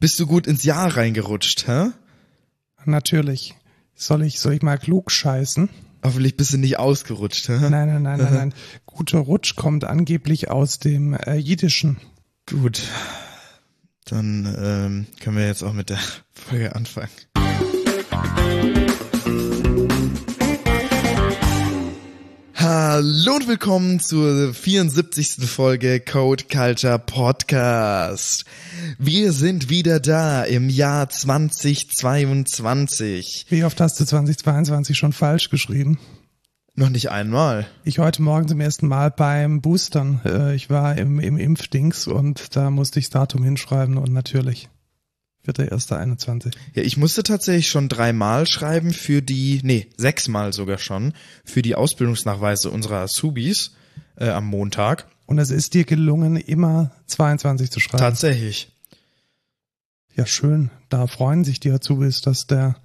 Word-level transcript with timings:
Bist 0.00 0.20
du 0.20 0.26
gut 0.28 0.46
ins 0.46 0.62
Jahr 0.62 0.96
reingerutscht, 0.96 1.66
hä? 1.66 1.90
Natürlich. 2.84 3.56
Soll 3.96 4.22
ich, 4.22 4.38
soll 4.38 4.52
ich 4.52 4.62
mal 4.62 4.78
klug 4.78 5.10
scheißen? 5.10 5.68
Hoffentlich 6.04 6.36
bist 6.36 6.52
du 6.52 6.58
nicht 6.58 6.78
ausgerutscht, 6.78 7.48
hä? 7.48 7.58
Nein, 7.62 7.70
nein, 7.70 8.02
nein, 8.02 8.18
nein, 8.18 8.34
nein. 8.34 8.54
Guter 8.86 9.18
Rutsch 9.18 9.56
kommt 9.56 9.82
angeblich 9.82 10.50
aus 10.50 10.78
dem 10.78 11.14
äh, 11.14 11.34
Jiddischen. 11.34 11.96
Gut. 12.48 12.80
Dann 14.04 14.46
ähm, 14.56 15.06
können 15.20 15.36
wir 15.36 15.46
jetzt 15.46 15.64
auch 15.64 15.72
mit 15.72 15.90
der 15.90 15.98
Folge 16.30 16.76
anfangen. 16.76 17.10
Hallo 22.70 23.36
und 23.36 23.48
willkommen 23.48 23.98
zur 23.98 24.52
74. 24.52 25.48
Folge 25.48 26.00
Code 26.00 26.44
Culture 26.52 26.98
Podcast. 26.98 28.44
Wir 28.98 29.32
sind 29.32 29.70
wieder 29.70 30.00
da 30.00 30.44
im 30.44 30.68
Jahr 30.68 31.08
2022. 31.08 33.46
Wie 33.48 33.64
oft 33.64 33.80
hast 33.80 33.98
du 33.98 34.04
2022 34.04 34.98
schon 34.98 35.14
falsch 35.14 35.48
geschrieben? 35.48 35.98
Noch 36.74 36.90
nicht 36.90 37.10
einmal. 37.10 37.66
Ich 37.84 38.00
heute 38.00 38.20
Morgen 38.20 38.48
zum 38.48 38.60
ersten 38.60 38.86
Mal 38.86 39.12
beim 39.12 39.62
Boostern. 39.62 40.20
Äh, 40.26 40.54
Ich 40.54 40.68
war 40.68 40.98
im, 40.98 41.20
im 41.20 41.38
Impfdings 41.38 42.06
und 42.06 42.54
da 42.54 42.70
musste 42.70 42.98
ich 42.98 43.06
das 43.06 43.12
Datum 43.12 43.44
hinschreiben 43.44 43.96
und 43.96 44.12
natürlich 44.12 44.68
wird 45.48 45.58
der 45.58 45.72
erste 45.72 45.96
21. 45.96 46.52
Ja, 46.74 46.82
ich 46.84 46.96
musste 46.96 47.24
tatsächlich 47.24 47.68
schon 47.68 47.88
dreimal 47.88 48.46
schreiben 48.46 48.92
für 48.92 49.20
die, 49.22 49.60
nee, 49.64 49.88
sechsmal 49.96 50.52
sogar 50.52 50.78
schon, 50.78 51.14
für 51.44 51.62
die 51.62 51.74
Ausbildungsnachweise 51.74 52.70
unserer 52.70 52.98
Azubis 52.98 53.72
äh, 54.16 54.28
am 54.28 54.46
Montag. 54.46 55.06
Und 55.26 55.38
es 55.38 55.50
ist 55.50 55.74
dir 55.74 55.84
gelungen, 55.84 56.36
immer 56.36 56.92
22 57.06 57.70
zu 57.70 57.80
schreiben. 57.80 57.98
Tatsächlich. 57.98 58.70
Ja, 60.14 60.26
schön. 60.26 60.70
Da 60.88 61.06
freuen 61.06 61.44
sich 61.44 61.60
die 61.60 61.70
Azubis, 61.70 62.20
dass 62.20 62.46
der, 62.46 62.76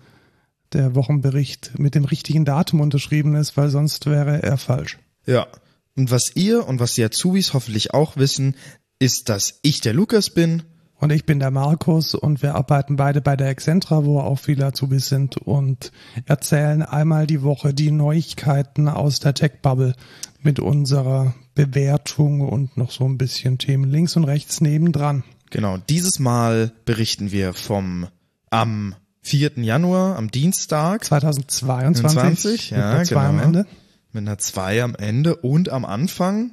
der 0.71 0.95
Wochenbericht 0.95 1.77
mit 1.77 1.95
dem 1.95 2.05
richtigen 2.05 2.45
Datum 2.45 2.81
unterschrieben 2.81 3.35
ist, 3.35 3.55
weil 3.57 3.69
sonst 3.69 4.05
wäre 4.05 4.41
er 4.41 4.57
falsch. 4.57 4.99
Ja. 5.25 5.47
Und 5.95 6.11
was 6.11 6.35
ihr 6.35 6.67
und 6.67 6.79
was 6.79 6.95
die 6.95 7.03
Azubis 7.03 7.53
hoffentlich 7.53 7.93
auch 7.93 8.17
wissen, 8.17 8.55
ist, 8.99 9.29
dass 9.29 9.59
ich 9.61 9.81
der 9.81 9.93
Lukas 9.93 10.29
bin. 10.29 10.63
Und 11.03 11.11
ich 11.11 11.25
bin 11.25 11.39
der 11.39 11.51
Markus 11.51 12.15
und 12.15 12.41
wir 12.41 12.55
arbeiten 12.55 12.95
beide 12.95 13.19
bei 13.19 13.35
der 13.35 13.49
Excentra, 13.49 14.05
wo 14.05 14.21
auch 14.21 14.39
viele 14.39 14.67
Azubis 14.67 15.09
sind 15.09 15.35
und 15.35 15.91
erzählen 16.27 16.81
einmal 16.81 17.27
die 17.27 17.43
Woche 17.43 17.73
die 17.73 17.91
Neuigkeiten 17.91 18.87
aus 18.87 19.19
der 19.19 19.33
Tech-Bubble 19.33 19.95
mit 20.43 20.61
unserer 20.61 21.35
Bewertung 21.55 22.39
und 22.39 22.77
noch 22.77 22.89
so 22.89 23.03
ein 23.03 23.17
bisschen 23.17 23.57
Themen 23.57 23.83
links 23.83 24.15
und 24.15 24.23
rechts 24.23 24.61
nebendran. 24.61 25.25
Genau, 25.49 25.75
dieses 25.75 26.19
Mal 26.19 26.71
berichten 26.85 27.33
wir 27.33 27.53
vom 27.53 28.07
am 28.49 28.95
4. 29.23 29.57
Januar, 29.57 30.15
am 30.15 30.31
Dienstag. 30.31 31.03
2022 31.03 32.13
20, 32.13 32.71
mit 32.71 32.79
ja, 32.79 32.91
einer 32.91 33.03
zwei 33.03 33.25
am 33.25 33.31
genau. 33.35 33.43
Ende 33.43 33.65
Mit 34.13 34.21
einer 34.21 34.37
2 34.37 34.83
am 34.83 34.95
Ende 34.95 35.35
und 35.35 35.67
am 35.67 35.83
Anfang. 35.83 36.51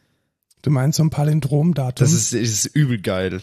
Du 0.63 0.71
meinst 0.71 0.97
so 0.97 1.05
ein 1.05 1.11
Palindromdatum? 1.11 2.05
Das 2.05 2.13
ist, 2.13 2.33
ist 2.33 2.65
übel 2.67 3.01
geil. 3.01 3.43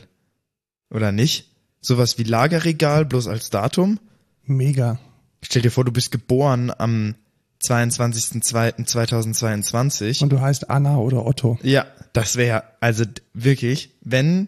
Oder 0.89 1.11
nicht? 1.11 1.49
Sowas 1.81 2.17
wie 2.17 2.23
Lagerregal, 2.23 3.05
bloß 3.05 3.27
als 3.27 3.49
Datum. 3.49 3.99
mega. 4.43 4.99
Stell 5.41 5.61
dir 5.61 5.71
vor, 5.71 5.83
du 5.83 5.91
bist 5.91 6.11
geboren 6.11 6.71
am 6.77 7.15
22.02.2022. 7.63 10.23
Und 10.23 10.31
du 10.31 10.39
heißt 10.39 10.69
Anna 10.69 10.95
oder 10.97 11.25
Otto. 11.25 11.59
Ja, 11.63 11.85
das 12.13 12.37
wäre, 12.37 12.63
also 12.79 13.03
wirklich, 13.33 13.89
wenn 14.01 14.47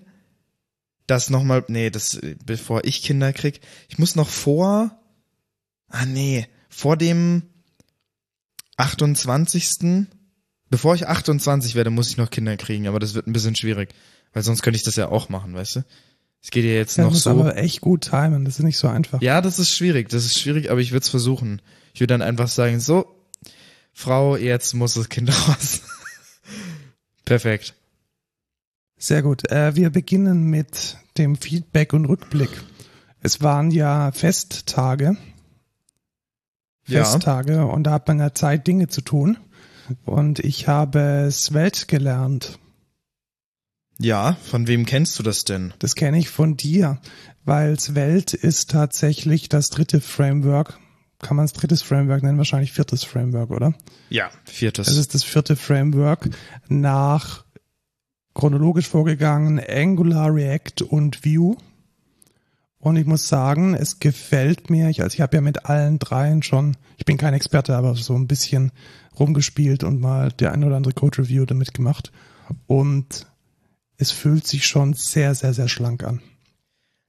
das 1.07 1.29
nochmal, 1.29 1.63
nee, 1.67 1.89
das, 1.89 2.19
bevor 2.45 2.83
ich 2.85 3.03
Kinder 3.03 3.31
krieg, 3.33 3.61
ich 3.89 3.97
muss 3.99 4.16
noch 4.16 4.29
vor, 4.29 4.97
ah 5.89 6.05
nee, 6.05 6.47
vor 6.69 6.97
dem 6.97 7.43
28. 8.77 10.07
Bevor 10.69 10.95
ich 10.95 11.07
28 11.07 11.75
werde, 11.75 11.89
muss 11.91 12.09
ich 12.09 12.17
noch 12.17 12.31
Kinder 12.31 12.57
kriegen, 12.57 12.88
aber 12.88 12.99
das 12.99 13.13
wird 13.13 13.27
ein 13.27 13.33
bisschen 13.33 13.55
schwierig, 13.55 13.93
weil 14.33 14.43
sonst 14.43 14.63
könnte 14.63 14.77
ich 14.77 14.83
das 14.83 14.95
ja 14.95 15.09
auch 15.09 15.29
machen, 15.29 15.53
weißt 15.53 15.77
du? 15.77 15.85
Es 16.41 16.51
geht 16.51 16.66
ja 16.66 16.71
jetzt 16.71 16.97
Ja, 16.97 17.05
noch 17.05 17.16
so. 17.16 17.29
aber 17.29 17.55
echt 17.57 17.81
gut 17.81 18.01
timen. 18.09 18.45
Das 18.45 18.59
ist 18.59 18.63
nicht 18.63 18.77
so 18.77 18.87
einfach. 18.87 19.22
Ja, 19.22 19.41
das 19.41 19.57
ist 19.59 19.72
schwierig, 19.72 20.09
das 20.09 20.25
ist 20.25 20.39
schwierig, 20.39 20.69
aber 20.69 20.79
ich 20.79 20.91
würde 20.91 21.03
es 21.03 21.09
versuchen. 21.09 21.61
Ich 21.93 22.01
würde 22.01 22.13
dann 22.13 22.22
einfach 22.22 22.47
sagen, 22.47 22.79
so, 22.79 23.05
Frau, 23.93 24.35
jetzt 24.37 24.73
muss 24.73 24.93
das 24.95 25.09
Kind 25.09 25.29
raus. 25.47 25.81
Perfekt. 27.23 27.73
Sehr 28.97 29.22
gut. 29.22 29.50
Äh, 29.51 29.75
wir 29.75 29.89
beginnen 29.89 30.44
mit 30.44 30.97
dem 31.17 31.35
Feedback 31.35 31.94
und 31.94 32.06
Rückblick. 32.06 32.50
Es 33.22 33.41
waren 33.41 33.72
ja 33.72 34.11
Festtage. 34.11 35.17
Ja. 36.88 37.03
Festtage 37.03 37.66
und 37.66 37.84
da 37.84 37.94
hat 37.94 38.07
man 38.07 38.19
ja 38.19 38.34
Zeit, 38.34 38.67
Dinge 38.67 38.88
zu 38.88 39.01
tun. 39.01 39.38
Und 40.05 40.39
ich 40.39 40.67
habe 40.67 41.29
Svelte 41.31 41.85
gelernt. 41.88 42.59
Ja, 44.00 44.38
von 44.44 44.67
wem 44.67 44.85
kennst 44.85 45.17
du 45.17 45.23
das 45.23 45.45
denn? 45.45 45.73
Das 45.79 45.95
kenne 45.95 46.19
ich 46.19 46.29
von 46.29 46.57
dir, 46.57 47.00
weil 47.45 47.79
Svelte 47.79 48.35
ist 48.35 48.72
tatsächlich 48.72 49.47
das 49.47 49.69
dritte 49.69 50.01
Framework. 50.01 50.79
Kann 51.19 51.38
man 51.38 51.45
es 51.45 51.53
drittes 51.53 51.81
Framework 51.81 52.22
nennen? 52.22 52.38
Wahrscheinlich 52.38 52.73
viertes 52.73 53.03
Framework, 53.03 53.51
oder? 53.51 53.73
Ja, 54.09 54.29
viertes. 54.44 54.88
Das 54.88 54.97
ist 54.97 55.13
das 55.13 55.23
vierte 55.23 55.55
Framework 55.55 56.29
nach 56.67 57.44
chronologisch 58.35 58.88
vorgegangen 58.88 59.59
Angular, 59.68 60.35
React 60.35 60.84
und 60.88 61.25
Vue. 61.25 61.57
Und 62.78 62.97
ich 62.97 63.06
muss 63.07 63.28
sagen, 63.28 63.73
es 63.73 64.00
gefällt 64.00 64.69
mir. 64.69 64.90
Ich, 64.90 65.01
also 65.01 65.16
ich 65.16 65.22
habe 65.22 65.38
ja 65.38 65.41
mit 65.41 65.66
allen 65.66 65.97
dreien 65.97 66.44
schon, 66.44 66.78
ich 66.97 67.06
bin 67.06 67.18
kein 67.18 67.34
Experte, 67.34 67.75
aber 67.75 67.96
so 67.96 68.13
ein 68.13 68.28
bisschen 68.28 68.72
rumgespielt 69.19 69.84
und 69.84 70.00
mal 70.00 70.31
der 70.31 70.51
ein 70.51 70.63
oder 70.63 70.75
andere 70.75 70.94
Code 70.94 71.19
Review 71.19 71.46
damit 71.46 71.73
gemacht. 71.73 72.12
Und 72.68 73.25
es 73.97 74.12
fühlt 74.12 74.46
sich 74.46 74.67
schon 74.67 74.94
sehr, 74.94 75.34
sehr, 75.34 75.53
sehr 75.53 75.69
schlank 75.69 76.03
an. 76.03 76.22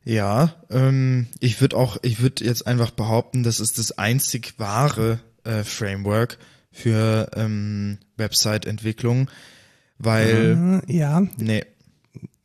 ja, 0.05 0.55
ähm, 0.71 1.27
ich 1.41 1.61
würde 1.61 1.77
auch, 1.77 1.99
ich 2.03 2.21
würde 2.21 2.45
jetzt 2.45 2.67
einfach 2.67 2.93
behaupten, 2.93 3.43
das 3.43 3.59
ist 3.59 3.79
das 3.79 3.99
einzig 3.99 4.55
wahre 4.59 5.19
äh, 5.43 5.65
Framework 5.65 6.39
für 6.71 7.29
ähm, 7.35 7.99
Website-Entwicklung, 8.17 9.29
weil, 9.99 10.83
Äh, 10.87 10.93
Ja, 10.97 11.23
nee, 11.39 11.65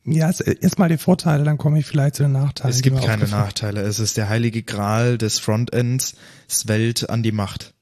ja, 0.04 0.28
es- 0.30 0.40
erstmal 0.40 0.88
die 0.88 0.98
Vorteile, 0.98 1.44
dann 1.44 1.58
komme 1.58 1.78
ich 1.78 1.86
vielleicht 1.86 2.16
zu 2.16 2.24
den 2.24 2.32
Nachteilen. 2.32 2.74
es 2.74 2.82
gibt 2.82 3.00
keine 3.02 3.28
Nachteile. 3.28 3.82
Es 3.82 3.98
ist 4.00 4.16
der 4.16 4.28
heilige 4.28 4.62
Gral 4.62 5.16
des 5.18 5.38
Frontends, 5.38 6.14
Svelte 6.48 7.08
an 7.10 7.22
die 7.22 7.32
Macht. 7.32 7.74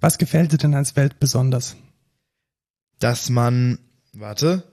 Was 0.00 0.18
gefällt 0.18 0.52
dir 0.52 0.58
denn 0.58 0.74
als 0.74 0.96
Welt 0.96 1.20
besonders? 1.20 1.76
Dass 2.98 3.28
man, 3.30 3.78
warte, 4.12 4.64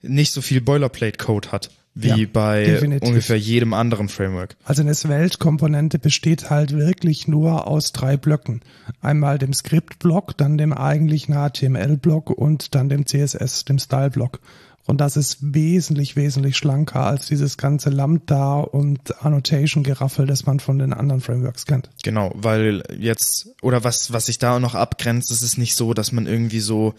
nicht 0.00 0.32
so 0.32 0.40
viel 0.40 0.60
Boilerplate-Code 0.60 1.50
hat, 1.52 1.70
wie 2.00 2.08
Ja, 2.22 2.28
bei 2.32 2.64
definitiv. 2.64 3.08
ungefähr 3.08 3.38
jedem 3.38 3.74
anderen 3.74 4.08
Framework. 4.08 4.56
Also 4.64 4.82
eine 4.82 4.94
Svelte-Komponente 4.94 5.98
besteht 5.98 6.48
halt 6.50 6.72
wirklich 6.72 7.28
nur 7.28 7.66
aus 7.66 7.92
drei 7.92 8.16
Blöcken. 8.16 8.60
Einmal 9.00 9.38
dem 9.38 9.52
Skript-Block, 9.52 10.36
dann 10.36 10.58
dem 10.58 10.72
eigentlichen 10.72 11.34
HTML-Block 11.34 12.30
und 12.30 12.74
dann 12.74 12.88
dem 12.88 13.06
CSS, 13.06 13.64
dem 13.64 13.78
Style-Block. 13.78 14.40
Und 14.86 15.02
das 15.02 15.18
ist 15.18 15.38
wesentlich, 15.42 16.16
wesentlich 16.16 16.56
schlanker 16.56 17.04
als 17.04 17.26
dieses 17.26 17.58
ganze 17.58 17.90
Lambda 17.90 18.60
und 18.60 19.22
Annotation-Geraffel, 19.22 20.24
das 20.26 20.46
man 20.46 20.60
von 20.60 20.78
den 20.78 20.94
anderen 20.94 21.20
Frameworks 21.20 21.66
kennt. 21.66 21.90
Genau, 22.02 22.32
weil 22.34 22.82
jetzt, 22.98 23.48
oder 23.60 23.84
was, 23.84 24.14
was 24.14 24.26
sich 24.26 24.38
da 24.38 24.58
noch 24.58 24.74
abgrenzt, 24.74 25.30
es 25.30 25.42
ist 25.42 25.58
nicht 25.58 25.74
so, 25.76 25.92
dass 25.92 26.12
man 26.12 26.26
irgendwie 26.26 26.60
so, 26.60 26.94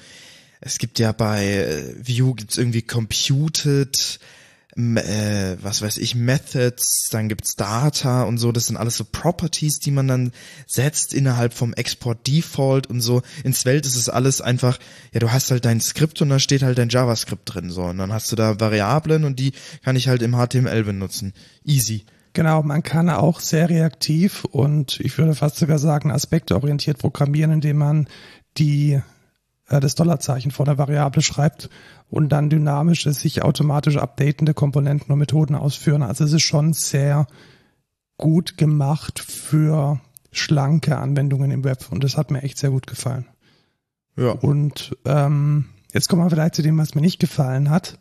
es 0.62 0.78
gibt 0.78 1.00
ja 1.00 1.13
bei 1.13 1.44
äh, 1.48 1.95
Vue 2.07 2.36
gibt's 2.36 2.60
irgendwie 2.60 2.84
computed, 2.84 4.19
äh, 4.98 5.58
was 5.62 5.81
weiß 5.81 5.98
ich, 5.98 6.16
Methods, 6.16 7.10
dann 7.12 7.30
gibt's 7.30 7.56
Data 7.56 8.24
und 8.24 8.38
so, 8.38 8.52
das 8.52 8.68
sind 8.68 8.78
alles 8.78 8.98
so 8.98 9.04
Properties, 9.04 9.80
die 9.80 9.92
man 9.92 10.08
dann 10.08 10.31
setzt 10.68 11.14
innerhalb 11.14 11.54
vom 11.54 11.74
Export 11.74 12.26
Default 12.28 12.88
und 12.88 13.02
so. 13.02 13.22
In 13.44 13.54
Svelte 13.54 13.88
ist 13.88 13.96
es 13.96 14.10
alles 14.10 14.42
einfach, 14.42 14.80
ja, 15.12 15.20
du 15.20 15.31
hast 15.31 15.52
halt 15.52 15.66
dein 15.66 15.81
Skript 15.81 16.22
und 16.22 16.30
da 16.30 16.40
steht 16.40 16.64
halt 16.64 16.78
dein 16.78 16.90
JavaScript 16.90 17.54
drin, 17.54 17.70
so. 17.70 17.84
Und 17.84 17.98
dann 17.98 18.14
hast 18.14 18.31
du 18.31 18.36
da 18.36 18.60
Variablen 18.60 19.24
und 19.24 19.40
die 19.40 19.54
kann 19.84 19.96
ich 19.96 20.08
halt 20.08 20.22
im 20.22 20.36
HTML 20.36 20.84
benutzen. 20.84 21.34
Easy. 21.66 22.06
Genau, 22.34 22.62
man 22.62 22.84
kann 22.84 23.10
auch 23.10 23.40
sehr 23.40 23.70
reaktiv 23.70 24.46
und 24.46 25.00
ich 25.00 25.18
würde 25.18 25.36
fast 25.36 25.58
sogar 25.58 25.80
sagen 25.80 26.12
aspektorientiert 26.12 27.00
programmieren, 27.00 27.52
indem 27.52 27.78
man 27.78 28.08
die 28.58 29.02
das 29.69 29.95
Dollarzeichen 29.95 30.51
vor 30.51 30.66
der 30.66 30.77
Variable 30.77 31.21
schreibt 31.21 31.69
und 32.10 32.30
dann 32.30 32.50
dynamische, 32.50 33.13
sich 33.13 33.44
automatisch 33.44 33.98
updatende 33.98 34.54
Komponenten 34.54 35.12
und 35.12 35.19
Methoden 35.19 35.56
ausführen. 35.56 36.01
Also 36.04 36.24
es 36.24 36.33
ist 36.33 36.42
schon 36.44 36.74
sehr 36.74 37.27
gut 38.18 38.57
gemacht 38.57 39.19
für 39.19 40.00
schlanke 40.31 40.98
Anwendungen 40.98 41.51
im 41.51 41.63
Web 41.63 41.86
und 41.92 42.04
das 42.04 42.18
hat 42.18 42.31
mir 42.31 42.42
echt 42.44 42.57
sehr 42.57 42.71
gut 42.71 42.88
gefallen. 42.88 43.25
Ja. 44.18 44.31
Und 44.31 44.95
ähm, 45.06 45.66
jetzt 45.94 46.10
kommen 46.10 46.24
wir 46.24 46.30
vielleicht 46.30 46.56
zu 46.56 46.62
dem, 46.62 46.77
was 46.77 46.95
mir 46.95 47.01
nicht 47.01 47.19
gefallen 47.19 47.69
hat, 47.69 47.98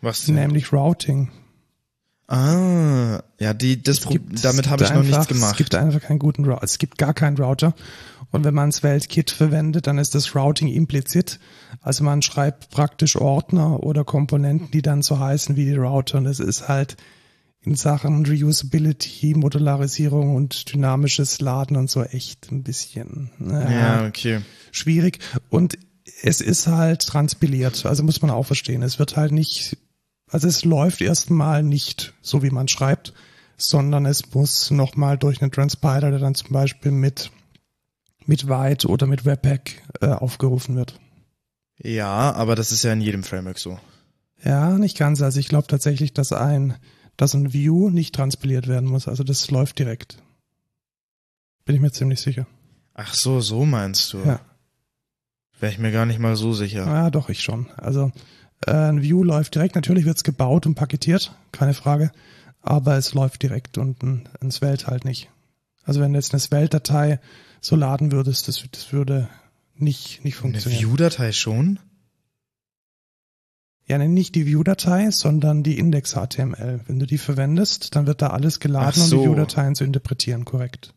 Was 0.00 0.24
denn? 0.26 0.34
nämlich 0.34 0.72
Routing. 0.72 1.30
Ah, 2.28 3.22
ja, 3.38 3.52
die, 3.52 3.82
das, 3.82 4.00
Pro- 4.00 4.10
gibt- 4.10 4.44
damit 4.44 4.68
habe 4.70 4.84
ich 4.84 4.92
noch 4.94 5.02
nichts 5.02 5.26
gemacht. 5.28 5.52
Es 5.52 5.56
gibt 5.58 5.74
einfach 5.74 6.00
keinen 6.00 6.18
guten 6.18 6.44
Router. 6.44 6.62
Es 6.62 6.78
gibt 6.78 6.96
gar 6.98 7.12
keinen 7.14 7.36
Router. 7.36 7.74
Und 8.32 8.44
wenn 8.44 8.54
man 8.54 8.70
das 8.70 8.82
Weltkit 8.82 9.30
verwendet, 9.30 9.86
dann 9.86 9.98
ist 9.98 10.14
das 10.14 10.34
Routing 10.34 10.68
implizit. 10.68 11.38
Also 11.80 12.02
man 12.02 12.22
schreibt 12.22 12.70
praktisch 12.70 13.16
Ordner 13.16 13.82
oder 13.82 14.04
Komponenten, 14.04 14.70
die 14.70 14.82
dann 14.82 15.02
so 15.02 15.18
heißen 15.18 15.54
wie 15.54 15.66
die 15.66 15.76
Router. 15.76 16.18
Und 16.18 16.26
es 16.26 16.40
ist 16.40 16.66
halt 16.66 16.96
in 17.60 17.76
Sachen 17.76 18.26
Reusability, 18.26 19.34
Modularisierung 19.34 20.34
und 20.34 20.72
dynamisches 20.72 21.40
Laden 21.40 21.76
und 21.76 21.90
so 21.90 22.02
echt 22.02 22.50
ein 22.50 22.64
bisschen 22.64 23.30
naja, 23.38 23.70
ja, 23.70 24.06
okay. 24.06 24.40
schwierig. 24.72 25.20
Und 25.48 25.78
es 26.22 26.40
ist 26.40 26.66
halt 26.66 27.02
transpiliert. 27.02 27.86
Also 27.86 28.02
muss 28.02 28.22
man 28.22 28.30
auch 28.30 28.46
verstehen. 28.46 28.82
Es 28.82 28.98
wird 28.98 29.16
halt 29.16 29.32
nicht, 29.32 29.76
also 30.30 30.48
es 30.48 30.64
läuft 30.64 31.00
erstmal 31.00 31.62
nicht 31.62 32.14
so, 32.22 32.42
wie 32.42 32.50
man 32.50 32.66
schreibt, 32.66 33.12
sondern 33.56 34.06
es 34.06 34.34
muss 34.34 34.70
nochmal 34.70 35.18
durch 35.18 35.40
einen 35.40 35.52
Transpiler, 35.52 36.10
der 36.10 36.18
dann 36.18 36.34
zum 36.34 36.50
Beispiel 36.50 36.90
mit, 36.90 37.30
mit 38.26 38.46
Byte 38.46 38.86
oder 38.86 39.06
mit 39.06 39.24
Webpack 39.24 39.82
äh, 40.00 40.06
aufgerufen 40.06 40.76
wird. 40.76 40.98
Ja, 41.78 42.32
aber 42.32 42.54
das 42.54 42.72
ist 42.72 42.84
ja 42.84 42.92
in 42.92 43.00
jedem 43.00 43.22
Framework 43.22 43.58
so. 43.58 43.78
Ja, 44.44 44.78
nicht 44.78 44.98
ganz. 44.98 45.22
Also 45.22 45.40
ich 45.40 45.48
glaube 45.48 45.66
tatsächlich, 45.66 46.12
dass 46.12 46.32
ein, 46.32 46.76
dass 47.16 47.34
ein 47.34 47.52
View 47.52 47.90
nicht 47.90 48.14
transpiliert 48.14 48.68
werden 48.68 48.88
muss. 48.88 49.08
Also 49.08 49.24
das 49.24 49.50
läuft 49.50 49.78
direkt. 49.78 50.18
Bin 51.64 51.76
ich 51.76 51.80
mir 51.80 51.92
ziemlich 51.92 52.20
sicher. 52.20 52.46
Ach 52.94 53.14
so, 53.14 53.40
so 53.40 53.64
meinst 53.64 54.12
du. 54.12 54.18
Ja. 54.18 54.40
Wäre 55.60 55.72
ich 55.72 55.78
mir 55.78 55.92
gar 55.92 56.06
nicht 56.06 56.18
mal 56.18 56.36
so 56.36 56.52
sicher. 56.52 56.86
Ja, 56.86 57.10
doch, 57.10 57.28
ich 57.28 57.40
schon. 57.40 57.70
Also 57.76 58.10
äh, 58.66 58.72
ein 58.72 59.02
View 59.02 59.22
läuft 59.22 59.54
direkt. 59.54 59.76
Natürlich 59.76 60.04
wird's 60.04 60.24
gebaut 60.24 60.66
und 60.66 60.74
paketiert, 60.74 61.34
keine 61.52 61.74
Frage. 61.74 62.10
Aber 62.60 62.96
es 62.96 63.14
läuft 63.14 63.42
direkt 63.42 63.78
und 63.78 64.02
ein, 64.02 64.28
ein 64.40 64.50
Svelte 64.50 64.86
halt 64.86 65.04
nicht. 65.04 65.30
Also 65.84 66.00
wenn 66.00 66.12
du 66.12 66.18
jetzt 66.18 66.32
eine 66.32 66.40
Svelte-Datei 66.40 67.20
so 67.60 67.76
laden 67.76 68.12
würdest, 68.12 68.48
das, 68.48 68.64
das 68.70 68.92
würde 68.92 69.28
nicht, 69.74 70.24
nicht 70.24 70.34
Eine 70.36 70.52
funktionieren. 70.52 70.80
View-Datei 70.82 71.32
schon? 71.32 71.78
Ja, 73.86 73.98
nicht 73.98 74.34
die 74.34 74.46
View-Datei, 74.46 75.10
sondern 75.10 75.62
die 75.62 75.78
Index-HTML. 75.78 76.80
Wenn 76.86 76.98
du 76.98 77.06
die 77.06 77.18
verwendest, 77.18 77.96
dann 77.96 78.06
wird 78.06 78.22
da 78.22 78.28
alles 78.28 78.60
geladen, 78.60 79.02
so. 79.02 79.16
um 79.16 79.22
die 79.22 79.28
View-Dateien 79.28 79.74
zu 79.74 79.84
interpretieren, 79.84 80.44
korrekt. 80.44 80.94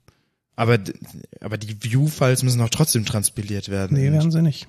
Aber, 0.56 0.80
aber 1.42 1.58
die 1.58 1.84
View-Files 1.84 2.44
müssen 2.44 2.60
doch 2.60 2.70
trotzdem 2.70 3.06
transpiliert 3.06 3.70
werden. 3.70 3.98
Nee, 3.98 4.12
werden 4.12 4.32
sie 4.32 4.42
nicht. 4.42 4.68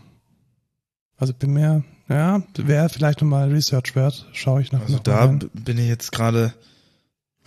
Also 1.18 1.32
bin 1.32 1.52
mir, 1.52 1.84
ja, 2.08 2.42
wäre 2.56 2.88
vielleicht 2.88 3.20
nochmal 3.20 3.50
Research 3.50 3.94
wert. 3.94 4.26
Schaue 4.32 4.60
ich 4.60 4.72
nach. 4.72 4.80
Also 4.82 4.94
noch 4.94 5.02
da 5.02 5.24
rein. 5.26 5.50
bin 5.54 5.78
ich 5.78 5.88
jetzt 5.88 6.12
gerade, 6.12 6.52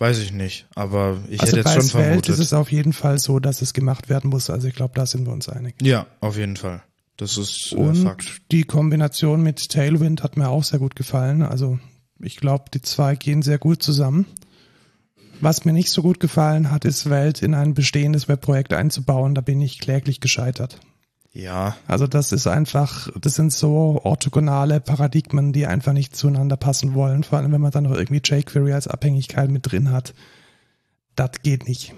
weiß 0.00 0.18
ich 0.18 0.32
nicht, 0.32 0.66
aber 0.74 1.18
ich 1.28 1.40
also 1.40 1.52
hätte 1.52 1.64
bei 1.64 1.70
jetzt 1.70 1.80
schon 1.80 1.88
Svelte 1.90 2.06
vermutet. 2.06 2.34
ist 2.34 2.38
es 2.40 2.52
auf 2.52 2.72
jeden 2.72 2.92
Fall 2.92 3.18
so, 3.18 3.38
dass 3.38 3.62
es 3.62 3.72
gemacht 3.72 4.08
werden 4.08 4.30
muss. 4.30 4.50
Also 4.50 4.66
ich 4.68 4.74
glaube, 4.74 4.94
da 4.94 5.06
sind 5.06 5.26
wir 5.26 5.32
uns 5.32 5.48
einig. 5.48 5.74
ja, 5.82 6.06
auf 6.20 6.36
jeden 6.36 6.56
Fall. 6.56 6.82
Das 7.16 7.36
ist 7.36 7.72
äh, 7.72 7.76
Und 7.76 7.96
Fakt. 7.96 8.40
die 8.50 8.64
Kombination 8.64 9.42
mit 9.42 9.68
Tailwind 9.68 10.22
hat 10.22 10.36
mir 10.36 10.48
auch 10.48 10.64
sehr 10.64 10.78
gut 10.78 10.96
gefallen. 10.96 11.42
Also 11.42 11.78
ich 12.18 12.36
glaube, 12.36 12.64
die 12.72 12.80
zwei 12.80 13.14
gehen 13.14 13.42
sehr 13.42 13.58
gut 13.58 13.82
zusammen. 13.82 14.26
Was 15.42 15.64
mir 15.64 15.72
nicht 15.72 15.90
so 15.90 16.02
gut 16.02 16.20
gefallen 16.20 16.70
hat, 16.70 16.84
ist 16.84 17.08
Welt 17.08 17.42
in 17.42 17.54
ein 17.54 17.74
bestehendes 17.74 18.28
Webprojekt 18.28 18.72
einzubauen. 18.74 19.34
Da 19.34 19.40
bin 19.40 19.60
ich 19.60 19.80
kläglich 19.80 20.20
gescheitert. 20.20 20.80
Ja, 21.32 21.76
Also 21.86 22.08
das 22.08 22.32
ist 22.32 22.48
einfach, 22.48 23.08
das 23.20 23.36
sind 23.36 23.52
so 23.52 24.00
orthogonale 24.02 24.80
Paradigmen, 24.80 25.52
die 25.52 25.66
einfach 25.66 25.92
nicht 25.92 26.16
zueinander 26.16 26.56
passen 26.56 26.94
wollen. 26.94 27.22
Vor 27.22 27.38
allem, 27.38 27.52
wenn 27.52 27.60
man 27.60 27.70
dann 27.70 27.84
noch 27.84 27.96
irgendwie 27.96 28.20
jQuery 28.24 28.72
als 28.72 28.88
Abhängigkeit 28.88 29.48
mit 29.50 29.70
drin 29.70 29.92
hat. 29.92 30.12
Das 31.14 31.30
geht 31.42 31.68
nicht. 31.68 31.94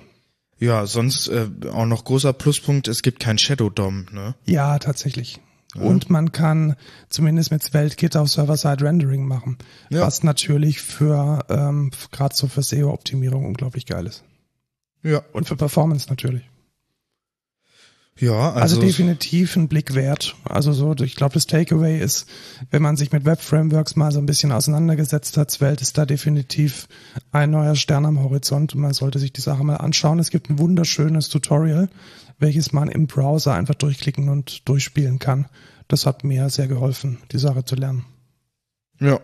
ja, 0.59 0.85
sonst 0.87 1.29
äh, 1.29 1.49
auch 1.73 1.87
noch 1.87 2.05
großer 2.05 2.33
Pluspunkt, 2.33 2.89
es 2.89 3.03
gibt 3.03 3.21
kein 3.21 3.39
Shadow 3.39 3.71
DOM, 3.71 4.07
ne? 4.13 4.35
Ja, 4.47 4.79
tatsächlich. 4.79 5.41
Und 5.75 6.11
man 6.11 6.33
kann 6.33 6.77
zumindest 7.09 7.51
mit 7.51 7.63
Svelte-Kit 7.63 8.15
auch 8.17 8.27
Server-Side-Rendering 8.27 9.27
machen. 9.27 9.57
Ja. 9.89 10.03
Was 10.03 10.23
natürlich 10.23 10.83
für, 10.83 11.47
ähm, 11.49 11.91
gerade 12.11 12.35
so 12.37 12.47
für 12.47 12.63
SEO-Optimierung 12.63 13.47
unglaublich 13.47 13.87
geil 13.87 14.07
ist. 14.07 14.23
Ja. 15.03 15.23
Und 15.33 15.49
für 15.49 15.57
Performance 15.57 16.11
natürlich. 16.11 16.43
Ja, 18.19 18.51
Also, 18.53 18.77
also, 18.77 18.81
definitiv 18.81 19.57
ein 19.57 19.69
Blick 19.69 19.95
wert. 19.95 20.37
Also 20.45 20.73
so, 20.73 20.95
ich 21.03 21.17
glaube, 21.17 21.35
das 21.35 21.47
Takeaway 21.47 21.99
ist, 21.99 22.29
wenn 22.71 22.83
man 22.83 22.97
sich 22.97 23.11
mit 23.11 23.25
Web-Frameworks 23.25 23.97
mal 23.97 24.13
so 24.13 24.19
ein 24.19 24.27
bisschen 24.27 24.53
auseinandergesetzt 24.53 25.37
hat, 25.39 25.51
Svelte 25.51 25.83
ist 25.83 25.97
da 25.99 26.05
definitiv 26.07 26.89
ein 27.33 27.51
neuer 27.51 27.75
Stern 27.75 28.05
am 28.05 28.21
Horizont 28.23 28.75
und 28.75 28.83
man 28.83 28.93
sollte 28.93 29.19
sich 29.19 29.33
die 29.33 29.41
Sache 29.41 29.65
mal 29.65 29.77
anschauen. 29.77 30.19
Es 30.19 30.31
gibt 30.31 30.51
ein 30.51 30.59
wunderschönes 30.59 31.31
Tutorial, 31.31 31.89
welches 32.39 32.73
man 32.73 32.89
im 32.91 33.07
Browser 33.07 33.55
einfach 33.55 33.75
durchklicken 33.75 34.29
und 34.29 34.69
durchspielen 34.69 35.19
kann. 35.19 35.47
Das 35.89 36.05
hat 36.07 36.23
mir 36.23 36.49
sehr 36.51 36.69
geholfen, 36.69 37.19
die 37.33 37.39
Sache 37.39 37.65
zu 37.65 37.75
lernen. 37.77 38.05
ja. 39.01 39.21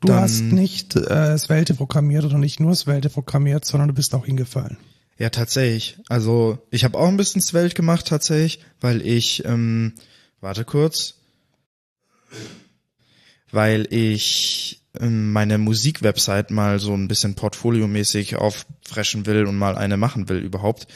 Du 0.00 0.08
Dann- 0.08 0.20
hast 0.22 0.40
nicht 0.42 0.96
äh, 0.96 1.38
Svelte 1.38 1.74
programmiert 1.74 2.24
oder 2.24 2.36
nicht 2.36 2.58
nur 2.58 2.74
Svelte 2.74 3.08
programmiert, 3.08 3.64
sondern 3.64 3.86
du 3.86 3.94
bist 3.94 4.16
auch 4.16 4.26
hingefallen. 4.26 4.76
Ja, 5.22 5.30
tatsächlich. 5.30 5.98
Also 6.08 6.58
ich 6.72 6.82
habe 6.82 6.98
auch 6.98 7.06
ein 7.06 7.16
bisschen 7.16 7.40
Svelte 7.40 7.76
gemacht 7.76 8.08
tatsächlich, 8.08 8.58
weil 8.80 9.06
ich, 9.06 9.44
ähm, 9.44 9.92
warte 10.40 10.64
kurz, 10.64 11.14
weil 13.52 13.86
ich 13.90 14.82
ähm, 14.98 15.30
meine 15.30 15.58
Musikwebsite 15.58 16.52
mal 16.52 16.80
so 16.80 16.92
ein 16.94 17.06
bisschen 17.06 17.36
portfoliomäßig 17.36 18.34
auffreschen 18.34 19.24
will 19.24 19.46
und 19.46 19.56
mal 19.56 19.78
eine 19.78 19.96
machen 19.96 20.28
will 20.28 20.38
überhaupt. 20.38 20.88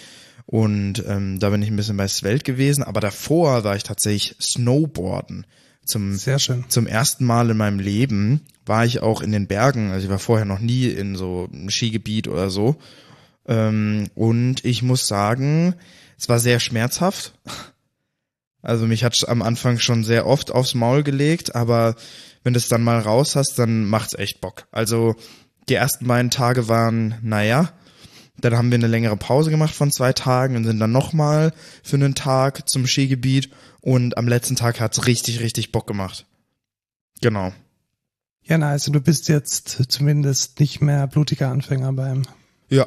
Und 0.45 1.05
ähm, 1.07 1.39
da 1.39 1.51
bin 1.51 1.63
ich 1.63 1.71
ein 1.71 1.77
bisschen 1.77 1.97
bei 1.97 2.09
Svelte 2.09 2.43
gewesen, 2.43 2.83
aber 2.83 2.99
davor 2.99 3.63
war 3.63 3.77
ich 3.77 3.85
tatsächlich 3.85 4.35
Snowboarden. 4.41 5.47
Zum 5.85 6.17
Sehr 6.17 6.41
schön. 6.41 6.65
zum 6.69 6.89
ersten 6.89 7.25
Mal 7.25 7.49
in 7.51 7.57
meinem 7.57 7.79
Leben 7.79 8.41
war 8.65 8.85
ich 8.85 8.99
auch 8.99 9.21
in 9.21 9.31
den 9.31 9.47
Bergen. 9.47 9.93
Also 9.93 10.07
ich 10.07 10.11
war 10.11 10.19
vorher 10.19 10.47
noch 10.47 10.59
nie 10.59 10.87
in 10.87 11.15
so 11.15 11.49
einem 11.53 11.71
Skigebiet 11.71 12.27
oder 12.27 12.51
so. 12.51 12.75
Ähm, 13.47 14.09
und 14.15 14.65
ich 14.65 14.83
muss 14.83 15.07
sagen, 15.07 15.75
es 16.19 16.29
war 16.29 16.39
sehr 16.39 16.61
schmerzhaft. 16.61 17.33
Also 18.63 18.87
mich 18.87 19.05
hat's 19.05 19.23
am 19.23 19.43
Anfang 19.43 19.79
schon 19.79 20.03
sehr 20.03 20.27
oft 20.27 20.51
aufs 20.51 20.75
Maul 20.75 21.05
gelegt, 21.05 21.55
aber 21.55 21.95
wenn 22.43 22.53
du 22.53 22.59
es 22.59 22.69
dann 22.69 22.83
mal 22.83 22.99
raus 22.99 23.37
hast, 23.37 23.59
dann 23.59 23.85
macht's 23.85 24.15
echt 24.15 24.41
Bock. 24.41 24.67
Also 24.73 25.15
die 25.69 25.75
ersten 25.75 26.07
beiden 26.07 26.31
Tage 26.31 26.69
waren, 26.69 27.15
naja, 27.23 27.73
dann 28.39 28.57
haben 28.57 28.71
wir 28.71 28.77
eine 28.77 28.87
längere 28.87 29.17
Pause 29.17 29.51
gemacht 29.51 29.75
von 29.75 29.91
zwei 29.91 30.13
Tagen 30.13 30.57
und 30.57 30.65
sind 30.65 30.79
dann 30.79 30.93
nochmal 30.93 31.53
für 31.83 31.97
einen 31.97 32.15
Tag 32.15 32.69
zum 32.69 32.87
Skigebiet 32.87 33.51
und 33.81 34.19
am 34.19 34.29
letzten 34.29 34.57
Tag 34.57 34.81
hat's 34.81 35.07
richtig, 35.07 35.41
richtig 35.41 35.73
Bock 35.73 35.87
gemacht. 35.87 36.27
Genau. 37.21 37.53
Ja, 38.43 38.59
nice. 38.59 38.87
Und 38.87 38.93
du 38.93 39.01
bist 39.01 39.29
jetzt 39.29 39.85
zumindest 39.89 40.61
nicht 40.61 40.81
mehr 40.81 41.07
blutiger 41.07 41.51
Anfänger 41.51 41.93
beim. 41.93 42.23
Ja, 42.69 42.87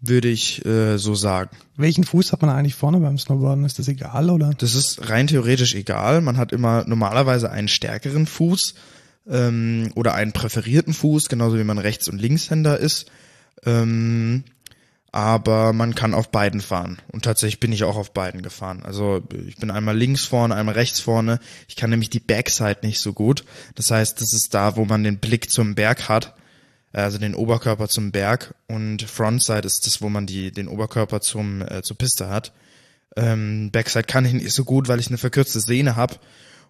würde 0.00 0.28
ich 0.28 0.64
äh, 0.64 0.96
so 0.96 1.14
sagen. 1.14 1.50
Welchen 1.76 2.04
Fuß 2.04 2.32
hat 2.32 2.42
man 2.42 2.50
eigentlich 2.50 2.74
vorne 2.74 3.00
beim 3.00 3.18
Snowboarden? 3.18 3.64
Ist 3.64 3.78
das 3.78 3.88
egal 3.88 4.30
oder? 4.30 4.50
Das 4.58 4.74
ist 4.74 5.08
rein 5.08 5.26
theoretisch 5.26 5.74
egal. 5.74 6.20
Man 6.20 6.36
hat 6.36 6.52
immer 6.52 6.84
normalerweise 6.86 7.50
einen 7.50 7.68
stärkeren 7.68 8.26
Fuß 8.26 8.74
ähm, 9.28 9.90
oder 9.94 10.14
einen 10.14 10.32
präferierten 10.32 10.94
Fuß, 10.94 11.28
genauso 11.28 11.58
wie 11.58 11.64
man 11.64 11.78
Rechts- 11.78 12.08
und 12.08 12.20
Linkshänder 12.20 12.78
ist. 12.78 13.10
Ähm, 13.64 14.44
aber 15.10 15.72
man 15.72 15.94
kann 15.94 16.14
auf 16.14 16.30
beiden 16.30 16.60
fahren. 16.60 16.98
Und 17.10 17.24
tatsächlich 17.24 17.60
bin 17.60 17.72
ich 17.72 17.84
auch 17.84 17.96
auf 17.96 18.12
beiden 18.12 18.42
gefahren. 18.42 18.82
Also 18.84 19.22
ich 19.46 19.56
bin 19.56 19.70
einmal 19.70 19.96
links 19.96 20.24
vorne, 20.24 20.54
einmal 20.54 20.74
rechts 20.74 21.00
vorne. 21.00 21.40
Ich 21.66 21.76
kann 21.76 21.90
nämlich 21.90 22.10
die 22.10 22.20
Backside 22.20 22.80
nicht 22.82 23.00
so 23.00 23.14
gut. 23.14 23.44
Das 23.74 23.90
heißt, 23.90 24.20
das 24.20 24.32
ist 24.32 24.52
da, 24.52 24.76
wo 24.76 24.84
man 24.84 25.04
den 25.04 25.18
Blick 25.18 25.50
zum 25.50 25.74
Berg 25.74 26.08
hat. 26.08 26.34
Also 26.92 27.18
den 27.18 27.34
Oberkörper 27.34 27.88
zum 27.88 28.12
Berg. 28.12 28.54
Und 28.66 29.02
Frontside 29.02 29.66
ist 29.66 29.86
das, 29.86 30.00
wo 30.00 30.08
man 30.08 30.26
die, 30.26 30.50
den 30.52 30.68
Oberkörper 30.68 31.20
zum, 31.20 31.62
äh, 31.62 31.82
zur 31.82 31.98
Piste 31.98 32.28
hat. 32.28 32.52
Ähm, 33.16 33.70
Backside 33.72 34.04
kann 34.04 34.24
ich 34.24 34.32
nicht 34.32 34.52
so 34.52 34.64
gut, 34.64 34.88
weil 34.88 35.00
ich 35.00 35.08
eine 35.08 35.18
verkürzte 35.18 35.60
Sehne 35.60 35.96
habe. 35.96 36.16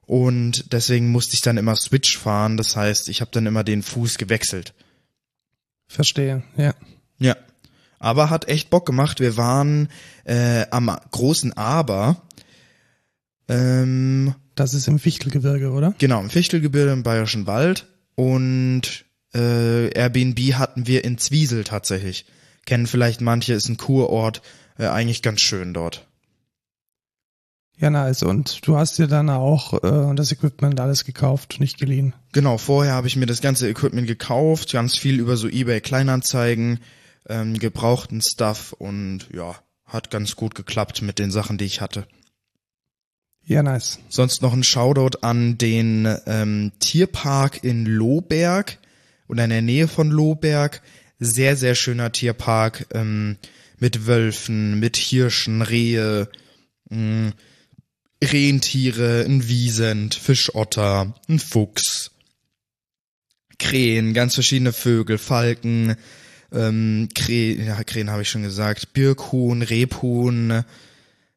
Und 0.07 0.73
deswegen 0.73 1.11
musste 1.11 1.35
ich 1.35 1.43
dann 1.43 1.59
immer 1.59 1.77
Switch 1.77 2.17
fahren. 2.19 2.57
Das 2.57 2.75
heißt, 2.77 3.09
ich 3.09 3.21
habe 3.21 3.31
dann 3.33 3.47
immer 3.47 3.63
den 3.65 3.83
Fuß 3.83 4.17
gewechselt. 4.19 4.75
Verstehe, 5.87 6.43
ja. 6.57 6.75
Ja. 7.19 7.37
Aber 7.99 8.31
hat 8.31 8.49
echt 8.49 8.71
Bock 8.71 8.87
gemacht. 8.87 9.21
Wir 9.21 9.37
waren 9.37 9.89
äh, 10.25 10.67
am 10.71 10.97
großen 11.11 11.53
Aber. 11.57 12.23
Ähm, 13.49 14.35
Das 14.55 14.75
ist 14.75 14.89
im 14.89 14.99
Fichtelgebirge, 14.99 15.71
oder? 15.71 15.95
genau, 15.99 16.21
im 16.21 16.31
Fichtelgebirge 16.31 16.93
im 16.93 17.03
Bayerischen 17.03 17.47
Wald. 17.47 17.87
Und 18.15 19.05
äh, 19.39 19.89
Airbnb 19.91 20.39
hatten 20.55 20.87
wir 20.87 21.05
in 21.05 21.19
Zwiesel 21.19 21.65
tatsächlich. 21.65 22.27
Kennen 22.67 22.87
vielleicht 22.87 23.21
manche, 23.21 23.55
ist 23.55 23.69
ein 23.69 23.77
Kurort, 23.77 24.43
äh, 24.79 24.87
eigentlich 24.87 25.23
ganz 25.23 25.41
schön 25.41 25.73
dort. 25.73 26.07
Ja, 27.79 27.91
nice. 27.91 28.25
Und 28.25 28.67
du 28.67 28.77
hast 28.77 28.99
dir 28.99 29.07
dann 29.07 29.31
auch 29.31 29.73
äh, 29.85 30.15
das 30.15 30.33
Equipment 30.33 30.81
alles 30.81 31.05
gekauft, 31.05 31.61
nicht 31.61 31.79
geliehen. 31.79 32.13
Genau, 32.33 32.59
vorher 32.59 32.95
habe 32.95 33.07
ich 33.07 33.15
mir 33.15 33.27
das 33.27 33.41
ganze 33.41 33.69
Equipment 33.69 34.09
gekauft, 34.09 34.73
ganz 34.73 34.99
viel 34.99 35.21
über 35.21 35.37
so 35.37 35.49
eBay 35.49 35.81
Kleinanzeigen, 35.81 36.81
ähm, 37.29 37.57
gebrauchten 37.59 38.21
Stuff 38.21 38.73
und 38.73 39.29
ja, 39.33 39.55
hat 39.85 40.11
ganz 40.11 40.35
gut 40.35 40.57
geklappt 40.57 41.03
mit 41.03 41.21
den 41.21 41.31
Sachen, 41.31 41.57
die 41.57 41.67
ich 41.67 41.81
hatte. 41.81 42.07
Ja, 43.45 43.63
nice. 43.63 44.01
Sonst 44.09 44.43
noch 44.43 44.53
ein 44.53 44.65
Shoutout 44.65 45.21
an 45.23 45.57
den 45.57 46.07
ähm, 46.27 46.73
Tierpark 46.81 47.63
in 47.63 47.87
Lohberg 47.87 48.79
oder 49.29 49.45
in 49.45 49.51
der 49.51 49.63
Nähe 49.63 49.89
von 49.89 50.11
Lohberg. 50.11 50.83
Sehr, 51.21 51.57
sehr 51.57 51.75
schöner 51.75 52.13
Tierpark 52.13 52.87
ähm, 52.93 53.37
mit 53.79 54.07
Wölfen, 54.07 54.79
mit 54.81 54.97
Hirschen, 54.97 55.63
Rehe, 55.63 56.29
mh, 56.91 57.33
Rentiere, 58.23 59.25
ein 59.25 59.49
Wiesent, 59.49 60.15
Fischotter, 60.15 61.15
ein 61.29 61.39
Fuchs, 61.39 62.11
Krähen, 63.59 64.15
ganz 64.15 64.35
verschiedene 64.35 64.73
Vögel, 64.73 65.19
Falken, 65.19 65.97
ähm, 66.53 67.09
Krähen, 67.15 67.67
ja, 67.67 67.83
Krähen 67.85 68.11
habe 68.11 68.23
ich 68.23 68.31
schon 68.31 68.43
gesagt, 68.43 68.93
Birkhuhn, 68.93 69.63
Rebhuhn, 69.63 70.65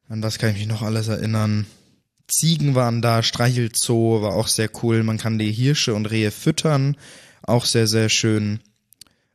an 0.08 0.24
was 0.24 0.38
kann 0.38 0.52
ich 0.52 0.58
mich 0.58 0.68
noch 0.68 0.82
alles 0.82 1.08
erinnern? 1.08 1.66
Ziegen 2.28 2.76
waren 2.76 3.02
da, 3.02 3.24
Streichelzoo 3.24 4.22
war 4.22 4.34
auch 4.34 4.48
sehr 4.48 4.70
cool, 4.82 5.04
man 5.04 5.18
kann 5.18 5.38
die 5.38 5.52
Hirsche 5.52 5.94
und 5.94 6.06
Rehe 6.08 6.32
füttern, 6.32 6.96
auch 7.44 7.66
sehr, 7.66 7.88
sehr 7.88 8.10
schön. 8.10 8.60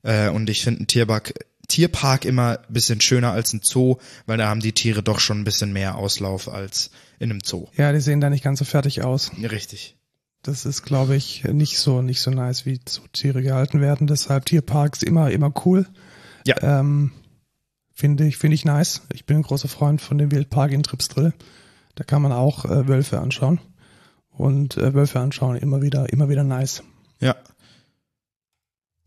Äh, 0.02 0.28
und 0.28 0.48
ich 0.50 0.62
finde 0.62 0.80
einen 0.80 0.86
Tierpark, 0.86 1.34
Tierpark 1.68 2.24
immer 2.24 2.58
ein 2.58 2.72
bisschen 2.72 3.00
schöner 3.00 3.32
als 3.32 3.52
ein 3.52 3.60
Zoo, 3.62 3.96
weil 4.26 4.38
da 4.38 4.48
haben 4.48 4.60
die 4.60 4.72
Tiere 4.72 5.02
doch 5.02 5.20
schon 5.20 5.40
ein 5.40 5.44
bisschen 5.44 5.72
mehr 5.72 5.96
Auslauf 5.96 6.48
als 6.48 6.90
in 7.18 7.30
einem 7.30 7.40
Zoo. 7.44 7.66
Ja, 7.76 7.92
die 7.92 8.00
sehen 8.00 8.20
da 8.20 8.30
nicht 8.30 8.44
ganz 8.44 8.58
so 8.58 8.64
fertig 8.64 9.02
aus. 9.02 9.32
Richtig. 9.42 9.96
Das 10.42 10.64
ist, 10.64 10.84
glaube 10.84 11.16
ich, 11.16 11.42
nicht 11.44 11.78
so, 11.78 12.02
nicht 12.02 12.20
so 12.20 12.30
nice, 12.30 12.66
wie 12.66 12.78
Tiere 13.12 13.42
gehalten 13.42 13.80
werden. 13.80 14.06
Deshalb 14.06 14.44
Tierparks 14.44 15.02
immer, 15.02 15.30
immer 15.30 15.52
cool. 15.64 15.88
Ja. 16.46 16.54
Ähm, 16.62 17.10
finde 17.92 18.26
ich, 18.26 18.36
finde 18.36 18.54
ich 18.54 18.64
nice. 18.64 19.02
Ich 19.12 19.26
bin 19.26 19.38
ein 19.38 19.42
großer 19.42 19.66
Freund 19.66 20.00
von 20.00 20.18
dem 20.18 20.30
Wildpark 20.30 20.70
in 20.70 20.84
Tripsdrill. 20.84 21.34
Da 21.96 22.04
kann 22.04 22.22
man 22.22 22.30
auch 22.30 22.64
äh, 22.64 22.86
Wölfe 22.86 23.18
anschauen. 23.18 23.58
Und 24.30 24.76
äh, 24.76 24.94
Wölfe 24.94 25.18
anschauen 25.18 25.56
immer 25.56 25.82
wieder, 25.82 26.12
immer 26.12 26.28
wieder 26.28 26.44
nice. 26.44 26.84
Ja. 27.18 27.34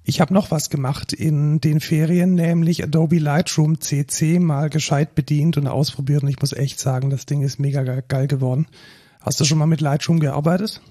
Ich 0.09 0.19
habe 0.19 0.33
noch 0.33 0.49
was 0.49 0.71
gemacht 0.71 1.13
in 1.13 1.61
den 1.61 1.79
Ferien, 1.79 2.33
nämlich 2.33 2.83
Adobe 2.83 3.19
Lightroom 3.19 3.79
CC 3.79 4.39
mal 4.39 4.71
gescheit 4.71 5.13
bedient 5.13 5.55
und 5.55 5.67
ausprobiert. 5.67 6.23
Und 6.23 6.29
ich 6.29 6.39
muss 6.39 6.51
echt 6.51 6.79
sagen, 6.79 7.11
das 7.11 7.27
Ding 7.27 7.43
ist 7.43 7.59
mega 7.59 7.83
geil 7.83 8.25
geworden. 8.25 8.65
Hast 9.21 9.39
du 9.39 9.45
schon 9.45 9.59
mal 9.59 9.67
mit 9.67 9.81
Lightroom 9.81 10.19
gearbeitet? 10.19 10.81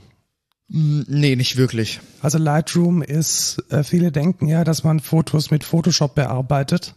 Nee, 0.69 1.35
nicht 1.35 1.57
wirklich. 1.57 1.99
Also 2.23 2.39
Lightroom 2.39 3.03
ist, 3.03 3.65
äh, 3.71 3.83
viele 3.83 4.13
denken 4.13 4.47
ja, 4.47 4.63
dass 4.63 4.85
man 4.85 5.01
Fotos 5.01 5.51
mit 5.51 5.65
Photoshop 5.65 6.15
bearbeitet. 6.15 6.95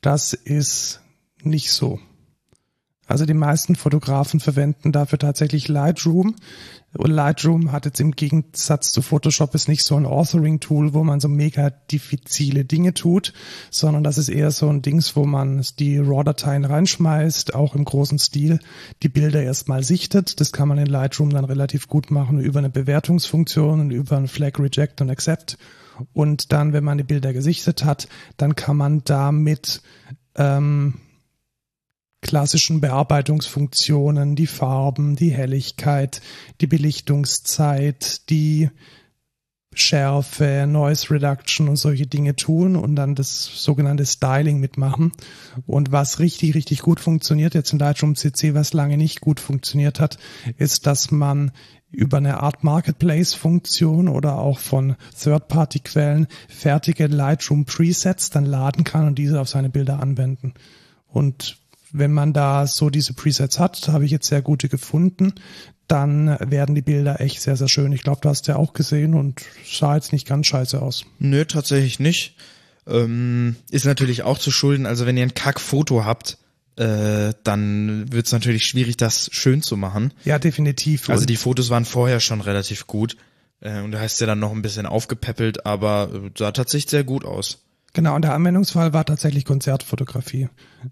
Das 0.00 0.32
ist 0.32 1.02
nicht 1.42 1.70
so. 1.70 2.00
Also 3.12 3.26
die 3.26 3.34
meisten 3.34 3.76
Fotografen 3.76 4.40
verwenden 4.40 4.90
dafür 4.90 5.18
tatsächlich 5.18 5.68
Lightroom. 5.68 6.34
Und 6.96 7.10
Lightroom 7.10 7.70
hat 7.70 7.84
jetzt 7.84 8.00
im 8.00 8.12
Gegensatz 8.12 8.90
zu 8.90 9.02
Photoshop 9.02 9.54
ist 9.54 9.68
nicht 9.68 9.84
so 9.84 9.96
ein 9.96 10.06
Authoring-Tool, 10.06 10.94
wo 10.94 11.04
man 11.04 11.20
so 11.20 11.28
mega 11.28 11.68
diffizile 11.68 12.64
Dinge 12.64 12.94
tut, 12.94 13.34
sondern 13.70 14.02
das 14.02 14.16
ist 14.16 14.30
eher 14.30 14.50
so 14.50 14.66
ein 14.70 14.80
Dings, 14.80 15.14
wo 15.14 15.26
man 15.26 15.62
die 15.78 15.98
RAW-Dateien 15.98 16.64
reinschmeißt, 16.64 17.54
auch 17.54 17.74
im 17.74 17.84
großen 17.84 18.18
Stil, 18.18 18.60
die 19.02 19.10
Bilder 19.10 19.42
erstmal 19.42 19.84
sichtet. 19.84 20.40
Das 20.40 20.50
kann 20.50 20.68
man 20.68 20.78
in 20.78 20.86
Lightroom 20.86 21.28
dann 21.28 21.44
relativ 21.44 21.88
gut 21.88 22.10
machen 22.10 22.40
über 22.40 22.60
eine 22.60 22.70
Bewertungsfunktion 22.70 23.78
und 23.80 23.90
über 23.90 24.16
ein 24.16 24.26
Flag 24.26 24.58
Reject 24.58 25.02
und 25.02 25.10
Accept. 25.10 25.58
Und 26.14 26.50
dann, 26.50 26.72
wenn 26.72 26.82
man 26.82 26.96
die 26.96 27.04
Bilder 27.04 27.34
gesichtet 27.34 27.84
hat, 27.84 28.08
dann 28.38 28.56
kann 28.56 28.78
man 28.78 29.02
damit 29.04 29.82
ähm, 30.34 30.94
klassischen 32.22 32.80
Bearbeitungsfunktionen, 32.80 34.36
die 34.36 34.46
Farben, 34.46 35.16
die 35.16 35.30
Helligkeit, 35.30 36.22
die 36.60 36.66
Belichtungszeit, 36.66 38.30
die 38.30 38.70
Schärfe, 39.74 40.66
Noise 40.68 41.10
Reduction 41.10 41.68
und 41.68 41.76
solche 41.76 42.06
Dinge 42.06 42.36
tun 42.36 42.76
und 42.76 42.94
dann 42.94 43.14
das 43.14 43.44
sogenannte 43.62 44.04
Styling 44.04 44.60
mitmachen. 44.60 45.12
Und 45.66 45.92
was 45.92 46.18
richtig, 46.18 46.54
richtig 46.54 46.80
gut 46.80 47.00
funktioniert, 47.00 47.54
jetzt 47.54 47.72
in 47.72 47.78
Lightroom 47.78 48.14
CC, 48.14 48.54
was 48.54 48.74
lange 48.74 48.96
nicht 48.96 49.20
gut 49.20 49.40
funktioniert 49.40 49.98
hat, 49.98 50.18
ist, 50.58 50.86
dass 50.86 51.10
man 51.10 51.52
über 51.90 52.18
eine 52.18 52.42
Art 52.42 52.64
Marketplace-Funktion 52.64 54.08
oder 54.08 54.38
auch 54.38 54.58
von 54.58 54.96
Third-Party-Quellen 55.18 56.26
fertige 56.48 57.06
Lightroom 57.06 57.64
Presets 57.64 58.30
dann 58.30 58.46
laden 58.46 58.84
kann 58.84 59.06
und 59.06 59.18
diese 59.18 59.40
auf 59.40 59.48
seine 59.48 59.70
Bilder 59.70 60.00
anwenden. 60.00 60.54
Und 61.06 61.61
wenn 61.92 62.12
man 62.12 62.32
da 62.32 62.66
so 62.66 62.90
diese 62.90 63.12
Presets 63.12 63.58
hat, 63.58 63.88
habe 63.88 64.04
ich 64.04 64.10
jetzt 64.10 64.28
sehr 64.28 64.42
gute 64.42 64.68
gefunden, 64.68 65.34
dann 65.88 66.38
werden 66.40 66.74
die 66.74 66.82
Bilder 66.82 67.20
echt 67.20 67.40
sehr, 67.42 67.56
sehr 67.56 67.68
schön. 67.68 67.92
Ich 67.92 68.02
glaube, 68.02 68.20
du 68.22 68.28
hast 68.28 68.46
ja 68.46 68.56
auch 68.56 68.72
gesehen 68.72 69.14
und 69.14 69.42
sah 69.70 69.94
jetzt 69.94 70.12
nicht 70.12 70.26
ganz 70.26 70.46
scheiße 70.46 70.80
aus. 70.80 71.04
Nö, 71.18 71.44
tatsächlich 71.44 72.00
nicht. 72.00 72.36
Ähm, 72.86 73.56
ist 73.70 73.84
natürlich 73.84 74.22
auch 74.22 74.38
zu 74.38 74.50
schulden, 74.50 74.86
also 74.86 75.06
wenn 75.06 75.16
ihr 75.16 75.22
ein 75.22 75.34
Kack-Foto 75.34 76.04
habt, 76.04 76.38
äh, 76.76 77.34
dann 77.44 78.10
wird 78.10 78.26
es 78.26 78.32
natürlich 78.32 78.64
schwierig, 78.64 78.96
das 78.96 79.28
schön 79.32 79.62
zu 79.62 79.76
machen. 79.76 80.14
Ja, 80.24 80.38
definitiv. 80.38 81.10
Also 81.10 81.26
die 81.26 81.36
Fotos 81.36 81.70
waren 81.70 81.84
vorher 81.84 82.20
schon 82.20 82.40
relativ 82.40 82.86
gut. 82.86 83.16
Äh, 83.60 83.82
und 83.82 83.92
da 83.92 84.00
hast 84.00 84.20
du 84.20 84.24
ja 84.24 84.28
dann 84.28 84.40
noch 84.40 84.52
ein 84.52 84.62
bisschen 84.62 84.86
aufgepäppelt, 84.86 85.66
aber 85.66 86.10
äh, 86.12 86.30
sah 86.36 86.52
tatsächlich 86.52 86.90
sehr 86.90 87.04
gut 87.04 87.24
aus. 87.24 87.58
Genau, 87.92 88.14
und 88.14 88.22
der 88.22 88.34
Anwendungsfall 88.34 88.92
war 88.92 89.04
tatsächlich 89.04 89.44
Konzertfotografie. 89.44 90.48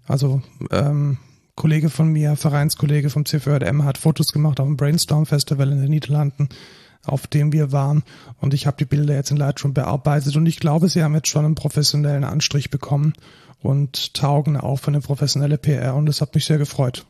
Also 0.07 0.41
ähm, 0.69 1.17
Kollege 1.55 1.89
von 1.89 2.11
mir, 2.11 2.35
Vereinskollege 2.35 3.09
vom 3.09 3.23
C4M, 3.23 3.83
hat 3.83 3.97
Fotos 3.97 4.31
gemacht 4.31 4.59
auf 4.59 4.67
dem 4.67 4.77
Brainstorm 4.77 5.25
Festival 5.25 5.71
in 5.71 5.81
den 5.81 5.89
Niederlanden, 5.89 6.49
auf 7.03 7.27
dem 7.27 7.51
wir 7.51 7.71
waren. 7.71 8.03
Und 8.39 8.53
ich 8.53 8.67
habe 8.67 8.77
die 8.77 8.85
Bilder 8.85 9.15
jetzt 9.15 9.31
in 9.31 9.37
Lightroom 9.37 9.73
bearbeitet 9.73 10.35
und 10.35 10.45
ich 10.45 10.59
glaube, 10.59 10.89
sie 10.89 11.03
haben 11.03 11.15
jetzt 11.15 11.27
schon 11.27 11.45
einen 11.45 11.55
professionellen 11.55 12.23
Anstrich 12.23 12.69
bekommen 12.69 13.13
und 13.61 14.13
taugen 14.13 14.57
auch 14.57 14.77
für 14.77 14.89
eine 14.89 15.01
professionelle 15.01 15.57
PR 15.57 15.95
und 15.95 16.05
das 16.05 16.21
hat 16.21 16.35
mich 16.35 16.45
sehr 16.45 16.57
gefreut. 16.57 17.05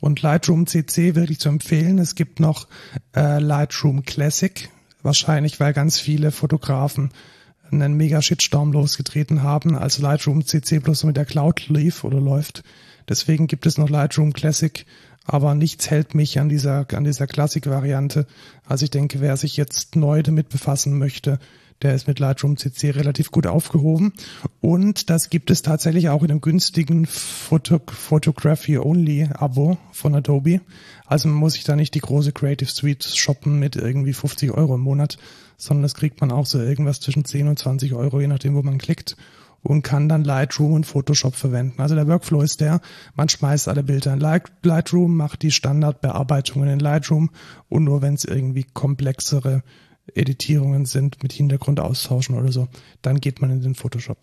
Und 0.00 0.22
Lightroom 0.22 0.66
CC 0.66 1.14
wirklich 1.14 1.40
zu 1.40 1.48
empfehlen. 1.48 1.98
Es 1.98 2.14
gibt 2.14 2.40
noch 2.40 2.68
äh, 3.16 3.40
Lightroom 3.40 4.04
Classic, 4.04 4.70
wahrscheinlich 5.02 5.60
weil 5.60 5.72
ganz 5.72 5.98
viele 5.98 6.30
Fotografen 6.30 7.10
einen 7.70 7.94
mega 7.94 8.22
Shitstorm 8.22 8.72
losgetreten 8.72 9.42
haben, 9.42 9.76
als 9.76 9.98
Lightroom 9.98 10.44
CC 10.44 10.78
bloß 10.78 11.04
mit 11.04 11.16
der 11.16 11.24
Cloud 11.24 11.68
lief 11.68 12.04
oder 12.04 12.20
läuft. 12.20 12.62
Deswegen 13.08 13.46
gibt 13.46 13.66
es 13.66 13.78
noch 13.78 13.88
Lightroom 13.88 14.32
Classic, 14.32 14.84
aber 15.24 15.54
nichts 15.54 15.90
hält 15.90 16.14
mich 16.14 16.38
an 16.38 16.48
dieser, 16.48 16.86
an 16.92 17.04
dieser 17.04 17.26
Classic-Variante. 17.26 18.26
Also 18.64 18.84
ich 18.84 18.90
denke, 18.90 19.20
wer 19.20 19.36
sich 19.36 19.56
jetzt 19.56 19.96
neu 19.96 20.22
damit 20.22 20.48
befassen 20.48 20.98
möchte, 20.98 21.38
der 21.82 21.94
ist 21.94 22.08
mit 22.08 22.18
Lightroom 22.18 22.56
CC 22.56 22.90
relativ 22.90 23.30
gut 23.30 23.46
aufgehoben. 23.46 24.12
Und 24.60 25.10
das 25.10 25.30
gibt 25.30 25.50
es 25.50 25.62
tatsächlich 25.62 26.08
auch 26.08 26.22
in 26.22 26.30
einem 26.30 26.40
günstigen 26.40 27.06
Photo 27.06 27.80
Photography 27.86 28.78
Only 28.78 29.28
Abo 29.32 29.78
von 29.92 30.14
Adobe. 30.14 30.60
Also 31.06 31.28
man 31.28 31.38
muss 31.38 31.52
sich 31.52 31.64
da 31.64 31.76
nicht 31.76 31.94
die 31.94 32.00
große 32.00 32.32
Creative 32.32 32.68
Suite 32.70 33.04
shoppen 33.04 33.58
mit 33.58 33.76
irgendwie 33.76 34.12
50 34.12 34.50
Euro 34.52 34.74
im 34.74 34.80
Monat, 34.80 35.18
sondern 35.58 35.82
das 35.82 35.94
kriegt 35.94 36.20
man 36.20 36.32
auch 36.32 36.46
so 36.46 36.58
irgendwas 36.58 37.00
zwischen 37.00 37.24
10 37.24 37.48
und 37.48 37.58
20 37.58 37.92
Euro, 37.92 38.20
je 38.20 38.28
nachdem, 38.28 38.54
wo 38.54 38.62
man 38.62 38.78
klickt 38.78 39.16
und 39.62 39.82
kann 39.82 40.08
dann 40.08 40.24
Lightroom 40.24 40.72
und 40.72 40.86
Photoshop 40.86 41.34
verwenden. 41.34 41.82
Also 41.82 41.94
der 41.94 42.06
Workflow 42.06 42.42
ist 42.42 42.60
der, 42.60 42.80
man 43.14 43.28
schmeißt 43.28 43.68
alle 43.68 43.82
Bilder 43.82 44.14
in 44.14 44.20
Lightroom, 44.20 45.16
macht 45.16 45.42
die 45.42 45.50
Standardbearbeitungen 45.50 46.68
in 46.68 46.78
Lightroom 46.78 47.30
und 47.68 47.84
nur 47.84 48.00
wenn 48.00 48.14
es 48.14 48.24
irgendwie 48.24 48.64
komplexere 48.64 49.62
Editierungen 50.14 50.86
sind 50.86 51.22
mit 51.22 51.32
Hintergrund 51.32 51.80
austauschen 51.80 52.36
oder 52.38 52.52
so, 52.52 52.68
dann 53.02 53.20
geht 53.20 53.40
man 53.40 53.50
in 53.50 53.60
den 53.60 53.74
Photoshop. 53.74 54.18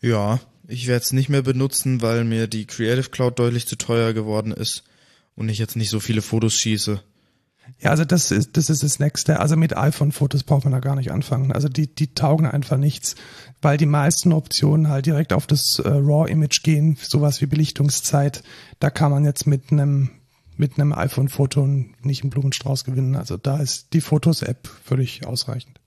Ja, 0.00 0.38
ich 0.68 0.86
werde 0.86 1.02
es 1.02 1.12
nicht 1.12 1.28
mehr 1.28 1.42
benutzen, 1.42 2.02
weil 2.02 2.24
mir 2.24 2.46
die 2.46 2.66
Creative 2.66 3.10
Cloud 3.10 3.38
deutlich 3.38 3.66
zu 3.66 3.76
teuer 3.76 4.12
geworden 4.12 4.52
ist 4.52 4.84
und 5.34 5.48
ich 5.48 5.58
jetzt 5.58 5.76
nicht 5.76 5.90
so 5.90 5.98
viele 5.98 6.22
Fotos 6.22 6.54
schieße. 6.54 7.02
Ja, 7.78 7.90
also 7.90 8.04
das 8.04 8.30
ist, 8.30 8.56
das 8.56 8.70
ist 8.70 8.82
das 8.82 8.98
Nächste. 8.98 9.40
Also 9.40 9.56
mit 9.56 9.76
iPhone-Fotos 9.76 10.44
braucht 10.44 10.64
man 10.64 10.72
da 10.72 10.80
gar 10.80 10.96
nicht 10.96 11.12
anfangen. 11.12 11.52
Also 11.52 11.68
die, 11.68 11.94
die 11.94 12.14
taugen 12.14 12.46
einfach 12.46 12.76
nichts, 12.76 13.14
weil 13.62 13.76
die 13.76 13.86
meisten 13.86 14.32
Optionen 14.32 14.88
halt 14.88 15.06
direkt 15.06 15.32
auf 15.32 15.46
das 15.46 15.78
äh, 15.78 15.88
RAW-Image 15.88 16.62
gehen, 16.62 16.98
sowas 17.00 17.40
wie 17.40 17.46
Belichtungszeit. 17.46 18.42
Da 18.78 18.90
kann 18.90 19.10
man 19.10 19.24
jetzt 19.24 19.46
mit 19.46 19.72
einem 19.72 20.10
mit 20.56 20.78
einem 20.78 20.92
iPhone-Foto 20.92 21.66
nicht 22.02 22.22
einen 22.22 22.28
Blumenstrauß 22.30 22.84
gewinnen. 22.84 23.16
Also 23.16 23.38
da 23.38 23.58
ist 23.58 23.94
die 23.94 24.02
Fotos-App 24.02 24.68
völlig 24.84 25.26
ausreichend. 25.26 25.80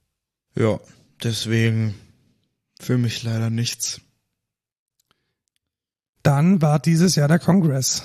Ja, 0.56 0.80
deswegen 1.22 1.94
für 2.80 2.98
mich 2.98 3.22
leider 3.22 3.52
nichts. 3.52 4.02
dann 6.24 6.62
war 6.62 6.80
dieses 6.80 7.16
Jahr 7.16 7.28
der 7.28 7.40
Kongress. 7.40 8.02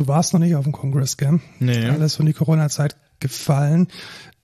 Du 0.00 0.08
warst 0.08 0.32
noch 0.32 0.40
nicht 0.40 0.56
auf 0.56 0.64
dem 0.64 0.72
Kongress, 0.72 1.18
gell? 1.18 1.40
Nee. 1.58 1.84
Alles 1.84 2.16
von 2.16 2.24
die 2.24 2.32
Corona-Zeit 2.32 2.96
gefallen. 3.20 3.88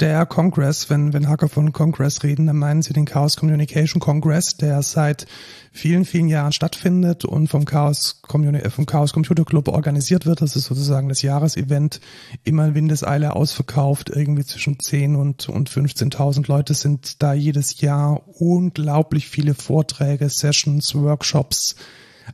Der 0.00 0.26
Kongress, 0.26 0.90
wenn, 0.90 1.14
wenn 1.14 1.30
Hacker 1.30 1.48
von 1.48 1.72
Kongress 1.72 2.22
reden, 2.24 2.46
dann 2.46 2.58
meinen 2.58 2.82
sie 2.82 2.92
den 2.92 3.06
Chaos 3.06 3.38
Communication 3.38 3.98
Congress, 3.98 4.58
der 4.58 4.82
seit 4.82 5.26
vielen, 5.72 6.04
vielen 6.04 6.28
Jahren 6.28 6.52
stattfindet 6.52 7.24
und 7.24 7.48
vom 7.48 7.64
Chaos, 7.64 8.20
Communi 8.20 8.58
äh, 8.58 8.68
vom 8.68 8.84
Chaos 8.84 9.14
Computer 9.14 9.46
Club 9.46 9.68
organisiert 9.68 10.26
wird. 10.26 10.42
Das 10.42 10.56
ist 10.56 10.66
sozusagen 10.66 11.08
das 11.08 11.22
Jahresevent. 11.22 12.02
Immer 12.44 12.66
in 12.66 12.74
Windeseile 12.74 13.34
ausverkauft. 13.34 14.10
Irgendwie 14.10 14.44
zwischen 14.44 14.78
10 14.78 15.16
und, 15.16 15.48
und 15.48 15.70
15.000 15.70 16.48
Leute 16.48 16.74
sind 16.74 17.22
da 17.22 17.32
jedes 17.32 17.80
Jahr. 17.80 18.20
Unglaublich 18.38 19.26
viele 19.30 19.54
Vorträge, 19.54 20.28
Sessions, 20.28 20.94
Workshops, 20.94 21.76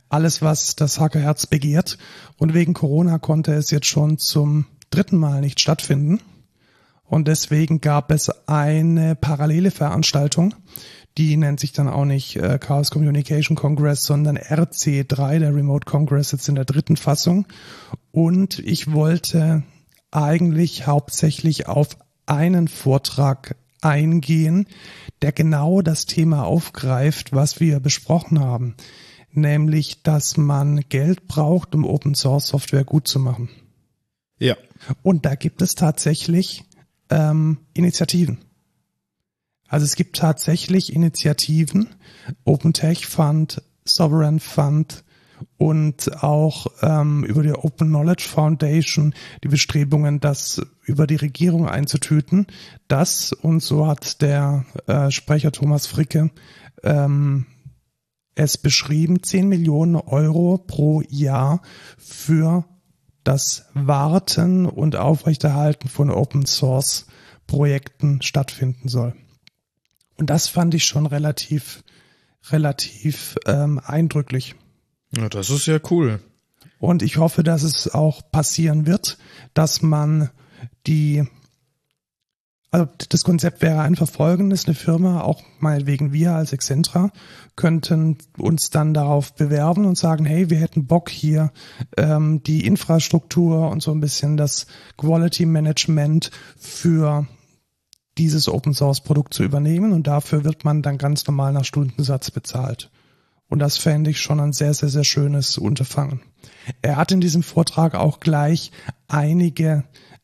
alles, 0.09 0.41
was 0.41 0.75
das 0.75 0.99
Hackerherz 0.99 1.47
begehrt. 1.47 1.97
Und 2.37 2.53
wegen 2.53 2.73
Corona 2.73 3.19
konnte 3.19 3.53
es 3.53 3.71
jetzt 3.71 3.87
schon 3.87 4.17
zum 4.17 4.65
dritten 4.89 5.17
Mal 5.17 5.41
nicht 5.41 5.59
stattfinden. 5.59 6.19
Und 7.05 7.27
deswegen 7.27 7.81
gab 7.81 8.11
es 8.11 8.29
eine 8.47 9.15
parallele 9.15 9.71
Veranstaltung, 9.71 10.55
die 11.17 11.37
nennt 11.37 11.59
sich 11.59 11.71
dann 11.71 11.87
auch 11.87 12.05
nicht 12.05 12.37
äh, 12.37 12.57
Chaos 12.57 12.89
Communication 12.89 13.55
Congress, 13.55 14.03
sondern 14.03 14.37
RC3, 14.37 15.39
der 15.39 15.53
Remote 15.53 15.85
Congress, 15.85 16.31
jetzt 16.31 16.49
in 16.49 16.55
der 16.55 16.65
dritten 16.65 16.97
Fassung. 16.97 17.45
Und 18.11 18.57
ich 18.59 18.91
wollte 18.91 19.63
eigentlich 20.09 20.87
hauptsächlich 20.87 21.67
auf 21.67 21.97
einen 22.25 22.67
Vortrag 22.67 23.55
eingehen, 23.81 24.67
der 25.21 25.31
genau 25.31 25.81
das 25.81 26.05
Thema 26.05 26.45
aufgreift, 26.45 27.33
was 27.33 27.59
wir 27.59 27.79
besprochen 27.79 28.39
haben, 28.39 28.75
nämlich, 29.35 30.03
dass 30.03 30.37
man 30.37 30.81
Geld 30.89 31.27
braucht, 31.27 31.75
um 31.75 31.85
Open 31.85 32.15
Source 32.15 32.47
Software 32.47 32.83
gut 32.83 33.07
zu 33.07 33.19
machen. 33.19 33.49
Ja. 34.39 34.57
Und 35.01 35.25
da 35.25 35.35
gibt 35.35 35.61
es 35.61 35.75
tatsächlich 35.75 36.63
ähm, 37.09 37.59
Initiativen. 37.73 38.39
Also 39.67 39.85
es 39.85 39.95
gibt 39.95 40.17
tatsächlich 40.17 40.93
Initiativen, 40.93 41.89
Open 42.43 42.73
Tech 42.73 43.07
Fund, 43.07 43.61
Sovereign 43.85 44.39
Fund 44.39 45.03
und 45.57 46.23
auch 46.23 46.67
ähm, 46.81 47.23
über 47.23 47.43
die 47.43 47.53
Open 47.53 47.89
Knowledge 47.89 48.27
Foundation 48.27 49.13
die 49.43 49.47
Bestrebungen, 49.47 50.19
das 50.19 50.61
über 50.83 51.07
die 51.07 51.15
Regierung 51.15 51.67
einzutüten. 51.67 52.47
Das, 52.87 53.33
und 53.33 53.61
so 53.61 53.87
hat 53.87 54.21
der 54.21 54.65
äh, 54.87 55.11
Sprecher 55.11 55.51
Thomas 55.51 55.87
Fricke 55.87 56.31
ähm, 56.83 57.45
es 58.35 58.57
beschrieben, 58.57 59.23
10 59.23 59.47
Millionen 59.47 59.95
Euro 59.95 60.57
pro 60.57 61.01
Jahr 61.09 61.61
für 61.97 62.65
das 63.23 63.65
Warten 63.73 64.65
und 64.65 64.95
Aufrechterhalten 64.95 65.87
von 65.87 66.09
Open 66.09 66.45
Source 66.45 67.07
Projekten 67.47 68.21
stattfinden 68.21 68.87
soll. 68.87 69.13
Und 70.17 70.29
das 70.29 70.47
fand 70.47 70.73
ich 70.73 70.85
schon 70.85 71.05
relativ, 71.05 71.83
relativ 72.49 73.35
ähm, 73.45 73.79
eindrücklich. 73.83 74.55
Ja, 75.15 75.29
das 75.29 75.49
ist 75.49 75.65
ja 75.65 75.79
cool. 75.89 76.19
Und 76.79 77.01
ich 77.01 77.17
hoffe, 77.17 77.43
dass 77.43 77.63
es 77.63 77.93
auch 77.93 78.21
passieren 78.31 78.85
wird, 78.85 79.17
dass 79.53 79.81
man 79.81 80.29
die 80.85 81.25
also 82.73 82.87
das 83.09 83.23
Konzept 83.23 83.61
wäre 83.61 83.81
einfach 83.81 84.09
folgendes, 84.09 84.65
eine 84.65 84.73
Firma, 84.73 85.21
auch 85.21 85.43
meinetwegen 85.59 86.11
wir 86.11 86.33
als 86.33 86.53
Excentra, 86.53 87.11
könnten 87.55 88.17
uns 88.35 88.71
dann 88.71 88.95
darauf 88.95 89.35
bewerben 89.35 89.85
und 89.85 89.95
sagen, 89.95 90.25
hey, 90.25 90.49
wir 90.49 90.57
hätten 90.57 90.87
Bock 90.87 91.11
hier 91.11 91.51
ähm, 91.97 92.41
die 92.41 92.65
Infrastruktur 92.65 93.69
und 93.69 93.83
so 93.83 93.91
ein 93.91 93.99
bisschen 93.99 94.37
das 94.37 94.65
Quality 94.97 95.45
Management 95.45 96.31
für 96.57 97.27
dieses 98.17 98.49
Open 98.49 98.73
Source 98.73 99.01
Produkt 99.01 99.35
zu 99.35 99.43
übernehmen 99.43 99.93
und 99.93 100.07
dafür 100.07 100.43
wird 100.43 100.65
man 100.65 100.81
dann 100.81 100.97
ganz 100.97 101.27
normal 101.27 101.53
nach 101.53 101.65
Stundensatz 101.65 102.31
bezahlt. 102.31 102.89
Und 103.49 103.59
das 103.59 103.77
fände 103.77 104.09
ich 104.09 104.19
schon 104.19 104.39
ein 104.39 104.51
sehr, 104.51 104.73
sehr, 104.73 104.89
sehr 104.89 105.03
schönes 105.03 105.59
Unterfangen. 105.59 106.21
Er 106.81 106.95
hat 106.95 107.11
in 107.11 107.21
diesem 107.21 107.43
Vortrag 107.43 107.93
auch 107.93 108.19
gleich 108.19 108.71
einige 109.07 109.83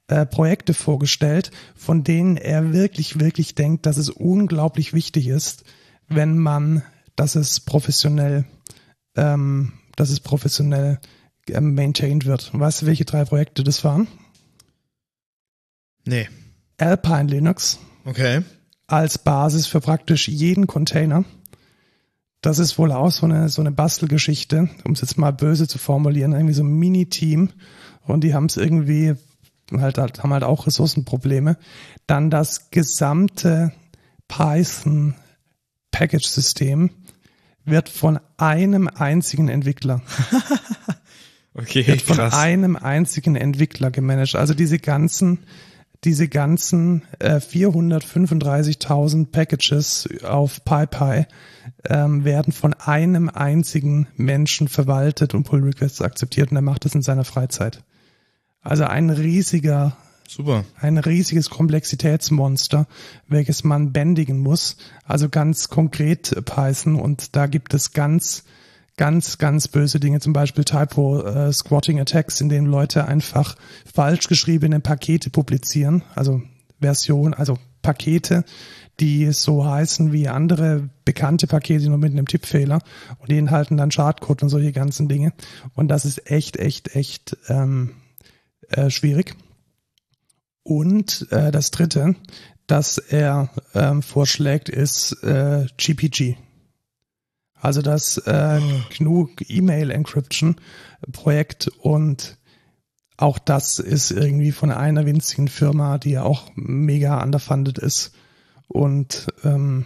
äh, 0.10 0.26
Projekte 0.26 0.74
vorgestellt, 0.74 1.52
von 1.76 2.04
denen 2.04 2.36
er 2.36 2.74
wirklich, 2.74 3.19
wirklich 3.19 3.54
denkt, 3.54 3.86
dass 3.86 3.98
es 3.98 4.10
unglaublich 4.10 4.91
wichtig 4.91 5.28
ist, 5.28 5.63
wenn 6.08 6.38
man, 6.38 6.82
dass 7.15 7.36
es 7.36 7.60
professionell, 7.60 8.45
ähm, 9.15 9.74
dass 9.95 10.10
es 10.10 10.19
professionell 10.19 11.00
äh, 11.48 11.62
maintained 11.62 12.26
wird. 12.26 12.52
weißt 12.54 12.82
du, 12.82 12.86
welche 12.88 13.06
drei 13.06 13.24
Projekte 13.24 13.63
das 13.63 13.84
waren? 13.84 14.08
Nee. 16.06 16.28
Alpine 16.78 17.30
Linux. 17.30 17.78
Okay. 18.06 18.41
Als 18.88 19.19
Basis 19.19 19.67
für 19.67 19.80
praktisch 19.80 20.28
jeden 20.28 20.65
Container. 20.65 21.24
Das 22.41 22.58
ist 22.58 22.80
wohl 22.80 22.91
auch 22.91 23.12
so 23.12 23.28
eine, 23.28 23.50
so 23.50 23.62
eine 23.62 23.72
Bastelgeschichte, 23.72 24.69
um 24.86 24.93
es 24.93 25.02
jetzt 25.02 25.19
mal 25.19 25.34
böse 25.34 25.67
zu 25.67 25.78
formulieren, 25.78 26.32
irgendwie 26.32 26.54
so 26.54 26.63
ein 26.63 26.80
Mini-Team. 26.80 27.52
Und 28.08 28.24
die 28.24 28.34
haben 28.34 28.45
es 28.45 28.58
irgendwie 28.58 29.15
halt, 29.71 29.97
halt, 29.97 30.23
haben 30.23 30.34
halt 30.34 30.43
auch 30.43 30.67
Ressourcenprobleme. 30.67 31.58
Dann 32.08 32.29
das 32.29 32.71
gesamte 32.71 33.71
Python 34.27 35.15
Package-System 35.91 36.91
wird 37.65 37.89
von 37.89 38.19
einem 38.38 38.88
einzigen 38.88 39.49
Entwickler. 39.49 40.01
okay, 41.53 41.86
wird 41.88 42.01
von 42.01 42.17
krass. 42.17 42.34
einem 42.34 42.75
einzigen 42.75 43.36
Entwickler 43.36 43.91
gemanagt. 43.91 44.36
Also 44.36 44.53
diese 44.53 44.79
ganzen, 44.79 45.39
diese 46.03 46.27
ganzen 46.27 47.03
äh, 47.19 47.36
435.000 47.36 49.32
Packages 49.32 50.10
auf 50.23 50.63
PyPy 50.63 51.25
ähm, 51.86 52.23
werden 52.25 52.53
von 52.53 52.73
einem 52.73 53.29
einzigen 53.29 54.08
Menschen 54.15 54.67
verwaltet 54.67 55.34
und 55.34 55.43
Pull 55.43 55.63
Requests 55.63 56.01
akzeptiert 56.01 56.51
und 56.51 56.58
er 56.58 56.62
macht 56.62 56.86
das 56.86 56.95
in 56.95 57.01
seiner 57.01 57.25
Freizeit. 57.25 57.84
Also 58.62 58.84
ein 58.84 59.10
riesiger, 59.10 59.95
Super. 60.28 60.65
ein 60.80 60.98
riesiges 60.98 61.50
Komplexitätsmonster, 61.50 62.88
welches 63.28 63.63
man 63.63 63.91
bändigen 63.93 64.39
muss. 64.39 64.78
Also 65.06 65.30
ganz 65.30 65.69
konkret 65.69 66.36
Python 66.45 66.95
und 66.95 67.36
da 67.36 67.48
gibt 67.48 67.74
es 67.74 67.93
ganz, 67.93 68.43
ganz, 68.98 69.38
ganz 69.38 69.69
böse 69.69 70.00
Dinge, 70.00 70.19
zum 70.19 70.34
Beispiel 70.34 70.65
Typo 70.65 71.22
äh, 71.22 71.54
Squatting 71.54 72.00
Attacks, 72.00 72.41
in 72.41 72.50
denen 72.50 72.67
Leute 72.67 73.06
einfach 73.06 73.56
falsch 73.86 74.28
geschriebene 74.28 74.82
Pakete 74.82 75.30
publizieren, 75.30 76.04
also 76.15 76.41
Version, 76.82 77.34
also 77.34 77.58
Pakete, 77.82 78.43
die 79.00 79.32
so 79.32 79.65
heißen 79.65 80.12
wie 80.12 80.28
andere 80.28 80.89
bekannte 81.06 81.48
Pakete, 81.48 81.88
nur 81.88 81.98
mit 81.98 82.12
einem 82.12 82.28
Tippfehler 82.28 82.82
und 83.19 83.32
die 83.32 83.38
enthalten 83.38 83.78
dann 83.78 83.89
Chartcode 83.89 84.43
und 84.43 84.50
solche 84.50 84.74
ganzen 84.74 85.08
Dinge. 85.08 85.32
Und 85.76 85.88
das 85.88 86.04
ist 86.04 86.30
echt, 86.30 86.58
echt, 86.58 86.95
echt 86.95 87.38
ähm, 87.48 87.91
äh, 88.71 88.89
schwierig. 88.89 89.36
Und 90.63 91.27
äh, 91.32 91.51
das 91.51 91.71
dritte, 91.71 92.15
das 92.67 92.97
er 92.97 93.49
ähm, 93.73 94.01
vorschlägt, 94.01 94.69
ist 94.69 95.13
äh, 95.23 95.65
GPG. 95.77 96.36
Also 97.55 97.82
das 97.82 98.17
äh, 98.19 98.62
GNU 98.97 99.27
E-Mail 99.47 99.91
Encryption 99.91 100.55
Projekt 101.12 101.67
und 101.67 102.38
auch 103.17 103.38
das 103.38 103.79
ist 103.79 104.12
irgendwie 104.12 104.53
von 104.53 104.71
einer 104.71 105.05
winzigen 105.05 105.49
Firma, 105.49 105.97
die 105.97 106.12
ja 106.12 106.23
auch 106.23 106.51
mega 106.55 107.21
underfunded 107.21 107.77
ist. 107.77 108.13
Und 108.69 109.27
ähm, 109.43 109.86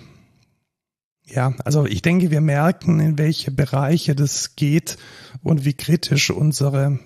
ja, 1.25 1.55
also 1.65 1.85
ich 1.85 2.03
denke, 2.03 2.29
wir 2.29 2.41
merken, 2.41 2.99
in 2.99 3.17
welche 3.17 3.49
Bereiche 3.49 4.13
das 4.13 4.55
geht 4.55 4.97
und 5.41 5.65
wie 5.65 5.73
kritisch 5.73 6.29
unsere 6.29 6.99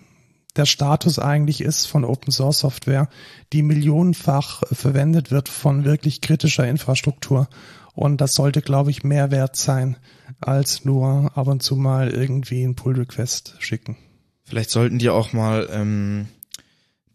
der 0.57 0.65
Status 0.65 1.19
eigentlich 1.19 1.61
ist 1.61 1.85
von 1.85 2.03
Open 2.03 2.31
Source 2.31 2.59
Software, 2.59 3.09
die 3.53 3.63
millionenfach 3.63 4.63
verwendet 4.71 5.31
wird 5.31 5.49
von 5.49 5.85
wirklich 5.85 6.21
kritischer 6.21 6.67
Infrastruktur. 6.67 7.47
Und 7.93 8.21
das 8.21 8.33
sollte, 8.33 8.61
glaube 8.61 8.91
ich, 8.91 9.03
mehr 9.03 9.31
wert 9.31 9.55
sein, 9.55 9.97
als 10.39 10.85
nur 10.85 11.31
ab 11.35 11.47
und 11.47 11.63
zu 11.63 11.75
mal 11.75 12.09
irgendwie 12.09 12.63
ein 12.63 12.75
Pull 12.75 12.95
Request 12.95 13.55
schicken. 13.59 13.97
Vielleicht 14.43 14.69
sollten 14.69 14.99
die 14.99 15.09
auch 15.09 15.33
mal 15.33 15.67
ähm, 15.71 16.27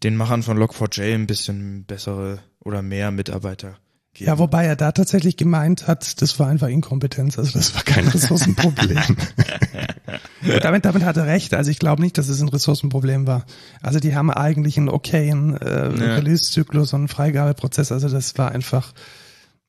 den 0.03 0.15
Machern 0.15 0.43
von 0.43 0.57
Log4j 0.57 1.13
ein 1.13 1.27
bisschen 1.27 1.85
bessere 1.85 2.39
oder 2.59 2.81
mehr 2.81 3.11
Mitarbeiter 3.11 3.77
geben. 4.13 4.27
Ja, 4.27 4.39
wobei 4.39 4.65
er 4.65 4.75
da 4.75 4.91
tatsächlich 4.91 5.37
gemeint 5.37 5.87
hat, 5.87 6.21
das 6.21 6.39
war 6.39 6.47
einfach 6.47 6.67
Inkompetenz, 6.67 7.39
also 7.39 7.53
das 7.53 7.73
war 7.75 7.83
kein 7.83 8.07
Ressourcenproblem. 8.09 8.99
damit, 10.61 10.85
damit 10.85 11.03
hat 11.03 11.17
er 11.17 11.25
recht. 11.25 11.53
Also 11.53 11.71
ich 11.71 11.79
glaube 11.79 12.01
nicht, 12.01 12.17
dass 12.17 12.27
es 12.27 12.41
ein 12.41 12.49
Ressourcenproblem 12.49 13.27
war. 13.27 13.45
Also 13.81 13.99
die 13.99 14.15
haben 14.15 14.31
eigentlich 14.31 14.77
einen 14.77 14.89
okayen 14.89 15.57
äh, 15.57 15.89
ja. 15.89 16.15
Release-Zyklus 16.15 16.93
und 16.93 17.01
einen 17.01 17.07
Freigabeprozess. 17.07 17.91
Also 17.91 18.09
das 18.09 18.37
war 18.37 18.51
einfach, 18.51 18.93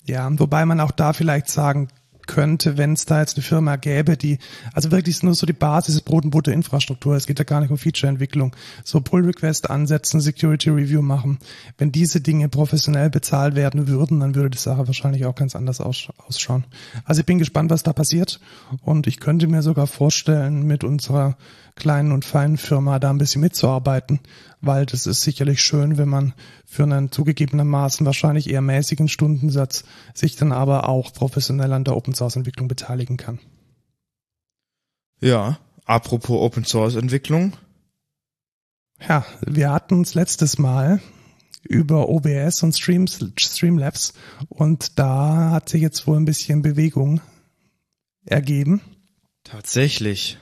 ja, 0.04 0.28
wobei 0.38 0.64
man 0.66 0.80
auch 0.80 0.90
da 0.90 1.12
vielleicht 1.12 1.48
sagen 1.48 1.88
könnte, 2.26 2.76
wenn 2.76 2.92
es 2.92 3.06
da 3.06 3.20
jetzt 3.20 3.36
eine 3.36 3.42
Firma 3.42 3.76
gäbe, 3.76 4.16
die, 4.16 4.38
also 4.72 4.90
wirklich 4.90 5.22
nur 5.22 5.34
so 5.34 5.46
die 5.46 5.52
Basis, 5.52 6.00
Brot- 6.00 6.24
und 6.24 6.30
Butter-Infrastruktur, 6.30 7.16
es 7.16 7.26
geht 7.26 7.38
ja 7.38 7.44
gar 7.44 7.60
nicht 7.60 7.70
um 7.70 7.78
Feature-Entwicklung, 7.78 8.54
so 8.84 9.00
Pull-Request 9.00 9.70
ansetzen, 9.70 10.20
Security-Review 10.20 11.02
machen. 11.02 11.38
Wenn 11.78 11.92
diese 11.92 12.20
Dinge 12.20 12.48
professionell 12.48 13.10
bezahlt 13.10 13.54
werden 13.54 13.88
würden, 13.88 14.20
dann 14.20 14.34
würde 14.34 14.50
die 14.50 14.58
Sache 14.58 14.86
wahrscheinlich 14.86 15.26
auch 15.26 15.34
ganz 15.34 15.56
anders 15.56 15.80
aus, 15.80 16.08
ausschauen. 16.26 16.64
Also 17.04 17.20
ich 17.20 17.26
bin 17.26 17.38
gespannt, 17.38 17.70
was 17.70 17.82
da 17.82 17.92
passiert 17.92 18.40
und 18.82 19.06
ich 19.06 19.20
könnte 19.20 19.46
mir 19.46 19.62
sogar 19.62 19.86
vorstellen, 19.86 20.66
mit 20.66 20.84
unserer 20.84 21.36
kleinen 21.76 22.12
und 22.12 22.24
feinen 22.24 22.56
Firma 22.56 22.98
da 22.98 23.10
ein 23.10 23.18
bisschen 23.18 23.40
mitzuarbeiten, 23.40 24.20
weil 24.60 24.86
das 24.86 25.06
ist 25.06 25.22
sicherlich 25.22 25.60
schön, 25.60 25.98
wenn 25.98 26.08
man 26.08 26.34
für 26.64 26.84
einen 26.84 27.10
zugegebenermaßen 27.10 28.06
wahrscheinlich 28.06 28.48
eher 28.48 28.60
mäßigen 28.60 29.08
Stundensatz 29.08 29.84
sich 30.14 30.36
dann 30.36 30.52
aber 30.52 30.88
auch 30.88 31.12
professionell 31.12 31.72
an 31.72 31.84
der 31.84 31.96
Open 31.96 32.14
Source 32.14 32.36
Entwicklung 32.36 32.68
beteiligen 32.68 33.16
kann. 33.16 33.40
Ja, 35.20 35.58
apropos 35.84 36.40
Open 36.40 36.64
Source 36.64 36.94
Entwicklung. 36.94 37.54
Ja, 39.08 39.24
wir 39.44 39.72
hatten 39.72 39.94
uns 39.94 40.14
letztes 40.14 40.58
Mal 40.58 41.00
über 41.62 42.08
OBS 42.08 42.62
und 42.62 42.76
Streams, 42.76 43.24
Streamlabs 43.36 44.14
und 44.48 44.98
da 44.98 45.50
hat 45.50 45.68
sich 45.68 45.82
jetzt 45.82 46.06
wohl 46.06 46.18
ein 46.18 46.26
bisschen 46.26 46.62
Bewegung 46.62 47.20
ergeben. 48.24 48.80
Tatsächlich. 49.44 50.38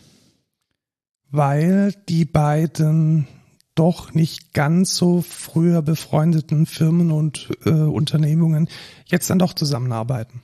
Weil 1.32 1.94
die 2.08 2.24
beiden 2.24 3.26
doch 3.74 4.12
nicht 4.12 4.52
ganz 4.52 4.94
so 4.94 5.22
früher 5.22 5.82
befreundeten 5.82 6.66
Firmen 6.66 7.10
und 7.10 7.48
äh, 7.64 7.70
Unternehmungen 7.70 8.68
jetzt 9.06 9.30
dann 9.30 9.38
doch 9.38 9.54
zusammenarbeiten. 9.54 10.42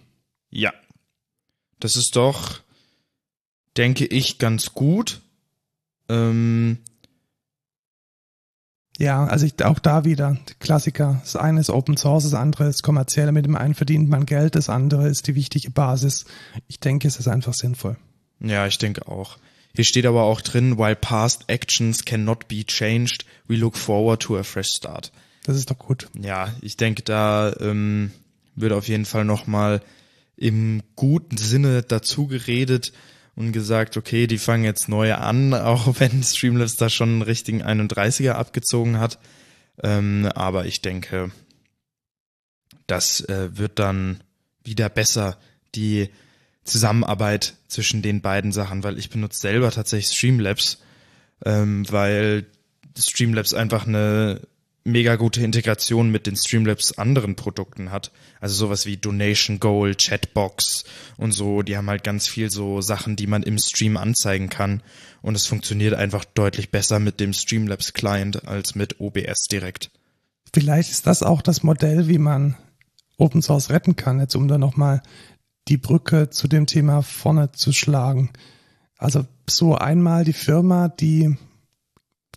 Ja. 0.50 0.72
Das 1.78 1.94
ist 1.94 2.16
doch, 2.16 2.60
denke 3.76 4.06
ich, 4.06 4.38
ganz 4.38 4.72
gut. 4.72 5.20
Ähm, 6.08 6.78
ja, 8.98 9.26
also 9.26 9.46
ich, 9.46 9.62
auch 9.64 9.78
da 9.78 10.04
wieder 10.04 10.38
Klassiker. 10.58 11.20
Das 11.20 11.36
eine 11.36 11.60
ist 11.60 11.70
Open 11.70 11.96
Source, 11.96 12.24
das 12.24 12.34
andere 12.34 12.66
ist 12.66 12.82
kommerziell. 12.82 13.30
Mit 13.30 13.44
dem 13.44 13.54
einen 13.54 13.74
verdient 13.74 14.08
man 14.08 14.26
Geld, 14.26 14.56
das 14.56 14.68
andere 14.68 15.06
ist 15.08 15.28
die 15.28 15.36
wichtige 15.36 15.70
Basis. 15.70 16.24
Ich 16.66 16.80
denke, 16.80 17.06
es 17.06 17.18
ist 17.18 17.28
einfach 17.28 17.54
sinnvoll. 17.54 17.96
Ja, 18.40 18.66
ich 18.66 18.78
denke 18.78 19.06
auch. 19.06 19.38
Hier 19.78 19.84
steht 19.84 20.06
aber 20.06 20.24
auch 20.24 20.40
drin, 20.40 20.76
while 20.76 20.96
past 20.96 21.44
actions 21.46 22.04
cannot 22.04 22.48
be 22.48 22.64
changed, 22.66 23.24
we 23.46 23.54
look 23.54 23.76
forward 23.76 24.20
to 24.20 24.36
a 24.36 24.42
fresh 24.42 24.70
start. 24.74 25.12
Das 25.44 25.56
ist 25.56 25.70
doch 25.70 25.78
gut. 25.78 26.08
Ja, 26.20 26.52
ich 26.62 26.76
denke, 26.76 27.04
da 27.04 27.54
ähm, 27.60 28.10
wird 28.56 28.72
auf 28.72 28.88
jeden 28.88 29.04
Fall 29.04 29.24
nochmal 29.24 29.80
im 30.34 30.82
guten 30.96 31.36
Sinne 31.36 31.84
dazu 31.84 32.26
geredet 32.26 32.92
und 33.36 33.52
gesagt, 33.52 33.96
okay, 33.96 34.26
die 34.26 34.38
fangen 34.38 34.64
jetzt 34.64 34.88
neu 34.88 35.14
an, 35.14 35.54
auch 35.54 36.00
wenn 36.00 36.24
Streamlabs 36.24 36.74
da 36.74 36.90
schon 36.90 37.10
einen 37.10 37.22
richtigen 37.22 37.62
31er 37.62 38.32
abgezogen 38.32 38.98
hat. 38.98 39.20
Ähm, 39.80 40.28
aber 40.34 40.66
ich 40.66 40.82
denke, 40.82 41.30
das 42.88 43.20
äh, 43.20 43.56
wird 43.56 43.78
dann 43.78 44.24
wieder 44.64 44.88
besser. 44.88 45.38
Die 45.76 46.08
Zusammenarbeit 46.68 47.54
zwischen 47.66 48.02
den 48.02 48.20
beiden 48.20 48.52
Sachen, 48.52 48.84
weil 48.84 48.98
ich 48.98 49.10
benutze 49.10 49.40
selber 49.40 49.70
tatsächlich 49.70 50.16
Streamlabs, 50.16 50.78
ähm, 51.44 51.84
weil 51.90 52.46
Streamlabs 52.96 53.54
einfach 53.54 53.86
eine 53.86 54.40
mega 54.88 55.16
gute 55.16 55.42
Integration 55.42 56.10
mit 56.10 56.26
den 56.26 56.36
Streamlabs 56.36 56.92
anderen 56.92 57.36
Produkten 57.36 57.92
hat. 57.92 58.10
Also 58.40 58.54
sowas 58.54 58.86
wie 58.86 58.96
Donation 58.96 59.60
Goal, 59.60 59.94
Chatbox 59.94 60.84
und 61.16 61.32
so, 61.32 61.62
die 61.62 61.76
haben 61.76 61.88
halt 61.88 62.04
ganz 62.04 62.26
viel 62.26 62.50
so 62.50 62.80
Sachen, 62.80 63.14
die 63.14 63.26
man 63.26 63.42
im 63.42 63.58
Stream 63.58 63.96
anzeigen 63.96 64.48
kann. 64.48 64.82
Und 65.20 65.34
es 65.34 65.46
funktioniert 65.46 65.94
einfach 65.94 66.24
deutlich 66.24 66.70
besser 66.70 66.98
mit 66.98 67.20
dem 67.20 67.32
Streamlabs 67.32 67.92
Client 67.92 68.48
als 68.48 68.74
mit 68.74 69.00
OBS 69.00 69.46
direkt. 69.50 69.90
Vielleicht 70.52 70.90
ist 70.90 71.06
das 71.06 71.22
auch 71.22 71.42
das 71.42 71.62
Modell, 71.62 72.08
wie 72.08 72.18
man 72.18 72.56
Open 73.18 73.42
Source 73.42 73.70
retten 73.70 73.96
kann, 73.96 74.20
jetzt 74.20 74.36
um 74.36 74.48
da 74.48 74.58
nochmal 74.58 75.02
die 75.68 75.76
Brücke 75.76 76.30
zu 76.30 76.48
dem 76.48 76.66
Thema 76.66 77.02
vorne 77.02 77.52
zu 77.52 77.72
schlagen. 77.72 78.30
Also 78.96 79.26
so 79.48 79.74
einmal 79.74 80.24
die 80.24 80.32
Firma, 80.32 80.88
die 80.88 81.36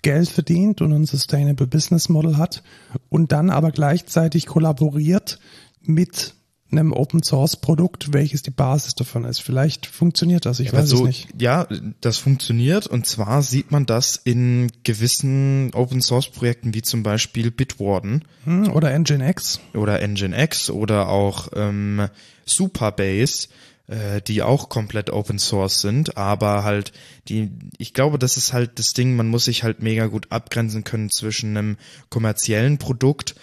Geld 0.02 0.30
verdient 0.30 0.82
und 0.82 0.94
ein 0.94 1.06
Sustainable 1.06 1.68
Business 1.68 2.10
Model 2.10 2.38
hat 2.38 2.64
und 3.10 3.32
dann 3.32 3.50
aber 3.50 3.72
gleichzeitig 3.72 4.48
kollaboriert 4.48 5.40
mit 5.82 6.36
einem 6.72 6.94
Open 6.94 7.22
Source 7.22 7.58
Produkt, 7.58 8.14
welches 8.14 8.44
die 8.44 8.52
Basis 8.52 8.96
davon 8.96 9.26
ist. 9.26 9.42
Vielleicht 9.42 9.86
funktioniert 9.86 10.46
das, 10.46 10.60
ich 10.60 10.72
ja, 10.72 10.80
weiß 10.80 10.90
so, 10.90 10.98
es 11.00 11.04
nicht. 11.04 11.42
Ja, 11.42 11.68
das 12.00 12.18
funktioniert 12.18 12.88
und 12.88 13.06
zwar 13.06 13.42
sieht 13.44 13.72
man 13.72 13.86
das 13.86 14.16
in 14.16 14.72
gewissen 14.84 15.74
Open 15.74 16.02
Source 16.02 16.30
Projekten 16.30 16.74
wie 16.74 16.82
zum 16.82 17.04
Beispiel 17.04 17.52
Bitwarden. 17.52 18.24
Hm, 18.46 18.72
oder 18.72 18.98
Nginx. 18.98 19.60
Oder 19.74 20.00
Nginx 20.08 20.70
oder 20.70 21.10
auch 21.10 21.50
ähm, 21.56 22.08
Superbase 22.46 23.48
äh, 23.92 24.22
die 24.22 24.42
auch 24.42 24.70
komplett 24.70 25.10
Open 25.10 25.38
Source 25.38 25.82
sind, 25.82 26.16
aber 26.16 26.64
halt 26.64 26.94
die, 27.28 27.52
ich 27.78 27.94
glaube, 27.94 28.18
das 28.18 28.38
ist 28.38 28.54
halt 28.54 28.80
das 28.80 28.94
Ding, 28.94 29.16
man 29.16 29.28
muss 29.28 29.46
sich 29.46 29.64
halt 29.64 29.82
mega 29.82 30.08
gut 30.08 30.28
abgrenzen 30.32 30.84
können 30.86 31.10
zwischen 31.10 31.58
einem 31.58 31.78
kommerziellen 32.10 32.78
Produkt, 32.78 33.36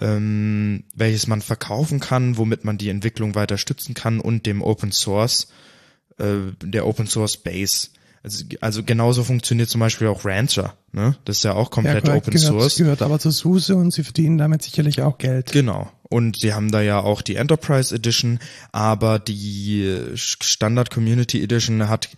ähm, 0.00 0.84
welches 0.94 1.26
man 1.26 1.42
verkaufen 1.42 2.00
kann, 2.00 2.38
womit 2.38 2.64
man 2.64 2.78
die 2.78 2.88
Entwicklung 2.88 3.34
weiter 3.34 3.58
stützen 3.58 3.94
kann 3.94 4.20
und 4.20 4.46
dem 4.46 4.62
Open 4.62 4.90
Source, 4.90 5.48
äh, 6.18 6.52
der 6.62 6.86
Open 6.86 7.06
Source 7.06 7.36
Base. 7.36 7.88
Also, 8.22 8.44
also 8.60 8.82
genauso 8.82 9.24
funktioniert 9.24 9.70
zum 9.70 9.80
Beispiel 9.80 10.08
auch 10.08 10.24
Rancher, 10.26 10.76
ne? 10.92 11.16
Das 11.24 11.38
ist 11.38 11.44
ja 11.44 11.54
auch 11.54 11.70
komplett 11.70 12.06
ja, 12.06 12.14
Open 12.14 12.34
gehört, 12.34 12.46
Source. 12.46 12.76
gehört 12.76 13.00
aber 13.00 13.18
zu 13.18 13.30
SUSE 13.30 13.76
und 13.76 13.92
sie 13.92 14.04
verdienen 14.04 14.36
damit 14.36 14.62
sicherlich 14.62 15.00
auch 15.00 15.16
Geld. 15.16 15.52
Genau. 15.52 15.90
Und 16.02 16.38
sie 16.38 16.52
haben 16.52 16.70
da 16.70 16.82
ja 16.82 17.00
auch 17.00 17.22
die 17.22 17.36
Enterprise 17.36 17.94
Edition, 17.94 18.38
aber 18.72 19.18
die 19.18 19.96
Standard 20.16 20.90
Community 20.90 21.42
Edition 21.42 21.88
hat 21.88 22.10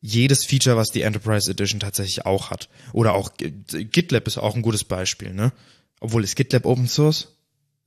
jedes 0.00 0.46
Feature, 0.46 0.76
was 0.76 0.90
die 0.90 1.02
Enterprise 1.02 1.50
Edition 1.50 1.80
tatsächlich 1.80 2.24
auch 2.24 2.50
hat. 2.50 2.70
Oder 2.94 3.14
auch 3.14 3.30
GitLab 3.36 4.26
ist 4.26 4.38
auch 4.38 4.54
ein 4.54 4.62
gutes 4.62 4.84
Beispiel, 4.84 5.34
ne? 5.34 5.52
Obwohl 6.00 6.24
ist 6.24 6.36
GitLab 6.36 6.64
Open 6.64 6.88
Source? 6.88 7.36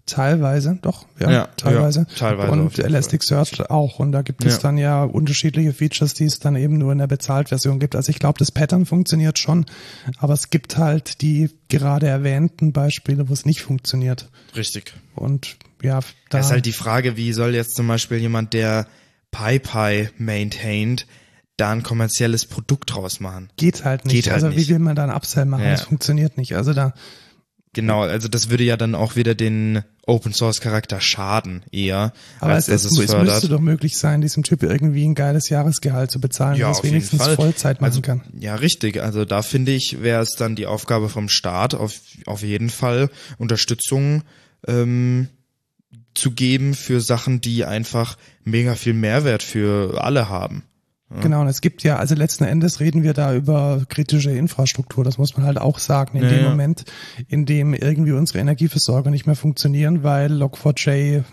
Teilweise, 0.05 0.77
doch, 0.81 1.05
ja, 1.17 1.31
ja 1.31 1.47
teilweise. 1.55 2.05
Ja, 2.09 2.15
teilweise. 2.17 2.51
Und 2.51 2.77
Elasticsearch 2.77 3.69
auch. 3.69 3.99
Und 3.99 4.11
da 4.11 4.21
gibt 4.21 4.43
es 4.43 4.55
ja. 4.55 4.59
dann 4.59 4.77
ja 4.77 5.03
unterschiedliche 5.03 5.71
Features, 5.71 6.13
die 6.13 6.25
es 6.25 6.39
dann 6.39 6.57
eben 6.57 6.77
nur 6.77 6.91
in 6.91 6.97
der 6.97 7.07
Bezahltversion 7.07 7.79
gibt. 7.79 7.95
Also 7.95 8.09
ich 8.09 8.19
glaube, 8.19 8.37
das 8.37 8.51
Pattern 8.51 8.85
funktioniert 8.85 9.39
schon, 9.39 9.65
aber 10.17 10.33
es 10.33 10.49
gibt 10.49 10.77
halt 10.77 11.21
die 11.21 11.51
gerade 11.69 12.07
erwähnten 12.07 12.73
Beispiele, 12.73 13.29
wo 13.29 13.33
es 13.33 13.45
nicht 13.45 13.61
funktioniert. 13.61 14.29
Richtig. 14.57 14.93
Und 15.15 15.55
ja, 15.81 16.01
da 16.01 16.37
das 16.37 16.47
ist 16.47 16.51
halt 16.51 16.65
die 16.65 16.73
Frage, 16.73 17.15
wie 17.15 17.31
soll 17.31 17.55
jetzt 17.55 17.75
zum 17.75 17.87
Beispiel 17.87 18.17
jemand, 18.17 18.51
der 18.51 18.87
PyPy 19.31 20.09
maintained, 20.17 21.07
da 21.55 21.71
ein 21.71 21.81
kommerzielles 21.81 22.45
Produkt 22.45 22.93
draus 22.93 23.21
machen? 23.21 23.49
Geht 23.55 23.85
halt 23.85 24.03
nicht. 24.03 24.15
Geht 24.15 24.25
halt 24.25 24.35
also 24.35 24.49
nicht. 24.49 24.57
wie 24.67 24.73
will 24.73 24.79
man 24.79 24.97
da 24.97 25.05
ein 25.05 25.11
Upsell 25.11 25.45
machen? 25.45 25.63
Das 25.63 25.83
funktioniert 25.83 26.37
nicht. 26.37 26.57
Also 26.57 26.73
da 26.73 26.93
Genau, 27.73 28.01
also 28.01 28.27
das 28.27 28.49
würde 28.49 28.63
ja 28.63 28.77
dann 28.77 28.93
auch 28.93 29.15
wieder 29.15 29.33
den 29.33 29.81
Open 30.05 30.31
Source 30.33 30.61
Charakter 30.61 31.01
schaden 31.01 31.63
eher. 31.71 32.13
Aber 32.39 32.53
als 32.53 32.67
es, 32.67 32.85
es, 32.85 32.97
es 32.97 33.15
müsste 33.15 33.49
doch 33.49 33.59
möglich 33.59 33.97
sein, 33.97 34.21
diesem 34.21 34.43
Typ 34.43 34.61
irgendwie 34.61 35.05
ein 35.05 35.15
geiles 35.15 35.49
Jahresgehalt 35.49 36.11
zu 36.11 36.21
bezahlen, 36.21 36.57
ja, 36.57 36.69
das 36.69 36.83
wenigstens 36.83 37.25
Vollzeit 37.29 37.81
machen 37.81 37.91
also, 37.91 38.01
kann. 38.01 38.21
Ja, 38.39 38.55
richtig. 38.55 39.01
Also 39.01 39.25
da 39.25 39.41
finde 39.41 39.71
ich, 39.71 40.01
wäre 40.01 40.21
es 40.21 40.31
dann 40.37 40.55
die 40.55 40.67
Aufgabe 40.67 41.09
vom 41.09 41.29
Staat 41.29 41.73
auf, 41.73 41.99
auf 42.27 42.43
jeden 42.43 42.69
Fall 42.69 43.09
Unterstützung 43.39 44.21
ähm, 44.67 45.29
zu 46.13 46.31
geben 46.31 46.75
für 46.75 47.01
Sachen, 47.01 47.41
die 47.41 47.65
einfach 47.65 48.17
mega 48.43 48.75
viel 48.75 48.93
Mehrwert 48.93 49.41
für 49.41 50.03
alle 50.03 50.29
haben. 50.29 50.63
Genau, 51.21 51.41
und 51.41 51.47
es 51.47 51.61
gibt 51.61 51.83
ja, 51.83 51.97
also 51.97 52.15
letzten 52.15 52.43
Endes 52.43 52.79
reden 52.79 53.03
wir 53.03 53.13
da 53.13 53.35
über 53.35 53.83
kritische 53.87 54.31
Infrastruktur, 54.31 55.03
das 55.03 55.17
muss 55.17 55.37
man 55.37 55.45
halt 55.45 55.59
auch 55.59 55.79
sagen, 55.79 56.17
in 56.17 56.23
ja, 56.23 56.29
dem 56.29 56.43
ja. 56.43 56.49
Moment, 56.49 56.85
in 57.27 57.45
dem 57.45 57.73
irgendwie 57.73 58.13
unsere 58.13 58.39
Energieversorger 58.39 59.11
nicht 59.11 59.25
mehr 59.25 59.35
funktionieren, 59.35 60.03
weil 60.03 60.31
Log4j 60.31 61.23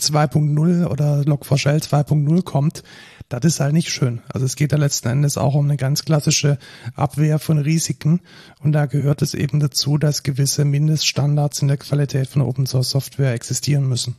2.0 0.00 0.86
oder 0.86 1.20
Log4Shell 1.20 1.82
2.0 1.82 2.42
kommt, 2.42 2.82
das 3.28 3.44
ist 3.44 3.60
halt 3.60 3.72
nicht 3.72 3.90
schön. 3.90 4.22
Also 4.28 4.44
es 4.44 4.56
geht 4.56 4.72
da 4.72 4.76
letzten 4.76 5.08
Endes 5.08 5.38
auch 5.38 5.54
um 5.54 5.64
eine 5.64 5.76
ganz 5.76 6.04
klassische 6.04 6.58
Abwehr 6.94 7.38
von 7.38 7.58
Risiken 7.58 8.20
und 8.60 8.72
da 8.72 8.86
gehört 8.86 9.22
es 9.22 9.34
eben 9.34 9.60
dazu, 9.60 9.98
dass 9.98 10.24
gewisse 10.24 10.64
Mindeststandards 10.64 11.62
in 11.62 11.68
der 11.68 11.76
Qualität 11.76 12.28
von 12.28 12.42
Open 12.42 12.66
Source 12.66 12.90
Software 12.90 13.32
existieren 13.32 13.88
müssen. 13.88 14.16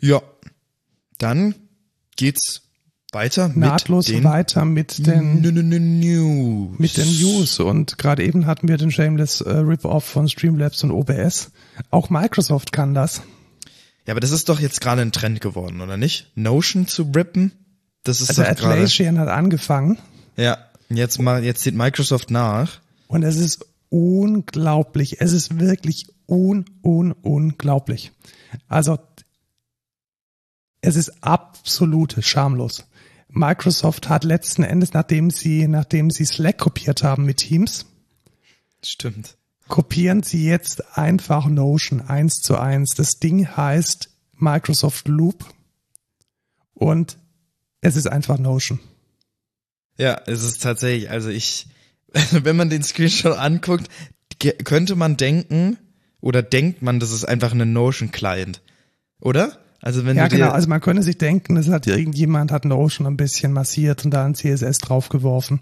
Ja, 0.00 0.22
dann 1.18 1.54
geht's 2.16 2.62
weiter 3.12 3.48
nahtlos 3.54 4.08
mit 4.08 4.16
den 4.18 4.24
weiter 4.24 4.64
mit 4.64 5.06
den 5.06 5.40
News. 6.00 6.78
mit 6.78 6.96
den 6.96 7.20
News 7.20 7.60
und 7.60 7.98
gerade 7.98 8.24
eben 8.24 8.46
hatten 8.46 8.68
wir 8.68 8.78
den 8.78 8.90
Shameless 8.90 9.42
äh, 9.42 9.50
Rip-Off 9.50 10.04
von 10.04 10.28
Streamlabs 10.28 10.82
und 10.84 10.90
OBS. 10.92 11.50
Auch 11.90 12.08
Microsoft 12.08 12.72
kann 12.72 12.94
das. 12.94 13.20
Ja, 14.06 14.14
aber 14.14 14.20
das 14.20 14.30
ist 14.30 14.48
doch 14.48 14.60
jetzt 14.60 14.80
gerade 14.80 15.02
ein 15.02 15.12
Trend 15.12 15.40
geworden, 15.42 15.80
oder 15.82 15.96
nicht? 15.98 16.32
Notion 16.36 16.86
zu 16.86 17.02
rippen? 17.14 17.52
Das 18.02 18.20
ist 18.20 18.30
Also 18.30 18.42
doch 18.42 18.48
gerade. 18.56 18.74
Atlassian 18.74 19.18
hat 19.18 19.28
angefangen 19.28 19.98
Ja, 20.36 20.58
jetzt 20.88 21.20
mal, 21.20 21.44
jetzt 21.44 21.62
sieht 21.62 21.74
Microsoft 21.74 22.30
nach. 22.30 22.80
und 23.08 23.22
es 23.22 23.36
ist 23.36 23.66
unglaublich. 23.90 25.20
Es 25.20 25.32
ist 25.32 25.58
wirklich 25.60 26.06
un, 26.26 26.64
un, 26.82 27.12
unglaublich. 27.12 28.12
Also, 28.68 28.98
es 30.82 30.96
ist 30.96 31.22
absolut 31.22 32.16
schamlos. 32.20 32.84
Microsoft 33.28 34.10
hat 34.10 34.24
letzten 34.24 34.62
Endes, 34.62 34.92
nachdem 34.92 35.30
sie, 35.30 35.66
nachdem 35.66 36.10
sie 36.10 36.26
Slack 36.26 36.58
kopiert 36.58 37.02
haben 37.02 37.24
mit 37.24 37.38
Teams, 37.38 37.86
Stimmt. 38.84 39.38
kopieren 39.68 40.22
sie 40.22 40.44
jetzt 40.46 40.98
einfach 40.98 41.46
Notion 41.46 42.02
eins 42.02 42.40
zu 42.40 42.58
eins. 42.58 42.94
Das 42.94 43.12
Ding 43.12 43.48
heißt 43.56 44.10
Microsoft 44.34 45.08
Loop 45.08 45.46
und 46.74 47.16
es 47.80 47.96
ist 47.96 48.08
einfach 48.08 48.38
Notion. 48.38 48.80
Ja, 49.96 50.20
es 50.26 50.42
ist 50.42 50.62
tatsächlich, 50.62 51.08
also 51.08 51.30
ich, 51.30 51.68
wenn 52.32 52.56
man 52.56 52.68
den 52.68 52.82
Screenshot 52.82 53.38
anguckt, 53.38 53.88
könnte 54.64 54.96
man 54.96 55.16
denken, 55.16 55.78
oder 56.20 56.42
denkt 56.42 56.82
man, 56.82 57.00
das 57.00 57.12
ist 57.12 57.24
einfach 57.24 57.52
ein 57.52 57.72
Notion-Client. 57.72 58.62
Oder? 59.20 59.61
Also 59.82 60.06
wenn 60.06 60.16
Ja, 60.16 60.28
genau. 60.28 60.50
Also 60.50 60.68
man 60.68 60.80
könnte 60.80 61.02
sich 61.02 61.18
denken, 61.18 61.56
es 61.56 61.68
hat 61.68 61.86
irgendjemand 61.88 62.52
hat 62.52 62.64
Notion 62.64 63.06
ein 63.06 63.16
bisschen 63.16 63.52
massiert 63.52 64.04
und 64.04 64.12
da 64.12 64.24
ein 64.24 64.36
CSS 64.36 64.78
draufgeworfen. 64.78 65.60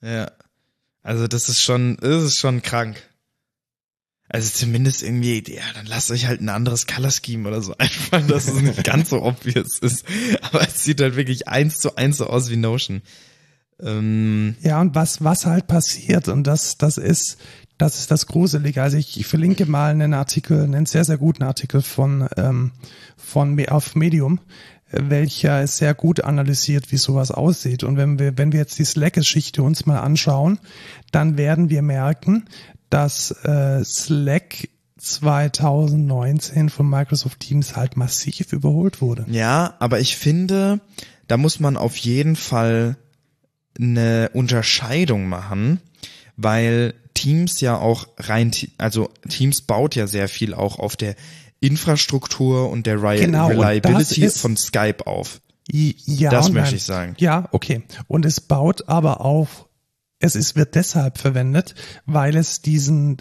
Ja. 0.00 0.30
Also 1.02 1.26
das 1.26 1.48
ist 1.48 1.60
schon, 1.60 1.96
das 2.00 2.22
ist 2.22 2.38
schon 2.38 2.62
krank. 2.62 3.02
Also 4.28 4.48
zumindest 4.50 5.02
irgendwie, 5.02 5.42
ja, 5.52 5.62
dann 5.74 5.86
lasst 5.86 6.12
euch 6.12 6.28
halt 6.28 6.40
ein 6.40 6.48
anderes 6.48 6.86
Color 6.86 7.10
Scheme 7.10 7.48
oder 7.48 7.60
so 7.60 7.74
einfallen, 7.78 8.28
dass 8.28 8.46
es 8.46 8.62
nicht 8.62 8.84
ganz 8.84 9.10
so 9.10 9.20
obvious 9.22 9.80
ist. 9.80 10.04
Aber 10.42 10.62
es 10.62 10.84
sieht 10.84 11.00
halt 11.00 11.16
wirklich 11.16 11.48
eins 11.48 11.80
zu 11.80 11.96
eins 11.96 12.18
so 12.18 12.28
aus 12.28 12.50
wie 12.50 12.56
Notion. 12.56 13.02
Ähm, 13.80 14.54
Ja, 14.60 14.80
und 14.80 14.94
was, 14.94 15.24
was 15.24 15.46
halt 15.46 15.66
passiert, 15.66 16.28
und 16.28 16.46
das, 16.46 16.78
das 16.78 16.98
ist, 16.98 17.38
das 17.78 17.98
ist 17.98 18.10
das 18.10 18.26
Gruselige. 18.26 18.82
Also 18.82 18.98
ich, 18.98 19.18
ich 19.18 19.26
verlinke 19.26 19.66
mal 19.66 19.90
einen 19.90 20.14
Artikel, 20.14 20.62
einen 20.62 20.86
sehr, 20.86 21.04
sehr 21.04 21.18
guten 21.18 21.42
Artikel 21.42 21.82
von, 21.82 22.28
ähm, 22.36 22.72
von 23.30 23.64
auf 23.68 23.94
Medium, 23.94 24.40
äh, 24.90 25.00
welcher 25.04 25.66
sehr 25.66 25.94
gut 25.94 26.22
analysiert, 26.22 26.92
wie 26.92 26.96
sowas 26.96 27.30
aussieht. 27.30 27.84
Und 27.84 27.96
wenn 27.96 28.18
wir, 28.18 28.36
wenn 28.36 28.52
wir 28.52 28.60
jetzt 28.60 28.78
die 28.78 28.84
Slack-Geschichte 28.84 29.62
uns 29.62 29.86
mal 29.86 29.98
anschauen, 29.98 30.58
dann 31.12 31.38
werden 31.38 31.70
wir 31.70 31.82
merken, 31.82 32.46
dass 32.90 33.30
äh, 33.44 33.84
Slack 33.84 34.68
2019 34.98 36.68
von 36.68 36.88
Microsoft 36.88 37.40
Teams 37.40 37.76
halt 37.76 37.96
massiv 37.96 38.52
überholt 38.52 39.00
wurde. 39.00 39.24
ja, 39.30 39.74
aber 39.78 40.00
ich 40.00 40.16
finde, 40.16 40.80
da 41.26 41.38
muss 41.38 41.58
man 41.58 41.76
auf 41.76 41.96
jeden 41.96 42.36
Fall 42.36 42.96
eine 43.78 44.30
Unterscheidung 44.34 45.28
machen, 45.28 45.80
weil 46.36 46.94
Teams 47.14 47.60
ja 47.60 47.76
auch 47.76 48.08
rein, 48.18 48.50
also 48.78 49.10
Teams 49.28 49.62
baut 49.62 49.94
ja 49.94 50.06
sehr 50.06 50.28
viel 50.28 50.54
auch 50.54 50.78
auf 50.78 50.96
der 50.96 51.14
Infrastruktur 51.60 52.70
und 52.70 52.86
der 52.86 53.02
Re 53.02 53.18
Genau, 53.20 53.46
und 53.46 53.52
Reliability 53.52 54.22
ist- 54.24 54.38
von 54.38 54.56
Skype 54.56 55.06
auf. 55.06 55.40
Ja, 55.72 56.30
Das 56.30 56.46
und 56.48 56.54
möchte 56.54 56.70
nein. 56.70 56.76
ich 56.76 56.84
sagen. 56.84 57.14
Ja, 57.18 57.48
okay. 57.52 57.82
Und 58.08 58.24
es 58.24 58.40
baut 58.40 58.88
aber 58.88 59.20
auf, 59.20 59.66
es 60.18 60.34
ist, 60.34 60.56
wird 60.56 60.74
deshalb 60.74 61.18
verwendet, 61.18 61.74
weil 62.06 62.34
es 62.36 62.60
diesen, 62.60 63.18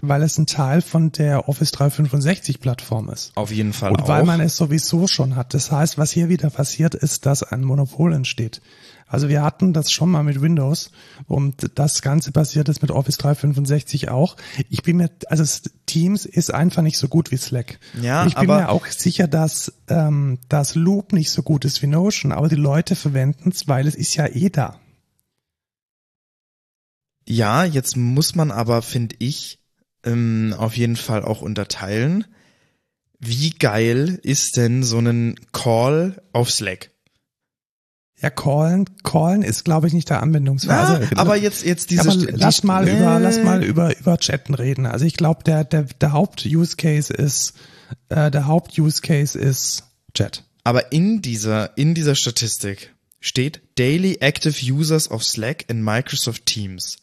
weil 0.00 0.22
es 0.22 0.38
ein 0.38 0.46
Teil 0.46 0.80
von 0.80 1.12
der 1.12 1.46
Office 1.48 1.72
365 1.72 2.60
Plattform 2.60 3.10
ist. 3.10 3.32
Auf 3.34 3.52
jeden 3.52 3.74
Fall 3.74 3.90
Und 3.92 4.02
auch. 4.02 4.08
weil 4.08 4.24
man 4.24 4.40
es 4.40 4.56
sowieso 4.56 5.08
schon 5.08 5.36
hat. 5.36 5.52
Das 5.52 5.70
heißt, 5.70 5.98
was 5.98 6.10
hier 6.10 6.30
wieder 6.30 6.48
passiert, 6.48 6.94
ist, 6.94 7.26
dass 7.26 7.42
ein 7.42 7.62
Monopol 7.62 8.14
entsteht. 8.14 8.62
Also 9.10 9.28
wir 9.28 9.42
hatten 9.42 9.72
das 9.72 9.90
schon 9.90 10.08
mal 10.08 10.22
mit 10.22 10.40
Windows 10.40 10.92
und 11.26 11.72
das 11.74 12.00
Ganze 12.00 12.30
passiert 12.30 12.68
jetzt 12.68 12.80
mit 12.80 12.92
Office 12.92 13.18
365 13.18 14.08
auch. 14.08 14.36
Ich 14.68 14.84
bin 14.84 14.98
mir, 14.98 15.10
also 15.26 15.44
Teams 15.86 16.26
ist 16.26 16.54
einfach 16.54 16.82
nicht 16.82 16.96
so 16.96 17.08
gut 17.08 17.32
wie 17.32 17.36
Slack. 17.36 17.80
Ja, 18.00 18.24
ich 18.24 18.36
bin 18.36 18.46
mir 18.46 18.68
auch 18.68 18.86
sicher, 18.86 19.26
dass 19.26 19.72
ähm, 19.88 20.38
das 20.48 20.76
Loop 20.76 21.12
nicht 21.12 21.32
so 21.32 21.42
gut 21.42 21.64
ist 21.64 21.82
wie 21.82 21.88
Notion, 21.88 22.30
aber 22.30 22.48
die 22.48 22.54
Leute 22.54 22.94
verwenden 22.94 23.50
es, 23.50 23.66
weil 23.66 23.88
es 23.88 23.96
ist 23.96 24.14
ja 24.14 24.28
eh 24.28 24.48
da. 24.48 24.78
Ja, 27.26 27.64
jetzt 27.64 27.96
muss 27.96 28.36
man 28.36 28.52
aber, 28.52 28.80
finde 28.80 29.16
ich, 29.18 29.58
ähm, 30.04 30.54
auf 30.56 30.76
jeden 30.76 30.96
Fall 30.96 31.24
auch 31.24 31.42
unterteilen. 31.42 32.26
Wie 33.18 33.50
geil 33.50 34.20
ist 34.22 34.56
denn 34.56 34.84
so 34.84 34.98
ein 35.00 35.34
Call 35.52 36.22
auf 36.32 36.48
Slack? 36.50 36.92
Ja, 38.22 38.28
callen, 38.28 38.84
callen 39.02 39.42
ist, 39.42 39.64
glaube 39.64 39.86
ich, 39.86 39.94
nicht 39.94 40.10
der 40.10 40.22
Anwendungsfall. 40.22 40.76
Ja, 40.76 40.94
Also, 41.00 41.16
aber 41.16 41.36
jetzt, 41.36 41.64
jetzt 41.64 41.90
diese. 41.90 42.02
aber 42.10 42.14
lass 42.32 42.62
mal 42.62 42.84
Nee. 42.84 42.98
über, 42.98 43.18
lass 43.18 43.42
mal 43.42 43.64
über, 43.64 43.98
über 43.98 44.18
Chatten 44.18 44.54
reden. 44.54 44.84
Also 44.84 45.06
ich 45.06 45.14
glaube, 45.16 45.42
der, 45.44 45.64
der, 45.64 45.84
der 45.84 46.12
Haupt-Use-Case 46.12 47.12
ist, 47.14 47.54
äh, 48.10 48.30
der 48.30 48.46
Haupt-Use-Case 48.46 49.38
ist 49.38 49.84
Chat. 50.12 50.44
Aber 50.64 50.92
in 50.92 51.22
dieser, 51.22 51.76
in 51.78 51.94
dieser 51.94 52.14
Statistik 52.14 52.94
steht 53.20 53.62
Daily 53.76 54.18
Active 54.20 54.54
Users 54.70 55.10
of 55.10 55.24
Slack 55.24 55.64
in 55.68 55.82
Microsoft 55.82 56.44
Teams. 56.44 56.98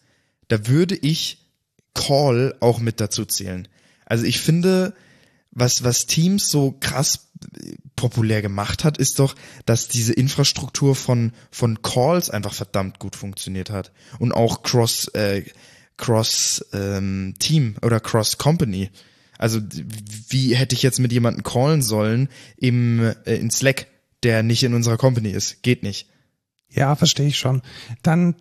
Da 0.49 0.67
würde 0.67 0.95
ich 0.95 1.47
Call 1.95 2.56
auch 2.60 2.80
mit 2.80 2.99
dazu 2.99 3.25
zählen. 3.25 3.67
Also 4.06 4.23
ich 4.25 4.39
finde, 4.39 4.93
was, 5.51 5.84
was 5.84 6.06
Teams 6.06 6.49
so 6.49 6.75
krass 6.80 7.27
äh, 7.60 7.73
populär 7.98 8.42
gemacht 8.42 8.86
hat, 8.86 8.98
ist 8.98 9.20
doch, 9.20 9.36
dass 9.66 9.90
diese 9.90 10.14
Infrastruktur 10.14 10.96
von, 10.96 11.34
von 11.52 11.82
Calls 11.82 12.30
einfach 12.30 12.54
verdammt 12.54 13.00
gut 13.00 13.18
funktioniert 13.18 13.70
hat. 13.70 13.92
Und 14.20 14.32
auch 14.32 14.64
Cross, 14.64 15.10
äh, 15.10 15.44
Cross 15.98 16.66
ähm, 16.72 17.34
Team 17.40 17.76
oder 17.82 18.00
Cross 18.00 18.38
Company. 18.38 18.90
Also 19.38 19.60
wie 20.30 20.56
hätte 20.56 20.76
ich 20.76 20.84
jetzt 20.84 21.00
mit 21.00 21.12
jemandem 21.12 21.44
callen 21.44 21.82
sollen 21.82 22.30
im 22.56 23.14
äh, 23.26 23.36
in 23.36 23.52
Slack, 23.52 23.88
der 24.24 24.42
nicht 24.44 24.64
in 24.64 24.74
unserer 24.74 24.98
Company 24.98 25.32
ist? 25.32 25.62
Geht 25.64 25.84
nicht. 25.84 26.08
Ja, 26.70 26.96
verstehe 26.96 27.28
ich 27.28 27.38
schon. 27.38 27.62
Dann, 28.04 28.36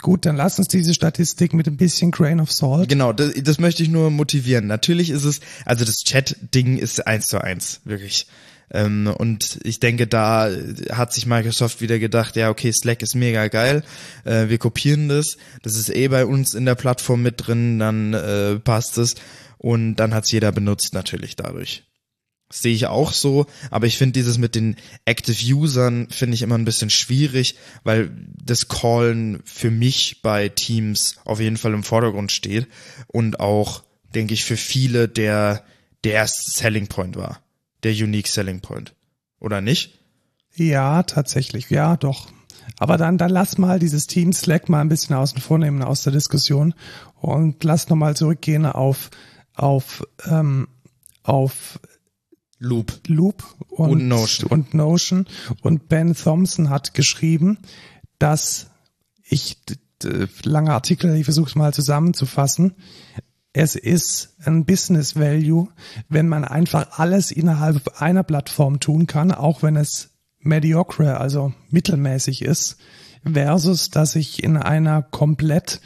gut, 0.00 0.26
dann 0.26 0.36
lass 0.36 0.58
uns 0.58 0.68
diese 0.68 0.94
Statistik 0.94 1.52
mit 1.52 1.66
ein 1.66 1.76
bisschen 1.76 2.10
Grain 2.10 2.40
of 2.40 2.52
Salt. 2.52 2.88
Genau, 2.88 3.12
das, 3.12 3.32
das 3.42 3.58
möchte 3.58 3.82
ich 3.82 3.88
nur 3.88 4.10
motivieren. 4.10 4.66
Natürlich 4.66 5.10
ist 5.10 5.24
es, 5.24 5.40
also 5.64 5.84
das 5.84 6.04
Chat-Ding 6.04 6.78
ist 6.78 7.06
eins 7.06 7.28
zu 7.28 7.40
eins, 7.40 7.80
wirklich. 7.84 8.26
Ähm, 8.70 9.06
und 9.06 9.60
ich 9.62 9.80
denke, 9.80 10.06
da 10.06 10.50
hat 10.90 11.12
sich 11.12 11.26
Microsoft 11.26 11.80
wieder 11.80 11.98
gedacht, 11.98 12.36
ja, 12.36 12.50
okay, 12.50 12.72
Slack 12.72 13.02
ist 13.02 13.14
mega 13.14 13.48
geil, 13.48 13.84
äh, 14.24 14.48
wir 14.48 14.58
kopieren 14.58 15.08
das, 15.08 15.36
das 15.62 15.76
ist 15.76 15.88
eh 15.88 16.08
bei 16.08 16.26
uns 16.26 16.54
in 16.54 16.64
der 16.64 16.74
Plattform 16.74 17.22
mit 17.22 17.46
drin, 17.46 17.78
dann 17.78 18.14
äh, 18.14 18.58
passt 18.58 18.98
es. 18.98 19.14
Und 19.58 19.96
dann 19.96 20.14
hat's 20.14 20.30
jeder 20.30 20.52
benutzt 20.52 20.92
natürlich 20.94 21.34
dadurch. 21.34 21.84
Sehe 22.50 22.74
ich 22.74 22.86
auch 22.86 23.12
so, 23.12 23.46
aber 23.70 23.86
ich 23.86 23.98
finde 23.98 24.12
dieses 24.12 24.38
mit 24.38 24.54
den 24.54 24.76
Active 25.04 25.54
Usern 25.54 26.08
finde 26.10 26.34
ich 26.34 26.42
immer 26.42 26.56
ein 26.56 26.64
bisschen 26.64 26.90
schwierig, 26.90 27.56
weil 27.82 28.10
das 28.40 28.68
Callen 28.68 29.42
für 29.44 29.72
mich 29.72 30.22
bei 30.22 30.48
Teams 30.48 31.16
auf 31.24 31.40
jeden 31.40 31.56
Fall 31.56 31.74
im 31.74 31.82
Vordergrund 31.82 32.30
steht 32.30 32.68
und 33.08 33.40
auch, 33.40 33.82
denke 34.14 34.34
ich, 34.34 34.44
für 34.44 34.56
viele 34.56 35.08
der, 35.08 35.64
der 36.04 36.12
erste 36.12 36.52
Selling 36.52 36.86
Point 36.86 37.16
war. 37.16 37.42
Der 37.86 37.94
Unique 37.94 38.26
Selling 38.26 38.62
Point. 38.62 38.96
Oder 39.38 39.60
nicht? 39.60 40.00
Ja, 40.56 41.04
tatsächlich. 41.04 41.70
Ja, 41.70 41.96
doch. 41.96 42.26
Aber 42.80 42.96
dann, 42.96 43.16
dann 43.16 43.30
lass 43.30 43.58
mal 43.58 43.78
dieses 43.78 44.08
Team 44.08 44.32
Slack 44.32 44.68
mal 44.68 44.80
ein 44.80 44.88
bisschen 44.88 45.14
außen 45.14 45.40
vor 45.40 45.58
nehmen 45.58 45.84
aus 45.84 46.02
der 46.02 46.12
Diskussion 46.12 46.74
und 47.14 47.62
lass 47.62 47.88
nochmal 47.88 48.16
zurückgehen 48.16 48.66
auf, 48.66 49.10
auf, 49.54 50.04
ähm, 50.28 50.66
auf 51.22 51.78
Loop. 52.58 53.02
Loop 53.06 53.44
und, 53.68 53.90
Und 53.90 54.08
Notion. 54.08 54.50
und 54.50 54.74
Notion. 54.74 55.26
Und 55.62 55.88
Ben 55.88 56.16
Thompson 56.16 56.70
hat 56.70 56.92
geschrieben, 56.92 57.58
dass 58.18 58.66
ich, 59.22 59.58
langer 60.42 60.72
Artikel, 60.72 61.14
ich 61.14 61.24
versuche 61.24 61.50
es 61.50 61.54
mal 61.54 61.72
zusammenzufassen. 61.72 62.74
Es 63.58 63.74
ist 63.74 64.34
ein 64.44 64.66
Business 64.66 65.16
Value, 65.16 65.68
wenn 66.10 66.28
man 66.28 66.44
einfach 66.44 66.98
alles 66.98 67.30
innerhalb 67.30 68.02
einer 68.02 68.22
Plattform 68.22 68.80
tun 68.80 69.06
kann, 69.06 69.32
auch 69.32 69.62
wenn 69.62 69.76
es 69.76 70.10
mediocre, 70.40 71.18
also 71.18 71.54
mittelmäßig 71.70 72.42
ist, 72.42 72.76
versus 73.24 73.88
dass 73.88 74.14
ich 74.14 74.44
in 74.44 74.58
einer 74.58 75.00
komplett 75.00 75.80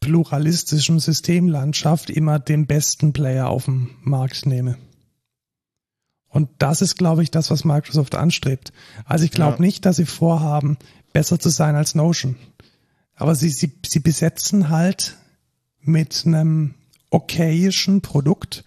pluralistischen 0.00 0.98
Systemlandschaft 0.98 2.10
immer 2.10 2.40
den 2.40 2.66
besten 2.66 3.12
Player 3.12 3.48
auf 3.48 3.66
dem 3.66 3.90
Markt 4.02 4.44
nehme. 4.44 4.76
Und 6.28 6.48
das 6.58 6.82
ist, 6.82 6.96
glaube 6.96 7.22
ich, 7.22 7.30
das, 7.30 7.52
was 7.52 7.64
Microsoft 7.64 8.16
anstrebt. 8.16 8.72
Also 9.04 9.24
ich 9.24 9.30
glaube 9.30 9.58
Ja. 9.58 9.60
nicht, 9.60 9.86
dass 9.86 9.94
sie 9.94 10.06
vorhaben, 10.06 10.76
besser 11.12 11.38
zu 11.38 11.50
sein 11.50 11.76
als 11.76 11.94
Notion. 11.94 12.34
Aber 13.14 13.36
sie, 13.36 13.50
sie, 13.50 13.72
sie 13.86 14.00
besetzen 14.00 14.70
halt 14.70 15.16
mit 15.82 16.24
einem 16.26 16.74
okayischen 17.12 18.00
Produkt 18.00 18.64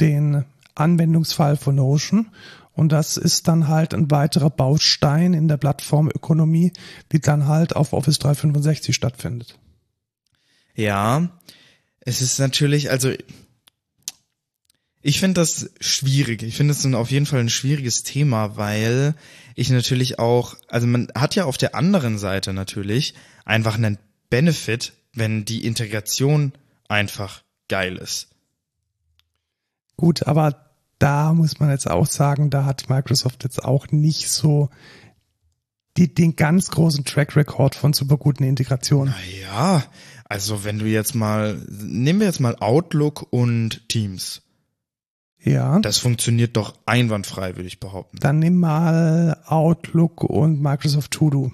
den 0.00 0.44
Anwendungsfall 0.74 1.56
von 1.56 1.76
Notion. 1.76 2.28
Und 2.72 2.92
das 2.92 3.16
ist 3.16 3.48
dann 3.48 3.68
halt 3.68 3.94
ein 3.94 4.10
weiterer 4.10 4.50
Baustein 4.50 5.34
in 5.34 5.48
der 5.48 5.56
Plattformökonomie, 5.56 6.72
die 7.10 7.20
dann 7.20 7.46
halt 7.46 7.74
auf 7.74 7.92
Office 7.92 8.18
365 8.20 8.94
stattfindet. 8.94 9.58
Ja, 10.74 11.28
es 12.00 12.22
ist 12.22 12.38
natürlich, 12.38 12.90
also 12.90 13.12
ich 15.00 15.20
finde 15.20 15.40
das 15.40 15.70
schwierig. 15.80 16.42
Ich 16.42 16.56
finde 16.56 16.72
es 16.72 16.86
auf 16.86 17.10
jeden 17.10 17.26
Fall 17.26 17.40
ein 17.40 17.48
schwieriges 17.48 18.02
Thema, 18.04 18.56
weil 18.56 19.14
ich 19.56 19.70
natürlich 19.70 20.18
auch, 20.18 20.54
also 20.68 20.86
man 20.86 21.08
hat 21.14 21.34
ja 21.34 21.46
auf 21.46 21.58
der 21.58 21.74
anderen 21.74 22.18
Seite 22.18 22.52
natürlich 22.52 23.14
einfach 23.44 23.74
einen 23.74 23.98
Benefit, 24.30 24.92
wenn 25.14 25.44
die 25.44 25.64
Integration 25.64 26.52
einfach 26.88 27.42
geil 27.68 27.96
ist. 27.96 28.28
Gut, 29.96 30.26
aber 30.26 30.68
da 30.98 31.32
muss 31.32 31.60
man 31.60 31.70
jetzt 31.70 31.90
auch 31.90 32.06
sagen, 32.06 32.50
da 32.50 32.64
hat 32.64 32.88
Microsoft 32.88 33.44
jetzt 33.44 33.64
auch 33.64 33.88
nicht 33.90 34.30
so 34.30 34.70
die, 35.96 36.12
den 36.12 36.36
ganz 36.36 36.70
großen 36.70 37.04
Track 37.04 37.36
Record 37.36 37.74
von 37.74 37.92
super 37.92 38.16
guten 38.16 38.44
Integrationen. 38.44 39.12
Naja, 39.12 39.84
also 40.24 40.64
wenn 40.64 40.78
du 40.78 40.86
jetzt 40.86 41.14
mal, 41.14 41.60
nehmen 41.68 42.20
wir 42.20 42.26
jetzt 42.26 42.40
mal 42.40 42.56
Outlook 42.56 43.26
und 43.30 43.88
Teams. 43.88 44.42
Ja. 45.40 45.78
Das 45.80 45.98
funktioniert 45.98 46.56
doch 46.56 46.74
einwandfrei, 46.86 47.56
würde 47.56 47.68
ich 47.68 47.80
behaupten. 47.80 48.18
Dann 48.20 48.38
nimm 48.38 48.58
mal 48.58 49.40
Outlook 49.46 50.24
und 50.24 50.60
Microsoft 50.60 51.12
To 51.12 51.30
Do. 51.30 51.52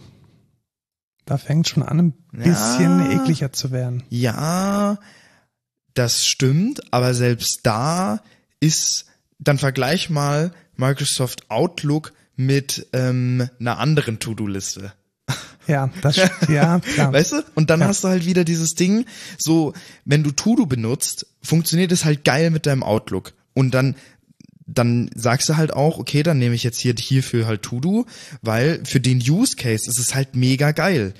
Da 1.26 1.38
fängt 1.38 1.68
schon 1.68 1.82
an, 1.82 1.98
ein 1.98 2.12
bisschen 2.32 3.00
ja, 3.00 3.12
ekliger 3.12 3.52
zu 3.52 3.70
werden. 3.70 4.02
Ja, 4.10 4.98
das 5.94 6.26
stimmt, 6.26 6.92
aber 6.92 7.14
selbst 7.14 7.60
da 7.62 8.22
ist, 8.60 9.06
dann 9.38 9.58
vergleich 9.58 10.10
mal 10.10 10.52
Microsoft 10.76 11.50
Outlook 11.50 12.12
mit 12.36 12.86
ähm, 12.92 13.48
einer 13.60 13.78
anderen 13.78 14.18
To-Do-Liste. 14.18 14.92
Ja, 15.66 15.88
das 16.02 16.16
ja, 16.46 16.78
klar. 16.80 17.14
Weißt 17.14 17.32
du? 17.32 17.42
Und 17.54 17.70
dann 17.70 17.80
ja. 17.80 17.86
hast 17.86 18.04
du 18.04 18.08
halt 18.08 18.26
wieder 18.26 18.44
dieses 18.44 18.74
Ding, 18.74 19.06
so, 19.38 19.72
wenn 20.04 20.22
du 20.22 20.30
To-Do 20.30 20.66
benutzt, 20.66 21.26
funktioniert 21.42 21.90
es 21.90 22.04
halt 22.04 22.22
geil 22.22 22.50
mit 22.50 22.66
deinem 22.66 22.82
Outlook. 22.82 23.32
Und 23.54 23.70
dann 23.70 23.96
dann 24.66 25.10
sagst 25.14 25.48
du 25.48 25.56
halt 25.56 25.72
auch, 25.72 25.98
okay, 25.98 26.22
dann 26.22 26.38
nehme 26.38 26.54
ich 26.54 26.64
jetzt 26.64 26.78
hier 26.78 26.94
hierfür 26.98 27.46
halt 27.46 27.62
To-Do, 27.62 28.06
weil 28.42 28.80
für 28.84 29.00
den 29.00 29.18
Use 29.18 29.56
Case 29.56 29.88
ist 29.88 29.98
es 29.98 30.14
halt 30.14 30.36
mega 30.36 30.72
geil. 30.72 31.14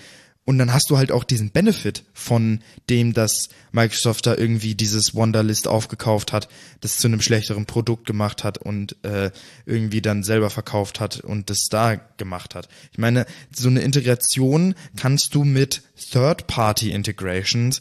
Und 0.47 0.59
dann 0.59 0.75
hast 0.75 0.91
du 0.91 0.99
halt 0.99 1.11
auch 1.11 1.25
diesen 1.25 1.51
Benefit 1.51 2.05
von 2.13 2.61
dem, 2.91 3.15
dass 3.15 3.49
Microsoft 3.73 4.27
da 4.27 4.37
irgendwie 4.37 4.75
dieses 4.75 5.15
Wonderlist 5.15 5.67
aufgekauft 5.67 6.33
hat, 6.33 6.49
das 6.81 6.99
zu 6.99 7.09
einem 7.09 7.23
schlechteren 7.23 7.65
Produkt 7.65 8.07
gemacht 8.07 8.45
hat 8.45 8.59
und 8.59 9.03
äh, 9.05 9.31
irgendwie 9.65 10.03
dann 10.03 10.23
selber 10.23 10.51
verkauft 10.51 11.01
hat 11.01 11.21
und 11.21 11.49
das 11.49 11.69
da 11.71 11.95
gemacht 11.95 12.55
hat. 12.55 12.69
Ich 12.93 12.99
meine, 12.99 13.25
so 13.55 13.69
eine 13.69 13.81
Integration 13.81 14.75
kannst 14.97 15.35
du 15.35 15.45
mit 15.45 15.83
Third-Party-Integrations 16.11 17.81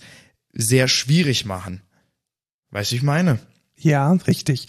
sehr 0.53 0.87
schwierig 0.87 1.45
machen. 1.45 1.81
Weißt 2.71 2.91
du, 2.91 2.95
ich 2.95 3.03
meine? 3.03 3.39
Ja, 3.77 4.13
richtig. 4.13 4.67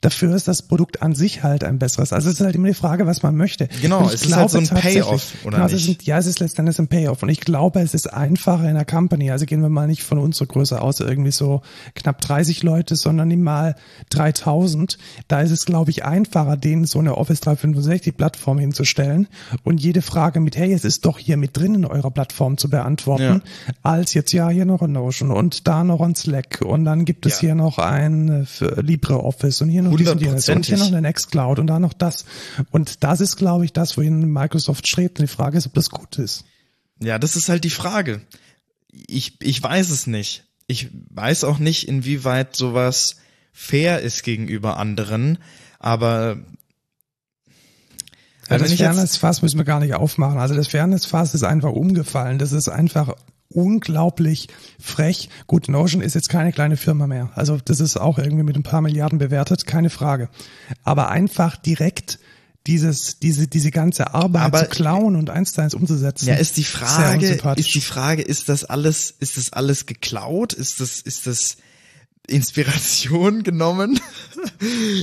Dafür 0.00 0.32
ist 0.36 0.46
das 0.46 0.62
Produkt 0.62 1.02
an 1.02 1.16
sich 1.16 1.42
halt 1.42 1.64
ein 1.64 1.80
besseres. 1.80 2.12
Also 2.12 2.28
es 2.28 2.38
ist 2.38 2.40
halt 2.44 2.54
immer 2.54 2.68
die 2.68 2.74
Frage, 2.74 3.04
was 3.06 3.24
man 3.24 3.34
möchte. 3.36 3.68
Genau, 3.82 4.06
es 4.06 4.22
ist 4.26 4.36
halt 4.36 4.48
so 4.48 4.58
ein 4.58 4.68
Payoff, 4.68 5.34
oder 5.44 5.56
genau, 5.56 5.68
nicht? 5.68 5.88
Ist, 5.88 6.06
ja, 6.06 6.18
es 6.18 6.26
ist 6.26 6.38
letztendlich 6.38 6.78
ein 6.78 6.86
Payoff. 6.86 7.24
Und 7.24 7.30
ich 7.30 7.40
glaube, 7.40 7.80
es 7.80 7.94
ist 7.94 8.06
einfacher 8.06 8.68
in 8.68 8.76
der 8.76 8.84
Company. 8.84 9.32
Also 9.32 9.44
gehen 9.44 9.60
wir 9.60 9.68
mal 9.68 9.88
nicht 9.88 10.04
von 10.04 10.18
unserer 10.18 10.46
Größe 10.46 10.80
aus, 10.80 11.00
irgendwie 11.00 11.32
so 11.32 11.62
knapp 11.96 12.20
30 12.20 12.62
Leute, 12.62 12.94
sondern 12.94 13.26
nimm 13.26 13.42
mal 13.42 13.74
3000. 14.10 14.98
Da 15.26 15.40
ist 15.40 15.50
es, 15.50 15.66
glaube 15.66 15.90
ich, 15.90 16.04
einfacher, 16.04 16.56
denen 16.56 16.84
so 16.84 17.00
eine 17.00 17.16
Office 17.16 17.40
365 17.40 18.16
Plattform 18.16 18.58
hinzustellen 18.58 19.26
und 19.64 19.82
jede 19.82 20.02
Frage 20.02 20.38
mit, 20.38 20.56
hey, 20.56 20.72
es 20.72 20.84
ist 20.84 21.06
doch 21.06 21.18
hier 21.18 21.36
mit 21.36 21.56
drin 21.56 21.74
in 21.74 21.84
eurer 21.84 22.12
Plattform 22.12 22.56
zu 22.56 22.70
beantworten, 22.70 23.42
ja. 23.66 23.74
als 23.82 24.14
jetzt 24.14 24.30
ja 24.32 24.48
hier 24.48 24.64
noch 24.64 24.82
ein 24.82 24.92
Notion 24.92 25.32
und 25.32 25.66
da 25.66 25.82
noch 25.82 26.00
ein 26.00 26.14
Slack 26.14 26.60
und 26.64 26.84
dann 26.84 27.04
gibt 27.04 27.26
es 27.26 27.40
ja. 27.40 27.48
hier 27.48 27.54
noch 27.56 27.78
ein 27.78 28.46
äh, 28.60 28.80
LibreOffice 28.80 29.62
und 29.62 29.70
hier 29.70 29.87
diesen 29.96 30.18
Dienst 30.18 30.48
und 30.48 30.66
hier 30.66 30.78
noch 30.78 30.88
eine 30.88 31.02
Nextcloud 31.02 31.58
und 31.58 31.66
da 31.66 31.78
noch 31.78 31.92
das. 31.92 32.24
Und 32.70 33.04
das 33.04 33.20
ist, 33.20 33.36
glaube 33.36 33.64
ich, 33.64 33.72
das, 33.72 33.96
wohin 33.96 34.30
Microsoft 34.32 34.86
strebt. 34.86 35.18
Und 35.18 35.28
die 35.28 35.34
Frage 35.34 35.58
ist, 35.58 35.66
ob 35.66 35.74
das 35.74 35.90
gut 35.90 36.18
ist. 36.18 36.44
Ja, 37.00 37.18
das 37.18 37.36
ist 37.36 37.48
halt 37.48 37.64
die 37.64 37.70
Frage. 37.70 38.20
Ich, 38.90 39.40
ich 39.40 39.62
weiß 39.62 39.90
es 39.90 40.06
nicht. 40.06 40.44
Ich 40.66 40.88
weiß 41.10 41.44
auch 41.44 41.58
nicht, 41.58 41.88
inwieweit 41.88 42.56
sowas 42.56 43.16
fair 43.52 44.00
ist 44.00 44.22
gegenüber 44.22 44.76
anderen, 44.76 45.38
aber 45.78 46.38
ja, 48.50 48.56
das 48.56 48.72
Fairness-Fass 48.72 49.42
müssen 49.42 49.58
wir 49.58 49.64
gar 49.64 49.80
nicht 49.80 49.94
aufmachen. 49.94 50.38
Also 50.38 50.54
das 50.54 50.68
Fairness-Fass 50.68 51.34
ist 51.34 51.42
einfach 51.42 51.72
umgefallen. 51.72 52.38
Das 52.38 52.52
ist 52.52 52.68
einfach 52.68 53.14
unglaublich 53.48 54.48
frech. 54.78 55.28
Gut, 55.46 55.68
Notion 55.68 56.02
ist 56.02 56.14
jetzt 56.14 56.28
keine 56.28 56.52
kleine 56.52 56.76
Firma 56.76 57.06
mehr. 57.06 57.30
Also 57.34 57.58
das 57.64 57.80
ist 57.80 57.96
auch 57.96 58.18
irgendwie 58.18 58.44
mit 58.44 58.56
ein 58.56 58.62
paar 58.62 58.82
Milliarden 58.82 59.18
bewertet, 59.18 59.66
keine 59.66 59.90
Frage. 59.90 60.28
Aber 60.84 61.08
einfach 61.08 61.56
direkt 61.56 62.18
dieses, 62.66 63.18
diese, 63.18 63.48
diese 63.48 63.70
ganze 63.70 64.14
Arbeit 64.14 64.42
Aber, 64.42 64.58
zu 64.58 64.66
klauen 64.66 65.16
und 65.16 65.30
eins 65.30 65.54
zu 65.54 65.62
eins 65.62 65.74
umzusetzen. 65.74 66.28
Ja, 66.28 66.34
ist 66.34 66.58
die 66.58 66.64
Frage, 66.64 67.26
ist 67.56 67.74
die 67.74 67.80
Frage, 67.80 68.22
ist 68.22 68.48
das 68.50 68.64
alles, 68.64 69.14
ist 69.18 69.38
das 69.38 69.52
alles 69.52 69.86
geklaut? 69.86 70.52
Ist 70.52 70.80
das, 70.80 71.00
ist 71.00 71.26
das 71.26 71.56
Inspiration 72.26 73.42
genommen? 73.44 73.98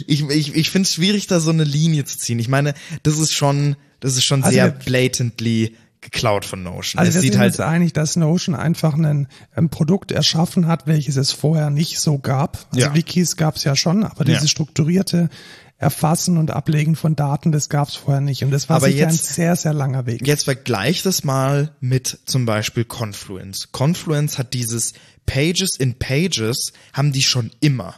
ich, 0.05 0.29
ich, 0.29 0.55
ich 0.55 0.69
finde 0.69 0.85
es 0.85 0.93
schwierig, 0.93 1.25
da 1.25 1.39
so 1.39 1.49
eine 1.49 1.63
Linie 1.63 2.05
zu 2.05 2.19
ziehen. 2.19 2.37
Ich 2.37 2.49
meine, 2.49 2.75
das 3.01 3.17
ist 3.17 3.33
schon, 3.33 3.75
das 3.99 4.15
ist 4.15 4.25
schon 4.25 4.43
also 4.43 4.53
sehr 4.53 4.69
blatantly 4.69 5.75
geklaut 6.11 6.45
von 6.45 6.63
Notion. 6.63 6.99
Also 6.99 7.09
es 7.09 7.15
wir 7.15 7.21
sieht 7.21 7.33
sind 7.33 7.41
halt 7.41 7.53
uns 7.53 7.59
einig, 7.59 7.93
dass 7.93 8.15
Notion 8.15 8.55
einfach 8.55 8.93
ein, 8.93 9.27
ein, 9.53 9.69
Produkt 9.69 10.11
erschaffen 10.11 10.67
hat, 10.67 10.87
welches 10.87 11.15
es 11.15 11.31
vorher 11.31 11.69
nicht 11.69 11.99
so 11.99 12.19
gab. 12.19 12.65
Also 12.73 12.87
ja. 12.87 12.95
Wikis 12.95 13.35
gab 13.35 13.55
es 13.55 13.63
ja 13.63 13.75
schon, 13.75 14.03
aber 14.03 14.23
dieses 14.23 14.43
ja. 14.43 14.47
strukturierte 14.49 15.29
Erfassen 15.77 16.37
und 16.37 16.51
Ablegen 16.51 16.95
von 16.95 17.15
Daten, 17.15 17.51
das 17.51 17.67
gab 17.67 17.89
es 17.89 17.95
vorher 17.95 18.21
nicht. 18.21 18.43
Und 18.43 18.51
das 18.51 18.69
war 18.69 18.77
aber 18.77 18.87
sicher 18.87 18.99
jetzt, 18.99 19.29
ein 19.29 19.33
sehr, 19.33 19.55
sehr 19.55 19.73
langer 19.73 20.05
Weg. 20.05 20.25
Jetzt 20.25 20.45
vergleich 20.45 21.03
das 21.03 21.23
mal 21.23 21.71
mit 21.81 22.19
zum 22.25 22.45
Beispiel 22.45 22.85
Confluence. 22.85 23.71
Confluence 23.73 24.37
hat 24.37 24.53
dieses 24.53 24.93
Pages 25.25 25.75
in 25.75 25.95
Pages, 25.99 26.71
haben 26.93 27.11
die 27.11 27.23
schon 27.23 27.51
immer. 27.59 27.95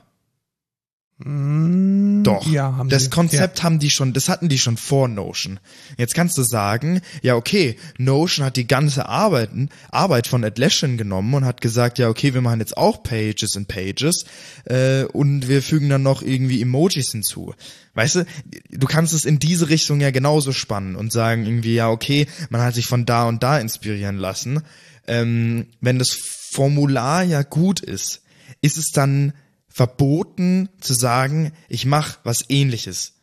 Mm, 1.20 2.22
Doch. 2.22 2.46
Ja, 2.46 2.76
haben 2.78 2.90
das 2.90 3.06
die. 3.06 3.10
Konzept 3.10 3.58
ja. 3.58 3.64
haben 3.64 3.80
die 3.80 3.90
schon, 3.90 4.14
das 4.14 4.30
hatten 4.30 4.50
die 4.50 4.60
schon 4.60 4.78
vor 4.78 5.08
Notion. 5.08 5.60
Jetzt 5.98 6.14
kannst 6.14 6.38
du 6.38 6.44
sagen, 6.44 7.02
ja 7.24 7.36
okay, 7.36 7.76
Notion 7.98 8.46
hat 8.46 8.56
die 8.56 8.68
ganze 8.68 9.10
Arbeiten, 9.10 9.70
Arbeit 9.90 10.28
von 10.28 10.44
Atlassian 10.44 10.96
genommen 10.96 11.34
und 11.34 11.46
hat 11.46 11.60
gesagt, 11.60 11.98
ja 11.98 12.10
okay, 12.10 12.36
wir 12.36 12.42
machen 12.42 12.60
jetzt 12.60 12.78
auch 12.78 13.02
Pages 13.02 13.56
in 13.56 13.66
Pages 13.66 14.26
äh, 14.66 15.06
und 15.06 15.48
wir 15.48 15.64
fügen 15.64 15.90
dann 15.90 16.04
noch 16.04 16.22
irgendwie 16.22 16.62
Emojis 16.62 17.12
hinzu. 17.12 17.56
Weißt 17.96 18.18
du, 18.18 18.26
du 18.70 18.86
kannst 18.86 19.14
es 19.14 19.26
in 19.26 19.40
diese 19.40 19.70
Richtung 19.70 20.00
ja 20.00 20.12
genauso 20.12 20.52
spannen 20.52 20.96
und 20.96 21.12
sagen 21.12 21.48
irgendwie, 21.48 21.74
ja 21.74 21.90
okay, 21.90 22.28
man 22.52 22.62
hat 22.62 22.76
sich 22.76 22.86
von 22.86 23.08
da 23.08 23.28
und 23.28 23.42
da 23.42 23.58
inspirieren 23.58 24.18
lassen. 24.18 24.62
Ähm, 25.08 25.66
wenn 25.82 25.98
das 25.98 26.12
Formular 26.12 27.24
ja 27.24 27.42
gut 27.42 27.80
ist, 27.80 28.22
ist 28.62 28.78
es 28.78 28.92
dann 28.92 29.34
verboten 29.78 30.70
zu 30.80 30.96
sagen, 30.96 31.52
ich 31.70 31.86
mache 31.86 32.18
was 32.24 32.50
ähnliches. 32.50 33.14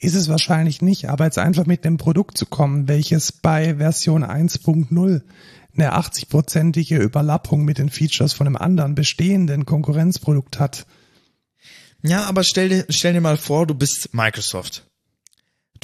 Ist 0.00 0.16
es 0.16 0.28
wahrscheinlich 0.28 0.82
nicht, 0.82 1.08
aber 1.08 1.24
jetzt 1.24 1.38
einfach 1.38 1.66
mit 1.66 1.84
dem 1.84 1.98
Produkt 1.98 2.36
zu 2.36 2.46
kommen, 2.46 2.88
welches 2.88 3.30
bei 3.30 3.76
Version 3.76 4.24
1.0 4.24 5.22
eine 5.76 5.94
80-prozentige 5.96 6.96
Überlappung 6.96 7.64
mit 7.64 7.78
den 7.78 7.90
Features 7.90 8.32
von 8.32 8.48
einem 8.48 8.56
anderen 8.56 8.96
bestehenden 8.96 9.66
Konkurrenzprodukt 9.66 10.58
hat. 10.58 10.84
Ja, 12.02 12.24
aber 12.24 12.42
stell 12.42 12.70
dir, 12.70 12.86
stell 12.88 13.12
dir 13.12 13.20
mal 13.20 13.36
vor, 13.36 13.64
du 13.64 13.74
bist 13.74 14.12
Microsoft. 14.12 14.90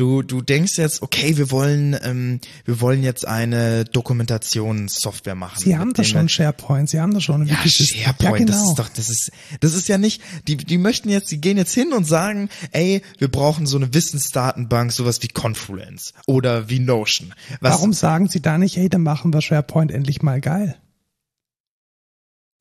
Du, 0.00 0.22
du 0.22 0.40
denkst 0.40 0.78
jetzt, 0.78 1.02
okay, 1.02 1.36
wir 1.36 1.50
wollen, 1.50 1.94
ähm, 2.02 2.40
wir 2.64 2.80
wollen 2.80 3.02
jetzt 3.02 3.28
eine 3.28 3.84
Dokumentationssoftware 3.84 5.34
machen. 5.34 5.60
Sie 5.60 5.76
haben 5.76 5.92
da 5.92 6.04
schon 6.04 6.26
SharePoint, 6.26 6.88
Sie 6.88 6.98
haben 6.98 7.12
da 7.12 7.20
schon 7.20 7.46
ja, 7.46 7.56
SharePoint, 7.56 8.22
ja, 8.22 8.30
genau. 8.30 8.50
das 8.50 8.68
ist 8.70 8.78
doch, 8.78 8.88
das 8.88 9.10
ist, 9.10 9.30
das 9.60 9.74
ist 9.74 9.88
ja 9.88 9.98
nicht, 9.98 10.22
die, 10.48 10.56
die 10.56 10.78
möchten 10.78 11.10
jetzt, 11.10 11.30
die 11.30 11.38
gehen 11.38 11.58
jetzt 11.58 11.74
hin 11.74 11.92
und 11.92 12.06
sagen, 12.06 12.48
ey, 12.70 13.02
wir 13.18 13.28
brauchen 13.28 13.66
so 13.66 13.76
eine 13.76 13.92
Wissensdatenbank, 13.92 14.90
sowas 14.90 15.22
wie 15.22 15.28
Confluence 15.28 16.14
oder 16.26 16.70
wie 16.70 16.78
Notion. 16.78 17.34
Was, 17.60 17.74
Warum 17.74 17.92
sagen 17.92 18.26
Sie 18.26 18.40
da 18.40 18.56
nicht, 18.56 18.78
hey, 18.78 18.88
dann 18.88 19.02
machen 19.02 19.34
wir 19.34 19.42
SharePoint 19.42 19.92
endlich 19.92 20.22
mal 20.22 20.40
geil? 20.40 20.78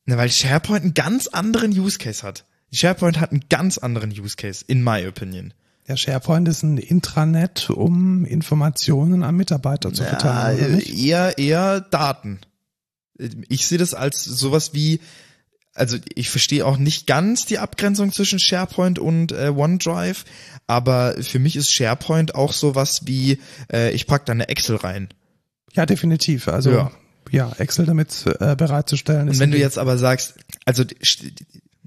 Na, 0.03 0.17
weil 0.17 0.29
SharePoint 0.29 0.83
einen 0.83 0.93
ganz 0.93 1.27
anderen 1.27 1.71
Use 1.71 1.99
Case 1.99 2.21
hat. 2.21 2.45
SharePoint 2.73 3.21
hat 3.21 3.31
einen 3.31 3.45
ganz 3.47 3.77
anderen 3.77 4.11
Use 4.11 4.35
Case, 4.35 4.65
in 4.67 4.83
my 4.83 5.07
opinion. 5.07 5.53
Ja, 5.89 5.97
SharePoint 5.97 6.47
ist 6.47 6.61
ein 6.61 6.77
Intranet, 6.77 7.71
um 7.71 8.23
Informationen 8.23 9.23
an 9.23 9.35
Mitarbeiter 9.35 9.91
zu 9.91 10.03
verteilen. 10.03 10.79
Ja, 10.85 11.29
eher, 11.31 11.37
eher 11.39 11.81
Daten. 11.81 12.39
Ich 13.49 13.65
sehe 13.65 13.79
das 13.79 13.95
als 13.95 14.23
sowas 14.23 14.75
wie, 14.75 14.99
also 15.73 15.97
ich 16.13 16.29
verstehe 16.29 16.63
auch 16.63 16.77
nicht 16.77 17.07
ganz 17.07 17.47
die 17.47 17.57
Abgrenzung 17.57 18.13
zwischen 18.13 18.37
SharePoint 18.37 18.99
und 18.99 19.31
äh, 19.31 19.49
OneDrive, 19.49 20.25
aber 20.67 21.15
für 21.21 21.39
mich 21.39 21.55
ist 21.55 21.73
SharePoint 21.73 22.35
auch 22.35 22.53
sowas 22.53 23.07
wie, 23.07 23.39
äh, 23.73 23.89
ich 23.89 24.05
pack 24.05 24.27
da 24.27 24.33
eine 24.33 24.47
Excel 24.47 24.75
rein. 24.75 25.09
Ja, 25.73 25.87
definitiv. 25.87 26.49
Also 26.49 26.69
ja, 26.69 26.91
ja 27.31 27.51
Excel 27.57 27.87
damit 27.87 28.27
äh, 28.39 28.55
bereitzustellen. 28.55 29.27
Und 29.27 29.39
wenn 29.39 29.49
du 29.49 29.57
jetzt 29.57 29.79
aber 29.79 29.97
sagst, 29.97 30.35
also 30.65 30.83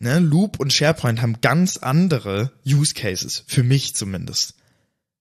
ne, 0.03 0.19
Loop 0.19 0.61
und 0.61 0.73
SharePoint 0.73 1.23
haben 1.23 1.41
ganz 1.41 1.79
andere 1.79 2.53
Use 2.67 2.95
Cases, 2.95 3.45
für 3.47 3.63
mich 3.63 3.95
zumindest. 3.95 4.55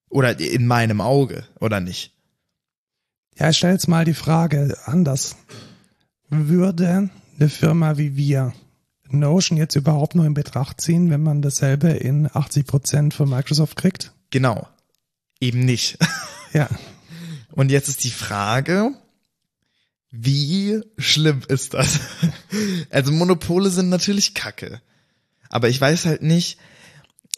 Oder 0.09 0.39
in 0.39 0.67
meinem 0.67 0.99
Auge, 0.99 1.45
oder 1.59 1.79
nicht? 1.79 2.13
Ja, 3.37 3.49
ich 3.49 3.57
stelle 3.57 3.73
jetzt 3.73 3.87
mal 3.87 4.03
die 4.03 4.13
Frage 4.13 4.77
anders. 4.85 5.37
Würde 6.29 7.09
eine 7.39 7.49
Firma 7.49 7.97
wie 7.97 8.15
wir 8.15 8.53
Notion 9.09 9.57
jetzt 9.57 9.75
überhaupt 9.75 10.15
noch 10.15 10.25
in 10.25 10.33
Betracht 10.33 10.79
ziehen, 10.81 11.09
wenn 11.09 11.21
man 11.21 11.41
dasselbe 11.41 11.89
in 11.89 12.29
80 12.31 12.65
Prozent 12.65 13.13
von 13.13 13.29
Microsoft 13.29 13.77
kriegt? 13.77 14.13
Genau. 14.29 14.67
Eben 15.39 15.65
nicht. 15.65 15.97
Ja. 16.53 16.67
Und 17.53 17.71
jetzt 17.71 17.87
ist 17.87 18.03
die 18.03 18.11
Frage, 18.11 18.91
wie 20.11 20.81
schlimm 20.97 21.41
ist 21.47 21.73
das? 21.73 21.99
Also 22.89 23.13
Monopole 23.13 23.69
sind 23.69 23.87
natürlich 23.87 24.33
Kacke. 24.33 24.81
Aber 25.49 25.69
ich 25.69 25.79
weiß 25.79 26.05
halt 26.05 26.21
nicht, 26.21 26.57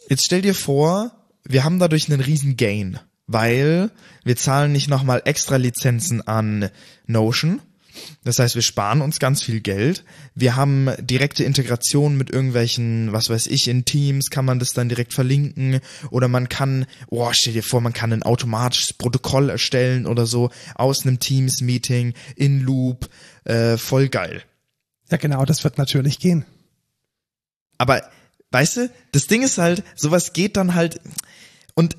jetzt 0.08 0.24
stell 0.24 0.42
dir 0.42 0.54
vor, 0.54 1.12
wir 1.44 1.62
haben 1.62 1.78
dadurch 1.78 2.10
einen 2.10 2.20
riesen 2.20 2.56
Gain, 2.56 2.98
weil 3.28 3.90
wir 4.24 4.36
zahlen 4.36 4.72
nicht 4.72 4.88
nochmal 4.88 5.22
extra 5.24 5.56
Lizenzen 5.56 6.26
an 6.26 6.70
Notion, 7.06 7.60
das 8.24 8.38
heißt, 8.38 8.54
wir 8.54 8.62
sparen 8.62 9.00
uns 9.00 9.18
ganz 9.18 9.42
viel 9.42 9.60
Geld. 9.60 10.04
Wir 10.34 10.56
haben 10.56 10.90
direkte 11.00 11.44
Integration 11.44 12.16
mit 12.16 12.30
irgendwelchen, 12.30 13.12
was 13.12 13.30
weiß 13.30 13.46
ich, 13.48 13.68
in 13.68 13.84
Teams 13.84 14.30
kann 14.30 14.44
man 14.44 14.58
das 14.58 14.72
dann 14.72 14.88
direkt 14.88 15.12
verlinken 15.12 15.80
oder 16.10 16.28
man 16.28 16.48
kann, 16.48 16.86
oh, 17.08 17.30
stell 17.32 17.52
dir 17.52 17.62
vor, 17.62 17.80
man 17.80 17.92
kann 17.92 18.12
ein 18.12 18.22
automatisches 18.22 18.92
Protokoll 18.94 19.50
erstellen 19.50 20.06
oder 20.06 20.26
so 20.26 20.50
aus 20.74 21.06
einem 21.06 21.20
Teams-Meeting 21.20 22.14
in 22.36 22.60
Loop, 22.60 23.08
äh, 23.44 23.76
voll 23.76 24.08
geil. 24.08 24.42
Ja, 25.10 25.16
genau, 25.16 25.44
das 25.44 25.64
wird 25.64 25.78
natürlich 25.78 26.18
gehen. 26.18 26.44
Aber, 27.78 28.02
weißt 28.50 28.76
du, 28.76 28.90
das 29.12 29.26
Ding 29.26 29.42
ist 29.42 29.58
halt, 29.58 29.84
sowas 29.94 30.32
geht 30.32 30.56
dann 30.56 30.74
halt, 30.74 31.00
und 31.74 31.96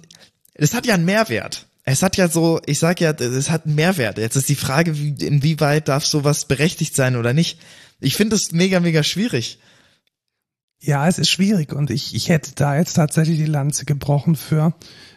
es 0.54 0.74
hat 0.74 0.86
ja 0.86 0.94
einen 0.94 1.06
Mehrwert 1.06 1.68
es 1.86 2.02
hat 2.02 2.18
ja 2.18 2.28
so, 2.28 2.60
ich 2.66 2.80
sag 2.80 3.00
ja, 3.00 3.12
es 3.12 3.52
hat 3.52 3.66
einen 3.66 3.76
Mehrwert. 3.76 4.18
Jetzt 4.18 4.36
ist 4.36 4.50
die 4.50 4.56
Frage, 4.56 4.98
wie, 4.98 5.12
inwieweit 5.24 5.88
darf 5.88 6.04
sowas 6.04 6.46
berechtigt 6.46 6.96
sein 6.96 7.16
oder 7.16 7.32
nicht. 7.32 7.60
Ich 8.00 8.16
finde 8.16 8.36
es 8.36 8.52
mega, 8.52 8.80
mega 8.80 9.04
schwierig. 9.04 9.60
Ja, 10.82 11.08
es 11.08 11.20
ist 11.20 11.30
schwierig 11.30 11.74
und 11.74 11.92
ich, 11.92 12.16
ich 12.16 12.30
hätte 12.30 12.52
da 12.56 12.76
jetzt 12.76 12.94
tatsächlich 12.94 13.38
die 13.38 13.46
Lanze 13.46 13.86
gebrochen 13.86 14.36
für, 14.36 14.74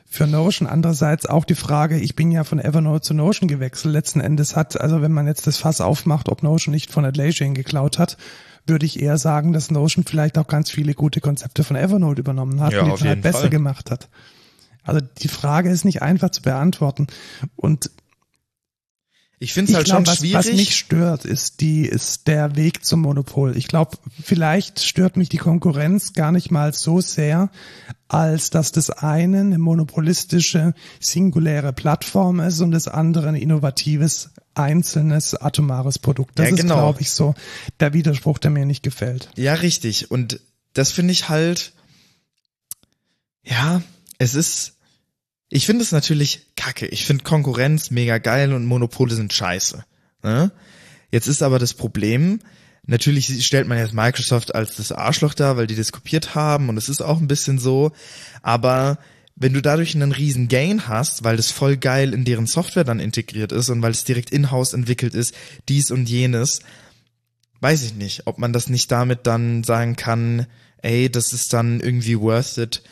für 0.07 0.27
Notion. 0.27 0.69
Andererseits 0.69 1.25
auch 1.25 1.47
die 1.47 1.55
Frage, 1.55 1.99
ich 1.99 2.15
bin 2.15 2.31
ja 2.31 2.45
von 2.45 2.59
Evernote 2.59 3.01
zu 3.01 3.15
Notion 3.15 3.49
gewechselt. 3.49 3.95
Letzten 3.95 4.21
Endes 4.21 4.55
hat, 4.55 4.79
also 4.79 5.01
wenn 5.01 5.13
man 5.13 5.27
jetzt 5.27 5.47
das 5.47 5.57
Fass 5.57 5.81
aufmacht, 5.81 6.29
ob 6.29 6.43
Notion 6.43 6.75
nicht 6.75 6.93
von 6.93 7.05
Atlassian 7.05 7.55
geklaut 7.55 7.99
hat, 7.99 8.19
würde 8.67 8.85
ich 8.85 9.01
eher 9.01 9.17
sagen, 9.17 9.55
dass 9.55 9.71
Notion 9.71 10.05
vielleicht 10.05 10.37
auch 10.37 10.47
ganz 10.47 10.71
viele 10.71 10.93
gute 10.93 11.21
Konzepte 11.21 11.65
von 11.65 11.77
Evernote 11.77 12.21
übernommen 12.21 12.61
hat 12.61 12.75
ja, 12.75 12.83
und 12.83 13.01
die 13.01 13.09
halt 13.09 13.23
besser 13.23 13.41
Fall. 13.41 13.51
gemacht 13.51 13.91
hat. 13.91 14.11
Also 14.83 15.01
die 15.01 15.29
Frage 15.29 15.71
ist 15.71 15.85
nicht 15.85 16.03
einfach 16.03 16.31
zu 16.31 16.43
beantworten. 16.43 17.07
Und 17.57 17.91
ich 19.41 19.53
finde 19.53 19.71
es 19.71 19.77
halt 19.77 19.87
glaub, 19.87 19.99
schon 19.99 20.07
was, 20.07 20.19
schwierig. 20.19 20.35
Was 20.35 20.53
mich 20.53 20.77
stört, 20.77 21.25
ist 21.25 21.61
die, 21.61 21.83
ist 21.83 22.27
der 22.27 22.57
Weg 22.57 22.85
zum 22.85 23.03
Monopol. 23.03 23.57
Ich 23.57 23.69
glaube, 23.69 23.97
vielleicht 24.21 24.81
stört 24.81 25.17
mich 25.17 25.29
die 25.29 25.37
Konkurrenz 25.37 26.13
gar 26.13 26.33
nicht 26.33 26.51
mal 26.51 26.73
so 26.75 27.01
sehr, 27.01 27.51
als 28.09 28.51
dass 28.51 28.73
das 28.73 28.91
eine 28.91 29.41
eine 29.41 29.59
monopolistische, 29.59 30.75
singuläre 30.99 31.73
Plattform 31.73 32.41
ist 32.41 32.61
und 32.61 32.73
das 32.73 32.89
andere 32.89 33.29
ein 33.29 33.37
innovatives, 33.37 34.31
einzelnes, 34.55 35.37
atomares 35.37 36.01
Produkt. 36.01 36.39
Das 36.39 36.51
ja, 36.51 36.57
genau. 36.57 36.75
ist, 36.75 36.81
glaube 36.81 37.01
ich, 37.03 37.11
so 37.11 37.35
der 37.79 37.93
Widerspruch, 37.93 38.39
der 38.39 38.51
mir 38.51 38.67
nicht 38.67 38.83
gefällt. 38.83 39.31
Ja, 39.37 39.55
richtig. 39.55 40.11
Und 40.11 40.41
das 40.73 40.91
finde 40.91 41.13
ich 41.13 41.29
halt, 41.29 41.73
ja, 43.45 43.83
es 44.19 44.35
ist, 44.35 44.77
ich 45.49 45.67
finde 45.67 45.83
es 45.83 45.93
natürlich 45.93 46.47
kacke. 46.57 46.87
Ich 46.87 47.07
finde 47.07 47.25
Konkurrenz 47.25 47.91
mega 47.91 48.19
geil 48.19 48.53
und 48.53 48.67
Monopole 48.67 49.15
sind 49.15 49.33
scheiße. 49.33 49.85
Ne? 50.23 50.53
Jetzt 51.11 51.29
ist 51.29 51.43
aber 51.43 51.59
das 51.59 51.75
Problem, 51.75 52.41
natürlich 52.85 53.47
stellt 53.47 53.69
man 53.69 53.79
jetzt 53.79 53.95
Microsoft 53.95 54.55
als 54.55 54.77
das 54.77 54.93
Arschloch 54.93 55.35
da, 55.35 55.57
weil 55.57 55.67
die 55.67 55.77
das 55.77 55.93
kopiert 55.93 56.35
haben 56.35 56.69
und 56.69 56.77
es 56.77 56.89
ist 56.89 57.01
auch 57.01 57.19
ein 57.19 57.29
bisschen 57.29 57.59
so, 57.59 57.93
aber 58.43 58.99
wenn 59.37 59.53
du 59.53 59.63
dadurch 59.63 59.95
einen 59.95 60.11
riesen 60.11 60.49
Gain 60.49 60.89
hast, 60.89 61.23
weil 61.23 61.37
das 61.37 61.53
voll 61.53 61.77
geil 61.77 62.13
in 62.13 62.25
deren 62.25 62.47
Software 62.47 62.85
dann 62.85 62.99
integriert 62.99 63.53
ist 63.53 63.69
und 63.71 63.81
weil 63.83 63.93
es 63.93 64.05
direkt 64.05 64.31
in-house 64.31 64.73
entwickelt 64.73 65.15
ist, 65.15 65.33
dies 65.69 65.93
und 65.93 66.09
jenes, 66.09 66.59
weiß 67.61 67.85
ich 67.85 67.95
nicht, 67.95 68.27
ob 68.27 68.39
man 68.39 68.53
das 68.53 68.69
nicht 68.69 68.91
damit 68.91 69.27
dann 69.27 69.63
sagen 69.63 69.95
kann, 69.95 70.47
ey, 70.83 71.09
das 71.09 71.33
ist 71.33 71.53
dann 71.53 71.81
irgendwie 71.81 72.19
worth 72.19 72.59
it, 72.59 72.83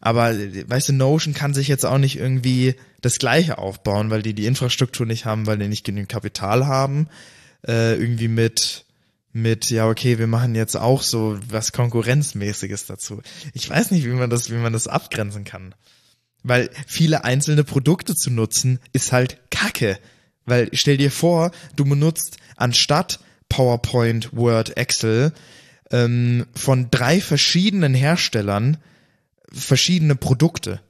aber 0.00 0.34
weißt 0.34 0.88
du, 0.88 0.92
Notion 0.94 1.34
kann 1.34 1.54
sich 1.54 1.68
jetzt 1.68 1.84
auch 1.84 1.98
nicht 1.98 2.18
irgendwie 2.18 2.74
das 3.02 3.18
Gleiche 3.18 3.58
aufbauen, 3.58 4.10
weil 4.10 4.22
die 4.22 4.34
die 4.34 4.46
Infrastruktur 4.46 5.06
nicht 5.06 5.26
haben, 5.26 5.46
weil 5.46 5.58
die 5.58 5.68
nicht 5.68 5.84
genügend 5.84 6.10
Kapital 6.10 6.66
haben. 6.66 7.08
Äh, 7.66 7.94
irgendwie 7.94 8.28
mit 8.28 8.86
mit 9.32 9.70
ja 9.70 9.88
okay, 9.88 10.18
wir 10.18 10.26
machen 10.26 10.54
jetzt 10.54 10.76
auch 10.76 11.02
so 11.02 11.38
was 11.48 11.72
konkurrenzmäßiges 11.72 12.86
dazu. 12.86 13.22
Ich 13.52 13.68
weiß 13.68 13.90
nicht, 13.90 14.04
wie 14.04 14.10
man 14.10 14.30
das 14.30 14.50
wie 14.50 14.56
man 14.56 14.72
das 14.72 14.88
abgrenzen 14.88 15.44
kann. 15.44 15.74
Weil 16.42 16.70
viele 16.86 17.24
einzelne 17.24 17.64
Produkte 17.64 18.14
zu 18.14 18.30
nutzen 18.30 18.80
ist 18.92 19.12
halt 19.12 19.38
Kacke. 19.50 19.98
Weil 20.46 20.70
stell 20.72 20.96
dir 20.96 21.10
vor, 21.10 21.52
du 21.76 21.84
benutzt 21.84 22.38
anstatt 22.56 23.20
PowerPoint, 23.50 24.34
Word, 24.34 24.78
Excel 24.78 25.32
ähm, 25.90 26.46
von 26.54 26.90
drei 26.90 27.20
verschiedenen 27.20 27.92
Herstellern 27.92 28.78
verschiedene 29.52 30.14
Produkte. 30.14 30.80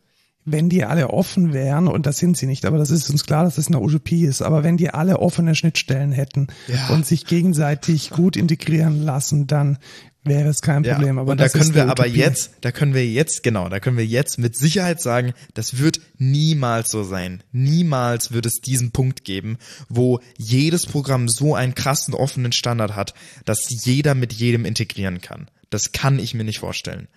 Wenn 0.46 0.70
die 0.70 0.84
alle 0.84 1.10
offen 1.10 1.52
wären, 1.52 1.86
und 1.86 2.06
das 2.06 2.18
sind 2.18 2.36
sie 2.36 2.46
nicht, 2.46 2.64
aber 2.64 2.78
das 2.78 2.90
ist 2.90 3.10
uns 3.10 3.24
klar, 3.26 3.44
dass 3.44 3.56
das 3.56 3.66
eine 3.66 3.78
Utopie 3.80 4.24
ist, 4.24 4.40
aber 4.40 4.64
wenn 4.64 4.78
die 4.78 4.88
alle 4.90 5.18
offene 5.18 5.54
Schnittstellen 5.54 6.12
hätten 6.12 6.48
Ja. 6.66 6.88
und 6.88 7.04
sich 7.06 7.26
gegenseitig 7.26 8.10
gut 8.10 8.36
integrieren 8.36 9.02
lassen, 9.02 9.46
dann 9.46 9.78
wäre 10.24 10.48
es 10.48 10.62
kein 10.62 10.82
Problem. 10.82 11.18
Aber 11.18 11.32
und 11.32 11.40
da 11.40 11.48
können 11.48 11.74
wir 11.74 11.88
aber 11.88 12.06
jetzt, 12.06 12.52
da 12.62 12.72
können 12.72 12.94
wir 12.94 13.06
jetzt, 13.06 13.42
genau, 13.42 13.68
da 13.68 13.80
können 13.80 13.96
wir 13.98 14.06
jetzt 14.06 14.38
mit 14.38 14.56
Sicherheit 14.56 15.00
sagen, 15.00 15.34
das 15.54 15.78
wird 15.78 16.00
niemals 16.18 16.90
so 16.90 17.04
sein. 17.04 17.42
Niemals 17.52 18.32
wird 18.32 18.46
es 18.46 18.60
diesen 18.60 18.92
Punkt 18.92 19.24
geben, 19.24 19.58
wo 19.88 20.20
jedes 20.38 20.86
Programm 20.86 21.28
so 21.28 21.54
einen 21.54 21.74
krassen 21.74 22.14
offenen 22.14 22.52
Standard 22.52 22.96
hat, 22.96 23.14
dass 23.44 23.66
jeder 23.68 24.14
mit 24.14 24.32
jedem 24.32 24.64
integrieren 24.64 25.20
kann. 25.20 25.48
Das 25.68 25.92
kann 25.92 26.18
ich 26.18 26.34
mir 26.34 26.44
nicht 26.44 26.58
vorstellen. 26.58 27.08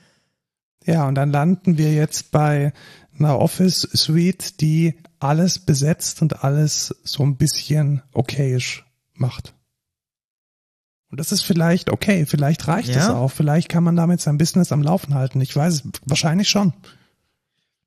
Ja, 0.86 1.08
und 1.08 1.16
dann 1.16 1.32
landen 1.32 1.78
wir 1.78 1.94
jetzt 1.94 2.32
bei 2.32 2.74
einer 3.18 3.40
Office 3.40 3.88
Suite, 3.94 4.60
die 4.62 4.96
alles 5.20 5.60
besetzt 5.60 6.22
und 6.22 6.44
alles 6.44 6.96
so 7.04 7.24
ein 7.24 7.38
bisschen 7.38 8.02
okayisch 8.14 8.86
macht. 9.14 9.54
Und 11.10 11.20
das 11.20 11.32
ist 11.32 11.44
vielleicht 11.44 11.92
okay, 11.92 12.26
vielleicht 12.26 12.68
reicht 12.68 12.90
es 12.90 12.96
Ja. 13.08 13.16
auch, 13.16 13.32
vielleicht 13.32 13.70
kann 13.70 13.84
man 13.84 13.96
damit 13.96 14.20
sein 14.20 14.38
Business 14.40 14.72
am 14.72 14.82
Laufen 14.82 15.14
halten. 15.14 15.40
Ich 15.42 15.56
weiß 15.56 15.74
es, 15.76 15.84
wahrscheinlich 16.06 16.50
schon, 16.50 16.74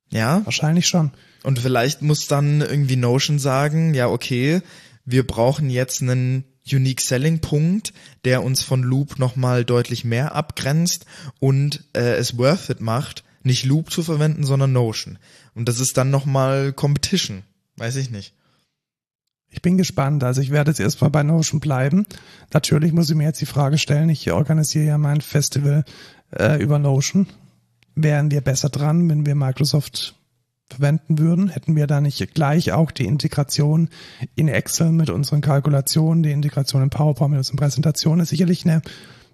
Ja, 0.09 0.41
wahrscheinlich 0.45 0.87
schon. 0.87 1.11
Und 1.43 1.59
vielleicht 1.59 2.01
muss 2.01 2.27
dann 2.27 2.61
irgendwie 2.61 2.95
Notion 2.95 3.37
sagen, 3.37 3.93
ja, 3.93 4.07
okay, 4.07 4.61
wir 5.03 5.27
brauchen 5.27 5.69
jetzt 5.69 6.01
einen 6.01 6.45
Unique 6.71 7.01
Selling 7.01 7.39
Punkt, 7.39 7.93
der 8.25 8.43
uns 8.43 8.63
von 8.63 8.83
Loop 8.83 9.19
nochmal 9.19 9.65
deutlich 9.65 10.03
mehr 10.05 10.35
abgrenzt 10.35 11.05
und 11.39 11.83
äh, 11.93 12.15
es 12.15 12.37
worth 12.37 12.69
it 12.69 12.81
macht, 12.81 13.23
nicht 13.43 13.65
Loop 13.65 13.91
zu 13.91 14.03
verwenden, 14.03 14.43
sondern 14.43 14.73
Notion. 14.73 15.17
Und 15.55 15.67
das 15.67 15.79
ist 15.79 15.97
dann 15.97 16.09
nochmal 16.09 16.73
Competition. 16.73 17.43
Weiß 17.77 17.95
ich 17.95 18.09
nicht. 18.09 18.33
Ich 19.49 19.61
bin 19.61 19.77
gespannt. 19.77 20.23
Also 20.23 20.41
ich 20.41 20.51
werde 20.51 20.71
jetzt 20.71 20.79
erstmal 20.79 21.09
bei 21.09 21.23
Notion 21.23 21.59
bleiben. 21.59 22.05
Natürlich 22.53 22.91
muss 22.91 23.09
ich 23.09 23.15
mir 23.15 23.23
jetzt 23.23 23.41
die 23.41 23.45
Frage 23.45 23.77
stellen, 23.77 24.09
ich 24.09 24.31
organisiere 24.31 24.85
ja 24.85 24.97
mein 24.97 25.21
Festival 25.21 25.85
äh, 26.31 26.61
über 26.61 26.79
Notion. 26.79 27.27
Wären 27.95 28.29
wir 28.29 28.41
besser 28.41 28.69
dran, 28.69 29.09
wenn 29.09 29.25
wir 29.25 29.35
Microsoft 29.35 30.15
verwenden 30.69 31.19
würden? 31.19 31.49
Hätten 31.49 31.75
wir 31.75 31.87
da 31.87 32.01
nicht 32.01 32.33
gleich 32.33 32.71
auch 32.71 32.91
die 32.91 33.05
Integration 33.05 33.89
in 34.35 34.47
Excel 34.47 34.91
mit 34.91 35.09
unseren 35.09 35.41
Kalkulationen, 35.41 36.23
die 36.23 36.31
Integration 36.31 36.83
in 36.83 36.89
PowerPoint 36.89 37.31
mit 37.31 37.37
unseren 37.39 37.57
Präsentationen? 37.57 38.21
Ist 38.21 38.29
sicherlich 38.29 38.65
eine 38.65 38.81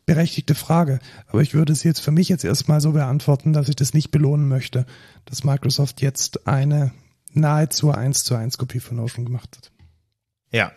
berechtigte 0.06 0.56
Frage. 0.56 1.00
Aber 1.28 1.42
ich 1.42 1.54
würde 1.54 1.74
es 1.74 1.84
jetzt 1.84 2.00
für 2.00 2.12
mich 2.12 2.30
jetzt 2.30 2.44
erstmal 2.44 2.82
so 2.82 2.92
beantworten, 2.92 3.54
dass 3.54 3.70
ich 3.70 3.76
das 3.76 3.94
nicht 3.94 4.12
belohnen 4.12 4.48
möchte, 4.48 4.86
dass 5.26 5.44
Microsoft 5.44 6.02
jetzt 6.02 6.48
eine 6.48 6.92
nahezu 7.32 7.92
eins 7.92 8.24
zu 8.24 8.36
eins 8.36 8.58
Kopie 8.58 8.80
von 8.80 8.98
Notion 8.98 9.26
gemacht 9.26 9.58
hat. 9.58 9.72
Ja. 10.52 10.72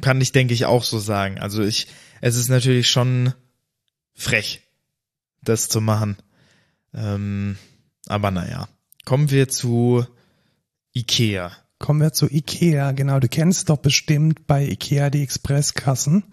kann 0.00 0.20
ich, 0.20 0.32
denke 0.32 0.54
ich, 0.54 0.64
auch 0.64 0.82
so 0.82 0.98
sagen. 0.98 1.38
Also 1.38 1.62
ich, 1.62 1.86
es 2.20 2.34
ist 2.34 2.48
natürlich 2.48 2.88
schon 2.88 3.32
frech, 4.12 4.62
das 5.40 5.68
zu 5.68 5.80
machen. 5.80 6.16
Ähm, 6.92 7.56
aber 8.06 8.30
naja. 8.30 8.68
Kommen 9.04 9.30
wir 9.30 9.48
zu 9.48 10.06
Ikea. 10.94 11.52
Kommen 11.78 12.00
wir 12.00 12.12
zu 12.12 12.30
Ikea. 12.30 12.92
Genau, 12.92 13.20
du 13.20 13.28
kennst 13.28 13.68
doch 13.68 13.78
bestimmt 13.78 14.46
bei 14.46 14.64
Ikea 14.66 15.10
die 15.10 15.22
Expresskassen, 15.22 16.24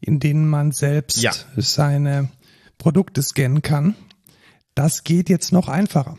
in 0.00 0.18
denen 0.20 0.48
man 0.48 0.72
selbst 0.72 1.22
Ja. 1.22 1.32
seine 1.56 2.28
Produkte 2.78 3.22
scannen 3.22 3.62
kann. 3.62 3.94
Das 4.74 5.04
geht 5.04 5.28
jetzt 5.28 5.52
noch 5.52 5.68
einfacher. 5.68 6.18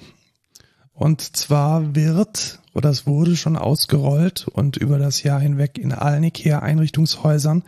Und 0.93 1.21
zwar 1.37 1.95
wird 1.95 2.59
oder 2.73 2.89
es 2.89 3.05
wurde 3.05 3.35
schon 3.35 3.55
ausgerollt 3.57 4.47
und 4.47 4.77
über 4.77 4.97
das 4.99 5.23
Jahr 5.23 5.39
hinweg 5.39 5.77
in 5.77 5.91
allen 5.91 6.23
IKEA-Einrichtungshäusern 6.23 7.63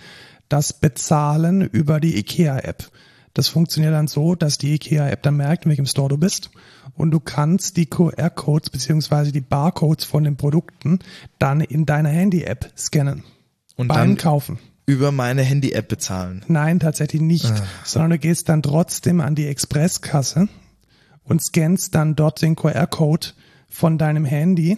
das 0.49 0.73
Bezahlen 0.73 1.61
über 1.61 1.99
die 1.99 2.17
IKEA-App. 2.17 2.89
Das 3.33 3.47
funktioniert 3.47 3.93
dann 3.93 4.07
so, 4.07 4.35
dass 4.35 4.57
die 4.57 4.73
IKEA-App 4.73 5.21
dann 5.23 5.37
merkt, 5.37 5.65
in 5.65 5.69
welchem 5.69 5.85
Store 5.85 6.09
du 6.09 6.17
bist 6.17 6.49
und 6.95 7.11
du 7.11 7.19
kannst 7.19 7.77
die 7.77 7.85
QR-Codes 7.85 8.69
beziehungsweise 8.69 9.31
die 9.31 9.41
Barcodes 9.41 10.05
von 10.05 10.23
den 10.23 10.35
Produkten 10.35 10.99
dann 11.37 11.61
in 11.61 11.85
deiner 11.85 12.09
Handy-App 12.09 12.73
scannen. 12.77 13.23
Und 13.75 13.87
beim 13.87 13.97
dann 13.97 14.17
Kaufen. 14.17 14.59
über 14.85 15.11
meine 15.11 15.41
Handy-App 15.43 15.87
bezahlen. 15.87 16.43
Nein, 16.47 16.79
tatsächlich 16.79 17.21
nicht, 17.21 17.53
sondern 17.85 18.11
du 18.11 18.19
gehst 18.19 18.49
dann 18.49 18.61
trotzdem 18.61 19.21
an 19.21 19.35
die 19.35 19.47
Expresskasse 19.47 20.49
und 21.23 21.41
scannst 21.41 21.95
dann 21.95 22.15
dort 22.15 22.41
den 22.41 22.55
QR-Code 22.55 23.27
von 23.69 23.97
deinem 23.97 24.25
Handy 24.25 24.77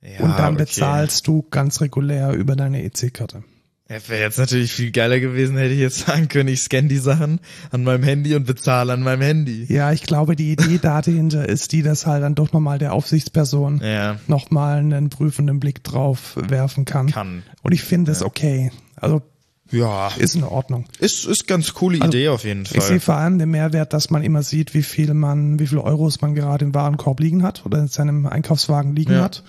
Ja, 0.00 0.20
und 0.20 0.38
dann 0.38 0.54
okay. 0.54 0.64
bezahlst 0.64 1.26
du 1.28 1.42
ganz 1.42 1.80
regulär 1.80 2.32
über 2.32 2.56
deine 2.56 2.82
EC-Karte. 2.82 3.44
Ja, 3.90 3.96
wäre 4.08 4.22
jetzt 4.22 4.38
natürlich 4.38 4.72
viel 4.72 4.92
geiler 4.92 5.20
gewesen, 5.20 5.58
hätte 5.58 5.74
ich 5.74 5.80
jetzt 5.80 5.98
sagen 6.06 6.28
können, 6.28 6.48
ich 6.48 6.60
scanne 6.62 6.88
die 6.88 6.96
Sachen 6.96 7.38
an 7.70 7.84
meinem 7.84 8.02
Handy 8.02 8.34
und 8.34 8.46
bezahle 8.46 8.92
an 8.94 9.02
meinem 9.02 9.20
Handy. 9.20 9.66
Ja, 9.68 9.92
ich 9.92 10.04
glaube, 10.04 10.36
die 10.36 10.52
Idee 10.52 10.78
dahinter 10.82 11.46
ist 11.46 11.70
die, 11.72 11.82
dass 11.82 12.06
halt 12.06 12.22
dann 12.22 12.34
doch 12.34 12.52
nochmal 12.52 12.78
der 12.78 12.94
Aufsichtsperson 12.94 13.80
Ja, 13.84 14.16
nochmal 14.26 14.78
einen 14.78 15.10
prüfenden 15.10 15.60
Blick 15.60 15.84
drauf 15.84 16.36
werfen 16.48 16.86
kann. 16.86 17.08
kann. 17.10 17.42
Und 17.62 17.72
ich 17.72 17.82
finde 17.82 18.10
es 18.12 18.22
okay. 18.22 18.72
Also 18.96 19.20
Ja, 19.70 20.08
ist 20.16 20.34
in 20.34 20.44
Ordnung. 20.44 20.86
ist, 20.98 21.26
ist 21.26 21.46
ganz 21.46 21.74
coole 21.74 21.98
Idee 21.98 22.28
auf 22.28 22.44
jeden 22.44 22.62
Ich 22.62 22.70
sehe 22.70 22.80
Fall. 22.80 23.00
vor 23.00 23.14
allem 23.16 23.38
den 23.38 23.50
Mehrwert, 23.50 23.92
dass 23.92 24.08
man 24.08 24.22
immer 24.22 24.42
sieht, 24.42 24.72
wie 24.72 24.82
viel 24.82 25.12
man, 25.12 25.58
wie 25.58 25.66
viel 25.66 25.78
Euros 25.78 26.22
man 26.22 26.34
gerade 26.34 26.64
im 26.64 26.72
Warenkorb 26.74 27.20
liegen 27.20 27.42
hat 27.42 27.66
oder 27.66 27.80
in 27.80 27.88
seinem 27.88 28.24
Einkaufswagen 28.24 28.96
liegen 28.96 29.12
Ja. 29.12 29.24
hat. 29.24 29.44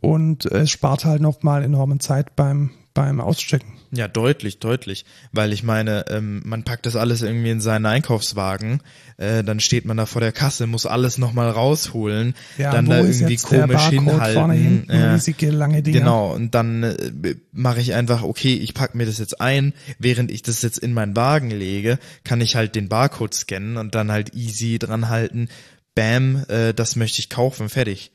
Und 0.00 0.44
es 0.44 0.70
spart 0.70 1.06
halt 1.06 1.22
nochmal 1.22 1.64
enorme 1.64 1.96
Zeit 1.98 2.36
beim, 2.36 2.70
beim 3.00 3.20
Auschecken. 3.20 3.72
Ja, 3.92 4.08
deutlich, 4.08 4.58
deutlich. 4.58 5.04
Weil 5.32 5.52
ich 5.52 5.62
meine, 5.62 6.04
ähm, 6.08 6.42
man 6.44 6.64
packt 6.64 6.86
das 6.86 6.96
alles 6.96 7.22
irgendwie 7.22 7.50
in 7.50 7.60
seinen 7.60 7.86
Einkaufswagen, 7.86 8.82
äh, 9.16 9.42
dann 9.42 9.58
steht 9.58 9.84
man 9.84 9.96
da 9.96 10.06
vor 10.06 10.20
der 10.20 10.32
Kasse, 10.32 10.66
muss 10.66 10.86
alles 10.86 11.18
nochmal 11.18 11.50
rausholen, 11.50 12.34
dann 12.58 12.86
wo 12.86 12.90
da 12.90 12.98
ist 13.00 13.20
irgendwie 13.20 13.36
komisch 13.36 13.88
hinhalten. 13.88 14.34
Vorne 14.34 14.54
hinten, 14.54 14.92
ja. 14.92 15.14
riesige 15.14 15.50
lange 15.50 15.82
Dinger. 15.82 15.98
Genau, 15.98 16.32
und 16.34 16.54
dann 16.54 16.82
äh, 16.82 17.34
mache 17.52 17.80
ich 17.80 17.94
einfach, 17.94 18.22
okay, 18.22 18.54
ich 18.54 18.74
pack 18.74 18.94
mir 18.94 19.06
das 19.06 19.18
jetzt 19.18 19.40
ein, 19.40 19.72
während 19.98 20.30
ich 20.30 20.42
das 20.42 20.62
jetzt 20.62 20.78
in 20.78 20.92
meinen 20.92 21.16
Wagen 21.16 21.50
lege, 21.50 21.98
kann 22.22 22.40
ich 22.40 22.56
halt 22.56 22.74
den 22.74 22.88
Barcode 22.88 23.34
scannen 23.34 23.76
und 23.76 23.94
dann 23.94 24.12
halt 24.12 24.34
easy 24.34 24.78
dran 24.78 25.08
halten, 25.08 25.48
bam, 25.94 26.44
äh, 26.48 26.74
das 26.74 26.96
möchte 26.96 27.20
ich 27.20 27.30
kaufen, 27.30 27.68
fertig. 27.70 28.12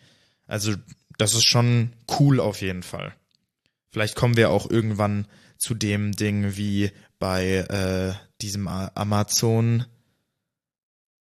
Also 0.47 0.73
das 1.17 1.33
ist 1.33 1.47
schon 1.47 1.93
cool 2.19 2.39
auf 2.39 2.61
jeden 2.61 2.83
Fall. 2.83 3.13
Vielleicht 3.95 4.17
kommen 4.17 4.35
wir 4.35 4.49
auch 4.49 4.69
irgendwann 4.69 5.25
zu 5.57 5.73
dem 5.73 6.11
Ding 6.11 6.57
wie 6.57 6.91
bei 7.17 7.59
äh, 7.59 8.11
diesem 8.41 8.67
Amazon. 8.67 9.85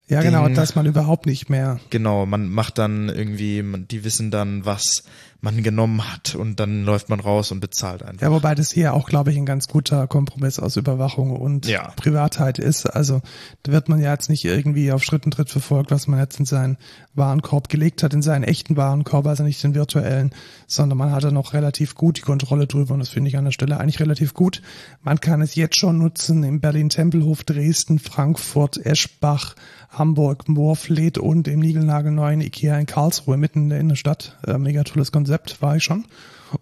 Ja, 0.06 0.22
genau, 0.22 0.46
Ding. 0.46 0.54
dass 0.54 0.76
man 0.76 0.86
überhaupt 0.86 1.26
nicht 1.26 1.50
mehr. 1.50 1.80
Genau, 1.90 2.26
man 2.26 2.48
macht 2.48 2.78
dann 2.78 3.08
irgendwie, 3.08 3.64
die 3.90 4.04
wissen 4.04 4.30
dann, 4.30 4.66
was 4.66 5.02
man 5.42 5.62
genommen 5.62 6.02
hat 6.12 6.34
und 6.34 6.60
dann 6.60 6.84
läuft 6.84 7.08
man 7.08 7.20
raus 7.20 7.50
und 7.50 7.60
bezahlt 7.60 8.02
einfach. 8.02 8.22
Ja, 8.22 8.30
wobei 8.30 8.54
das 8.54 8.70
hier 8.70 8.92
auch, 8.94 9.08
glaube 9.08 9.30
ich, 9.30 9.38
ein 9.38 9.46
ganz 9.46 9.68
guter 9.68 10.06
Kompromiss 10.06 10.58
aus 10.58 10.76
Überwachung 10.76 11.30
und 11.34 11.66
Ja. 11.66 11.92
Privatheit 11.96 12.58
ist. 12.58 12.86
Also 12.86 13.22
da 13.62 13.72
wird 13.72 13.88
man 13.88 14.00
ja 14.00 14.12
jetzt 14.12 14.28
nicht 14.28 14.44
irgendwie 14.44 14.92
auf 14.92 15.02
Schritt 15.02 15.24
und 15.24 15.32
Tritt 15.32 15.50
verfolgt, 15.50 15.90
was 15.90 16.06
man 16.08 16.18
jetzt 16.20 16.38
in 16.38 16.46
seinen 16.46 16.76
Warenkorb 17.14 17.68
gelegt 17.68 18.02
hat, 18.02 18.12
in 18.14 18.22
seinen 18.22 18.44
echten 18.44 18.76
Warenkorb, 18.76 19.26
also 19.26 19.42
nicht 19.42 19.62
den 19.62 19.74
virtuellen, 19.74 20.30
sondern 20.66 20.98
man 20.98 21.10
hat 21.12 21.24
da 21.24 21.30
noch 21.30 21.54
relativ 21.54 21.94
gut 21.94 22.18
die 22.18 22.22
Kontrolle 22.22 22.66
drüber 22.66 22.94
und 22.94 23.00
das 23.00 23.08
finde 23.08 23.28
ich 23.28 23.36
an 23.36 23.44
der 23.44 23.52
Stelle 23.52 23.78
eigentlich 23.80 24.00
relativ 24.00 24.34
gut. 24.34 24.62
Man 25.02 25.20
kann 25.20 25.40
es 25.40 25.54
jetzt 25.54 25.76
schon 25.76 25.98
nutzen 25.98 26.44
in 26.44 26.60
Berlin-Tempelhof, 26.60 27.44
Dresden, 27.44 27.98
Frankfurt, 27.98 28.84
Eschbach, 28.84 29.54
Hamburg, 29.90 30.48
Moorfleet 30.48 31.18
und 31.18 31.48
im 31.48 31.60
niegelnagelneuen 31.60 32.40
Ikea 32.40 32.78
in 32.78 32.86
Karlsruhe 32.86 33.36
mitten 33.36 33.64
in 33.64 33.68
der 33.70 33.80
Innenstadt. 33.80 34.38
Äh, 34.46 34.56
mega 34.58 34.84
tolles 34.84 35.12
Konzept, 35.12 35.60
war 35.60 35.76
ich 35.76 35.84
schon. 35.84 36.06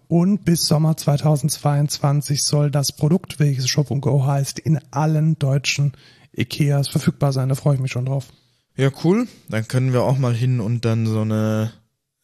Und 0.07 0.45
bis 0.45 0.65
Sommer 0.65 0.97
2022 0.97 2.43
soll 2.43 2.71
das 2.71 2.91
Produkt, 2.91 3.39
welches 3.39 3.67
Shop 3.67 3.87
Go 4.01 4.25
heißt, 4.25 4.59
in 4.59 4.79
allen 4.91 5.37
deutschen 5.39 5.93
Ikeas 6.35 6.89
verfügbar 6.89 7.33
sein. 7.33 7.49
Da 7.49 7.55
freue 7.55 7.75
ich 7.75 7.81
mich 7.81 7.91
schon 7.91 8.05
drauf. 8.05 8.27
Ja, 8.75 8.89
cool. 9.03 9.27
Dann 9.49 9.67
können 9.67 9.93
wir 9.93 10.03
auch 10.03 10.17
mal 10.17 10.33
hin 10.33 10.59
und 10.59 10.85
dann 10.85 11.05
so 11.05 11.21
eine 11.21 11.71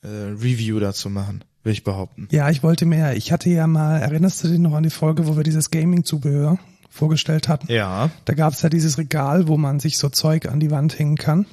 äh, 0.01 0.07
Review 0.07 0.79
dazu 0.79 1.09
machen, 1.09 1.43
will 1.63 1.73
ich 1.73 1.83
behaupten. 1.83 2.27
Ja, 2.31 2.49
ich 2.49 2.63
wollte 2.63 2.85
mehr. 2.85 3.15
Ich 3.17 3.31
hatte 3.31 3.49
ja 3.49 3.67
mal, 3.67 3.99
erinnerst 3.99 4.43
du 4.43 4.47
dich 4.47 4.59
noch 4.59 4.73
an 4.73 4.83
die 4.83 4.89
Folge, 4.89 5.27
wo 5.27 5.35
wir 5.35 5.43
dieses 5.43 5.71
Gaming-Zubehör 5.71 6.57
vorgestellt 6.95 7.47
hatten? 7.47 7.71
Ja, 7.71 8.09
Da 8.25 8.33
gab 8.33 8.53
es 8.53 8.61
ja 8.61 8.69
dieses 8.69 8.97
Regal, 8.97 9.47
wo 9.47 9.57
man 9.57 9.79
sich 9.79 9.97
so 9.97 10.09
Zeug 10.09 10.47
an 10.47 10.59
die 10.59 10.71
Wand 10.71 10.97
hängen 10.97 11.17
kann. 11.17 11.45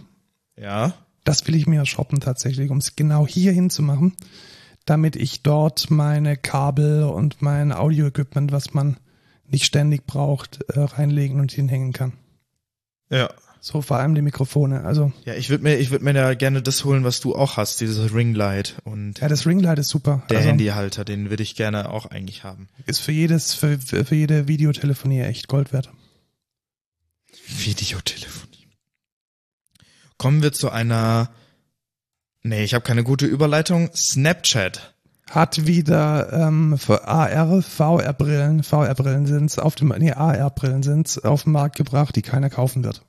ja. 0.57 0.95
Das 1.25 1.47
will 1.47 1.55
ich 1.55 1.69
mir 1.69 1.87
shoppen 1.87 2.19
tatsächlich, 2.19 2.69
um 2.73 2.79
es 2.79 2.97
genau 2.97 3.29
hier 3.29 3.53
hinzumachen, 3.53 4.17
damit 4.87 5.15
ich 5.15 5.45
dort 5.45 5.89
meine 5.89 6.37
Kabel 6.37 7.05
und 7.05 7.41
mein 7.43 7.71
Audio-Equipment, 7.71 8.51
was 8.51 8.75
man 8.75 8.97
nicht 9.47 9.65
ständig 9.65 10.05
braucht, 10.05 10.63
äh, 10.69 10.81
reinlegen 10.81 11.39
und 11.39 11.53
hinhängen 11.53 11.93
kann. 11.93 12.15
Ja. 13.09 13.31
So 13.65 13.81
vor 13.81 13.99
allem 13.99 14.17
die 14.17 14.23
Mikrofone. 14.23 14.83
Also 14.83 15.13
Ja, 15.25 15.35
ich 15.35 15.49
würde 15.49 15.63
mir, 15.63 15.77
ich 15.77 15.93
würde 15.93 16.05
mir 16.05 16.13
da 16.13 16.35
gerne 16.35 16.63
das 16.63 16.85
holen, 16.85 17.05
was 17.05 17.21
du 17.21 17.37
auch 17.37 17.57
hast, 17.57 17.81
dieses 17.81 18.13
Ringlight 18.13 18.75
und 18.83 19.21
ja, 19.21 19.29
das 19.29 19.47
Ringlight 19.47 19.79
ist 19.79 19.89
super. 19.89 20.25
der 20.31 20.39
also, 20.39 20.49
Handyhalter, 20.49 21.05
den 21.05 21.31
würde 21.31 21.45
ich 21.45 21.55
gerne 21.55 21.89
auch 21.89 22.07
eigentlich 22.07 22.43
haben. 22.43 22.69
Ist 22.87 22.99
für 22.99 23.13
jedes, 23.13 23.55
für, 23.55 23.79
für 23.79 24.15
jede 24.17 24.49
Videotelefonie 24.49 25.21
echt 25.21 25.47
Gold 25.47 25.73
wert. 25.73 25.93
Videotelefonie. 27.47 28.67
Kommen 30.19 30.43
wir 30.43 30.53
zu 30.53 30.71
einer. 30.71 31.31
Nee, 32.43 32.65
ich 32.65 32.75
habe 32.75 32.85
keine 32.85 33.05
gute 33.05 33.27
Überleitung. 33.27 33.91
Snapchat. 33.95 34.93
Hat 35.31 35.69
wieder 35.69 36.33
ähm, 36.33 36.79
für 36.79 37.07
AR, 37.07 37.63
VR-Brillen, 37.63 38.65
VR-Brillen 38.65 39.27
sind's 39.27 39.61
auf 39.61 39.77
dem, 39.77 39.95
nee, 39.97 40.11
AR-Brillen 40.11 40.83
sind's 40.83 41.21
auf 41.21 41.45
den 41.45 41.53
Markt 41.53 41.77
gebracht, 41.77 42.17
die 42.17 42.23
keiner 42.23 42.51
kaufen 42.51 42.83
wird. 42.83 43.03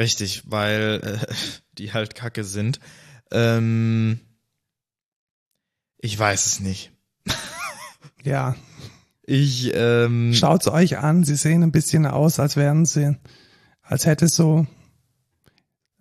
Richtig, 0.00 0.44
weil 0.46 1.00
äh, 1.04 1.34
die 1.78 1.92
halt 1.92 2.14
kacke 2.14 2.42
sind. 2.42 2.80
Ähm, 3.30 4.18
ich 5.98 6.18
weiß 6.18 6.46
es 6.46 6.60
nicht. 6.60 6.90
Ja, 8.22 8.54
Ich, 9.26 9.72
ähm, 9.74 10.34
Schaut's 10.34 10.68
euch 10.68 10.98
an, 10.98 11.24
sie 11.24 11.36
sehen 11.36 11.62
ein 11.62 11.72
bisschen 11.72 12.04
aus, 12.04 12.38
als 12.38 12.54
wären 12.56 12.84
sie, 12.84 13.16
als 13.80 14.04
hätte 14.04 14.28
so, 14.28 14.66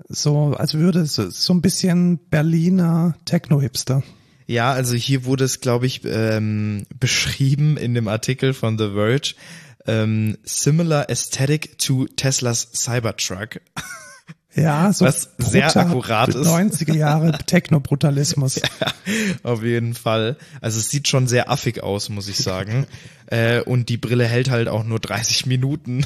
so, 0.10 0.54
als 0.58 0.74
würde 0.74 1.00
es 1.00 1.14
so, 1.14 1.30
so 1.30 1.54
ein 1.54 1.62
bisschen 1.62 2.20
Berliner 2.30 3.16
Techno-Hipster. 3.24 4.04
Ja, 4.48 4.74
also 4.74 4.96
hier 4.96 5.24
wurde 5.24 5.46
es, 5.46 5.62
glaube 5.62 5.86
ich, 5.86 6.02
ähm, 6.04 6.86
beschrieben 7.00 7.78
in 7.78 7.94
dem 7.94 8.10
Artikel 8.10 8.54
von 8.54 8.78
The 8.78 8.90
Verge. 8.92 9.36
Ähm, 9.90 10.38
similar 10.44 11.10
aesthetic 11.10 11.80
to 11.80 12.06
Teslas 12.16 12.70
Cybertruck. 12.74 13.62
Ja, 14.56 14.92
so 14.92 15.06
Was 15.06 15.30
sehr 15.38 15.76
akkurat 15.76 16.30
ist. 16.30 16.48
90er 16.48 16.96
Jahre 16.96 17.32
Techno-Brutalismus. 17.46 18.62
Auf 19.44 19.64
jeden 19.64 19.94
Fall. 19.94 20.38
Also 20.60 20.80
es 20.80 20.90
sieht 20.90 21.08
schon 21.08 21.28
sehr 21.28 21.50
affig 21.50 21.82
aus, 21.82 22.10
muss 22.10 22.28
ich 22.28 22.38
sagen. 22.38 22.86
äh, 23.28 23.62
und 23.62 23.90
die 23.90 23.98
Brille 23.98 24.26
hält 24.26 24.50
halt 24.50 24.68
auch 24.68 24.84
nur 24.84 25.00
30 25.00 25.46
Minuten. 25.46 26.06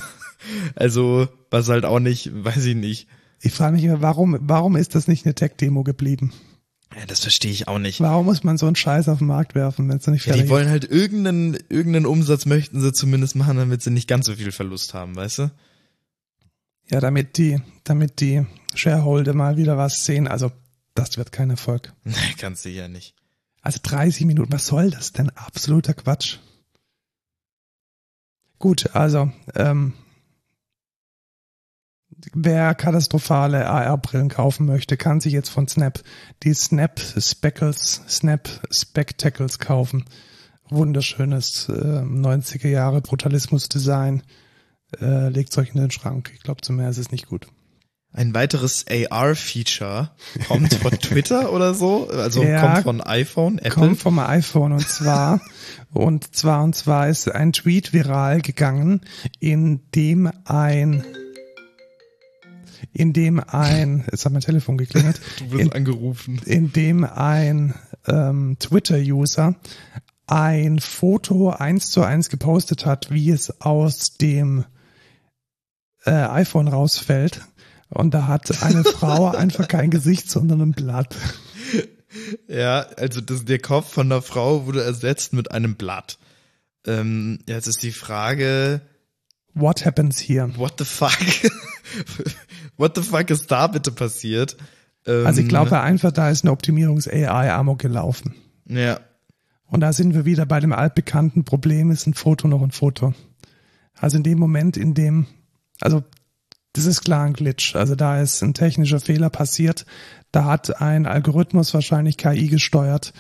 Also, 0.76 1.30
was 1.50 1.70
halt 1.70 1.86
auch 1.86 2.00
nicht, 2.00 2.32
weiß 2.34 2.66
ich 2.66 2.76
nicht. 2.76 3.08
Ich 3.40 3.54
frage 3.54 3.76
mich 3.76 3.84
immer, 3.86 4.02
warum, 4.02 4.38
warum 4.42 4.76
ist 4.76 4.94
das 4.94 5.08
nicht 5.08 5.26
eine 5.26 5.36
Tech-Demo 5.36 5.84
geblieben? 5.84 6.34
Ja, 6.96 7.06
das 7.08 7.22
verstehe 7.22 7.52
ich 7.52 7.68
auch 7.68 7.80
nicht. 7.80 8.00
Warum 8.02 8.26
muss 8.26 8.44
man 8.44 8.58
so 8.58 8.68
einen 8.68 8.76
Scheiß 8.76 9.10
auf 9.10 9.18
den 9.20 9.28
Markt 9.28 9.56
werfen, 9.56 9.90
wenn 9.90 9.98
es 9.98 10.08
nicht 10.08 10.26
Ja, 10.26 10.34
fertig 10.34 10.44
die 10.44 10.50
wollen 10.50 10.70
halt 10.70 10.86
irgendeinen, 10.90 11.58
irgendeinen 11.70 12.06
Umsatz 12.06 12.46
möchten 12.46 12.82
sie 12.82 12.94
zumindest 12.94 13.36
machen, 13.36 13.58
damit 13.58 13.82
sie 13.82 13.90
nicht 13.90 14.08
ganz 14.08 14.26
so 14.28 14.36
viel 14.36 14.52
Verlust 14.52 14.94
haben, 14.94 15.16
weißt 15.16 15.40
du? 15.40 15.52
Ja, 16.90 17.00
damit 17.00 17.38
die, 17.38 17.62
damit 17.84 18.20
die 18.20 18.46
Shareholder 18.76 19.34
mal 19.34 19.58
wieder 19.58 19.78
was 19.78 20.06
sehen. 20.06 20.28
Also, 20.28 20.52
das 20.94 21.18
wird 21.18 21.32
kein 21.32 21.50
Erfolg. 21.50 21.94
Nee, 22.04 22.14
ganz 22.38 22.62
sicher 22.62 22.88
nicht. 22.88 23.16
Also 23.62 23.80
30 23.82 24.26
Minuten, 24.26 24.52
was 24.52 24.68
soll 24.68 24.92
das 24.92 25.14
denn? 25.14 25.30
Absoluter 25.32 25.94
Quatsch. 25.94 26.38
Gut, 28.60 28.94
also 28.94 29.32
ähm, 29.56 29.94
wer 32.34 32.76
katastrophale 32.76 33.68
AR-Brillen 33.68 34.30
kaufen 34.30 34.66
möchte, 34.66 34.98
kann 34.98 35.20
sich 35.20 35.34
jetzt 35.34 35.50
von 35.50 35.68
Snap 35.68 36.02
die 36.44 36.54
Snap 36.54 37.00
Speckles, 37.00 38.02
Snap 38.08 38.50
Spectacles 38.72 39.60
kaufen. 39.60 40.06
Wunderschönes 40.70 41.70
äh, 41.70 41.74
90er 41.74 42.70
Jahre 42.70 43.02
Brutalismus-Design. 43.02 44.24
Äh, 45.00 45.30
Legt 45.30 45.58
euch 45.58 45.70
in 45.70 45.82
den 45.82 45.92
Schrank. 45.92 46.32
Ich 46.34 46.42
glaube, 46.42 46.62
zu 46.62 46.74
mehr 46.74 46.90
ist 46.90 46.98
es 46.98 47.12
nicht 47.12 47.28
gut. 47.28 47.48
Ein 48.16 48.36
weiteres 48.36 48.86
AR-Feature 48.88 50.12
kommt 50.48 50.74
von 50.76 50.92
Twitter 51.00 51.52
oder 51.52 51.74
so, 51.74 52.08
also 52.10 52.44
Ja, 52.44 52.62
kommt 52.62 52.84
von 52.84 53.02
iPhone, 53.02 53.58
Apple. 53.58 53.72
Kommt 53.72 54.00
vom 54.00 54.20
iPhone 54.20 54.72
und 54.74 54.88
zwar 54.88 55.42
und 55.94 56.36
zwar 56.36 56.64
und 56.64 56.76
zwar 56.76 57.10
ist 57.10 57.28
ein 57.30 57.54
Tweet 57.54 57.92
viral 57.92 58.42
gegangen, 58.42 59.02
in 59.40 59.82
dem 59.96 60.32
ein 60.46 61.04
in 62.94 63.14
dem 63.14 63.40
ein 63.40 64.06
jetzt 64.12 64.26
hat 64.26 64.34
mein 64.34 64.42
Telefon 64.42 64.78
geklingelt, 64.78 65.20
du 65.40 65.52
wirst 65.52 65.62
in, 65.62 65.74
angerufen. 65.74 66.42
in 66.46 66.72
dem 66.72 67.04
ein 67.04 67.74
ähm, 68.08 68.58
Twitter-User 68.60 69.56
ein 70.28 70.80
Foto 70.80 71.50
eins 71.50 71.92
zu 71.92 72.04
eins 72.04 72.30
gepostet 72.30 72.86
hat, 72.86 73.12
wie 73.12 73.30
es 73.30 73.62
aus 73.62 74.18
dem 74.18 74.66
äh, 76.06 76.12
iPhone 76.12 76.68
rausfällt. 76.68 77.42
Und 77.90 78.14
da 78.14 78.28
hat 78.28 78.64
eine 78.64 78.84
Frau 78.84 79.30
einfach 79.30 79.68
kein 79.68 79.90
Gesicht, 79.90 80.30
sondern 80.30 80.62
ein 80.62 80.72
Blatt. 80.74 81.16
Ja, 82.48 82.82
also 82.98 83.22
das, 83.22 83.44
der 83.44 83.58
Kopf 83.58 83.92
von 83.92 84.08
der 84.08 84.22
Frau 84.22 84.68
wurde 84.68 84.84
ersetzt 84.84 85.34
mit 85.34 85.50
einem 85.50 85.74
Blatt. 85.74 86.20
Ähm, 86.86 87.40
jetzt 87.48 87.66
ist 87.66 87.82
die 87.82 87.92
Frage, 87.92 88.82
What 89.56 89.86
happens 89.86 90.20
here? 90.20 90.50
what 90.58 90.76
the 90.80 90.86
fuck? 90.86 91.18
what 92.78 92.96
the 92.96 93.04
fuck 93.04 93.30
ist 93.30 93.52
da 93.52 93.68
bitte 93.68 93.92
passiert? 93.92 94.58
Ähm, 95.06 95.26
Also 95.26 95.42
ich 95.42 95.48
glaube 95.48 95.80
einfach, 95.80 96.12
da 96.12 96.30
ist 96.30 96.44
eine 96.44 96.52
Optimierungs-AI-Amok 96.52 97.80
gelaufen. 97.80 98.36
Ja, 98.68 99.00
Und 99.68 99.82
da 99.82 99.92
sind 99.94 100.14
wir 100.14 100.26
wieder 100.26 100.46
bei 100.46 100.60
dem 100.60 100.74
altbekannten 100.74 101.44
Problem, 101.44 101.92
ist 101.92 102.08
ein 102.08 102.14
Foto 102.14 102.48
noch 102.48 102.62
ein 102.62 102.72
Foto. 102.72 103.14
Also 103.96 104.18
in 104.18 104.24
dem 104.24 104.40
Moment, 104.40 104.78
in 104.78 104.94
dem, 104.94 105.28
also 105.82 106.04
das 106.74 106.86
ist 106.86 107.04
klar 107.04 107.26
ein 107.26 107.34
Glitch. 107.34 107.76
Also 107.76 107.96
da 107.96 108.20
ist 108.22 108.42
ein 108.42 108.54
technischer 108.54 109.00
Fehler 109.00 109.30
passiert. 109.30 109.86
Da 110.32 110.46
hat 110.46 110.82
ein 110.82 111.06
Algorithmus 111.06 111.74
wahrscheinlich 111.74 112.18
KI 112.18 112.48
gesteuert, 112.48 113.14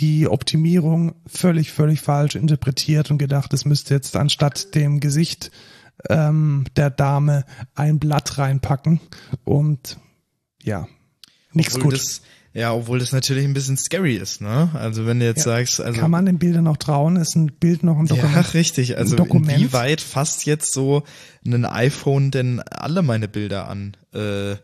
die 0.00 0.28
Optimierung 0.28 1.14
völlig, 1.26 1.72
völlig 1.72 2.00
falsch 2.00 2.34
interpretiert 2.34 3.10
und 3.10 3.18
gedacht, 3.18 3.52
es 3.54 3.64
müsste 3.64 3.94
jetzt 3.94 4.16
anstatt 4.16 4.74
dem 4.74 5.00
Gesicht 5.00 5.50
ähm, 6.10 6.64
der 6.76 6.90
Dame 6.90 7.44
ein 7.74 7.98
Blatt 7.98 8.38
reinpacken. 8.38 9.00
Und 9.44 9.98
ja, 10.62 10.86
nichts 11.52 11.74
obwohl 11.74 11.90
gut. 11.90 12.00
das, 12.00 12.22
ja, 12.52 12.72
obwohl 12.72 12.98
das 12.98 13.12
natürlich 13.12 13.44
ein 13.44 13.54
bisschen 13.54 13.76
scary 13.76 14.14
ist, 14.16 14.40
ne? 14.40 14.70
Also 14.74 15.06
wenn 15.06 15.20
du 15.20 15.26
jetzt 15.26 15.44
Ja. 15.44 15.56
sagst, 15.56 15.80
also 15.80 16.00
Kann 16.00 16.10
man 16.10 16.26
den 16.26 16.38
Bildern 16.38 16.64
noch 16.64 16.78
trauen? 16.78 17.16
Ist 17.16 17.34
ein 17.36 17.48
Bild 17.48 17.82
noch 17.82 17.98
ein 17.98 18.06
ja, 18.06 18.16
Dokument? 18.16 18.54
richtig. 18.54 18.96
Also 18.96 19.16
Dokument? 19.16 19.52
inwieweit 19.52 20.00
fasst 20.00 20.46
jetzt 20.46 20.72
so 20.72 21.02
ein 21.44 21.64
iPhone 21.64 22.30
denn 22.30 22.60
alle 22.60 23.02
meine 23.02 23.28
Bilder 23.28 23.68
an? 23.68 23.96
Äh, 24.14 24.56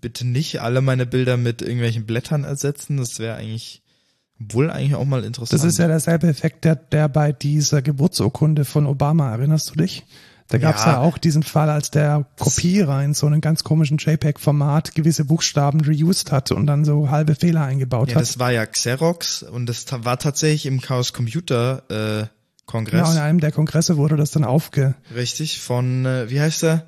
bitte 0.00 0.26
nicht 0.26 0.60
alle 0.60 0.80
meine 0.80 1.04
Bilder 1.06 1.36
mit 1.36 1.62
irgendwelchen 1.62 2.06
Blättern 2.06 2.44
ersetzen. 2.44 2.96
Das 2.96 3.18
wäre 3.18 3.36
eigentlich 3.36 3.82
wohl 4.38 4.70
eigentlich 4.70 4.94
auch 4.94 5.04
mal 5.04 5.24
interessant. 5.24 5.52
Das 5.60 5.64
ist 5.66 5.78
ja 5.78 5.86
derselbe 5.86 6.26
Effekt, 6.28 6.64
der, 6.64 6.76
der 6.76 7.08
bei 7.08 7.32
dieser 7.32 7.82
Geburtsurkunde 7.82 8.64
von 8.64 8.86
Obama, 8.86 9.30
erinnerst 9.32 9.70
du 9.70 9.74
dich? 9.74 10.04
Da 10.50 10.58
gab 10.58 10.76
es 10.76 10.84
Ja. 10.84 10.92
ja. 10.92 10.98
auch 10.98 11.16
diesen 11.18 11.42
Fall, 11.42 11.70
als 11.70 11.90
der 11.90 12.26
Kopierer 12.38 13.02
in 13.02 13.14
so 13.14 13.26
einen 13.26 13.40
ganz 13.40 13.64
komischen 13.64 13.98
JPEG-Format 13.98 14.94
gewisse 14.94 15.24
Buchstaben 15.24 15.80
reused 15.80 16.32
hat 16.32 16.50
und 16.50 16.66
dann 16.66 16.84
so 16.84 17.10
halbe 17.10 17.34
Fehler 17.34 17.62
eingebaut 17.64 18.10
Ja, 18.10 18.16
hat. 18.16 18.22
das 18.22 18.38
war 18.38 18.50
ja 18.52 18.66
Xerox 18.66 19.42
und 19.42 19.66
das 19.66 19.86
war 19.90 20.18
tatsächlich 20.18 20.66
im 20.66 20.80
Chaos 20.80 21.12
Computer 21.12 21.82
äh, 21.88 22.20
Ja, 22.20 22.30
Kongress. 22.66 23.08
und 23.08 23.14
in 23.16 23.20
einem 23.22 23.40
der 23.40 23.52
Kongresse 23.52 23.96
wurde 23.96 24.16
das 24.16 24.30
dann 24.32 24.44
aufge... 24.44 24.94
Richtig, 25.14 25.60
von, 25.60 26.04
äh, 26.06 26.30
wie 26.30 26.40
heißt 26.40 26.62
er? 26.64 26.84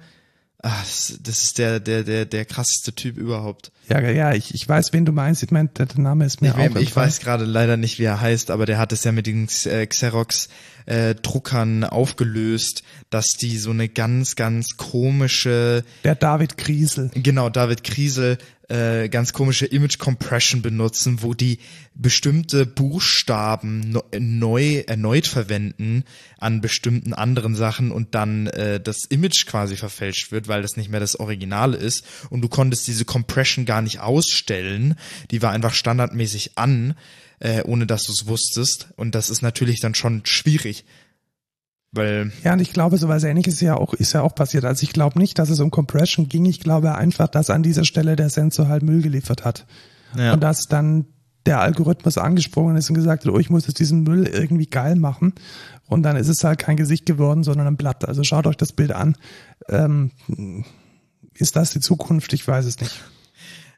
Ah, 0.64 0.78
das, 0.80 1.18
das 1.20 1.42
ist 1.42 1.58
der, 1.58 1.80
der, 1.80 2.04
der, 2.04 2.24
der 2.24 2.44
krasseste 2.44 2.92
Typ 2.94 3.16
überhaupt. 3.16 3.72
Ja, 3.88 3.98
ja, 4.00 4.32
ich, 4.32 4.54
ich 4.54 4.68
weiß, 4.68 4.92
wen 4.92 5.04
du 5.04 5.10
meinst. 5.10 5.42
Ich 5.42 5.50
meine, 5.50 5.68
der 5.70 5.88
Name 5.96 6.24
ist 6.24 6.40
mir 6.40 6.48
Ich, 6.50 6.54
auch 6.54 6.58
ich 6.60 6.64
entfallen. 6.76 7.08
weiß 7.08 7.18
gerade 7.18 7.44
leider 7.44 7.76
nicht, 7.76 7.98
wie 7.98 8.04
er 8.04 8.20
heißt, 8.20 8.52
aber 8.52 8.64
der 8.64 8.78
hat 8.78 8.92
es 8.92 9.02
ja 9.02 9.10
mit 9.10 9.26
den 9.26 9.48
äh, 9.64 9.86
Xerox 9.86 10.48
äh, 10.86 11.16
Druckern 11.16 11.82
aufgelöst, 11.82 12.84
dass 13.10 13.26
die 13.40 13.58
so 13.58 13.70
eine 13.70 13.88
ganz, 13.88 14.36
ganz 14.36 14.76
komische 14.76 15.82
Der 16.04 16.14
David 16.14 16.56
Kriesel. 16.56 17.10
Genau, 17.14 17.50
David 17.50 17.82
Kriesel 17.82 18.38
äh, 18.68 19.08
ganz 19.08 19.32
komische 19.32 19.66
Image 19.66 19.98
Compression 19.98 20.62
benutzen, 20.62 21.22
wo 21.22 21.34
die 21.34 21.58
bestimmte 21.94 22.64
Buchstaben 22.64 23.98
neu 24.18 24.78
erneut 24.86 25.26
verwenden 25.26 26.04
an 26.38 26.60
bestimmten 26.60 27.12
anderen 27.12 27.54
Sachen 27.54 27.90
und 27.90 28.14
dann 28.14 28.46
äh, 28.46 28.80
das 28.80 29.04
Image 29.04 29.46
quasi 29.46 29.76
verfälscht 29.76 30.32
wird, 30.32 30.48
weil 30.48 30.62
das 30.62 30.76
nicht 30.76 30.90
mehr 30.90 31.00
das 31.00 31.16
Originale 31.16 31.76
ist 31.76 32.04
und 32.30 32.40
du 32.40 32.48
konntest 32.48 32.86
diese 32.86 33.04
Compression 33.04 33.66
gar 33.66 33.82
nicht 33.82 34.00
ausstellen, 34.00 34.96
die 35.30 35.42
war 35.42 35.52
einfach 35.52 35.74
standardmäßig 35.74 36.56
an, 36.56 36.94
äh, 37.40 37.62
ohne 37.64 37.86
dass 37.86 38.04
du 38.04 38.12
es 38.12 38.26
wusstest 38.26 38.88
und 38.96 39.14
das 39.14 39.28
ist 39.28 39.42
natürlich 39.42 39.80
dann 39.80 39.94
schon 39.94 40.22
schwierig, 40.24 40.86
weil 41.92 42.32
Ja, 42.42 42.54
und 42.54 42.60
ich 42.60 42.72
glaube, 42.72 42.96
sowas 42.96 43.22
ähnliches 43.22 43.54
ist 43.54 43.60
ja 43.60 43.76
auch, 43.76 43.92
ist 43.92 44.14
ja 44.14 44.22
auch 44.22 44.34
passiert. 44.34 44.64
Also 44.64 44.82
ich 44.82 44.94
glaube 44.94 45.18
nicht, 45.18 45.38
dass 45.38 45.50
es 45.50 45.60
um 45.60 45.70
Compression 45.70 46.28
ging. 46.28 46.46
Ich 46.46 46.60
glaube 46.60 46.94
einfach, 46.94 47.28
dass 47.28 47.50
an 47.50 47.62
dieser 47.62 47.84
Stelle 47.84 48.16
der 48.16 48.30
Sensor 48.30 48.68
halt 48.68 48.82
Müll 48.82 49.02
geliefert 49.02 49.44
hat. 49.44 49.66
ja. 50.16 50.32
Und 50.32 50.40
dass 50.40 50.62
dann 50.68 51.04
der 51.46 51.60
Algorithmus 51.60 52.18
angesprungen 52.18 52.76
ist 52.76 52.88
und 52.88 52.94
gesagt 52.94 53.24
hat, 53.24 53.32
oh, 53.32 53.38
ich 53.38 53.50
muss 53.50 53.66
jetzt 53.66 53.78
diesen 53.78 54.02
Müll 54.02 54.26
irgendwie 54.26 54.66
geil 54.66 54.96
machen. 54.96 55.34
Und 55.88 56.02
dann 56.02 56.16
ist 56.16 56.28
es 56.28 56.44
halt 56.44 56.58
kein 56.58 56.76
Gesicht 56.76 57.06
geworden, 57.06 57.44
sondern 57.44 57.66
ein 57.66 57.76
Blatt. 57.76 58.06
Also 58.06 58.22
schaut 58.24 58.46
euch 58.46 58.56
das 58.56 58.72
Bild 58.72 58.92
an. 58.92 59.16
Ähm, 59.68 60.10
ist 61.34 61.56
das 61.56 61.72
die 61.72 61.80
Zukunft? 61.80 62.32
Ich 62.32 62.46
weiß 62.46 62.64
es 62.64 62.80
nicht. 62.80 63.02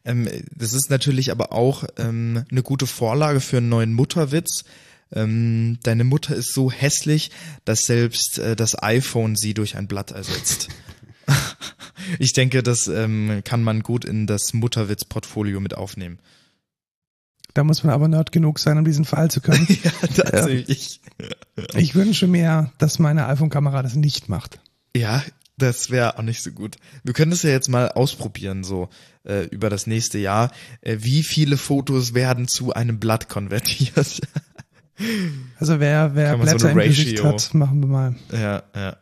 Ähm, 0.05 0.29
das 0.55 0.73
ist 0.73 0.91
natürlich 0.91 1.31
aber 1.31 1.53
auch 1.53 1.85
ähm, 1.97 2.45
eine 2.51 2.63
gute 2.63 2.87
Vorlage 2.87 3.41
für 3.41 3.59
einen 3.59 3.69
neuen 3.69 3.95
Mutterwitz. 3.95 4.65
Ähm, 5.13 5.79
deine 5.83 6.05
Mutter 6.05 6.35
ist 6.35 6.53
so 6.53 6.71
hässlich, 6.71 7.31
dass 7.65 7.87
selbst 7.87 8.39
äh, 8.39 8.57
das 8.57 8.83
iPhone 8.83 9.37
sie 9.37 9.55
durch 9.55 9.77
ein 9.77 9.87
Blatt 9.87 10.11
ersetzt. 10.11 10.69
ich 12.19 12.33
denke, 12.33 12.63
das 12.63 12.87
ähm, 12.89 13.43
kann 13.45 13.63
man 13.63 13.83
gut 13.83 14.05
in 14.05 14.27
das 14.27 14.53
Mutterwitz-Portfolio 14.53 15.61
mit 15.61 15.75
aufnehmen. 15.75 16.19
Da 17.55 17.63
muss 17.63 17.85
man 17.85 17.95
aber 17.95 18.09
nerd 18.09 18.33
genug 18.33 18.59
sein, 18.59 18.79
um 18.79 18.85
diesen 18.85 19.05
Fall 19.05 19.31
zu 19.31 19.41
können. 19.41 19.67
ja, 19.85 19.91
tatsächlich. 20.09 21.01
Ich 21.77 21.95
wünsche 21.95 22.27
mir, 22.27 22.73
dass 22.79 22.99
meine 22.99 23.27
iPhone-Kamera 23.29 23.83
das 23.83 23.95
nicht 23.95 24.29
macht. 24.29 24.59
Ja, 24.97 25.23
das 25.57 25.91
wäre 25.91 26.19
auch 26.19 26.23
nicht 26.23 26.43
so 26.43 26.51
gut. 26.51 26.77
Wir 27.05 27.15
können 27.15 27.31
das 27.31 27.43
ja 27.43 27.51
jetzt 27.51 27.69
mal 27.69 27.89
ausprobieren, 27.93 28.65
so 28.65 28.89
äh, 29.23 29.45
über 29.47 29.71
das 29.71 29.87
nächste 29.87 30.19
Jahr. 30.19 30.51
Äh, 30.81 30.99
wie 31.01 31.23
viele 31.23 31.57
Fotos 31.57 32.13
werden 32.13 32.49
zu 32.49 32.73
einem 32.73 32.99
Blatt 32.99 33.29
konvertiert? 33.29 34.21
Also 35.59 35.81
wer, 35.81 36.15
wer 36.15 36.37
so 36.37 36.43
Blätter 36.45 36.69
eine 36.69 36.85
im 36.85 36.89
Gesicht 36.89 37.25
hat, 37.25 37.53
machen 37.53 37.81
wir 37.81 37.89
mal. 37.89 38.15
ja, 38.31 38.63
ja. 38.77 38.97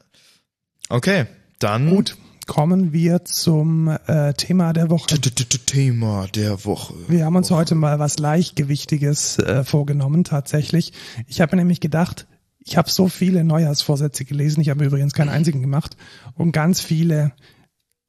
Okay, 0.88 1.26
dann 1.58 1.90
Gut, 1.90 2.16
kommen 2.46 2.92
wir 2.92 3.24
zum 3.24 3.88
äh, 3.88 4.34
Thema 4.34 4.72
der 4.72 4.90
Woche. 4.90 5.06
Thema 5.20 6.26
der 6.34 6.64
Woche. 6.64 6.94
Wir 7.08 7.24
haben 7.24 7.36
uns 7.36 7.50
heute 7.50 7.74
mal 7.74 7.98
was 7.98 8.18
Leichtgewichtiges 8.18 9.38
äh, 9.38 9.64
vorgenommen, 9.64 10.24
tatsächlich. 10.24 10.92
Ich 11.26 11.40
habe 11.40 11.56
nämlich 11.56 11.80
gedacht, 11.80 12.26
ich 12.58 12.76
habe 12.76 12.90
so 12.90 13.08
viele 13.08 13.44
Neujahrsvorsätze 13.44 14.24
gelesen, 14.24 14.60
ich 14.60 14.68
habe 14.68 14.84
übrigens 14.84 15.14
keinen 15.14 15.30
einzigen 15.30 15.60
gemacht 15.60 15.96
und 16.34 16.52
ganz 16.52 16.80
viele 16.80 17.32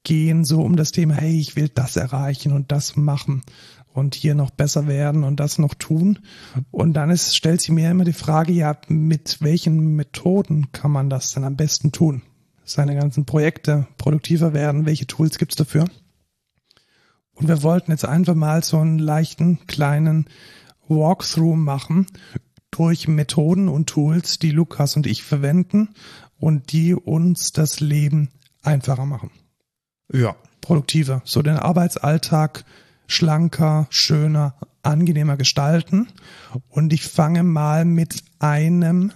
gehen 0.03 0.43
so 0.43 0.61
um 0.61 0.75
das 0.75 0.91
Thema, 0.91 1.15
hey, 1.15 1.39
ich 1.39 1.55
will 1.55 1.69
das 1.69 1.95
erreichen 1.95 2.51
und 2.51 2.71
das 2.71 2.95
machen 2.95 3.41
und 3.93 4.15
hier 4.15 4.35
noch 4.35 4.49
besser 4.49 4.87
werden 4.87 5.23
und 5.23 5.39
das 5.39 5.59
noch 5.59 5.73
tun. 5.73 6.19
Und 6.71 6.93
dann 6.93 7.09
ist, 7.09 7.35
stellt 7.35 7.61
sich 7.61 7.69
mir 7.69 7.89
immer 7.89 8.03
die 8.03 8.13
Frage, 8.13 8.51
ja, 8.51 8.75
mit 8.87 9.37
welchen 9.41 9.95
Methoden 9.95 10.71
kann 10.71 10.91
man 10.91 11.09
das 11.09 11.33
denn 11.33 11.43
am 11.43 11.55
besten 11.55 11.91
tun? 11.91 12.23
Seine 12.65 12.95
ganzen 12.95 13.25
Projekte 13.25 13.87
produktiver 13.97 14.53
werden, 14.53 14.85
welche 14.85 15.07
Tools 15.07 15.37
gibt's 15.37 15.55
dafür? 15.55 15.85
Und 17.33 17.47
wir 17.47 17.63
wollten 17.63 17.91
jetzt 17.91 18.05
einfach 18.05 18.35
mal 18.35 18.63
so 18.63 18.77
einen 18.77 18.99
leichten 18.99 19.65
kleinen 19.67 20.27
Walkthrough 20.87 21.55
machen 21.55 22.07
durch 22.71 23.07
Methoden 23.07 23.69
und 23.69 23.87
Tools, 23.87 24.39
die 24.39 24.51
Lukas 24.51 24.95
und 24.95 25.07
ich 25.07 25.23
verwenden 25.23 25.89
und 26.39 26.71
die 26.71 26.93
uns 26.93 27.51
das 27.51 27.79
Leben 27.79 28.29
einfacher 28.61 29.05
machen. 29.05 29.31
Ja. 30.11 30.35
Produktiver, 30.61 31.21
so 31.25 31.41
den 31.41 31.57
Arbeitsalltag 31.57 32.65
schlanker, 33.07 33.87
schöner, 33.89 34.55
angenehmer 34.81 35.37
gestalten. 35.37 36.07
Und 36.69 36.93
ich 36.93 37.03
fange 37.03 37.43
mal 37.43 37.85
mit 37.85 38.23
einem 38.39 39.11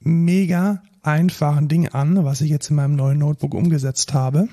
mega 0.00 0.82
einfachen 1.08 1.68
Ding 1.68 1.88
an, 1.88 2.24
was 2.24 2.40
ich 2.40 2.50
jetzt 2.50 2.70
in 2.70 2.76
meinem 2.76 2.94
neuen 2.94 3.18
Notebook 3.18 3.54
umgesetzt 3.54 4.14
habe. 4.14 4.48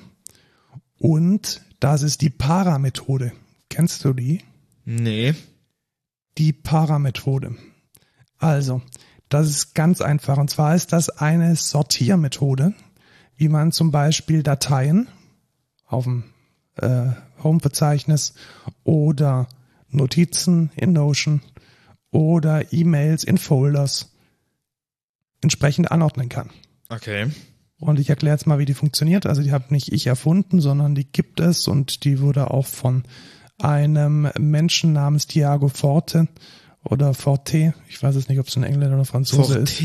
Und 0.98 1.62
das 1.78 2.02
ist 2.02 2.22
die 2.22 2.30
Para-Methode. 2.30 3.32
Kennst 3.68 4.04
du 4.04 4.12
die? 4.12 4.42
Nee. 4.84 5.34
Die 6.38 6.52
Para-Methode. 6.52 7.56
Also, 8.38 8.82
das 9.28 9.48
ist 9.48 9.74
ganz 9.74 10.00
einfach. 10.00 10.38
Und 10.38 10.50
zwar 10.50 10.74
ist 10.74 10.92
das 10.92 11.10
eine 11.10 11.54
Sortiermethode, 11.56 12.74
wie 13.36 13.48
man 13.48 13.72
zum 13.72 13.90
Beispiel 13.90 14.42
Dateien 14.42 15.08
auf 15.86 16.04
dem 16.04 16.24
äh, 16.76 17.08
Home-Verzeichnis 17.42 18.34
oder 18.84 19.48
Notizen 19.90 20.70
in 20.76 20.92
Notion 20.92 21.42
oder 22.10 22.72
E-Mails 22.72 23.24
in 23.24 23.38
Folders 23.38 24.15
entsprechend 25.46 25.92
anordnen 25.92 26.28
kann. 26.28 26.50
Okay. 26.88 27.28
Und 27.78 28.00
ich 28.00 28.10
erkläre 28.10 28.34
jetzt 28.34 28.46
mal, 28.46 28.58
wie 28.58 28.64
die 28.64 28.74
funktioniert. 28.74 29.26
Also 29.26 29.42
die 29.42 29.52
habe 29.52 29.72
nicht 29.72 29.92
ich 29.92 30.06
erfunden, 30.06 30.60
sondern 30.60 30.94
die 30.94 31.06
gibt 31.06 31.40
es 31.40 31.68
und 31.68 32.04
die 32.04 32.20
wurde 32.20 32.50
auch 32.50 32.66
von 32.66 33.04
einem 33.60 34.28
Menschen 34.38 34.92
namens 34.92 35.26
Thiago 35.26 35.68
Forte 35.68 36.28
oder 36.82 37.14
Forte, 37.14 37.74
ich 37.88 38.02
weiß 38.02 38.14
es 38.16 38.28
nicht, 38.28 38.38
ob 38.38 38.46
es 38.46 38.56
ein 38.56 38.62
Engländer 38.62 38.96
oder 38.96 39.04
Franzose 39.04 39.54
Forte. 39.54 39.62
ist, 39.62 39.82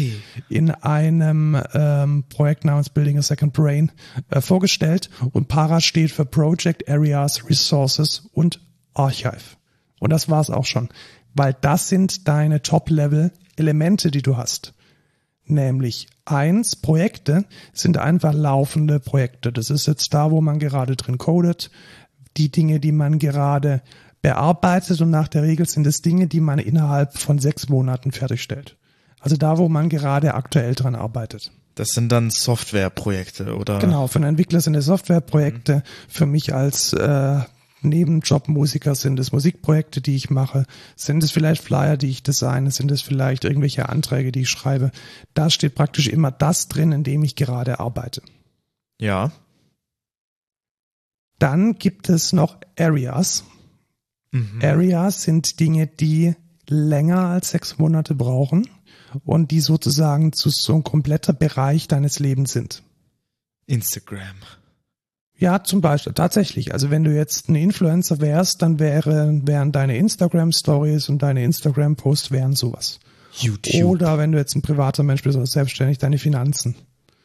in 0.50 0.72
einem 0.72 1.62
ähm, 1.74 2.24
Projekt 2.30 2.66
namens 2.66 2.90
Building 2.90 3.18
a 3.18 3.22
Second 3.22 3.54
Brain 3.54 3.92
äh, 4.30 4.42
vorgestellt. 4.42 5.10
Und 5.32 5.48
Para 5.48 5.82
steht 5.82 6.12
für 6.12 6.26
Project 6.26 6.90
Areas, 6.90 7.50
Resources 7.50 8.30
und 8.34 8.62
Archive. 8.94 9.58
Und 10.00 10.12
das 10.12 10.30
war's 10.30 10.50
auch 10.50 10.66
schon, 10.66 10.90
weil 11.34 11.56
das 11.60 11.90
sind 11.90 12.28
deine 12.28 12.62
Top-Level-Elemente, 12.62 14.12
die 14.12 14.22
du 14.22 14.38
hast. 14.38 14.74
Nämlich 15.46 16.08
eins, 16.26 16.76
Projekte 16.76 17.46
sind 17.74 17.98
einfach 17.98 18.34
laufende 18.34 19.00
Projekte. 19.00 19.52
Das 19.52 19.70
ist 19.70 19.88
jetzt 19.88 20.14
da, 20.14 20.32
wo 20.32 20.42
man 20.42 20.60
gerade 20.60 20.96
drin 20.96 21.18
codet, 21.18 21.72
die 22.38 22.52
Dinge, 22.52 22.80
die 22.80 22.92
man 22.92 23.20
gerade 23.20 23.82
bearbeitet 24.22 25.02
und 25.02 25.10
nach 25.10 25.28
der 25.28 25.44
Regel 25.44 25.68
sind 25.68 25.88
es 25.88 26.02
Dinge, 26.02 26.28
die 26.28 26.40
man 26.40 26.60
innerhalb 26.60 27.18
von 27.18 27.40
sechs 27.40 27.70
Monaten 27.70 28.12
fertigstellt. 28.12 28.78
Also 29.20 29.36
da, 29.36 29.58
wo 29.58 29.68
man 29.68 29.90
gerade 29.90 30.34
aktuell 30.34 30.76
dran 30.76 30.96
arbeitet. 30.96 31.52
Das 31.76 31.90
sind 31.90 32.12
dann 32.12 32.30
Softwareprojekte, 32.30 33.56
oder? 33.56 33.80
Genau, 33.80 34.08
für 34.08 34.18
einen 34.18 34.30
Entwickler 34.30 34.62
sind 34.62 34.76
es 34.76 34.86
Softwareprojekte, 34.86 35.84
für 36.08 36.26
mich 36.26 36.54
als 36.54 36.94
äh, 36.94 37.40
Nebenjobmusiker 37.84 38.96
sind 38.96 39.20
es 39.20 39.32
Musikprojekte, 39.32 40.02
die 40.02 40.16
ich 40.16 40.30
mache, 40.30 40.66
sind 40.96 41.24
es 41.24 41.32
vielleicht 41.32 41.64
Flyer, 41.64 41.98
die 41.98 42.10
ich 42.10 42.24
designe, 42.24 42.72
sind 42.72 42.92
es 42.92 43.02
vielleicht 43.02 43.44
irgendwelche 43.44 43.90
Anträge, 43.90 44.32
die 44.32 44.42
ich 44.42 44.50
schreibe. 44.50 44.92
Da 45.34 45.50
steht 45.50 45.76
praktisch 45.76 46.08
immer 46.08 46.32
das 46.32 46.68
drin, 46.68 46.92
in 46.92 47.04
dem 47.04 47.24
ich 47.24 47.36
gerade 47.36 47.80
arbeite. 47.80 48.22
Ja. 49.00 49.32
Dann 51.40 51.76
gibt 51.80 52.10
es 52.10 52.34
noch 52.34 52.58
Areas. 52.78 53.44
Mhm. 54.32 54.60
Areas 54.62 55.24
sind 55.24 55.60
Dinge, 55.60 55.88
die 55.88 56.36
länger 56.68 57.26
als 57.26 57.52
sechs 57.52 57.78
Monate 57.78 58.16
brauchen 58.16 58.68
und 59.26 59.52
die 59.52 59.60
sozusagen 59.60 60.34
zu 60.34 60.50
so 60.50 60.76
ein 60.76 60.84
kompletter 60.84 61.34
Bereich 61.34 61.88
deines 61.88 62.20
Lebens 62.20 62.54
sind. 62.54 62.84
Instagram. 63.66 64.38
Ja, 65.42 65.64
zum 65.64 65.82
Beispiel, 65.82 66.14
tatsächlich. 66.14 66.72
Also 66.72 66.92
wenn 66.92 67.04
du 67.04 67.12
jetzt 67.12 67.50
ein 67.50 67.56
Influencer 67.56 68.22
wärst, 68.22 68.62
dann 68.62 68.78
wäre, 68.78 69.42
wären 69.44 69.72
deine 69.72 69.98
Instagram 69.98 70.52
Stories 70.52 71.10
und 71.10 71.24
deine 71.24 71.44
Instagram 71.44 71.96
Posts 71.96 72.30
wären 72.30 72.54
sowas. 72.54 73.00
YouTube. 73.34 73.84
Oder 73.86 74.20
wenn 74.20 74.32
du 74.32 74.38
jetzt 74.38 74.56
ein 74.56 74.62
privater 74.62 75.02
Mensch 75.02 75.24
bist 75.24 75.36
oder 75.36 75.48
selbstständig, 75.48 75.98
deine 75.98 76.20
Finanzen. 76.20 76.76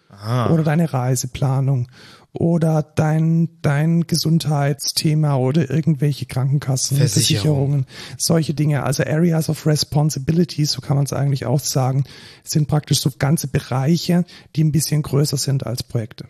ah. 0.09 0.51
Oder 0.51 0.63
deine 0.63 0.95
Reiseplanung. 0.95 1.89
Oder 2.33 2.83
dein, 2.83 3.51
dein 3.61 4.07
Gesundheitsthema 4.07 5.37
oder 5.37 5.69
irgendwelche 5.69 6.25
Krankenkassen, 6.25 6.97
Versicherung. 6.97 7.27
Versicherungen, 7.35 7.87
solche 8.17 8.55
Dinge. 8.55 8.83
Also 8.85 9.03
Areas 9.05 9.51
of 9.51 9.67
Responsibility, 9.67 10.65
so 10.65 10.81
kann 10.81 10.97
man 10.97 11.05
es 11.05 11.13
eigentlich 11.13 11.45
auch 11.45 11.61
sagen, 11.61 12.05
sind 12.45 12.67
praktisch 12.67 13.01
so 13.01 13.11
ganze 13.19 13.49
Bereiche, 13.49 14.25
die 14.55 14.65
ein 14.65 14.73
bisschen 14.73 15.03
größer 15.03 15.37
sind 15.37 15.67
als 15.67 15.83
Projekte. 15.83 16.25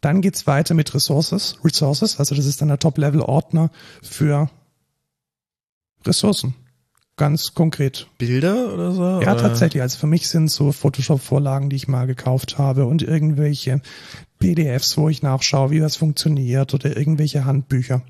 Dann 0.00 0.20
geht's 0.20 0.46
weiter 0.46 0.74
mit 0.74 0.94
Resources. 0.94 1.58
Resources, 1.64 2.18
also 2.18 2.34
das 2.34 2.46
ist 2.46 2.60
dann 2.60 2.68
der 2.68 2.78
Top-Level-Ordner 2.78 3.70
für 4.02 4.48
Ressourcen. 6.04 6.54
Ganz 7.16 7.52
konkret. 7.52 8.06
Bilder 8.16 8.72
oder 8.72 8.92
so? 8.92 9.02
Ja, 9.02 9.32
oder? 9.32 9.38
tatsächlich. 9.38 9.82
Also 9.82 9.98
für 9.98 10.06
mich 10.06 10.28
sind 10.28 10.50
so 10.52 10.70
Photoshop-Vorlagen, 10.70 11.68
die 11.68 11.74
ich 11.74 11.88
mal 11.88 12.06
gekauft 12.06 12.58
habe 12.58 12.86
und 12.86 13.02
irgendwelche 13.02 13.82
PDFs, 14.38 14.96
wo 14.96 15.08
ich 15.08 15.20
nachschaue, 15.20 15.70
wie 15.70 15.80
das 15.80 15.96
funktioniert 15.96 16.74
oder 16.74 16.96
irgendwelche 16.96 17.44
Handbücher. 17.44 18.02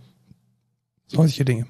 Solche 1.07 1.47
Dinge. 1.47 1.67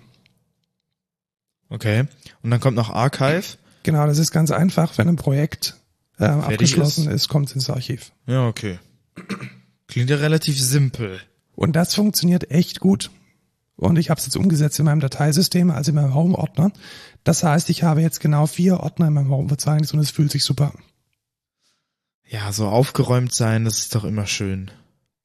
Okay. 1.69 2.07
Und 2.43 2.51
dann 2.51 2.59
kommt 2.59 2.77
noch 2.77 2.91
Archive. 2.91 3.57
Genau, 3.85 4.07
das 4.07 4.19
ist 4.19 4.33
ganz 4.33 4.51
einfach. 4.51 4.99
Wenn 4.99 5.09
ein 5.09 5.17
Projekt 5.17 5.77
äh, 6.19 6.25
abgeschlossen 6.25 7.07
ist. 7.09 7.15
ist, 7.15 7.29
kommt 7.29 7.49
es 7.51 7.55
ins 7.55 7.71
Archiv. 7.71 8.11
Ja, 8.27 8.49
okay. 8.49 8.81
Klingt 9.89 10.11
ja 10.11 10.17
relativ 10.17 10.61
simpel. 10.61 11.21
Und 11.57 11.75
das 11.75 11.95
funktioniert 11.95 12.51
echt 12.51 12.79
gut. 12.79 13.11
Und 13.77 13.99
ich 13.99 14.11
habe 14.11 14.19
es 14.19 14.27
jetzt 14.27 14.37
umgesetzt 14.37 14.79
in 14.79 14.85
meinem 14.85 15.01
Dateisystem, 15.01 15.71
also 15.71 15.91
in 15.91 15.97
meinem 15.97 16.15
Home-Ordner. 16.15 16.73
Das 17.25 17.43
heißt, 17.43 17.71
ich 17.71 17.83
habe 17.83 18.03
jetzt 18.03 18.21
genau 18.21 18.47
vier 18.47 18.81
Ordner 18.81 19.09
in 19.09 19.15
meinem 19.15 19.31
Home-Verzeichnis 19.31 19.93
und 19.93 20.01
es 20.01 20.11
fühlt 20.11 20.31
sich 20.31 20.45
super 20.45 20.73
an. 20.75 20.83
Ja, 22.25 22.53
so 22.53 22.69
aufgeräumt 22.69 23.35
sein, 23.35 23.65
das 23.65 23.79
ist 23.79 23.95
doch 23.95 24.05
immer 24.05 24.27
schön. 24.27 24.71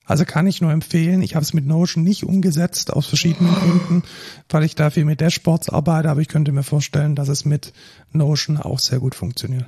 Also 0.05 0.25
kann 0.25 0.47
ich 0.47 0.61
nur 0.61 0.71
empfehlen. 0.71 1.21
Ich 1.21 1.35
habe 1.35 1.43
es 1.43 1.53
mit 1.53 1.65
Notion 1.65 2.03
nicht 2.03 2.23
umgesetzt 2.23 2.91
aus 2.91 3.07
verschiedenen 3.07 3.53
Gründen, 3.53 4.03
weil 4.49 4.63
ich 4.63 4.75
da 4.75 4.89
viel 4.89 5.05
mit 5.05 5.21
Dashboards 5.21 5.69
arbeite, 5.69 6.09
aber 6.09 6.21
ich 6.21 6.27
könnte 6.27 6.51
mir 6.51 6.63
vorstellen, 6.63 7.15
dass 7.15 7.29
es 7.29 7.45
mit 7.45 7.73
Notion 8.11 8.57
auch 8.57 8.79
sehr 8.79 8.99
gut 8.99 9.15
funktioniert. 9.15 9.65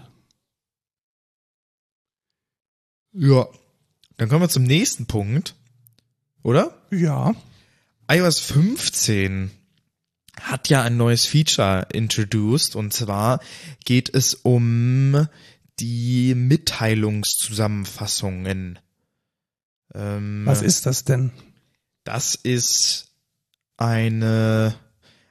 Ja. 3.14 3.48
Dann 4.18 4.30
kommen 4.30 4.42
wir 4.42 4.50
zum 4.50 4.64
nächsten 4.64 5.06
Punkt. 5.06 5.56
Oder? 6.44 6.78
Ja, 6.92 7.36
iOS 8.10 8.40
15 8.40 9.52
hat 10.40 10.70
ja 10.70 10.84
ein 10.84 10.96
neues 10.98 11.26
Feature 11.26 11.88
introduced 11.92 12.76
und 12.76 12.94
zwar 12.94 13.40
geht 13.84 14.14
es 14.14 14.36
um 14.36 15.28
die 15.80 16.36
Mitteilungszusammenfassungen. 16.36 18.78
Ähm, 19.94 20.46
was 20.46 20.62
ist 20.62 20.86
das 20.86 21.04
denn? 21.06 21.32
Das 22.04 22.36
ist 22.36 23.08
eine, 23.78 24.76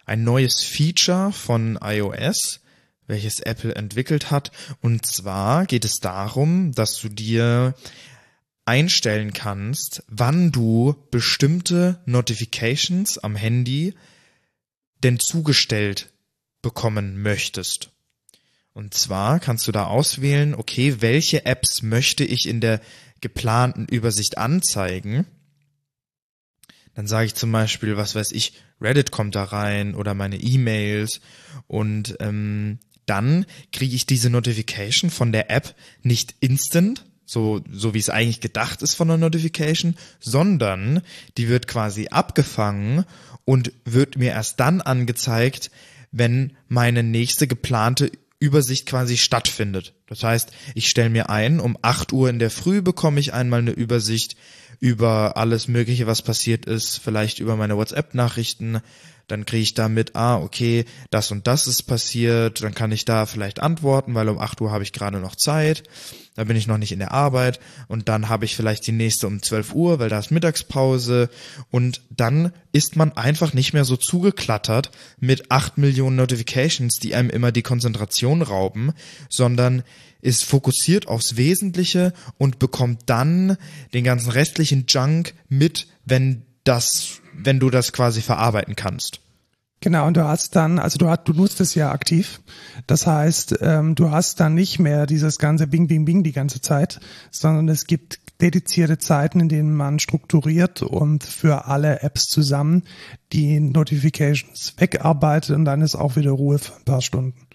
ein 0.04 0.24
neues 0.24 0.64
Feature 0.64 1.30
von 1.32 1.78
iOS, 1.80 2.60
welches 3.06 3.40
Apple 3.40 3.74
entwickelt 3.74 4.30
hat. 4.30 4.52
Und 4.80 5.06
zwar 5.06 5.64
geht 5.66 5.84
es 5.84 6.00
darum, 6.00 6.72
dass 6.72 7.00
du 7.00 7.08
dir 7.08 7.74
einstellen 8.64 9.32
kannst, 9.32 10.02
wann 10.08 10.52
du 10.52 10.94
bestimmte 11.10 12.00
Notifications 12.06 13.18
am 13.18 13.36
Handy 13.36 13.94
denn 15.02 15.20
zugestellt 15.20 16.12
bekommen 16.62 17.20
möchtest. 17.20 17.90
Und 18.72 18.94
zwar 18.94 19.38
kannst 19.38 19.68
du 19.68 19.72
da 19.72 19.86
auswählen, 19.86 20.54
okay, 20.54 20.96
welche 21.00 21.46
Apps 21.46 21.82
möchte 21.82 22.24
ich 22.24 22.48
in 22.48 22.60
der 22.60 22.80
geplanten 23.20 23.86
Übersicht 23.86 24.38
anzeigen. 24.38 25.26
Dann 26.94 27.06
sage 27.06 27.26
ich 27.26 27.34
zum 27.34 27.52
Beispiel, 27.52 27.96
was 27.96 28.14
weiß 28.14 28.32
ich, 28.32 28.54
Reddit 28.80 29.10
kommt 29.10 29.34
da 29.34 29.44
rein 29.44 29.94
oder 29.94 30.14
meine 30.14 30.36
E-Mails 30.36 31.20
und 31.66 32.16
ähm, 32.20 32.78
dann 33.06 33.46
kriege 33.72 33.94
ich 33.94 34.06
diese 34.06 34.30
Notification 34.30 35.10
von 35.10 35.32
der 35.32 35.50
App 35.50 35.74
nicht 36.02 36.34
instant, 36.40 37.04
so, 37.26 37.62
so 37.70 37.94
wie 37.94 37.98
es 37.98 38.10
eigentlich 38.10 38.40
gedacht 38.40 38.82
ist 38.82 38.94
von 38.94 39.08
der 39.08 39.16
Notification, 39.16 39.96
sondern 40.20 41.02
die 41.36 41.48
wird 41.48 41.66
quasi 41.66 42.08
abgefangen 42.08 43.04
und 43.44 43.72
wird 43.84 44.16
mir 44.18 44.32
erst 44.32 44.60
dann 44.60 44.80
angezeigt, 44.80 45.70
wenn 46.12 46.56
meine 46.68 47.02
nächste 47.02 47.46
geplante 47.46 48.10
Übersicht 48.38 48.86
quasi 48.86 49.16
stattfindet. 49.16 49.94
Das 50.06 50.22
heißt, 50.22 50.52
ich 50.74 50.88
stelle 50.88 51.10
mir 51.10 51.30
ein, 51.30 51.60
um 51.60 51.78
8 51.80 52.12
Uhr 52.12 52.28
in 52.28 52.38
der 52.38 52.50
Früh 52.50 52.82
bekomme 52.82 53.20
ich 53.20 53.32
einmal 53.32 53.60
eine 53.60 53.70
Übersicht 53.70 54.36
über 54.80 55.36
alles 55.36 55.66
Mögliche, 55.66 56.06
was 56.06 56.22
passiert 56.22 56.66
ist, 56.66 56.98
vielleicht 56.98 57.38
über 57.38 57.56
meine 57.56 57.76
WhatsApp-Nachrichten, 57.76 58.80
Dann 59.26 59.46
kriege 59.46 59.62
ich 59.62 59.74
damit, 59.74 60.16
ah, 60.16 60.36
okay, 60.36 60.84
das 61.10 61.30
und 61.30 61.46
das 61.46 61.66
ist 61.66 61.84
passiert, 61.84 62.62
dann 62.62 62.74
kann 62.74 62.92
ich 62.92 63.04
da 63.04 63.26
vielleicht 63.26 63.60
antworten, 63.60 64.14
weil 64.14 64.28
um 64.28 64.38
8 64.38 64.60
Uhr 64.60 64.70
habe 64.70 64.84
ich 64.84 64.92
gerade 64.92 65.18
noch 65.18 65.36
Zeit, 65.36 65.82
da 66.34 66.44
bin 66.44 66.56
ich 66.56 66.66
noch 66.66 66.78
nicht 66.78 66.92
in 66.92 66.98
der 66.98 67.12
Arbeit 67.12 67.60
und 67.88 68.08
dann 68.08 68.28
habe 68.28 68.44
ich 68.44 68.56
vielleicht 68.56 68.86
die 68.86 68.92
nächste 68.92 69.26
um 69.26 69.40
12 69.40 69.74
Uhr, 69.74 69.98
weil 69.98 70.08
da 70.08 70.18
ist 70.18 70.30
Mittagspause 70.30 71.30
und 71.70 72.02
dann 72.10 72.52
ist 72.72 72.96
man 72.96 73.12
einfach 73.12 73.54
nicht 73.54 73.72
mehr 73.72 73.84
so 73.84 73.96
zugeklattert 73.96 74.90
mit 75.20 75.50
8 75.50 75.78
Millionen 75.78 76.16
Notifications, 76.16 76.96
die 76.96 77.14
einem 77.14 77.30
immer 77.30 77.52
die 77.52 77.62
Konzentration 77.62 78.42
rauben, 78.42 78.92
sondern 79.28 79.84
ist 80.20 80.44
fokussiert 80.44 81.06
aufs 81.06 81.36
Wesentliche 81.36 82.12
und 82.38 82.58
bekommt 82.58 83.02
dann 83.06 83.56
den 83.92 84.04
ganzen 84.04 84.30
restlichen 84.30 84.86
Junk 84.88 85.34
mit, 85.48 85.86
wenn 86.04 86.42
das, 86.64 87.20
wenn 87.34 87.60
du 87.60 87.70
das 87.70 87.92
quasi 87.92 88.22
verarbeiten 88.22 88.76
kannst. 88.76 89.20
Genau, 89.80 90.06
und 90.06 90.16
du 90.16 90.24
hast 90.24 90.56
dann, 90.56 90.78
also 90.78 90.96
du, 90.96 91.10
hast, 91.10 91.24
du 91.26 91.34
nutzt 91.34 91.60
es 91.60 91.74
ja 91.74 91.92
aktiv. 91.92 92.40
Das 92.86 93.06
heißt, 93.06 93.56
ähm, 93.60 93.94
du 93.94 94.10
hast 94.10 94.40
dann 94.40 94.54
nicht 94.54 94.78
mehr 94.78 95.04
dieses 95.04 95.38
ganze 95.38 95.66
Bing, 95.66 95.88
Bing, 95.88 96.06
Bing 96.06 96.22
die 96.22 96.32
ganze 96.32 96.62
Zeit, 96.62 97.00
sondern 97.30 97.68
es 97.68 97.86
gibt 97.86 98.20
dedizierte 98.40 98.98
Zeiten, 98.98 99.40
in 99.40 99.48
denen 99.48 99.74
man 99.74 99.98
strukturiert 99.98 100.82
und 100.82 101.22
für 101.22 101.66
alle 101.66 102.00
Apps 102.02 102.28
zusammen 102.28 102.84
die 103.32 103.60
Notifications 103.60 104.74
wegarbeitet 104.78 105.54
und 105.54 105.66
dann 105.66 105.82
ist 105.82 105.96
auch 105.96 106.16
wieder 106.16 106.32
Ruhe 106.32 106.58
für 106.58 106.74
ein 106.76 106.84
paar 106.84 107.02
Stunden. 107.02 107.46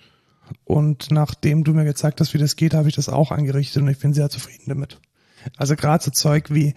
Und 0.64 1.12
nachdem 1.12 1.64
du 1.64 1.74
mir 1.74 1.86
gezeigt 1.86 2.22
hast, 2.22 2.34
wie 2.34 2.40
das 2.40 2.56
geht, 2.56 2.74
habe 2.74 2.90
ich 2.90 2.96
das 2.96 3.10
auch 3.10 3.32
eingerichtet 3.32 3.82
und 3.82 3.90
ich 3.90 4.00
bin 4.00 4.14
sehr 4.14 4.30
zufrieden 4.30 4.66
damit. 4.68 5.00
Also 5.58 5.76
gerade 5.76 6.04
so 6.04 6.12
Zeug 6.12 6.54
wie 6.54 6.76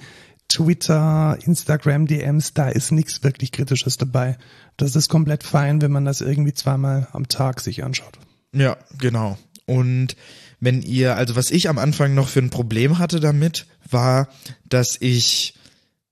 Twitter, 0.53 1.38
Instagram, 1.46 2.07
DMs, 2.07 2.53
da 2.53 2.68
ist 2.68 2.92
nichts 2.92 3.22
wirklich 3.22 3.53
Kritisches 3.53 3.96
dabei. 3.96 4.36
Das 4.76 4.96
ist 4.96 5.09
komplett 5.09 5.44
fein, 5.44 5.80
wenn 5.80 5.92
man 5.92 6.05
das 6.05 6.20
irgendwie 6.20 6.53
zweimal 6.53 7.09
am 7.12 7.26
Tag 7.26 7.61
sich 7.61 7.82
anschaut. 7.82 8.18
Ja, 8.55 8.76
genau. 8.98 9.38
Und 9.64 10.14
wenn 10.61 10.82
ihr, 10.82 11.16
also 11.16 11.36
was 11.36 11.50
ich 11.50 11.70
am 11.70 11.78
Anfang 11.78 12.14
noch 12.14 12.28
für 12.28 12.40
ein 12.40 12.50
Problem 12.50 12.98
hatte 12.98 13.18
damit, 13.18 13.66
war, 13.88 14.28
dass 14.68 14.98
ich 15.00 15.55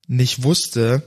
nicht 0.06 0.42
wusste, 0.42 1.02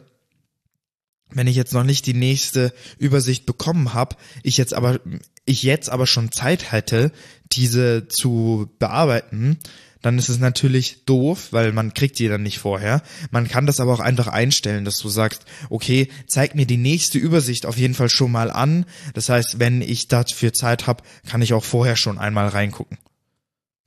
wenn 1.32 1.48
ich 1.48 1.56
jetzt 1.56 1.74
noch 1.74 1.84
nicht 1.84 2.06
die 2.06 2.14
nächste 2.14 2.72
Übersicht 3.00 3.48
bekommen 3.48 3.96
habe, 3.96 4.16
ich 4.44 4.58
jetzt 4.58 4.76
aber 4.76 5.00
ich 5.46 5.64
jetzt 5.64 5.90
aber 5.90 6.06
schon 6.06 6.32
Zeit 6.32 6.72
hätte, 6.72 7.12
diese 7.52 8.08
zu 8.08 8.70
bearbeiten, 8.78 9.58
dann 10.04 10.20
ist 10.20 10.30
es 10.30 10.38
natürlich 10.38 11.06
doof, 11.06 11.48
weil 11.52 11.72
man 11.72 11.96
kriegt 11.96 12.20
die 12.20 12.28
dann 12.28 12.44
nicht 12.44 12.60
vorher. 12.60 13.02
Man 13.32 13.48
kann 13.48 13.66
das 13.66 13.80
aber 13.80 13.94
auch 13.94 14.00
einfach 14.00 14.28
einstellen, 14.28 14.86
dass 14.86 15.00
du 15.00 15.10
sagst, 15.10 15.46
okay, 15.72 16.10
zeig 16.28 16.54
mir 16.54 16.68
die 16.68 16.78
nächste 16.78 17.18
Übersicht 17.18 17.66
auf 17.66 17.78
jeden 17.78 17.96
Fall 17.96 18.10
schon 18.10 18.32
mal 18.32 18.52
an. 18.52 18.86
Das 19.16 19.30
heißt, 19.30 19.60
wenn 19.60 19.82
ich 19.82 20.10
dafür 20.10 20.54
Zeit 20.54 20.86
habe, 20.86 21.04
kann 21.28 21.42
ich 21.42 21.54
auch 21.54 21.64
vorher 21.64 21.96
schon 21.96 22.20
einmal 22.20 22.50
reingucken. 22.50 23.00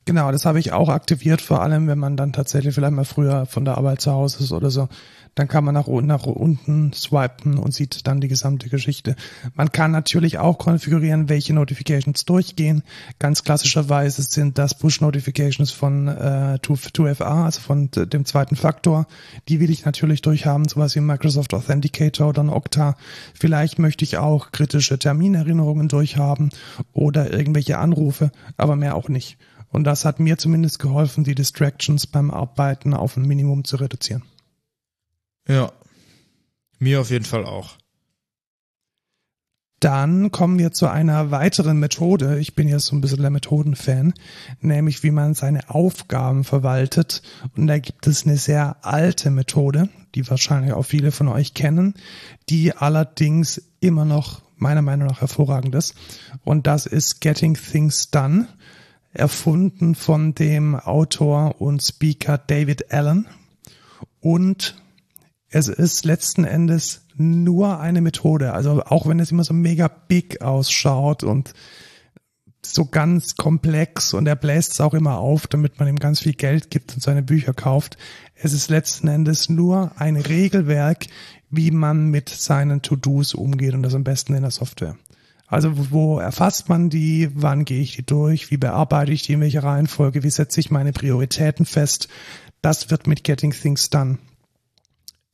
Genau, 0.06 0.30
das 0.32 0.46
habe 0.46 0.60
ich 0.60 0.72
auch 0.72 0.88
aktiviert, 0.88 1.40
vor 1.40 1.62
allem 1.62 1.88
wenn 1.88 1.98
man 1.98 2.16
dann 2.16 2.32
tatsächlich 2.32 2.74
vielleicht 2.74 2.94
mal 2.94 3.04
früher 3.04 3.44
von 3.44 3.64
der 3.64 3.76
Arbeit 3.76 4.00
zu 4.00 4.12
Hause 4.12 4.42
ist 4.42 4.52
oder 4.52 4.70
so. 4.70 4.88
Dann 5.36 5.48
kann 5.48 5.64
man 5.64 5.74
nach, 5.74 5.86
nach 5.86 6.24
unten 6.24 6.94
swipen 6.94 7.58
und 7.58 7.74
sieht 7.74 8.06
dann 8.06 8.22
die 8.22 8.26
gesamte 8.26 8.70
Geschichte. 8.70 9.16
Man 9.54 9.70
kann 9.70 9.90
natürlich 9.90 10.38
auch 10.38 10.56
konfigurieren, 10.56 11.28
welche 11.28 11.52
Notifications 11.52 12.24
durchgehen. 12.24 12.82
Ganz 13.18 13.44
klassischerweise 13.44 14.22
sind 14.22 14.56
das 14.56 14.78
Push-Notifications 14.78 15.70
von 15.70 16.08
äh, 16.08 16.58
2FA, 16.62 17.44
also 17.44 17.60
von 17.60 17.90
dem 17.90 18.24
zweiten 18.24 18.56
Faktor. 18.56 19.06
Die 19.48 19.60
will 19.60 19.68
ich 19.68 19.84
natürlich 19.84 20.22
durchhaben, 20.22 20.66
sowas 20.66 20.96
wie 20.96 21.00
Microsoft 21.00 21.52
Authenticator 21.52 22.30
oder 22.30 22.42
ein 22.42 22.48
Okta. 22.48 22.96
Vielleicht 23.34 23.78
möchte 23.78 24.04
ich 24.04 24.16
auch 24.16 24.52
kritische 24.52 24.98
Terminerinnerungen 24.98 25.88
durchhaben 25.88 26.48
oder 26.94 27.30
irgendwelche 27.30 27.76
Anrufe, 27.76 28.32
aber 28.56 28.74
mehr 28.74 28.94
auch 28.94 29.10
nicht. 29.10 29.36
Und 29.70 29.84
das 29.84 30.06
hat 30.06 30.18
mir 30.18 30.38
zumindest 30.38 30.78
geholfen, 30.78 31.24
die 31.24 31.34
Distractions 31.34 32.06
beim 32.06 32.30
Arbeiten 32.30 32.94
auf 32.94 33.18
ein 33.18 33.26
Minimum 33.26 33.64
zu 33.64 33.76
reduzieren. 33.76 34.22
Ja, 35.48 35.72
mir 36.78 37.00
auf 37.00 37.10
jeden 37.10 37.24
Fall 37.24 37.44
auch. 37.44 37.76
Dann 39.80 40.30
kommen 40.32 40.58
wir 40.58 40.72
zu 40.72 40.88
einer 40.88 41.30
weiteren 41.30 41.78
Methode. 41.78 42.38
Ich 42.38 42.54
bin 42.54 42.66
ja 42.66 42.78
so 42.78 42.96
ein 42.96 43.02
bisschen 43.02 43.20
der 43.20 43.30
Methodenfan, 43.30 44.14
nämlich 44.60 45.02
wie 45.02 45.10
man 45.10 45.34
seine 45.34 45.68
Aufgaben 45.68 46.44
verwaltet. 46.44 47.22
Und 47.56 47.66
da 47.66 47.78
gibt 47.78 48.06
es 48.06 48.24
eine 48.24 48.38
sehr 48.38 48.78
alte 48.82 49.30
Methode, 49.30 49.90
die 50.14 50.28
wahrscheinlich 50.28 50.72
auch 50.72 50.82
viele 50.82 51.12
von 51.12 51.28
euch 51.28 51.52
kennen, 51.52 51.94
die 52.48 52.74
allerdings 52.74 53.62
immer 53.80 54.06
noch 54.06 54.42
meiner 54.56 54.80
Meinung 54.80 55.08
nach 55.08 55.20
hervorragend 55.20 55.74
ist. 55.74 55.94
Und 56.42 56.66
das 56.66 56.86
ist 56.86 57.20
Getting 57.20 57.54
Things 57.54 58.10
Done 58.10 58.48
erfunden 59.12 59.94
von 59.94 60.34
dem 60.34 60.74
Autor 60.74 61.60
und 61.60 61.82
Speaker 61.82 62.38
David 62.38 62.92
Allen. 62.92 63.26
Und 64.20 64.74
es 65.56 65.68
ist 65.68 66.04
letzten 66.04 66.44
Endes 66.44 67.06
nur 67.16 67.80
eine 67.80 68.02
Methode. 68.02 68.52
Also 68.52 68.82
auch 68.84 69.06
wenn 69.06 69.20
es 69.20 69.32
immer 69.32 69.42
so 69.42 69.54
mega 69.54 69.88
big 69.88 70.42
ausschaut 70.42 71.24
und 71.24 71.54
so 72.60 72.84
ganz 72.84 73.36
komplex 73.36 74.12
und 74.12 74.26
er 74.26 74.36
bläst 74.36 74.72
es 74.72 74.82
auch 74.82 74.92
immer 74.92 75.16
auf, 75.16 75.46
damit 75.46 75.78
man 75.78 75.88
ihm 75.88 75.96
ganz 75.96 76.20
viel 76.20 76.34
Geld 76.34 76.70
gibt 76.70 76.92
und 76.92 77.02
seine 77.02 77.22
Bücher 77.22 77.54
kauft. 77.54 77.96
Es 78.34 78.52
ist 78.52 78.68
letzten 78.68 79.08
Endes 79.08 79.48
nur 79.48 79.92
ein 79.96 80.16
Regelwerk, 80.16 81.06
wie 81.48 81.70
man 81.70 82.10
mit 82.10 82.28
seinen 82.28 82.82
To-Dos 82.82 83.32
umgeht 83.32 83.72
und 83.72 83.82
das 83.82 83.94
am 83.94 84.04
besten 84.04 84.34
in 84.34 84.42
der 84.42 84.50
Software. 84.50 84.98
Also 85.46 85.90
wo 85.90 86.18
erfasst 86.18 86.68
man 86.68 86.90
die, 86.90 87.30
wann 87.32 87.64
gehe 87.64 87.80
ich 87.80 87.96
die 87.96 88.04
durch, 88.04 88.50
wie 88.50 88.58
bearbeite 88.58 89.12
ich 89.12 89.22
die, 89.22 89.32
in 89.32 89.40
welcher 89.40 89.62
Reihenfolge, 89.62 90.22
wie 90.22 90.30
setze 90.30 90.60
ich 90.60 90.70
meine 90.70 90.92
Prioritäten 90.92 91.64
fest. 91.64 92.08
Das 92.60 92.90
wird 92.90 93.06
mit 93.06 93.24
Getting 93.24 93.52
Things 93.52 93.88
Done 93.88 94.18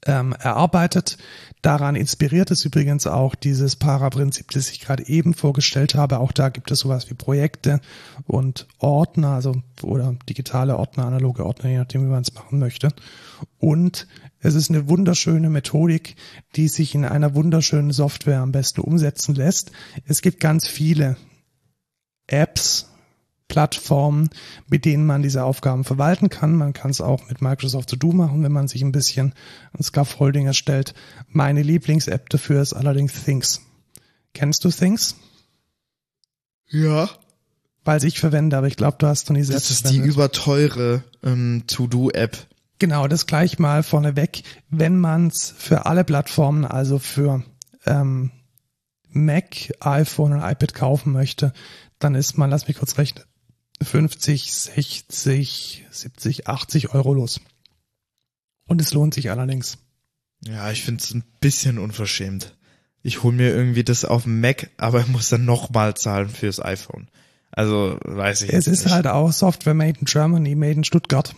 ähm, 0.07 0.35
erarbeitet. 0.39 1.19
Daran 1.63 1.95
inspiriert 1.95 2.51
es 2.51 2.65
übrigens 2.65 3.07
auch 3.07 3.37
dieses 3.37 3.77
Para-Prinzip, 3.77 4.51
das 4.51 4.71
ich 4.71 4.81
gerade 4.81 5.07
eben 5.07 5.33
vorgestellt 5.33 5.95
habe. 5.95 6.19
Auch 6.19 6.33
da 6.33 6.49
gibt 6.49 6.71
es 6.73 6.81
sowas 6.81 7.09
wie 7.09 7.15
Projekte 7.15 7.81
und 8.27 8.67
Ordner, 8.79 9.29
also 9.31 9.55
oder 9.83 10.17
digitale 10.29 10.77
Ordner, 10.77 11.07
analoge 11.07 11.47
Ordner, 11.47 11.71
je 11.71 11.79
nachdem, 11.79 12.03
wie 12.03 12.11
man 12.11 12.23
es 12.23 12.35
machen 12.35 12.59
möchte. 12.59 12.89
Und 13.59 14.09
es 14.41 14.57
ist 14.57 14.71
eine 14.71 14.89
wunderschöne 14.89 15.51
Methodik, 15.51 16.17
die 16.57 16.67
sich 16.67 16.97
in 16.97 17.05
einer 17.05 17.37
wunderschönen 17.37 17.93
Software 17.93 18.41
am 18.41 18.51
besten 18.51 18.81
umsetzen 18.81 19.37
lässt. 19.37 19.71
Es 20.05 20.21
gibt 20.21 20.41
ganz 20.41 20.67
viele 20.67 21.17
Apps, 22.27 22.82
Plattformen, 23.53 24.31
mit 24.67 24.87
denen 24.87 25.05
man 25.05 25.23
diese 25.23 25.45
Aufgaben 25.45 25.85
verwalten 25.85 26.31
kann. 26.31 26.57
Man 26.57 26.73
kann 26.73 26.91
es 26.91 27.03
auch 27.03 27.29
mit 27.29 27.43
Microsoft 27.43 27.91
To 27.91 27.97
Do 27.97 28.13
machen, 28.13 28.43
wenn 28.43 28.51
man 28.51 28.67
sich 28.67 28.81
ein 28.81 28.93
bisschen 28.93 29.35
ein 29.77 29.83
Scaffolding 29.83 30.47
erstellt. 30.47 30.95
Meine 31.29 31.61
Lieblings-App 31.61 32.31
dafür 32.31 32.63
ist 32.63 32.73
allerdings 32.73 33.13
Things. 33.25 33.61
Kennst 34.33 34.65
du 34.65 34.71
Things? 34.71 35.17
Ja. 36.71 37.11
Weil 37.85 38.03
ich 38.05 38.21
verwende, 38.21 38.57
aber 38.57 38.69
ich 38.69 38.77
glaube, 38.77 38.97
du 38.99 39.07
hast 39.07 39.29
noch 39.29 39.37
nie 39.37 39.43
selbst 39.43 39.67
Das 39.67 39.71
ist 39.71 39.83
verwendet. 39.83 40.07
die 40.07 40.09
überteure 40.15 41.05
ähm, 41.23 41.65
To-Do-App. 41.67 42.39
Genau, 42.79 43.07
das 43.07 43.27
gleich 43.27 43.59
mal 43.59 43.83
vorneweg. 43.83 44.45
Wenn 44.71 44.97
man 44.99 45.27
es 45.27 45.53
für 45.55 45.85
alle 45.85 46.05
Plattformen, 46.05 46.65
also 46.65 46.99
für 46.99 47.45
ähm, 47.85 48.31
Mac, 49.11 49.75
iPhone 49.81 50.33
und 50.33 50.39
iPad 50.39 50.73
kaufen 50.73 51.13
möchte, 51.13 51.53
dann 51.99 52.15
ist 52.15 52.39
man, 52.39 52.49
lass 52.49 52.67
mich 52.67 52.79
kurz 52.79 52.97
rechnen, 52.97 53.25
50, 53.85 54.53
60, 54.53 55.87
70, 55.91 56.49
80 56.49 56.95
Euro 56.95 57.15
los. 57.15 57.41
Und 58.67 58.81
es 58.81 58.93
lohnt 58.93 59.15
sich 59.15 59.31
allerdings. 59.31 59.79
Ja, 60.45 60.71
ich 60.71 60.83
finde 60.83 61.03
es 61.03 61.13
ein 61.15 61.25
bisschen 61.41 61.79
unverschämt. 61.79 62.57
Ich 63.03 63.23
hole 63.23 63.37
mir 63.37 63.51
irgendwie 63.51 63.85
das 63.85 64.05
auf 64.05 64.25
dem 64.25 64.41
Mac, 64.41 64.71
aber 64.77 65.07
muss 65.09 65.29
dann 65.29 65.45
nochmal 65.45 65.95
zahlen 65.95 66.29
fürs 66.29 66.61
iPhone. 66.65 67.09
Also 67.51 67.99
weiß 68.05 68.43
ich 68.43 68.53
Es 68.53 68.67
ist 68.67 68.85
nicht. 68.85 68.95
halt 68.95 69.07
auch 69.07 69.33
Software 69.33 69.75
made 69.75 69.99
in 70.01 70.07
Germany, 70.07 70.55
made 70.55 70.73
in 70.73 70.85
Stuttgart. 70.85 71.35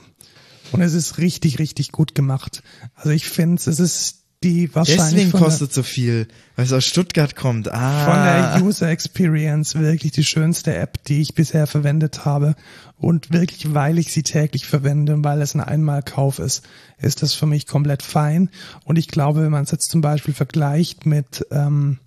Und 0.72 0.80
es 0.80 0.94
ist 0.94 1.18
richtig, 1.18 1.58
richtig 1.58 1.92
gut 1.92 2.14
gemacht. 2.14 2.62
Also 2.94 3.10
ich 3.10 3.26
finde 3.26 3.56
es 3.56 3.78
ist 3.78 4.23
die 4.44 4.72
wahrscheinlich. 4.74 5.24
Deswegen 5.24 5.32
kostet 5.32 5.72
so 5.72 5.82
viel, 5.82 6.28
weil 6.54 6.66
es 6.66 6.72
aus 6.72 6.84
Stuttgart 6.84 7.34
kommt. 7.34 7.72
Ah. 7.72 8.04
Von 8.04 8.60
der 8.60 8.62
User 8.64 8.88
Experience 8.90 9.74
wirklich 9.74 10.12
die 10.12 10.24
schönste 10.24 10.74
App, 10.74 11.02
die 11.04 11.22
ich 11.22 11.34
bisher 11.34 11.66
verwendet 11.66 12.24
habe. 12.24 12.54
Und 12.96 13.32
wirklich, 13.32 13.74
weil 13.74 13.98
ich 13.98 14.12
sie 14.12 14.22
täglich 14.22 14.66
verwende 14.66 15.14
und 15.14 15.24
weil 15.24 15.40
es 15.42 15.54
ein 15.54 15.60
Einmalkauf 15.60 16.38
ist, 16.38 16.62
ist 16.98 17.22
das 17.22 17.34
für 17.34 17.46
mich 17.46 17.66
komplett 17.66 18.02
fein. 18.02 18.50
Und 18.84 18.96
ich 18.96 19.08
glaube, 19.08 19.42
wenn 19.42 19.50
man 19.50 19.64
es 19.64 19.70
jetzt 19.70 19.90
zum 19.90 20.02
Beispiel 20.02 20.34
vergleicht 20.34 21.06
mit 21.06 21.46
ähm, 21.50 21.98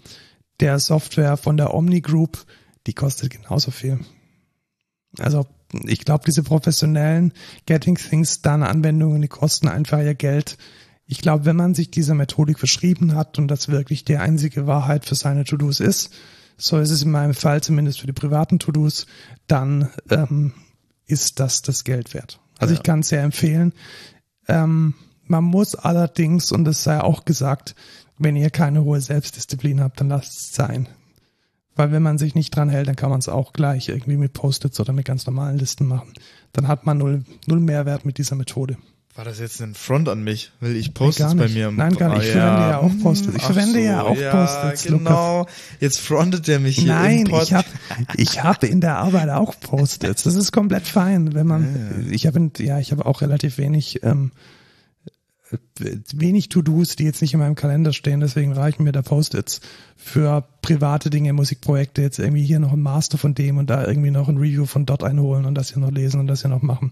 der 0.60 0.80
Software 0.80 1.38
von 1.38 1.58
der 1.58 1.74
Omni 1.74 2.02
Group, 2.02 2.46
die 2.86 2.94
kostet 2.94 3.32
genauso 3.32 3.72
viel. 3.72 4.00
Also 5.20 5.48
ich 5.86 6.06
glaube, 6.06 6.24
diese 6.26 6.44
professionellen 6.44 7.34
Getting 7.66 7.96
Things 7.96 8.42
Done 8.42 8.68
Anwendungen, 8.68 9.22
die 9.22 9.28
kosten 9.28 9.68
einfach 9.68 10.00
ihr 10.00 10.16
Geld 10.16 10.58
ich 11.08 11.20
glaube, 11.22 11.46
wenn 11.46 11.56
man 11.56 11.74
sich 11.74 11.90
dieser 11.90 12.14
Methodik 12.14 12.60
verschrieben 12.60 13.16
hat 13.16 13.40
und 13.40 13.48
das 13.48 13.70
wirklich 13.70 14.04
die 14.04 14.18
einzige 14.18 14.68
Wahrheit 14.68 15.06
für 15.06 15.16
seine 15.16 15.46
To-Dos 15.46 15.80
ist, 15.80 16.14
so 16.58 16.78
ist 16.78 16.92
es 16.92 17.04
in 17.04 17.12
meinem 17.12 17.34
Fall 17.34 17.62
zumindest 17.62 18.02
für 18.02 18.08
die 18.08 18.14
privaten 18.14 18.60
To-Dos, 18.60 19.06
dann 19.48 19.90
ähm, 20.10 20.54
ist 21.06 21.40
das 21.40 21.62
das 21.62 21.86
Geld 21.86 22.14
wert. 22.14 22.40
Also 22.58 22.74
ja. 22.74 22.80
ich 22.80 22.84
kann 22.84 23.00
es 23.00 23.10
sehr 23.10 23.24
empfehlen. 23.24 23.74
Ähm, 24.48 24.96
man 25.24 25.44
muss 25.44 25.76
allerdings, 25.76 26.52
und 26.52 26.66
das 26.66 26.84
sei 26.84 27.00
auch 27.00 27.24
gesagt, 27.24 27.76
wenn 28.18 28.36
ihr 28.36 28.50
keine 28.50 28.84
hohe 28.84 29.00
Selbstdisziplin 29.00 29.80
habt, 29.82 30.02
dann 30.02 30.10
lasst 30.10 30.38
es 30.38 30.54
sein. 30.54 30.90
Weil 31.76 31.92
wenn 31.92 32.02
man 32.02 32.18
sich 32.18 32.34
nicht 32.34 32.56
dran 32.56 32.70
hält, 32.70 32.88
dann 32.88 32.96
kann 32.96 33.12
man 33.12 33.20
es 33.20 33.30
auch 33.30 33.54
gleich 33.54 33.88
irgendwie 33.88 34.18
mit 34.18 34.34
Post-its 34.34 34.80
oder 34.80 34.94
mit 34.94 35.06
ganz 35.06 35.26
normalen 35.28 35.60
Listen 35.60 35.88
machen. 35.88 36.14
Dann 36.52 36.68
hat 36.68 36.86
man 36.86 36.98
null, 36.98 37.24
null 37.46 37.60
Mehrwert 37.60 38.04
mit 38.04 38.18
dieser 38.18 38.36
Methode. 38.36 38.78
War 39.18 39.26
das 39.26 39.40
jetzt 39.40 39.60
ein 39.64 39.74
Front 39.74 40.10
an 40.10 40.24
mich? 40.24 40.52
Weil 40.60 40.76
ich 40.76 40.94
poste 40.94 41.24
es 41.24 41.34
bei 41.34 41.48
mir. 41.48 41.72
Nein, 41.72 41.96
gar 41.96 42.16
nicht. 42.16 42.28
Ich 42.28 42.34
verwende 42.34 42.70
ja 42.70 42.78
auch 42.78 42.92
Post-its. 43.02 43.36
Ich 43.36 43.42
verwende 43.42 43.74
so, 43.74 43.80
ja 43.80 44.04
auch 44.04 44.16
ja, 44.16 44.30
Post-its. 44.30 44.84
Genau. 44.84 45.48
Jetzt 45.80 46.00
frontet 46.02 46.48
er 46.48 46.60
mich 46.60 46.78
hier. 46.78 46.94
Nein, 46.94 47.26
ich 47.42 47.52
habe 47.52 47.68
ich 48.16 48.44
hab 48.44 48.64
in 48.64 48.80
der 48.80 48.98
Arbeit 48.98 49.30
auch 49.30 49.60
Post-its. 49.60 50.22
Das 50.22 50.36
ist 50.36 50.52
komplett 50.52 50.88
fein, 50.88 51.34
wenn 51.34 51.48
man. 51.48 52.04
Ja. 52.06 52.12
Ich 52.12 52.28
habe 52.28 52.52
ja, 52.60 52.78
ich 52.78 52.92
habe 52.92 53.08
auch 53.08 53.22
relativ 53.22 53.58
wenig 53.58 54.04
ähm, 54.04 54.34
wenig 55.80 56.50
To-Dos, 56.50 56.96
die 56.96 57.06
jetzt 57.06 57.22
nicht 57.22 57.34
in 57.34 57.40
meinem 57.40 57.56
Kalender 57.56 57.94
stehen, 57.94 58.20
deswegen 58.20 58.54
reichen 58.54 58.84
mir 58.84 58.92
da 58.92 59.02
Post-its. 59.02 59.62
Für 59.96 60.48
private 60.62 61.10
Dinge, 61.10 61.34
Musikprojekte, 61.34 62.02
jetzt 62.02 62.20
irgendwie 62.20 62.44
hier 62.44 62.60
noch 62.60 62.74
ein 62.74 62.82
Master 62.82 63.18
von 63.18 63.34
dem 63.34 63.58
und 63.58 63.70
da 63.70 63.86
irgendwie 63.86 64.12
noch 64.12 64.30
ein 64.30 64.38
Review 64.38 64.66
von 64.66 64.86
dort 64.86 65.04
einholen 65.04 65.46
und 65.46 65.56
das 65.56 65.74
hier 65.74 65.80
noch 65.80 65.92
lesen 65.92 66.20
und 66.20 66.28
das 66.28 66.42
hier 66.42 66.50
noch 66.50 66.62
machen. 66.62 66.92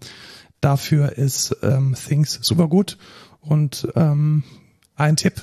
Dafür 0.61 1.17
ist 1.17 1.57
ähm, 1.63 1.95
Things 1.95 2.39
super 2.41 2.67
gut. 2.67 2.97
Und 3.41 3.87
ähm, 3.95 4.43
ein 4.95 5.15
Tipp, 5.15 5.41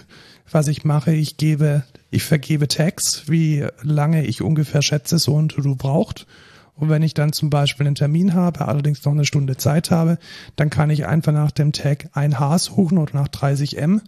was 0.50 0.68
ich 0.68 0.84
mache, 0.84 1.12
ich 1.12 1.36
gebe, 1.36 1.84
ich 2.10 2.24
vergebe 2.24 2.68
Tags, 2.68 3.24
wie 3.28 3.66
lange 3.82 4.24
ich 4.24 4.42
ungefähr 4.42 4.82
schätze, 4.82 5.18
so 5.18 5.40
ein 5.40 5.48
To-Do 5.48 5.76
braucht. 5.76 6.26
Und 6.74 6.88
wenn 6.88 7.02
ich 7.02 7.14
dann 7.14 7.32
zum 7.32 7.50
Beispiel 7.50 7.86
einen 7.86 7.94
Termin 7.94 8.34
habe, 8.34 8.66
allerdings 8.66 9.04
noch 9.04 9.12
eine 9.12 9.24
Stunde 9.24 9.56
Zeit 9.56 9.90
habe, 9.90 10.18
dann 10.56 10.70
kann 10.70 10.90
ich 10.90 11.06
einfach 11.06 11.32
nach 11.32 11.50
dem 11.50 11.72
Tag 11.72 12.08
ein 12.12 12.38
H 12.38 12.58
suchen 12.58 12.98
oder 12.98 13.14
nach 13.14 13.28
30 13.28 13.78
M. 13.78 14.00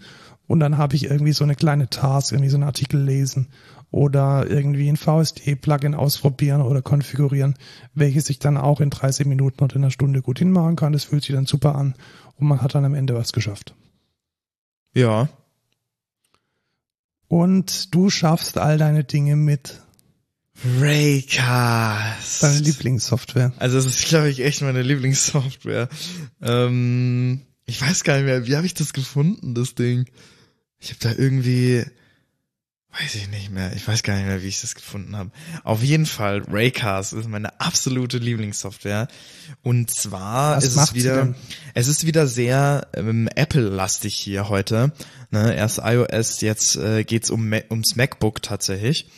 Und 0.47 0.61
dann 0.61 0.77
habe 0.77 0.97
ich 0.97 1.05
irgendwie 1.05 1.33
so 1.33 1.45
eine 1.45 1.55
kleine 1.55 1.89
Task, 1.89 2.33
irgendwie 2.33 2.51
so 2.51 2.57
einen 2.57 2.65
Artikel 2.65 3.01
lesen 3.01 3.49
oder 3.95 4.51
irgendwie 4.51 4.89
ein 4.89 4.97
VST-Plugin 4.97 5.95
ausprobieren 5.95 6.63
oder 6.63 6.83
konfigurieren, 6.83 7.55
welches 7.95 8.29
ich 8.29 8.41
dann 8.41 8.57
auch 8.57 8.81
in 8.81 8.91
30 8.91 9.25
Minuten 9.25 9.63
oder 9.63 9.77
in 9.77 9.85
einer 9.85 9.93
Stunde 9.93 10.21
gut 10.21 10.41
hinmachen 10.41 10.75
kann. 10.75 10.93
Das 10.93 11.05
fühlt 11.05 11.23
sich 11.23 11.33
dann 11.33 11.47
super 11.47 11.77
an 11.77 11.95
und 12.35 12.49
man 12.49 12.61
hat 12.61 12.75
dann 12.75 12.85
am 12.85 12.97
Ende 12.97 13.15
was 13.15 13.33
geschafft. 13.33 13.77
Ja. 14.95 15.29
Und 17.29 17.95
du 17.95 18.11
schaffst 18.11 18.59
all 18.59 18.79
deine 18.79 19.05
Dinge 19.05 19.37
mit 19.37 19.81
Raycast. 20.81 22.43
Deine 22.43 22.59
Lieblingssoftware. 22.59 23.53
Also 23.59 23.77
das 23.77 23.87
ist, 23.87 24.09
glaube 24.09 24.29
ich, 24.29 24.41
echt 24.41 24.61
meine 24.63 24.83
Lieblingssoftware. 24.83 25.89
Ähm, 26.43 27.43
ich 27.65 27.81
weiß 27.81 28.03
gar 28.03 28.17
nicht 28.17 28.27
mehr, 28.27 28.49
wie 28.49 28.57
habe 28.57 28.67
ich 28.67 28.75
das 28.75 28.93
gefunden, 28.93 29.55
das 29.55 29.77
Ding? 29.77 30.07
Ich 30.81 30.91
habe 30.91 30.99
da 31.01 31.13
irgendwie, 31.13 31.85
weiß 33.01 33.15
ich 33.17 33.29
nicht 33.29 33.51
mehr, 33.51 33.73
ich 33.75 33.87
weiß 33.87 34.03
gar 34.03 34.17
nicht 34.17 34.27
mehr, 34.27 34.43
wie 34.43 34.49
ich 34.49 34.61
das 34.61 34.75
gefunden 34.75 35.17
habe. 35.17 35.31
Auf 35.65 35.83
jeden 35.83 36.07
Fall, 36.07 36.43
Raycast 36.49 37.13
ist 37.13 37.29
meine 37.29 37.61
absolute 37.61 38.19
Lieblingssoftware. 38.19 39.09
Und 39.63 39.91
zwar 39.91 40.57
Was 40.57 40.65
ist 40.65 40.77
es 40.77 40.95
wieder, 40.95 41.35
es 41.75 41.89
ist 41.89 42.07
wieder 42.07 42.27
sehr 42.27 42.87
ähm, 42.95 43.29
Apple-lastig 43.35 44.15
hier 44.15 44.49
heute. 44.49 44.93
Ne, 45.31 45.55
erst 45.57 45.81
iOS, 45.83 46.41
jetzt 46.41 46.77
äh, 46.77 47.05
geht's 47.05 47.31
um 47.31 47.53
ums 47.71 47.97
MacBook 47.97 48.43
tatsächlich. 48.43 49.09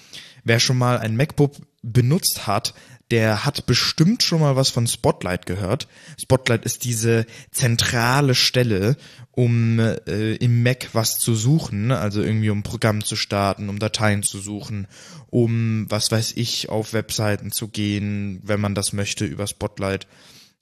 Wer 0.45 0.61
schon 0.61 0.79
mal 0.79 0.99
ein 0.99 1.17
MacBook 1.17 1.57
benutzt 1.83 2.47
hat, 2.47 2.73
der 3.11 3.45
hat 3.45 3.67
bestimmt 3.67 4.23
schon 4.23 4.41
mal 4.41 4.57
was 4.57 4.71
von 4.71 4.87
Spotlight 4.87 5.47
gehört. 5.47 5.87
Spotlight 6.21 6.65
ist 6.65 6.85
diese 6.85 7.27
zentrale 7.53 8.35
Stelle, 8.35 8.97
um 9.31 9.79
äh, 9.79 10.35
im 10.37 10.63
Mac 10.63 10.89
was 10.93 11.19
zu 11.19 11.35
suchen, 11.35 11.93
also 11.93 12.23
irgendwie 12.23 12.51
um 12.51 12.63
Programm 12.63 13.05
zu 13.05 13.15
starten, 13.15 13.69
um 13.69 13.79
Dateien 13.79 14.23
zu 14.23 14.39
suchen, 14.39 14.89
um 15.29 15.87
was 15.89 16.11
weiß 16.11 16.33
ich 16.37 16.69
auf 16.69 16.93
Webseiten 16.93 17.53
zu 17.53 17.69
gehen, 17.69 18.41
wenn 18.43 18.61
man 18.61 18.75
das 18.75 18.93
möchte 18.93 19.25
über 19.25 19.47
Spotlight, 19.47 20.09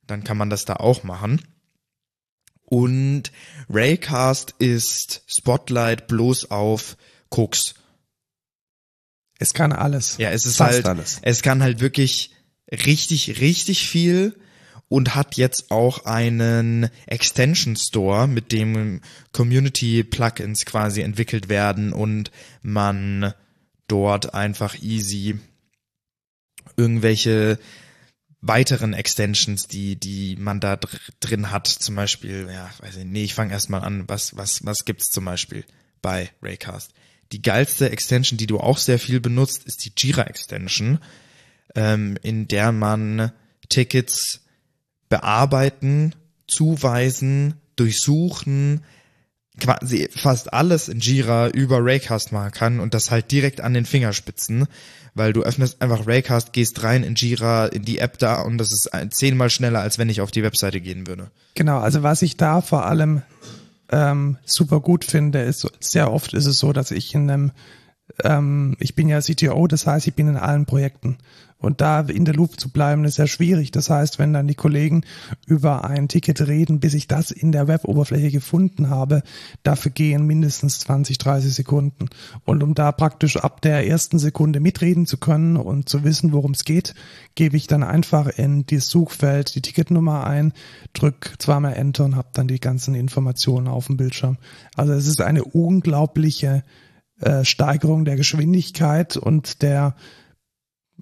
dann 0.06 0.22
kann 0.22 0.36
man 0.36 0.50
das 0.50 0.66
da 0.66 0.74
auch 0.76 1.02
machen. 1.02 1.40
Und 2.64 3.30
Raycast 3.70 4.54
ist 4.58 5.22
Spotlight 5.28 6.08
bloß 6.08 6.50
auf 6.50 6.96
Koks 7.30 7.74
es 9.38 9.54
kann 9.54 9.72
alles. 9.72 10.16
Ja, 10.18 10.30
es 10.30 10.46
ist 10.46 10.56
Fast 10.56 10.74
halt, 10.74 10.86
alles. 10.86 11.18
es 11.22 11.42
kann 11.42 11.62
halt 11.62 11.80
wirklich 11.80 12.30
richtig, 12.70 13.40
richtig 13.40 13.88
viel 13.88 14.34
und 14.88 15.14
hat 15.14 15.36
jetzt 15.36 15.70
auch 15.70 16.04
einen 16.04 16.88
Extension 17.06 17.76
Store, 17.76 18.28
mit 18.28 18.52
dem 18.52 19.00
Community 19.32 20.04
Plugins 20.04 20.64
quasi 20.64 21.00
entwickelt 21.00 21.48
werden 21.48 21.92
und 21.92 22.30
man 22.62 23.34
dort 23.88 24.34
einfach 24.34 24.80
easy 24.82 25.38
irgendwelche 26.76 27.58
weiteren 28.40 28.92
Extensions, 28.92 29.66
die 29.68 29.96
die 29.96 30.36
man 30.36 30.60
da 30.60 30.76
dr 30.76 31.00
drin 31.20 31.50
hat, 31.50 31.66
zum 31.66 31.94
Beispiel, 31.94 32.48
ja, 32.52 32.70
weiß 32.80 32.96
ich, 32.96 33.04
nee, 33.04 33.24
ich 33.24 33.34
fange 33.34 33.52
erstmal 33.52 33.82
an, 33.82 34.04
was 34.06 34.36
was 34.36 34.64
was 34.64 34.84
gibt's 34.84 35.10
zum 35.10 35.24
Beispiel 35.24 35.64
bei 36.02 36.30
Raycast? 36.42 36.92
Die 37.34 37.42
geilste 37.42 37.90
Extension, 37.90 38.38
die 38.38 38.46
du 38.46 38.60
auch 38.60 38.78
sehr 38.78 39.00
viel 39.00 39.18
benutzt, 39.18 39.64
ist 39.64 39.84
die 39.84 39.90
Jira 39.98 40.22
Extension, 40.22 41.00
ähm, 41.74 42.16
in 42.22 42.46
der 42.46 42.70
man 42.70 43.32
Tickets 43.68 44.42
bearbeiten, 45.08 46.14
zuweisen, 46.46 47.54
durchsuchen, 47.74 48.84
quasi 49.58 50.08
fast 50.14 50.52
alles 50.52 50.88
in 50.88 51.00
Jira 51.00 51.48
über 51.48 51.78
Raycast 51.80 52.30
machen 52.30 52.52
kann 52.52 52.78
und 52.78 52.94
das 52.94 53.10
halt 53.10 53.32
direkt 53.32 53.60
an 53.60 53.74
den 53.74 53.84
Fingerspitzen, 53.84 54.68
weil 55.14 55.32
du 55.32 55.42
öffnest 55.42 55.82
einfach 55.82 56.06
Raycast, 56.06 56.52
gehst 56.52 56.84
rein 56.84 57.02
in 57.02 57.16
Jira, 57.16 57.66
in 57.66 57.82
die 57.82 57.98
App 57.98 58.16
da 58.20 58.42
und 58.42 58.58
das 58.58 58.72
ist 58.72 58.90
zehnmal 59.10 59.50
schneller, 59.50 59.80
als 59.80 59.98
wenn 59.98 60.08
ich 60.08 60.20
auf 60.20 60.30
die 60.30 60.44
Webseite 60.44 60.80
gehen 60.80 61.08
würde. 61.08 61.32
Genau, 61.56 61.80
also 61.80 62.04
was 62.04 62.22
ich 62.22 62.36
da 62.36 62.60
vor 62.60 62.86
allem 62.86 63.22
ähm, 63.90 64.38
super 64.44 64.80
gut 64.80 65.04
finde, 65.04 65.42
ist 65.42 65.70
sehr 65.80 66.12
oft 66.12 66.34
ist 66.34 66.46
es 66.46 66.58
so, 66.58 66.72
dass 66.72 66.90
ich 66.90 67.14
in 67.14 67.30
einem 67.30 67.52
ähm, 68.22 68.76
ich 68.80 68.94
bin 68.94 69.08
ja 69.08 69.20
CTO, 69.20 69.66
das 69.66 69.86
heißt, 69.86 70.06
ich 70.06 70.14
bin 70.14 70.28
in 70.28 70.36
allen 70.36 70.66
Projekten. 70.66 71.18
Und 71.64 71.80
da 71.80 72.00
in 72.00 72.24
der 72.24 72.34
Loop 72.34 72.60
zu 72.60 72.70
bleiben, 72.70 73.04
ist 73.04 73.14
sehr 73.14 73.26
schwierig. 73.26 73.70
Das 73.70 73.90
heißt, 73.90 74.18
wenn 74.18 74.32
dann 74.32 74.46
die 74.46 74.54
Kollegen 74.54 75.04
über 75.46 75.84
ein 75.84 76.08
Ticket 76.08 76.46
reden, 76.46 76.80
bis 76.80 76.94
ich 76.94 77.08
das 77.08 77.30
in 77.30 77.52
der 77.52 77.66
Web-Oberfläche 77.66 78.30
gefunden 78.30 78.90
habe, 78.90 79.22
dafür 79.62 79.90
gehen 79.90 80.26
mindestens 80.26 80.78
20, 80.80 81.18
30 81.18 81.54
Sekunden. 81.54 82.08
Und 82.44 82.62
um 82.62 82.74
da 82.74 82.92
praktisch 82.92 83.36
ab 83.36 83.62
der 83.62 83.86
ersten 83.86 84.18
Sekunde 84.18 84.60
mitreden 84.60 85.06
zu 85.06 85.16
können 85.16 85.56
und 85.56 85.88
zu 85.88 86.04
wissen, 86.04 86.32
worum 86.32 86.52
es 86.52 86.64
geht, 86.64 86.94
gebe 87.34 87.56
ich 87.56 87.66
dann 87.66 87.82
einfach 87.82 88.28
in 88.28 88.66
das 88.66 88.88
Suchfeld 88.88 89.54
die 89.54 89.62
Ticketnummer 89.62 90.24
ein, 90.24 90.52
drück 90.92 91.34
zweimal 91.38 91.74
Enter 91.74 92.04
und 92.04 92.16
habe 92.16 92.28
dann 92.32 92.48
die 92.48 92.60
ganzen 92.60 92.94
Informationen 92.94 93.68
auf 93.68 93.86
dem 93.86 93.96
Bildschirm. 93.96 94.38
Also 94.76 94.92
es 94.92 95.06
ist 95.06 95.20
eine 95.20 95.44
unglaubliche 95.44 96.62
äh, 97.20 97.44
Steigerung 97.44 98.04
der 98.04 98.16
Geschwindigkeit 98.16 99.16
und 99.16 99.62
der 99.62 99.94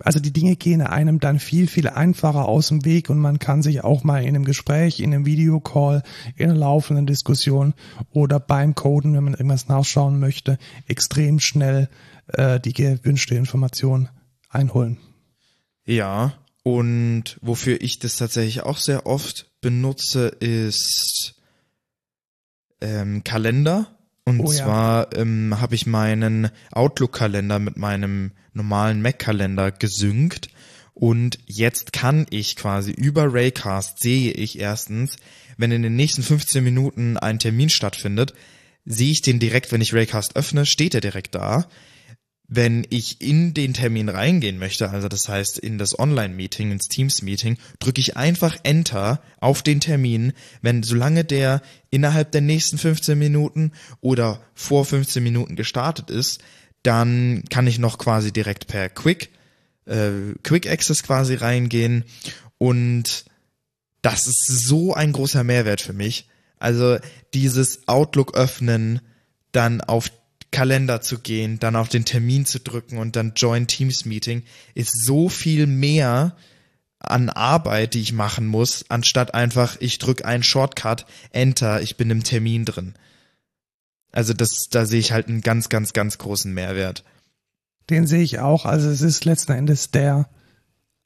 also 0.01 0.21
die 0.21 0.33
Dinge 0.33 0.57
gehen 0.57 0.81
einem 0.81 1.21
dann 1.21 1.39
viel, 1.39 1.67
viel 1.67 1.89
einfacher 1.89 2.47
aus 2.47 2.69
dem 2.69 2.85
Weg 2.85 3.11
und 3.11 3.19
man 3.19 3.39
kann 3.39 3.63
sich 3.63 3.85
auch 3.85 4.05
mal 4.05 4.23
in 4.23 4.31
einem 4.31 4.45
Gespräch, 4.45 5.01
in 5.01 5.13
einem 5.13 5.27
Videocall, 5.27 6.03
in 6.37 6.51
einer 6.51 6.59
laufenden 6.59 7.07
Diskussion 7.07 7.75
oder 8.11 8.41
beim 8.41 8.75
Coden, 8.75 9.15
wenn 9.15 9.25
man 9.25 9.35
irgendwas 9.35 9.69
nachschauen 9.69 10.19
möchte, 10.19 10.59
extrem 10.87 11.41
schnell 11.41 11.89
äh, 12.29 12.59
die 12.59 12.73
gewünschte 12.73 13.35
Information 13.35 14.09
einholen. 14.49 14.99
Ja, 15.85 16.35
und 16.63 17.39
wofür 17.43 17.81
ich 17.81 17.99
das 17.99 18.17
tatsächlich 18.17 18.63
auch 18.63 18.79
sehr 18.79 19.07
oft 19.07 19.51
benutze, 19.61 20.29
ist 20.29 21.35
ähm, 22.81 23.25
Kalender. 23.25 23.99
Und 24.25 24.41
oh, 24.41 24.47
zwar 24.47 25.13
ja. 25.13 25.21
ähm, 25.21 25.61
habe 25.61 25.75
ich 25.75 25.87
meinen 25.87 26.51
Outlook-Kalender 26.71 27.59
mit 27.59 27.77
meinem 27.77 28.33
normalen 28.53 29.03
Mac-Kalender 29.03 29.73
gesynkt. 29.73 30.49
Und 30.95 31.39
jetzt 31.47 31.93
kann 31.93 32.27
ich 32.31 32.55
quasi 32.57 32.93
über 32.93 33.33
Raycast 33.33 34.01
sehe 34.01 34.33
ich 34.33 34.59
erstens, 34.59 35.17
wenn 35.57 35.73
in 35.73 35.83
den 35.83 35.97
nächsten 35.97 36.23
15 36.23 36.63
Minuten 36.63 37.17
ein 37.17 37.39
Termin 37.39 37.71
stattfindet, 37.71 38.35
sehe 38.85 39.11
ich 39.11 39.23
den 39.23 39.39
direkt, 39.39 39.73
wenn 39.73 39.81
ich 39.81 39.95
Raycast 39.95 40.37
öffne, 40.37 40.67
steht 40.67 40.95
er 40.95 41.01
direkt 41.01 41.35
da. 41.35 41.67
Wenn 42.55 42.87
ich 42.91 43.23
in 43.23 43.55
den 43.55 43.73
Termin 43.73 44.11
reingehen 44.11 44.59
möchte, 44.59 44.91
also 44.91 45.09
das 45.09 45.27
heißt 45.27 45.59
in 45.59 45.79
das 45.79 45.99
Online-Meeting, 45.99 46.71
ins 46.71 46.89
Teams-Meeting, 46.89 47.57
drücke 47.79 48.01
ich 48.01 48.19
einfach 48.19 48.57
Enter 48.63 49.23
auf 49.41 49.63
den 49.63 49.81
Termin, 49.81 50.35
wenn 50.61 50.83
solange 50.83 51.25
der 51.25 51.63
innerhalb 51.89 52.31
der 52.33 52.43
nächsten 52.43 52.77
15 52.77 53.19
Minuten 53.19 53.73
oder 54.03 54.43
vor 54.55 54.85
15 54.85 55.23
Minuten 55.23 55.57
gestartet 55.57 56.11
ist, 56.11 56.43
dann 56.83 57.43
kann 57.49 57.67
ich 57.67 57.79
noch 57.79 57.97
quasi 57.97 58.33
direkt 58.33 58.67
per 58.67 58.91
Quick, 58.91 59.31
äh, 59.87 60.11
Quick 60.43 60.69
Access 60.69 61.03
quasi 61.03 61.37
reingehen 61.37 62.05
und 62.59 63.25
das 64.03 64.27
ist 64.27 64.45
so 64.47 64.93
ein 64.93 65.13
großer 65.13 65.43
Mehrwert 65.43 65.81
für 65.81 65.95
mich. 65.95 66.29
Also 66.59 66.99
dieses 67.33 67.89
Outlook 67.89 68.37
öffnen, 68.37 69.01
dann 69.53 69.81
auf 69.81 70.11
Kalender 70.53 71.01
zu 71.01 71.19
gehen, 71.19 71.59
dann 71.59 71.75
auf 71.75 71.89
den 71.89 72.05
Termin 72.05 72.47
zu 72.47 72.61
drücken 72.61 72.99
und 72.99 73.17
dann 73.17 73.33
Join 73.35 73.67
Teams 73.67 74.05
Meeting 74.05 74.45
ist 74.75 75.05
so 75.05 75.29
viel 75.29 75.67
mehr 75.67 76.37
an 77.01 77.31
Arbeit, 77.31 77.95
die 77.95 78.01
ich 78.01 78.13
machen 78.13 78.47
muss, 78.47 78.85
anstatt 78.89 79.35
einfach 79.35 79.77
ich 79.81 79.99
drücke 79.99 80.25
einen 80.25 80.45
Shortcut, 80.45 81.05
Enter, 81.31 81.83
ich 81.83 81.97
bin 81.97 82.11
im 82.11 82.23
Termin 82.23 82.65
drin. 82.65 82.95
Also 84.13 84.35
das, 84.35 84.69
da 84.71 84.87
sehe 84.87 85.01
ich 85.01 85.11
halt 85.11 85.29
einen 85.29 85.41
ganz, 85.41 85.69
ganz, 85.69 85.93
ganz 85.95 86.19
großen 86.19 86.53
Mehrwert. 86.53 87.03
Den 87.91 88.07
sehe 88.07 88.23
ich 88.23 88.39
auch. 88.39 88.67
Also 88.67 88.89
es 88.91 89.01
ist 89.01 89.25
letzten 89.25 89.53
Endes 89.53 89.91
der 89.91 90.29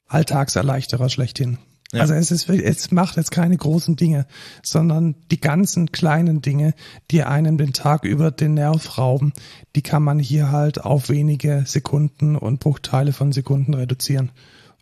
Alltagserleichterer 0.07 1.09
schlechthin. 1.09 1.57
Ja. 1.93 2.01
Also 2.01 2.15
es 2.15 2.31
ist, 2.31 2.49
es 2.49 2.91
macht 2.91 3.15
jetzt 3.15 3.31
keine 3.31 3.55
großen 3.55 3.95
Dinge, 3.95 4.27
sondern 4.61 5.15
die 5.31 5.39
ganzen 5.39 5.91
kleinen 5.91 6.41
Dinge, 6.41 6.73
die 7.11 7.23
einem 7.23 7.57
den 7.57 7.71
Tag 7.71 8.03
über 8.03 8.29
den 8.31 8.55
Nerv 8.55 8.97
rauben, 8.97 9.31
die 9.75 9.81
kann 9.81 10.03
man 10.03 10.19
hier 10.19 10.51
halt 10.51 10.83
auf 10.83 11.09
wenige 11.09 11.63
Sekunden 11.65 12.35
und 12.35 12.59
Bruchteile 12.59 13.13
von 13.13 13.31
Sekunden 13.31 13.73
reduzieren 13.73 14.31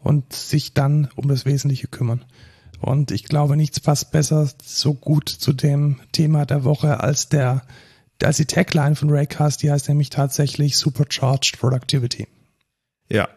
und 0.01 0.34
sich 0.34 0.74
dann 0.74 1.10
um 1.16 1.28
das 1.28 1.45
Wesentliche 1.45 1.88
kümmern. 1.88 2.26
Und 2.80 3.12
ich 3.12 3.24
glaube, 3.24 3.56
nichts 3.56 3.80
passt 3.80 4.12
besser 4.12 4.49
so 4.64 4.93
gut 4.93 5.30
zu 5.30 5.53
dem 5.53 5.99
Thema 6.12 6.45
der 6.45 6.64
Woche 6.64 7.01
als 7.01 7.30
der, 7.30 7.64
als 8.22 8.38
die 8.38 8.45
Tagline 8.45 8.95
von 8.95 9.10
Raycast, 9.10 9.62
die 9.62 9.72
heißt 9.72 9.89
nämlich 9.89 10.10
tatsächlich 10.10 10.78
Supercharged 10.78 11.60
Productivity. 11.60 12.28
Ja, 13.10 13.30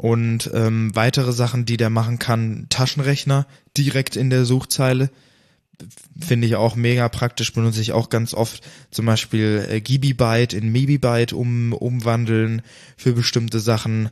und 0.00 0.50
ähm, 0.54 0.96
weitere 0.96 1.30
Sachen, 1.30 1.66
die 1.66 1.76
der 1.76 1.90
machen 1.90 2.18
kann, 2.18 2.64
Taschenrechner 2.70 3.46
direkt 3.76 4.16
in 4.16 4.30
der 4.30 4.46
Suchzeile. 4.46 5.10
Finde 6.18 6.46
ich 6.46 6.56
auch 6.56 6.74
mega 6.74 7.06
praktisch, 7.10 7.52
benutze 7.52 7.82
ich 7.82 7.92
auch 7.92 8.08
ganz 8.08 8.32
oft. 8.32 8.66
Zum 8.90 9.04
Beispiel 9.04 9.66
äh, 9.68 9.82
Gibibyte 9.82 10.54
in 10.54 10.72
Mebibyte 10.72 11.34
um, 11.34 11.74
umwandeln 11.74 12.62
für 12.96 13.12
bestimmte 13.12 13.60
Sachen. 13.60 14.08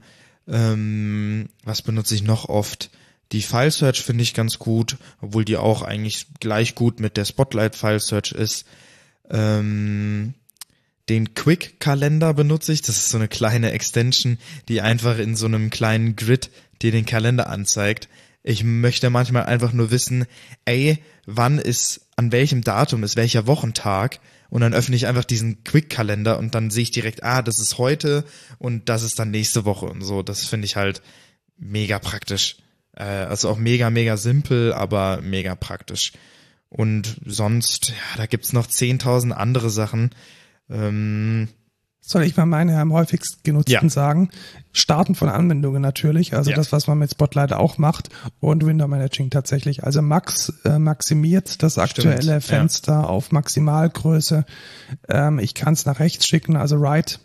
Ähm, 0.47 1.49
was 1.65 1.81
benutze 1.81 2.15
ich 2.15 2.23
noch 2.23 2.51
oft? 2.51 2.91
Die 3.33 3.41
File 3.41 3.71
Search 3.71 4.03
finde 4.03 4.25
ich 4.25 4.35
ganz 4.35 4.59
gut, 4.59 4.99
obwohl 5.23 5.47
die 5.47 5.57
auch 5.57 5.81
eigentlich 5.81 6.27
gleich 6.39 6.75
gut 6.75 7.01
mit 7.01 7.17
der 7.17 7.25
Spotlight 7.25 7.77
File 7.77 8.01
Search 8.01 8.33
ist. 8.33 8.67
Ähm, 9.31 10.35
den 11.09 11.35
Quick-Kalender 11.35 12.35
benutze 12.35 12.73
ich. 12.73 12.83
Das 12.83 12.97
ist 12.97 13.11
so 13.11 13.19
eine 13.19 13.29
kleine 13.29 13.73
Extension, 13.73 14.39
die 14.69 14.81
einfach 14.81 15.19
in 15.19 15.37
so 15.37 15.47
einem 15.47 15.71
kleinen 15.71 16.17
Grid 16.17 16.51
dir 16.83 16.93
den 16.93 17.07
Kalender 17.07 17.49
anzeigt. 17.49 18.09
Ich 18.43 18.65
möchte 18.65 19.11
manchmal 19.11 19.47
einfach 19.47 19.73
nur 19.73 19.91
wissen, 19.91 20.27
ey, 20.65 20.99
wann 21.27 21.59
ist, 21.59 22.09
an 22.17 22.33
welchem 22.33 22.63
Datum 22.63 23.03
ist 23.03 23.17
welcher 23.17 23.47
Wochentag? 23.47 24.21
Und 24.51 24.63
dann 24.63 24.73
öffne 24.73 24.97
ich 24.97 25.07
einfach 25.07 25.25
diesen 25.25 25.63
Quick-Kalender 25.65 26.39
und 26.39 26.55
dann 26.55 26.71
sehe 26.71 26.85
ich 26.85 26.91
direkt, 26.91 27.23
ah, 27.23 27.43
das 27.43 27.59
ist 27.59 27.77
heute 27.77 28.25
und 28.59 28.89
das 28.89 29.03
ist 29.03 29.19
dann 29.19 29.31
nächste 29.31 29.65
Woche 29.65 29.87
und 29.87 30.03
so. 30.03 30.23
Das 30.23 30.47
finde 30.47 30.65
ich 30.65 30.77
halt 30.77 31.03
mega 31.59 31.99
praktisch. 31.99 32.57
Äh, 32.97 33.05
also 33.05 33.51
auch 33.51 33.59
mega, 33.59 33.91
mega 33.91 34.17
simpel, 34.17 34.73
aber 34.73 35.21
mega 35.21 35.55
praktisch. 35.55 36.13
Und 36.71 37.17
sonst, 37.25 37.91
ja, 37.91 38.17
da 38.17 38.27
gibt's 38.27 38.53
noch 38.53 38.67
10.000 38.67 39.33
andere 39.33 39.71
Sachen, 39.71 40.11
ähm, 40.71 41.49
soll 42.01 42.23
ich 42.23 42.37
mal 42.37 42.47
meine 42.47 42.79
am 42.81 42.93
häufigst 42.93 43.45
genutzten 43.45 43.73
ja. 43.87 43.89
sagen? 43.91 44.31
Starten 44.73 45.15
von 45.15 45.29
Anwendungen 45.29 45.83
natürlich, 45.83 46.35
also 46.35 46.51
ja. 46.51 46.57
das, 46.57 46.73
was 46.73 46.87
man 46.87 46.99
mit 46.99 47.11
Spotlight 47.11 47.53
auch 47.53 47.77
macht 47.77 48.09
und 48.41 48.65
Window 48.65 48.89
Managing 48.89 49.29
tatsächlich. 49.29 49.85
Also 49.85 50.01
Max 50.01 50.53
äh, 50.65 50.79
maximiert 50.79 51.63
das 51.63 51.77
aktuelle 51.77 52.23
Stimmt. 52.23 52.45
Fenster 52.45 52.93
ja. 52.93 53.05
auf 53.05 53.31
Maximalgröße. 53.31 54.47
Ähm, 55.09 55.39
ich 55.39 55.55
kann 55.55 55.75
es 55.75 55.85
nach 55.85 56.01
rechts 56.01 56.27
schicken, 56.27 56.57
also 56.57 56.77
Right 56.77 57.21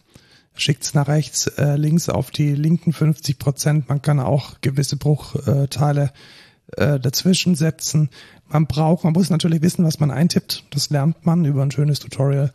schickt 0.55 0.83
es 0.83 0.93
nach 0.93 1.07
rechts, 1.07 1.47
äh, 1.47 1.75
links 1.75 2.09
auf 2.09 2.31
die 2.31 2.53
linken 2.53 2.93
50 2.93 3.39
Prozent. 3.39 3.89
Man 3.89 4.01
kann 4.01 4.19
auch 4.19 4.61
gewisse 4.61 4.97
Bruchteile 4.97 6.11
äh, 6.77 6.99
dazwischen 6.99 7.55
setzen. 7.55 8.09
Man 8.47 8.67
braucht, 8.67 9.03
man 9.03 9.13
muss 9.13 9.29
natürlich 9.29 9.61
wissen, 9.61 9.85
was 9.85 9.99
man 9.99 10.11
eintippt. 10.11 10.65
Das 10.69 10.89
lernt 10.89 11.25
man 11.25 11.45
über 11.45 11.63
ein 11.63 11.71
schönes 11.71 11.99
Tutorial 11.99 12.51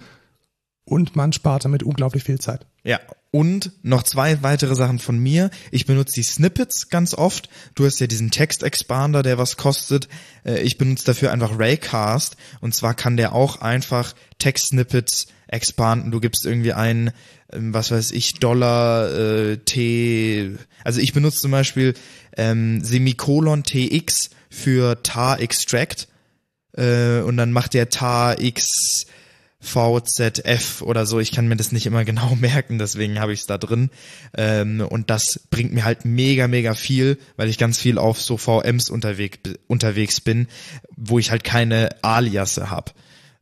und 0.89 1.17
man 1.17 1.33
spart 1.33 1.65
damit 1.65 1.83
unglaublich 1.83 2.25
viel 2.25 2.39
Zeit. 2.39 2.67
Ja, 2.83 2.99
und 3.31 3.73
noch 3.83 4.05
zwei 4.05 4.43
weitere 4.43 4.75
Sachen 4.75 4.99
von 4.99 5.19
mir. 5.19 5.51
Ich 5.71 5.85
benutze 5.85 6.15
die 6.15 6.23
Snippets 6.23 6.89
ganz 6.89 7.13
oft. 7.13 7.51
Du 7.75 7.85
hast 7.85 8.01
ja 8.01 8.07
diesen 8.07 8.31
Text-Expander, 8.31 9.23
der 9.23 9.37
was 9.37 9.59
kostet. 9.59 10.09
Äh, 10.45 10.63
ich 10.63 10.79
benutze 10.79 11.05
dafür 11.05 11.31
einfach 11.31 11.59
Raycast. 11.59 12.37
Und 12.61 12.75
zwar 12.75 12.95
kann 12.95 13.19
der 13.19 13.35
auch 13.35 13.61
einfach 13.61 14.15
Text-Snippets 14.39 15.27
expanden. 15.47 16.11
Du 16.11 16.21
gibst 16.21 16.47
irgendwie 16.47 16.73
ein, 16.73 17.13
ähm, 17.53 17.75
was 17.75 17.91
weiß 17.91 18.13
ich, 18.13 18.35
Dollar 18.35 19.13
äh, 19.13 19.59
T. 19.59 20.57
Also 20.83 21.01
ich 21.01 21.13
benutze 21.13 21.41
zum 21.41 21.51
Beispiel 21.51 21.93
ähm, 22.35 22.83
Semikolon 22.83 23.63
TX 23.63 24.31
für 24.49 25.03
tar 25.03 25.41
extract. 25.41 26.09
Äh, 26.73 27.21
und 27.21 27.37
dann 27.37 27.53
macht 27.53 27.75
der 27.75 27.91
tar 27.91 28.41
x 28.41 29.07
VZF 29.61 30.83
oder 30.83 31.05
so. 31.05 31.19
Ich 31.19 31.33
kann 31.33 31.49
mir 31.49 31.57
das 31.57 31.73
nicht 31.73 31.87
immer 31.87 32.05
genau 32.05 32.35
merken, 32.41 32.79
deswegen 32.79 33.19
habe 33.19 33.33
ich 33.33 33.41
es 33.41 33.47
da 33.47 33.59
drin. 33.59 33.91
Ähm, 34.37 34.81
und 34.81 35.11
das 35.11 35.41
bringt 35.51 35.73
mir 35.73 35.85
halt 35.85 36.05
mega, 36.05 36.49
mega 36.49 36.75
viel, 36.75 37.19
weil 37.37 37.49
ich 37.49 37.59
ganz 37.59 37.79
viel 37.79 37.99
auf 37.99 38.21
so 38.21 38.37
VMs 38.37 38.91
unterwegs, 38.91 39.39
unterwegs 39.67 40.21
bin, 40.21 40.49
wo 40.97 41.19
ich 41.19 41.31
halt 41.31 41.45
keine 41.45 42.03
Aliasse 42.03 42.71
habe. 42.71 42.93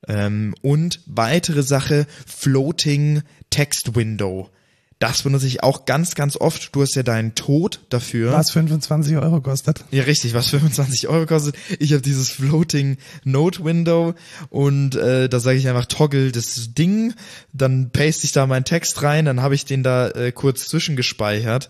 Ähm, 0.09 0.55
und 0.63 1.01
weitere 1.07 1.63
Sache, 1.63 2.07
Floating 2.27 3.23
Text 3.51 3.95
Window. 3.95 4.51
Das 4.99 5.23
benutze 5.23 5.47
ich 5.47 5.63
auch 5.63 5.85
ganz, 5.85 6.15
ganz 6.15 6.39
oft. 6.39 6.75
Du 6.75 6.81
hast 6.81 6.95
ja 6.95 7.03
deinen 7.03 7.35
Tod 7.35 7.81
dafür. 7.91 8.33
Was 8.33 8.51
25 8.51 9.17
Euro 9.17 9.43
kostet. 9.43 9.85
Ja, 9.91 10.05
richtig, 10.05 10.33
was 10.33 10.49
25 10.49 11.09
Euro 11.09 11.27
kostet. 11.27 11.55
Ich 11.79 11.93
habe 11.93 12.01
dieses 12.01 12.31
Floating 12.31 12.97
Note 13.23 13.63
Window 13.63 14.15
und 14.49 14.95
äh, 14.95 15.29
da 15.29 15.39
sage 15.39 15.59
ich 15.59 15.69
einfach 15.69 15.85
Toggle 15.85 16.33
das 16.33 16.73
Ding, 16.73 17.13
dann 17.53 17.91
paste 17.91 18.25
ich 18.25 18.33
da 18.33 18.47
meinen 18.47 18.65
Text 18.65 19.03
rein, 19.03 19.27
dann 19.27 19.43
habe 19.43 19.55
ich 19.55 19.67
den 19.67 19.83
da 19.83 20.09
äh, 20.09 20.33
kurz 20.33 20.67
zwischengespeichert 20.69 21.69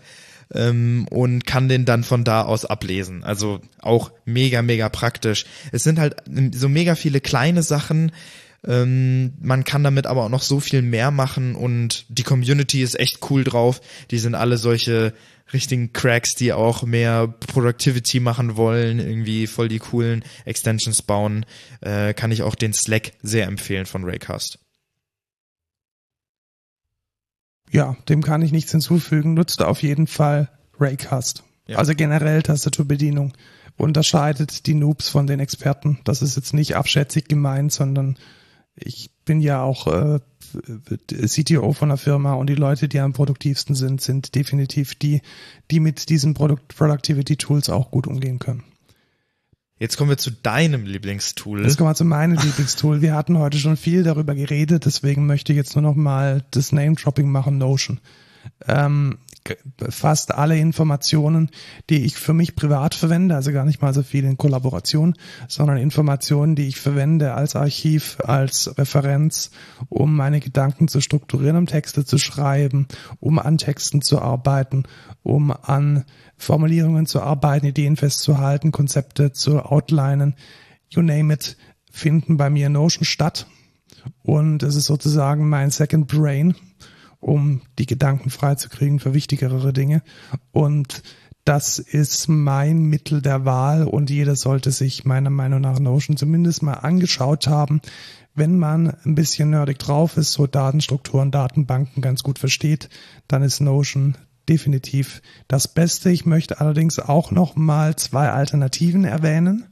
ähm, 0.53 1.05
und 1.09 1.45
kann 1.45 1.67
den 1.67 1.83
dann 1.83 2.05
von 2.05 2.23
da 2.23 2.43
aus 2.43 2.63
ablesen. 2.63 3.25
Also 3.25 3.59
auch 3.81 4.11
mega, 4.23 4.61
mega 4.61 4.87
praktisch. 4.87 5.45
Es 5.73 5.83
sind 5.83 5.99
halt 5.99 6.15
so 6.53 6.69
mega 6.69 6.95
viele 6.95 7.19
kleine 7.19 7.63
Sachen, 7.63 8.13
ähm, 8.67 9.33
man 9.39 9.63
kann 9.63 9.83
damit 9.83 10.05
aber 10.05 10.25
auch 10.25 10.29
noch 10.29 10.43
so 10.43 10.59
viel 10.59 10.81
mehr 10.81 11.09
machen 11.09 11.55
und 11.55 12.05
die 12.09 12.23
Community 12.23 12.83
ist 12.83 12.99
echt 12.99 13.19
cool 13.29 13.43
drauf. 13.43 13.81
Die 14.11 14.19
sind 14.19 14.35
alle 14.35 14.57
solche 14.57 15.13
richtigen 15.53 15.93
Cracks, 15.93 16.35
die 16.35 16.51
auch 16.51 16.83
mehr 16.83 17.27
Productivity 17.27 18.19
machen 18.19 18.57
wollen, 18.57 18.99
irgendwie 18.99 19.47
voll 19.47 19.69
die 19.69 19.79
coolen 19.79 20.23
Extensions 20.45 21.01
bauen. 21.01 21.45
Äh, 21.81 22.13
kann 22.13 22.31
ich 22.31 22.43
auch 22.43 22.55
den 22.55 22.73
Slack 22.73 23.13
sehr 23.21 23.47
empfehlen 23.47 23.85
von 23.85 24.03
Raycast. 24.03 24.59
Ja, 27.71 27.95
dem 28.09 28.23
kann 28.23 28.41
ich 28.41 28.51
nichts 28.51 28.71
hinzufügen. 28.71 29.33
Nutzt 29.33 29.61
auf 29.61 29.81
jeden 29.81 30.07
Fall 30.07 30.49
Raycast. 30.79 31.43
Ja. 31.67 31.77
Also 31.77 31.93
generell 31.95 32.43
Tastaturbedienung 32.43 33.33
unterscheidet 33.77 34.65
die 34.67 34.73
Noobs 34.73 35.09
von 35.09 35.27
den 35.27 35.39
Experten. 35.39 35.99
Das 36.03 36.21
ist 36.21 36.35
jetzt 36.35 36.53
nicht 36.53 36.75
abschätzig 36.75 37.27
gemeint, 37.27 37.71
sondern 37.71 38.17
ich 38.79 39.11
bin 39.25 39.41
ja 39.41 39.61
auch 39.61 39.87
äh, 39.87 40.19
CTO 41.05 41.73
von 41.73 41.89
der 41.89 41.97
Firma 41.97 42.33
und 42.33 42.47
die 42.47 42.55
Leute, 42.55 42.87
die 42.87 42.99
am 42.99 43.13
produktivsten 43.13 43.75
sind, 43.75 44.01
sind 44.01 44.35
definitiv 44.35 44.95
die, 44.95 45.21
die 45.71 45.79
mit 45.79 46.09
diesen 46.09 46.33
Product 46.33 46.67
Productivity 46.75 47.35
Tools 47.37 47.69
auch 47.69 47.91
gut 47.91 48.07
umgehen 48.07 48.39
können. 48.39 48.63
Jetzt 49.79 49.97
kommen 49.97 50.09
wir 50.09 50.17
zu 50.17 50.31
deinem 50.31 50.85
Lieblingstool. 50.85 51.63
Jetzt 51.63 51.77
kommen 51.77 51.89
wir 51.89 51.95
zu 51.95 52.05
meinem 52.05 52.37
Lieblingstool. 52.37 53.01
Wir 53.01 53.13
hatten 53.13 53.37
heute 53.37 53.59
schon 53.59 53.77
viel 53.77 54.03
darüber 54.03 54.33
geredet, 54.33 54.85
deswegen 54.85 55.27
möchte 55.27 55.53
ich 55.53 55.57
jetzt 55.57 55.75
nur 55.75 55.83
noch 55.83 55.95
mal 55.95 56.43
das 56.49 56.71
Name-Dropping 56.71 57.29
machen, 57.29 57.59
Notion. 57.59 57.99
Ähm, 58.65 59.19
fast 59.89 60.33
alle 60.33 60.57
Informationen, 60.57 61.49
die 61.89 62.05
ich 62.05 62.15
für 62.15 62.33
mich 62.33 62.55
privat 62.55 62.95
verwende, 62.95 63.35
also 63.35 63.51
gar 63.51 63.65
nicht 63.65 63.81
mal 63.81 63.93
so 63.93 64.03
viel 64.03 64.23
in 64.23 64.37
Kollaboration, 64.37 65.15
sondern 65.47 65.77
Informationen, 65.77 66.55
die 66.55 66.67
ich 66.67 66.79
verwende 66.79 67.33
als 67.33 67.55
Archiv, 67.55 68.17
als 68.23 68.77
Referenz, 68.77 69.51
um 69.89 70.15
meine 70.15 70.39
Gedanken 70.39 70.87
zu 70.87 71.01
strukturieren, 71.01 71.57
um 71.57 71.67
Texte 71.67 72.05
zu 72.05 72.17
schreiben, 72.17 72.87
um 73.19 73.39
an 73.39 73.57
Texten 73.57 74.01
zu 74.01 74.21
arbeiten, 74.21 74.83
um 75.23 75.51
an 75.51 76.05
Formulierungen 76.37 77.05
zu 77.05 77.21
arbeiten, 77.21 77.65
Ideen 77.65 77.95
festzuhalten, 77.95 78.71
Konzepte 78.71 79.31
zu 79.31 79.59
outlinen, 79.63 80.35
you 80.89 81.01
name 81.01 81.33
it, 81.33 81.57
finden 81.91 82.37
bei 82.37 82.49
mir 82.49 82.69
Notion 82.69 83.05
statt. 83.05 83.47
Und 84.23 84.63
es 84.63 84.75
ist 84.75 84.85
sozusagen 84.85 85.49
mein 85.49 85.69
Second 85.71 86.07
Brain, 86.07 86.55
um 87.19 87.61
die 87.79 87.85
Gedanken 87.85 88.29
freizukriegen 88.29 88.99
für 88.99 89.13
wichtigere 89.13 89.73
Dinge. 89.73 90.01
Und 90.51 91.03
das 91.45 91.79
ist 91.79 92.27
mein 92.27 92.81
Mittel 92.81 93.21
der 93.21 93.45
Wahl 93.45 93.85
und 93.85 94.09
jeder 94.09 94.35
sollte 94.35 94.71
sich 94.71 95.05
meiner 95.05 95.29
Meinung 95.29 95.61
nach 95.61 95.79
Notion 95.79 96.17
zumindest 96.17 96.61
mal 96.61 96.73
angeschaut 96.73 97.47
haben, 97.47 97.81
wenn 98.35 98.59
man 98.59 98.93
ein 99.05 99.15
bisschen 99.15 99.51
nerdig 99.51 99.79
drauf 99.79 100.17
ist, 100.17 100.33
so 100.33 100.45
Datenstrukturen, 100.45 101.31
Datenbanken 101.31 102.01
ganz 102.01 102.21
gut 102.21 102.37
versteht, 102.37 102.89
dann 103.27 103.43
ist 103.43 103.61
Notion 103.61 104.17
definitiv 104.49 105.21
das 105.47 105.67
Beste. 105.67 106.09
Ich 106.09 106.25
möchte 106.25 106.59
allerdings 106.59 106.99
auch 106.99 107.31
noch 107.31 107.55
mal 107.55 107.95
zwei 107.95 108.29
Alternativen 108.29 109.05
erwähnen 109.05 109.65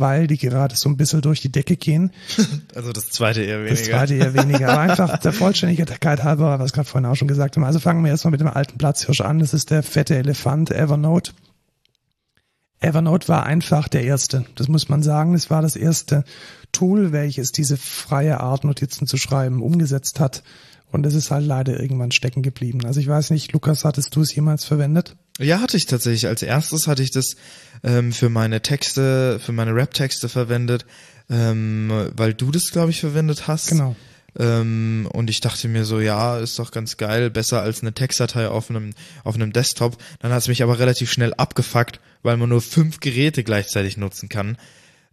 weil 0.00 0.26
die 0.26 0.38
gerade 0.38 0.76
so 0.76 0.88
ein 0.88 0.96
bisschen 0.96 1.20
durch 1.20 1.40
die 1.40 1.50
Decke 1.50 1.76
gehen. 1.76 2.12
Also 2.74 2.92
das 2.92 3.10
zweite 3.10 3.42
eher 3.42 3.58
weniger. 3.58 3.74
Das 3.74 3.84
zweite 3.84 4.14
eher 4.14 4.34
weniger. 4.34 4.68
Aber 4.68 4.80
einfach 4.80 5.18
der 5.22 5.32
Vollständigkeit 5.32 6.24
halber, 6.24 6.58
was 6.58 6.70
ich 6.70 6.72
gerade 6.72 6.88
vorhin 6.88 7.08
auch 7.08 7.14
schon 7.14 7.28
gesagt 7.28 7.56
habe. 7.56 7.66
Also 7.66 7.78
fangen 7.78 8.02
wir 8.02 8.10
erstmal 8.10 8.32
mit 8.32 8.40
dem 8.40 8.48
alten 8.48 8.78
Platzhirsch 8.78 9.20
an. 9.20 9.38
Das 9.38 9.54
ist 9.54 9.70
der 9.70 9.82
fette 9.82 10.16
Elefant 10.16 10.70
Evernote. 10.70 11.32
Evernote 12.80 13.28
war 13.28 13.46
einfach 13.46 13.88
der 13.88 14.04
erste. 14.04 14.44
Das 14.56 14.68
muss 14.68 14.88
man 14.88 15.02
sagen. 15.02 15.34
Es 15.34 15.50
war 15.50 15.62
das 15.62 15.76
erste 15.76 16.24
Tool, 16.72 17.12
welches 17.12 17.52
diese 17.52 17.76
freie 17.76 18.40
Art, 18.40 18.64
Notizen 18.64 19.06
zu 19.06 19.16
schreiben, 19.16 19.62
umgesetzt 19.62 20.20
hat. 20.20 20.42
Und 20.94 21.04
es 21.06 21.14
ist 21.14 21.32
halt 21.32 21.44
leider 21.44 21.80
irgendwann 21.80 22.12
stecken 22.12 22.42
geblieben. 22.42 22.86
Also 22.86 23.00
ich 23.00 23.08
weiß 23.08 23.30
nicht, 23.30 23.50
Lukas, 23.50 23.84
hattest 23.84 24.14
du 24.14 24.20
es 24.20 24.32
jemals 24.32 24.64
verwendet? 24.64 25.16
Ja, 25.40 25.60
hatte 25.60 25.76
ich 25.76 25.86
tatsächlich. 25.86 26.28
Als 26.28 26.44
erstes 26.44 26.86
hatte 26.86 27.02
ich 27.02 27.10
das 27.10 27.34
ähm, 27.82 28.12
für 28.12 28.28
meine 28.28 28.62
Texte, 28.62 29.40
für 29.40 29.50
meine 29.50 29.74
Rap-Texte 29.74 30.28
verwendet, 30.28 30.86
ähm, 31.28 31.90
weil 32.16 32.32
du 32.32 32.52
das, 32.52 32.70
glaube 32.70 32.90
ich, 32.90 33.00
verwendet 33.00 33.48
hast. 33.48 33.70
Genau. 33.70 33.96
Ähm, 34.38 35.08
und 35.12 35.30
ich 35.30 35.40
dachte 35.40 35.66
mir 35.66 35.84
so, 35.84 35.98
ja, 35.98 36.38
ist 36.38 36.60
doch 36.60 36.70
ganz 36.70 36.96
geil, 36.96 37.28
besser 37.28 37.60
als 37.60 37.82
eine 37.82 37.92
Textdatei 37.92 38.46
auf 38.46 38.70
einem, 38.70 38.92
auf 39.24 39.34
einem 39.34 39.52
Desktop. 39.52 39.96
Dann 40.20 40.30
hat 40.30 40.42
es 40.42 40.48
mich 40.48 40.62
aber 40.62 40.78
relativ 40.78 41.10
schnell 41.10 41.34
abgefuckt, 41.34 41.98
weil 42.22 42.36
man 42.36 42.50
nur 42.50 42.62
fünf 42.62 43.00
Geräte 43.00 43.42
gleichzeitig 43.42 43.96
nutzen 43.96 44.28
kann. 44.28 44.58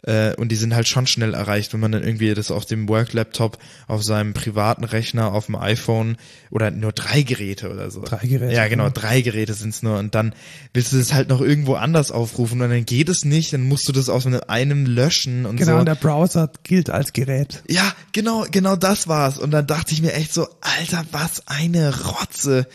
Äh, 0.02 0.34
und 0.34 0.48
die 0.50 0.56
sind 0.56 0.74
halt 0.74 0.88
schon 0.88 1.06
schnell 1.06 1.34
erreicht, 1.34 1.72
wenn 1.72 1.80
man 1.80 1.92
dann 1.92 2.02
irgendwie 2.02 2.34
das 2.34 2.50
auf 2.50 2.66
dem 2.66 2.88
Work-Laptop, 2.88 3.58
auf 3.86 4.02
seinem 4.02 4.34
privaten 4.34 4.84
Rechner, 4.84 5.32
auf 5.32 5.46
dem 5.46 5.54
iPhone 5.56 6.16
oder 6.50 6.70
nur 6.70 6.92
drei 6.92 7.22
Geräte 7.22 7.70
oder 7.70 7.90
so. 7.90 8.02
Drei 8.02 8.26
Geräte. 8.26 8.52
Ja, 8.52 8.66
genau, 8.66 8.90
drei 8.90 9.20
Geräte 9.20 9.54
sind's 9.54 9.82
nur. 9.82 9.98
Und 9.98 10.14
dann 10.14 10.34
willst 10.74 10.92
du 10.92 10.98
das 10.98 11.12
halt 11.12 11.28
noch 11.28 11.40
irgendwo 11.40 11.74
anders 11.74 12.10
aufrufen 12.10 12.60
und 12.60 12.70
dann 12.70 12.84
geht 12.84 13.08
es 13.08 13.24
nicht, 13.24 13.52
dann 13.52 13.68
musst 13.68 13.88
du 13.88 13.92
das 13.92 14.08
aus 14.08 14.26
einem 14.26 14.86
löschen 14.86 15.46
und 15.46 15.56
genau, 15.56 15.72
so. 15.72 15.78
und 15.78 15.86
der 15.86 15.94
Browser 15.94 16.50
gilt 16.64 16.90
als 16.90 17.12
Gerät. 17.12 17.62
Ja, 17.68 17.92
genau, 18.12 18.44
genau 18.50 18.76
das 18.76 19.06
war's. 19.06 19.38
Und 19.38 19.52
dann 19.52 19.66
dachte 19.66 19.94
ich 19.94 20.02
mir 20.02 20.12
echt 20.14 20.34
so, 20.34 20.48
Alter, 20.60 21.04
was 21.12 21.46
eine 21.46 22.06
Rotze. 22.06 22.66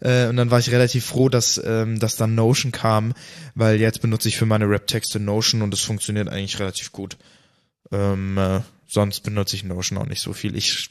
Äh, 0.00 0.26
und 0.28 0.36
dann 0.36 0.50
war 0.50 0.58
ich 0.58 0.70
relativ 0.70 1.04
froh, 1.04 1.28
dass, 1.28 1.60
ähm, 1.64 1.98
dass 1.98 2.16
dann 2.16 2.34
Notion 2.34 2.72
kam, 2.72 3.14
weil 3.54 3.80
jetzt 3.80 4.00
benutze 4.00 4.28
ich 4.28 4.36
für 4.36 4.46
meine 4.46 4.68
Rap-Texte 4.68 5.20
Notion 5.20 5.62
und 5.62 5.74
es 5.74 5.80
funktioniert 5.80 6.28
eigentlich 6.28 6.58
relativ 6.58 6.92
gut. 6.92 7.16
Ähm, 7.92 8.38
äh, 8.38 8.60
sonst 8.86 9.20
benutze 9.20 9.56
ich 9.56 9.64
Notion 9.64 9.98
auch 9.98 10.06
nicht 10.06 10.20
so 10.20 10.32
viel. 10.32 10.56
Ich 10.56 10.90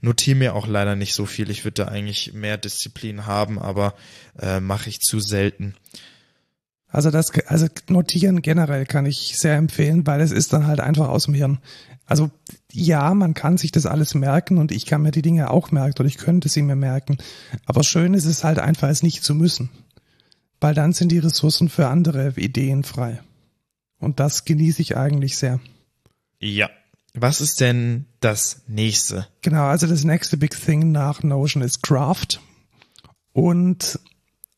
notiere 0.00 0.36
mir 0.36 0.54
auch 0.54 0.66
leider 0.66 0.96
nicht 0.96 1.14
so 1.14 1.26
viel. 1.26 1.50
Ich 1.50 1.64
würde 1.64 1.84
da 1.84 1.88
eigentlich 1.88 2.32
mehr 2.32 2.58
Disziplin 2.58 3.26
haben, 3.26 3.58
aber 3.58 3.94
äh, 4.38 4.60
mache 4.60 4.88
ich 4.88 5.00
zu 5.00 5.20
selten. 5.20 5.74
Also 6.90 7.10
das, 7.10 7.30
also 7.46 7.66
notieren 7.88 8.40
generell 8.40 8.86
kann 8.86 9.04
ich 9.04 9.36
sehr 9.36 9.56
empfehlen, 9.56 10.06
weil 10.06 10.22
es 10.22 10.32
ist 10.32 10.54
dann 10.54 10.66
halt 10.66 10.80
einfach 10.80 11.08
aus 11.08 11.24
dem 11.24 11.34
Hirn. 11.34 11.58
Also 12.06 12.30
ja, 12.72 13.14
man 13.14 13.34
kann 13.34 13.56
sich 13.56 13.72
das 13.72 13.86
alles 13.86 14.14
merken 14.14 14.58
und 14.58 14.72
ich 14.72 14.86
kann 14.86 15.02
mir 15.02 15.10
die 15.10 15.22
Dinge 15.22 15.50
auch 15.50 15.70
merken 15.70 16.00
oder 16.00 16.08
ich 16.08 16.18
könnte 16.18 16.48
sie 16.48 16.62
mir 16.62 16.76
merken. 16.76 17.18
Aber 17.66 17.82
schön 17.82 18.14
ist 18.14 18.26
es 18.26 18.44
halt 18.44 18.58
einfach, 18.58 18.88
es 18.88 19.02
nicht 19.02 19.24
zu 19.24 19.34
müssen. 19.34 19.70
Weil 20.60 20.74
dann 20.74 20.92
sind 20.92 21.12
die 21.12 21.18
Ressourcen 21.18 21.68
für 21.68 21.88
andere 21.88 22.34
Ideen 22.36 22.82
frei. 22.82 23.20
Und 23.98 24.20
das 24.20 24.44
genieße 24.44 24.82
ich 24.82 24.96
eigentlich 24.96 25.36
sehr. 25.36 25.60
Ja. 26.40 26.68
Was 27.14 27.40
ist 27.40 27.60
denn 27.60 28.04
das 28.20 28.62
nächste? 28.68 29.26
Genau, 29.40 29.64
also 29.64 29.86
das 29.86 30.04
nächste 30.04 30.36
Big 30.36 30.60
Thing 30.60 30.92
nach 30.92 31.22
Notion 31.22 31.62
ist 31.62 31.82
Craft. 31.82 32.40
Und 33.32 33.98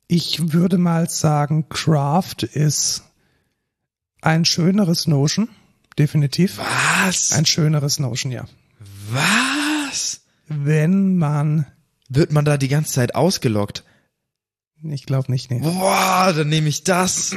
ich 0.08 0.52
würde 0.52 0.76
mal 0.76 1.08
sagen, 1.08 1.68
Craft 1.68 2.42
ist 2.52 3.04
ein 4.20 4.44
schöneres 4.44 5.06
Notion 5.06 5.48
definitiv. 6.00 6.58
Was? 6.58 7.32
Ein 7.32 7.46
schöneres 7.46 7.98
Notion, 7.98 8.32
ja. 8.32 8.46
Was? 9.10 10.22
Wenn 10.48 11.16
man. 11.16 11.66
Wird 12.08 12.32
man 12.32 12.44
da 12.44 12.56
die 12.56 12.68
ganze 12.68 12.92
Zeit 12.92 13.14
ausgelockt? 13.14 13.84
Ich 14.82 15.06
glaube 15.06 15.30
nicht, 15.30 15.50
nee. 15.50 15.60
Boah, 15.60 16.32
dann 16.34 16.48
nehme 16.48 16.68
ich 16.68 16.82
das. 16.82 17.36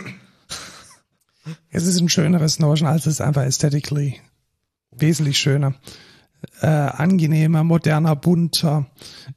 Es 1.69 1.85
ist 1.85 1.99
ein 1.99 2.09
schöneres 2.09 2.57
Notion, 2.59 2.87
als 2.87 3.05
es 3.05 3.21
einfach 3.21 3.41
aesthetically 3.41 4.19
wesentlich 4.91 5.37
schöner. 5.37 5.75
Äh, 6.61 6.67
angenehmer, 6.67 7.63
moderner, 7.63 8.15
bunter. 8.15 8.87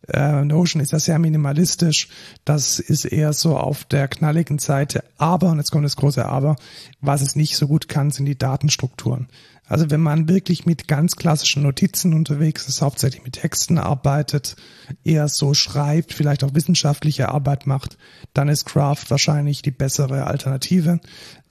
Äh, 0.08 0.44
Notion 0.44 0.82
ist 0.82 0.92
ja 0.92 0.98
sehr 0.98 1.18
minimalistisch. 1.18 2.08
Das 2.44 2.78
ist 2.78 3.04
eher 3.04 3.32
so 3.32 3.56
auf 3.56 3.84
der 3.84 4.08
knalligen 4.08 4.58
Seite. 4.58 5.04
Aber, 5.18 5.50
und 5.50 5.58
jetzt 5.58 5.70
kommt 5.70 5.84
das 5.84 5.96
große 5.96 6.24
Aber, 6.26 6.56
was 7.00 7.22
es 7.22 7.36
nicht 7.36 7.56
so 7.56 7.66
gut 7.68 7.88
kann, 7.88 8.10
sind 8.10 8.26
die 8.26 8.38
Datenstrukturen. 8.38 9.28
Also 9.68 9.90
wenn 9.90 10.00
man 10.00 10.28
wirklich 10.28 10.64
mit 10.64 10.86
ganz 10.86 11.16
klassischen 11.16 11.64
Notizen 11.64 12.14
unterwegs 12.14 12.68
ist, 12.68 12.82
hauptsächlich 12.82 13.24
mit 13.24 13.32
Texten 13.34 13.78
arbeitet, 13.78 14.54
eher 15.02 15.28
so 15.28 15.54
schreibt, 15.54 16.12
vielleicht 16.12 16.44
auch 16.44 16.54
wissenschaftliche 16.54 17.30
Arbeit 17.30 17.66
macht, 17.66 17.98
dann 18.32 18.48
ist 18.48 18.64
Craft 18.64 19.06
wahrscheinlich 19.08 19.62
die 19.62 19.72
bessere 19.72 20.28
Alternative, 20.28 21.00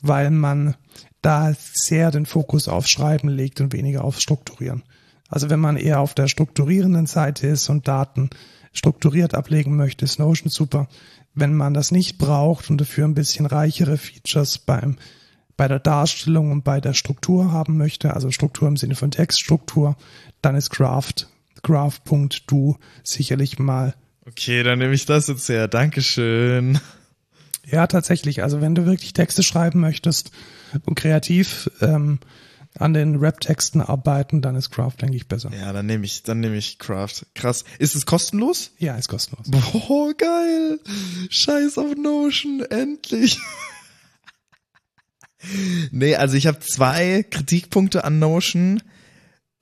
weil 0.01 0.31
man 0.31 0.75
da 1.21 1.53
sehr 1.73 2.11
den 2.11 2.25
Fokus 2.25 2.69
auf 2.69 2.87
Schreiben 2.87 3.27
legt 3.27 3.59
und 3.59 3.73
weniger 3.73 4.05
auf 4.05 4.21
Strukturieren. 4.21 4.83
Also 5.35 5.49
wenn 5.49 5.59
man 5.59 5.75
eher 5.75 5.99
auf 5.99 6.13
der 6.13 6.29
strukturierenden 6.29 7.07
Seite 7.07 7.45
ist 7.47 7.67
und 7.67 7.89
Daten 7.89 8.29
strukturiert 8.71 9.35
ablegen 9.35 9.75
möchte, 9.75 10.05
ist 10.05 10.17
Notion 10.17 10.49
super. 10.49 10.87
Wenn 11.33 11.53
man 11.53 11.73
das 11.73 11.91
nicht 11.91 12.17
braucht 12.17 12.69
und 12.69 12.79
dafür 12.79 13.03
ein 13.03 13.15
bisschen 13.15 13.45
reichere 13.45 13.97
Features 13.97 14.59
beim 14.59 14.95
bei 15.57 15.67
der 15.67 15.79
Darstellung 15.79 16.51
und 16.51 16.63
bei 16.63 16.79
der 16.79 16.93
Struktur 16.93 17.51
haben 17.51 17.75
möchte, 17.75 18.13
also 18.13 18.31
Struktur 18.31 18.69
im 18.69 18.77
Sinne 18.77 18.95
von 18.95 19.11
Textstruktur, 19.11 19.97
dann 20.41 20.55
ist 20.55 20.69
Craft, 20.69 21.27
Graph.do 21.63 22.77
sicherlich 23.03 23.59
mal. 23.59 23.93
Okay, 24.25 24.63
dann 24.63 24.79
nehme 24.79 24.93
ich 24.93 25.05
das 25.05 25.27
jetzt 25.27 25.49
her. 25.49 25.67
Dankeschön. 25.67 26.79
Ja, 27.65 27.87
tatsächlich. 27.87 28.41
Also 28.41 28.61
wenn 28.61 28.73
du 28.73 28.85
wirklich 28.85 29.11
Texte 29.11 29.43
schreiben 29.43 29.81
möchtest 29.81 30.31
und 30.85 30.95
kreativ 30.95 31.69
ähm, 31.81 32.19
an 32.77 32.93
den 32.93 33.15
Rap-Texten 33.15 33.81
arbeiten, 33.81 34.41
dann 34.41 34.55
ist 34.55 34.69
Craft, 34.69 34.95
denke 35.01 35.15
ich, 35.15 35.27
besser. 35.27 35.51
Ja, 35.57 35.71
dann 35.73 35.85
nehme 35.85 36.05
ich, 36.05 36.23
dann 36.23 36.39
nehme 36.39 36.57
ich 36.57 36.77
Craft. 36.79 37.25
Krass. 37.33 37.63
Ist 37.79 37.95
es 37.95 38.05
kostenlos? 38.05 38.71
Ja, 38.77 38.95
ist 38.95 39.07
kostenlos. 39.07 39.49
Boah, 39.49 40.13
geil. 40.17 40.79
Scheiß 41.29 41.77
auf 41.77 41.95
Notion, 41.95 42.61
endlich. 42.69 43.39
nee, 45.91 46.15
also 46.15 46.35
ich 46.35 46.47
habe 46.47 46.59
zwei 46.59 47.23
Kritikpunkte 47.23 48.03
an 48.03 48.19
Notion. 48.19 48.81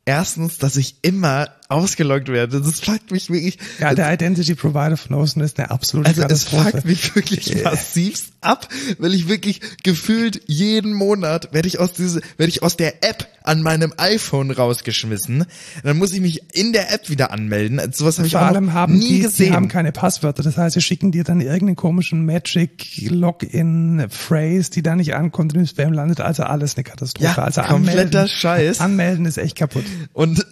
Erstens, 0.06 0.57
dass 0.57 0.76
ich 0.76 0.98
immer 1.03 1.49
ausgeloggt 1.74 2.30
werde. 2.30 2.62
Das 2.62 2.80
fuckt 2.80 3.12
mich 3.12 3.30
wirklich. 3.30 3.58
Ja, 3.80 3.94
der 3.94 4.14
Identity 4.14 4.56
Provider 4.56 4.98
von 4.98 5.18
Notion 5.18 5.44
ist 5.44 5.60
eine 5.60 5.72
absolute 5.72 6.10
Also 6.10 6.22
es 6.24 6.44
fuckt 6.45 6.86
mich 6.86 7.16
wirklich 7.16 7.64
massivst 7.64 8.34
ab, 8.41 8.68
weil 9.00 9.14
ich 9.14 9.28
wirklich 9.28 9.62
gefühlt 9.84 10.41
jeden 10.48 10.94
Monat 10.94 11.54
werde 11.54 11.68
ich 11.68 11.80
aus 11.80 11.94
diese, 11.94 12.22
werde 12.38 12.50
ich 12.50 12.64
aus 12.64 12.78
der 12.78 13.04
App 13.04 13.28
an 13.44 13.62
meinem 13.62 13.94
iPhone 13.98 14.52
rausgeschmissen. 14.52 15.45
Dann 15.84 15.98
muss 15.98 16.14
ich 16.14 16.22
mich 16.22 16.56
in 16.56 16.74
der 16.74 16.94
App 16.94 17.10
wieder 17.10 17.32
anmelden. 17.32 17.80
Also 17.80 18.04
sowas 18.04 18.18
habe 18.18 18.28
ich 18.28 18.34
Vor 18.34 18.41
auch 18.41 18.48
allem 18.48 18.74
haben 18.74 18.98
nie 18.98 19.08
die, 19.08 19.20
gesehen. 19.22 19.48
die 19.48 19.54
haben 19.54 19.68
keine 19.68 19.91
Passwörter. 19.91 20.44
Das 20.44 20.58
heißt, 20.58 20.76
sie 20.76 20.82
schicken 20.82 21.12
dir 21.12 21.24
dann 21.24 21.41
irgendeinen 21.41 21.76
komischen 21.76 22.26
Magic 22.26 23.10
Login 23.10 24.06
Phrase, 24.10 24.72
die 24.72 24.82
da 24.82 24.95
nicht 24.95 25.14
ankommt 25.16 25.54
und 25.54 25.60
im 25.60 25.68
Spam 25.68 25.94
landet. 25.94 26.22
Also 26.22 26.44
alles 26.44 26.76
eine 26.76 26.84
Katastrophe. 26.84 27.26
Ja, 27.26 27.44
also 27.44 27.62
kompletter 27.62 28.00
anmelden, 28.02 28.28
Scheiß. 28.30 28.80
Anmelden 28.80 29.26
ist 29.26 29.38
echt 29.38 29.58
kaputt. 29.58 29.86
Und, 30.14 30.45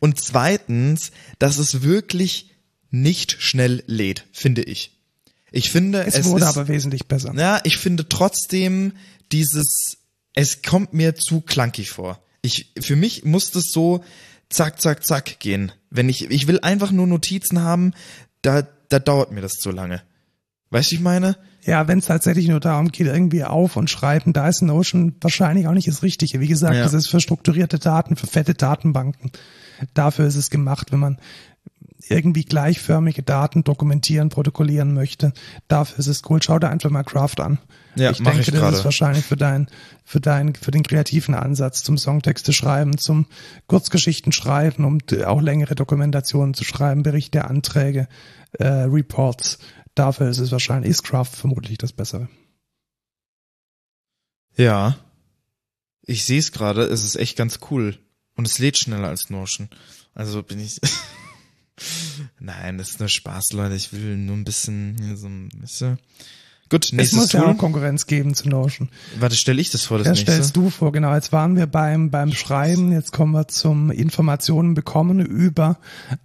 und 0.00 0.18
zweitens, 0.58 1.10
dass 1.38 1.58
es 1.58 1.82
wirklich 1.82 2.50
nicht 2.90 3.36
schnell 3.40 3.82
lädt, 3.86 4.26
finde 4.32 4.62
ich. 4.62 4.92
Ich 5.50 5.70
finde, 5.70 6.04
Es, 6.04 6.14
es, 6.14 6.26
wurde 6.26 6.44
ist, 6.44 6.56
aber 6.56 6.68
wesentlich 6.68 7.06
besser. 7.06 7.32
ja, 7.36 7.60
ich 7.64 7.76
finde 7.76 8.08
trotzdem 8.08 8.92
dieses, 9.32 9.98
es 10.34 10.62
kommt 10.62 10.92
mir 10.92 11.14
zu 11.14 11.40
klankig 11.40 11.90
vor. 11.90 12.18
Ich, 12.42 12.72
für 12.80 12.96
mich 12.96 13.24
muss 13.24 13.50
das 13.50 13.66
so 13.70 14.04
zack, 14.48 14.80
zack, 14.80 15.04
zack 15.06 15.38
gehen. 15.40 15.72
Wenn 15.90 16.08
ich, 16.08 16.30
ich 16.30 16.46
will 16.46 16.60
einfach 16.60 16.90
nur 16.90 17.06
Notizen 17.06 17.60
haben, 17.60 17.92
da, 18.42 18.66
da 18.88 18.98
dauert 18.98 19.32
mir 19.32 19.40
das 19.40 19.52
zu 19.54 19.70
lange. 19.70 20.02
Weißt 20.70 20.90
du, 20.90 20.96
ich 20.96 21.00
meine? 21.00 21.36
Ja, 21.64 21.88
wenn 21.88 22.00
es 22.00 22.06
tatsächlich 22.06 22.48
nur 22.48 22.60
darum 22.60 22.88
geht, 22.88 23.06
irgendwie 23.06 23.44
auf 23.44 23.76
und 23.76 23.88
schreiben, 23.88 24.32
da 24.32 24.48
ist 24.48 24.60
Notion 24.60 25.14
wahrscheinlich 25.20 25.66
auch 25.68 25.72
nicht 25.72 25.88
das 25.88 26.02
Richtige. 26.02 26.40
Wie 26.40 26.48
gesagt, 26.48 26.74
Ja. 26.74 26.82
das 26.82 26.92
ist 26.92 27.08
für 27.08 27.20
strukturierte 27.20 27.78
Daten, 27.78 28.16
für 28.16 28.26
fette 28.26 28.54
Datenbanken. 28.54 29.30
Dafür 29.94 30.26
ist 30.26 30.36
es 30.36 30.50
gemacht, 30.50 30.92
wenn 30.92 31.00
man 31.00 31.18
irgendwie 32.08 32.44
gleichförmige 32.44 33.22
Daten 33.22 33.64
dokumentieren, 33.64 34.28
protokollieren 34.28 34.94
möchte. 34.94 35.32
Dafür 35.68 36.00
ist 36.00 36.06
es 36.06 36.22
cool. 36.28 36.42
Schau 36.42 36.58
dir 36.58 36.68
einfach 36.68 36.90
mal 36.90 37.02
Craft 37.02 37.40
an. 37.40 37.58
Ja, 37.96 38.10
ich 38.10 38.18
denke, 38.18 38.40
ich 38.40 38.50
das 38.50 38.78
ist 38.78 38.84
wahrscheinlich 38.84 39.24
für 39.24 39.36
dein, 39.36 39.68
für 40.04 40.20
dein, 40.20 40.54
für 40.54 40.70
den 40.70 40.82
kreativen 40.82 41.34
Ansatz 41.34 41.82
zum 41.82 41.96
Songtexte 41.96 42.52
schreiben, 42.52 42.98
zum 42.98 43.26
Kurzgeschichten 43.66 44.32
schreiben, 44.32 44.84
um 44.84 44.98
auch 45.24 45.40
längere 45.40 45.74
Dokumentationen 45.74 46.54
zu 46.54 46.64
schreiben, 46.64 47.02
Berichte, 47.02 47.44
Anträge, 47.44 48.08
äh, 48.58 48.66
Reports. 48.66 49.58
Dafür 49.94 50.28
ist 50.28 50.38
es 50.38 50.50
wahrscheinlich, 50.50 50.90
ist 50.90 51.04
Craft 51.04 51.30
vermutlich 51.32 51.78
das 51.78 51.92
Bessere. 51.92 52.28
Ja. 54.56 54.96
Ich 56.06 56.24
sehe 56.24 56.38
es 56.38 56.52
gerade, 56.52 56.82
es 56.82 57.02
ist 57.02 57.16
echt 57.16 57.36
ganz 57.36 57.60
cool. 57.70 57.98
Und 58.36 58.46
es 58.46 58.58
lädt 58.58 58.78
schneller 58.78 59.08
als 59.08 59.30
Notion. 59.30 59.68
Also 60.14 60.42
bin 60.42 60.60
ich. 60.60 60.80
Nein, 62.38 62.78
das 62.78 62.90
ist 62.90 63.00
nur 63.00 63.08
Spaß, 63.08 63.52
Leute. 63.52 63.74
Ich 63.74 63.92
will 63.92 64.16
nur 64.16 64.36
ein 64.36 64.44
bisschen 64.44 64.96
hier 65.00 65.16
so 65.16 65.28
ein 65.28 65.48
bisschen. 65.48 65.98
Gut, 66.70 66.86
Es 66.86 66.92
nächstes 66.92 67.18
muss 67.18 67.32
ja 67.32 67.40
Tool. 67.42 67.50
auch 67.52 67.58
Konkurrenz 67.58 68.06
geben 68.06 68.34
zu 68.34 68.48
Notion. 68.48 68.88
Warte, 69.20 69.36
stelle 69.36 69.60
ich 69.60 69.70
das 69.70 69.84
vor, 69.84 69.98
das 69.98 70.06
Ja, 70.06 70.12
nächste? 70.12 70.32
stellst 70.32 70.56
du 70.56 70.70
vor, 70.70 70.92
genau. 70.92 71.14
Jetzt 71.14 71.30
waren 71.30 71.56
wir 71.56 71.66
beim, 71.66 72.10
beim 72.10 72.32
Schreiben, 72.32 72.90
jetzt 72.90 73.12
kommen 73.12 73.32
wir 73.32 73.48
zum 73.48 73.90
Informationen 73.90 74.72
bekommen 74.74 75.20
über 75.20 75.78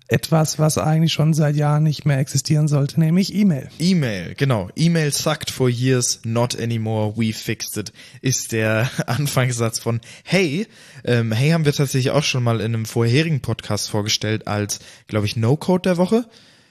etwas, 0.08 0.58
was 0.58 0.78
eigentlich 0.78 1.12
schon 1.12 1.34
seit 1.34 1.56
Jahren 1.58 1.84
nicht 1.84 2.06
mehr 2.06 2.20
existieren 2.20 2.68
sollte, 2.70 3.00
nämlich 3.00 3.36
E-Mail. 3.36 3.70
E-Mail, 3.80 4.34
genau. 4.36 4.70
E-Mail 4.76 5.12
sucked 5.14 5.52
for 5.52 5.68
years, 5.70 6.22
not 6.24 6.58
anymore, 6.58 7.14
we 7.18 7.34
fixed 7.34 7.76
it, 7.78 7.92
ist 8.22 8.54
der 8.54 8.90
Anfangssatz 9.08 9.80
von 9.80 10.00
Hey. 10.24 10.68
Ähm, 11.04 11.32
hey 11.34 11.52
haben 11.52 11.66
wir 11.66 11.74
tatsächlich 11.74 12.12
auch 12.12 12.24
schon 12.24 12.44
mal 12.44 12.60
in 12.62 12.74
einem 12.74 12.86
vorherigen 12.86 13.42
Podcast 13.42 13.90
vorgestellt 13.90 14.48
als, 14.48 14.80
glaube 15.08 15.26
ich, 15.26 15.36
No-Code 15.36 15.82
der 15.84 15.98
Woche. 15.98 16.26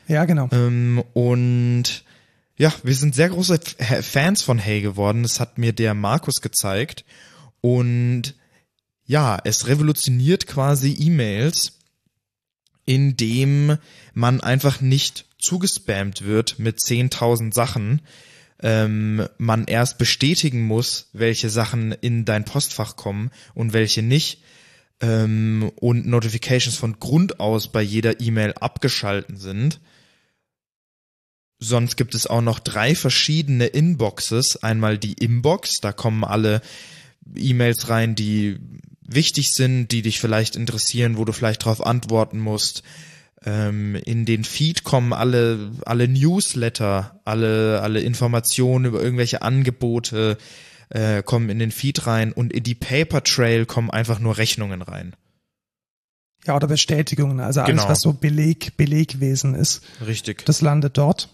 Ja, 0.09 0.25
genau. 0.25 0.49
Ähm, 0.53 1.03
und 1.13 2.03
ja, 2.59 2.75
wir 2.83 2.95
sind 2.95 3.15
sehr 3.15 3.29
große 3.31 3.61
Fans 4.03 4.43
von 4.43 4.59
Hey 4.59 4.81
geworden. 4.81 5.23
Das 5.23 5.41
hat 5.41 5.59
mir 5.59 5.73
der 5.73 5.95
Markus 5.95 6.41
gezeigt. 6.41 7.05
Und 7.61 8.35
ja, 9.07 9.39
es 9.45 9.69
revolutioniert 9.69 10.47
quasi 10.47 10.95
E-Mails, 10.99 11.79
indem 12.85 13.79
man 14.13 14.41
einfach 14.41 14.81
nicht 14.81 15.25
zugespammt 15.39 16.23
wird 16.23 16.59
mit 16.59 16.79
10.000 16.79 17.55
Sachen. 17.55 18.03
Ähm, 18.61 19.29
man 19.39 19.67
erst 19.67 19.99
bestätigen 19.99 20.63
muss, 20.63 21.11
welche 21.13 21.51
Sachen 21.51 21.93
in 21.93 22.25
dein 22.25 22.45
Postfach 22.45 22.97
kommen 22.97 23.31
und 23.55 23.73
welche 23.73 24.03
nicht. 24.03 24.43
Ähm, 25.01 25.71
und 25.77 26.09
Notifications 26.09 26.77
von 26.77 26.99
Grund 26.99 27.39
aus 27.39 27.71
bei 27.71 27.83
jeder 27.83 28.21
E-Mail 28.21 28.55
abgeschalten 28.55 29.37
sind. 29.37 29.79
Sonst 31.61 31.97
gibt 31.97 32.15
es 32.15 32.27
auch 32.27 32.41
noch 32.41 32.61
drei 32.61 32.95
verschiedene 32.95 33.67
Inboxes. 33.67 34.63
Einmal 34.63 34.97
die 34.99 35.15
Inbox, 35.15 35.81
da 35.81 35.93
kommen 35.93 36.25
alle 36.25 36.61
E-Mails 37.35 37.89
rein, 37.89 38.15
die 38.15 38.59
wichtig 39.03 39.53
sind, 39.53 39.89
die 39.91 40.03
dich 40.03 40.21
vielleicht 40.21 40.55
interessieren, 40.55 41.17
wo 41.17 41.25
du 41.25 41.33
vielleicht 41.33 41.63
darauf 41.63 41.85
antworten 41.85 42.39
musst. 42.39 42.83
Ähm, 43.45 43.95
in 43.97 44.25
den 44.25 44.45
Feed 44.45 44.85
kommen 44.85 45.13
alle, 45.13 45.73
alle 45.85 46.09
Newsletter, 46.09 47.21
alle, 47.25 47.81
alle 47.83 48.01
Informationen 48.01 48.85
über 48.85 49.03
irgendwelche 49.03 49.43
Angebote 49.43 50.39
äh, 50.91 51.23
kommen 51.23 51.49
in 51.51 51.59
den 51.59 51.71
Feed 51.71 52.07
rein 52.07 52.33
und 52.33 52.53
in 52.53 52.63
die 52.63 52.75
Paper 52.75 53.23
Trail 53.25 53.67
kommen 53.67 53.91
einfach 53.91 54.21
nur 54.21 54.39
Rechnungen 54.39 54.83
rein. 54.83 55.15
Ja, 56.47 56.57
oder 56.57 56.67
Bestätigungen, 56.69 57.41
also 57.41 57.61
alles, 57.61 57.77
Genau. 57.77 57.89
was 57.89 58.01
so 58.01 58.13
Beleg, 58.13 58.77
Belegwesen 58.77 59.55
ist, 59.55 59.83
Richtig. 60.07 60.45
das 60.47 60.61
landet 60.61 60.97
dort. 60.97 61.29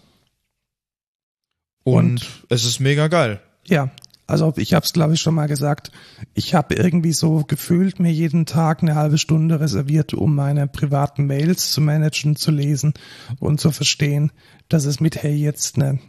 Und 1.85 2.27
es 2.49 2.65
ist 2.65 2.79
mega 2.79 3.07
geil. 3.07 3.39
Ja, 3.63 3.91
also 4.25 4.53
ich 4.57 4.73
habe 4.73 4.83
es, 4.83 4.93
glaube 4.93 5.13
ich, 5.13 5.21
schon 5.21 5.35
mal 5.35 5.47
gesagt. 5.47 5.91
Ich 6.33 6.55
habe 6.55 6.73
irgendwie 6.73 7.13
so 7.13 7.43
gefühlt 7.47 7.99
mir 7.99 8.11
jeden 8.11 8.47
Tag 8.47 8.81
eine 8.81 8.95
halbe 8.95 9.19
Stunde 9.19 9.59
reserviert, 9.59 10.15
um 10.15 10.33
meine 10.33 10.67
privaten 10.67 11.27
Mails 11.27 11.71
zu 11.71 11.81
managen, 11.81 12.35
zu 12.35 12.49
lesen 12.49 12.95
und 13.39 13.61
zu 13.61 13.71
verstehen, 13.71 14.31
dass 14.67 14.85
es 14.85 14.99
mit 14.99 15.21
Hey 15.21 15.35
jetzt 15.35 15.75
eine, 15.75 15.99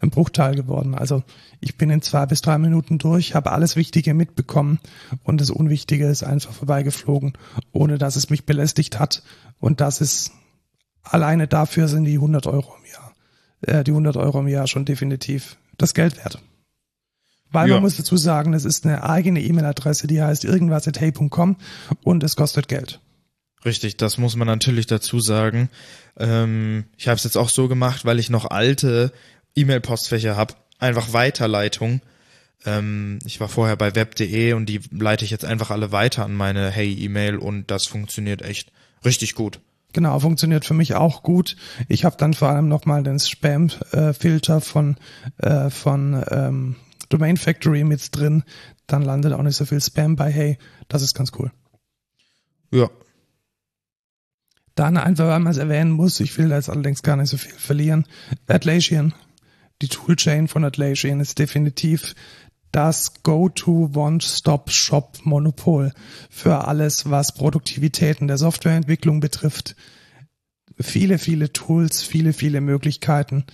ein 0.00 0.10
Bruchteil 0.10 0.56
geworden. 0.56 0.94
Also 0.94 1.22
ich 1.58 1.78
bin 1.78 1.88
in 1.88 2.02
zwei 2.02 2.26
bis 2.26 2.42
drei 2.42 2.58
Minuten 2.58 2.98
durch, 2.98 3.34
habe 3.34 3.52
alles 3.52 3.76
Wichtige 3.76 4.12
mitbekommen 4.12 4.78
und 5.22 5.40
das 5.40 5.48
Unwichtige 5.48 6.06
ist 6.06 6.22
einfach 6.22 6.52
vorbeigeflogen, 6.52 7.32
ohne 7.72 7.96
dass 7.96 8.16
es 8.16 8.28
mich 8.28 8.44
belästigt 8.44 8.98
hat. 8.98 9.22
Und 9.58 9.80
das 9.80 10.02
ist 10.02 10.32
alleine 11.02 11.46
dafür 11.46 11.88
sind 11.88 12.04
die 12.04 12.14
100 12.14 12.46
Euro 12.46 12.74
äh, 13.68 13.84
die 13.84 13.90
100 13.92 14.16
Euro 14.16 14.40
im 14.40 14.48
Jahr 14.48 14.66
schon 14.66 14.84
definitiv 14.84 15.56
das 15.78 15.94
Geld 15.94 16.16
wert. 16.18 16.40
Weil 17.50 17.68
Ja. 17.68 17.74
man 17.74 17.82
muss 17.84 17.96
dazu 17.96 18.16
sagen, 18.16 18.52
es 18.54 18.64
ist 18.64 18.84
eine 18.84 19.04
eigene 19.04 19.40
E-Mail-Adresse, 19.40 20.06
die 20.06 20.20
heißt 20.22 20.44
irgendwas 20.44 20.88
at 20.88 21.00
hey.com 21.00 21.56
und 22.02 22.24
es 22.24 22.34
kostet 22.36 22.68
Geld. 22.68 23.00
Richtig, 23.64 23.96
das 23.96 24.18
muss 24.18 24.36
man 24.36 24.46
natürlich 24.46 24.86
dazu 24.86 25.20
sagen. 25.20 25.70
Ähm, 26.18 26.84
ich 26.96 27.08
habe 27.08 27.16
es 27.16 27.24
jetzt 27.24 27.36
auch 27.38 27.48
so 27.48 27.68
gemacht, 27.68 28.04
weil 28.04 28.18
ich 28.18 28.28
noch 28.28 28.46
alte 28.50 29.12
E-Mail-Postfächer 29.56 30.36
habe. 30.36 30.54
Einfach 30.78 31.12
Weiterleitung. 31.12 32.00
Ähm, 32.66 33.18
ich 33.24 33.40
war 33.40 33.48
vorher 33.48 33.76
bei 33.76 33.94
web.de 33.94 34.52
und 34.54 34.66
die 34.66 34.80
leite 34.90 35.24
ich 35.24 35.30
jetzt 35.30 35.44
einfach 35.44 35.70
alle 35.70 35.92
weiter 35.92 36.24
an 36.24 36.34
meine 36.34 36.70
Hey-E-Mail 36.70 37.36
und 37.36 37.70
das 37.70 37.86
funktioniert 37.86 38.42
echt 38.42 38.70
richtig 39.04 39.34
gut. 39.34 39.60
Genau, 39.94 40.18
funktioniert 40.18 40.64
für 40.64 40.74
mich 40.74 40.94
auch 40.94 41.22
gut. 41.22 41.56
Ich 41.88 42.04
habe 42.04 42.16
dann 42.18 42.34
vor 42.34 42.48
allem 42.48 42.68
nochmal 42.68 43.04
den 43.04 43.20
Spam-Filter 43.20 44.60
von, 44.60 44.96
äh, 45.38 45.70
von 45.70 46.22
ähm, 46.30 46.76
Domain 47.08 47.36
Factory 47.36 47.84
mit 47.84 48.14
drin. 48.14 48.42
Dann 48.88 49.02
landet 49.02 49.32
auch 49.32 49.42
nicht 49.42 49.56
so 49.56 49.64
viel 49.64 49.80
Spam 49.80 50.16
bei 50.16 50.32
Hey. 50.32 50.58
Das 50.88 51.00
ist 51.00 51.14
ganz 51.14 51.30
cool. 51.38 51.52
Ja, 52.72 52.90
Dann 54.74 54.96
einfach, 54.96 55.28
weil 55.28 55.38
man 55.38 55.52
es 55.52 55.58
erwähnen 55.58 55.92
muss, 55.92 56.18
ich 56.18 56.36
will 56.36 56.48
da 56.48 56.56
jetzt 56.56 56.68
allerdings 56.68 57.02
gar 57.04 57.16
nicht 57.16 57.30
so 57.30 57.36
viel 57.36 57.52
verlieren. 57.54 58.04
Atlassian, 58.48 59.14
die 59.80 59.88
Toolchain 59.88 60.48
von 60.48 60.64
Atlassian 60.64 61.20
ist 61.20 61.38
definitiv 61.38 62.16
das 62.74 63.22
Go-to 63.22 63.90
One-Stop-Shop-Monopol 63.94 65.92
für 66.28 66.66
alles, 66.66 67.08
was 67.08 67.32
Produktivitäten 67.32 68.26
der 68.26 68.36
Softwareentwicklung 68.36 69.20
betrifft. 69.20 69.76
Viele, 70.80 71.18
viele 71.18 71.52
Tools, 71.52 72.02
viele, 72.02 72.32
viele 72.32 72.60
Möglichkeiten. 72.60 73.44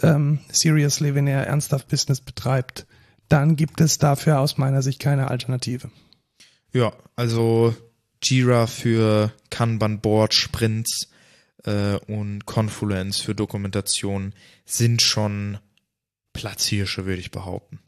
Ähm, 0.00 0.38
seriously, 0.50 1.14
wenn 1.14 1.26
ihr 1.26 1.34
ernsthaft 1.34 1.88
Business 1.88 2.22
betreibt, 2.22 2.86
dann 3.28 3.56
gibt 3.56 3.82
es 3.82 3.98
dafür 3.98 4.40
aus 4.40 4.56
meiner 4.56 4.80
Sicht 4.80 4.98
keine 5.00 5.28
Alternative. 5.28 5.90
ja, 6.72 6.92
also 7.16 7.74
Jira 8.22 8.66
für 8.66 9.30
Kanban-Board, 9.50 10.32
Sprints 10.32 11.10
äh, 11.64 11.96
und 12.06 12.46
Confluence 12.46 13.20
für 13.20 13.34
Dokumentation 13.34 14.32
sind 14.64 15.02
schon 15.02 15.58
Platzhirsche, 16.32 17.04
würde 17.04 17.20
ich 17.20 17.30
behaupten. 17.30 17.80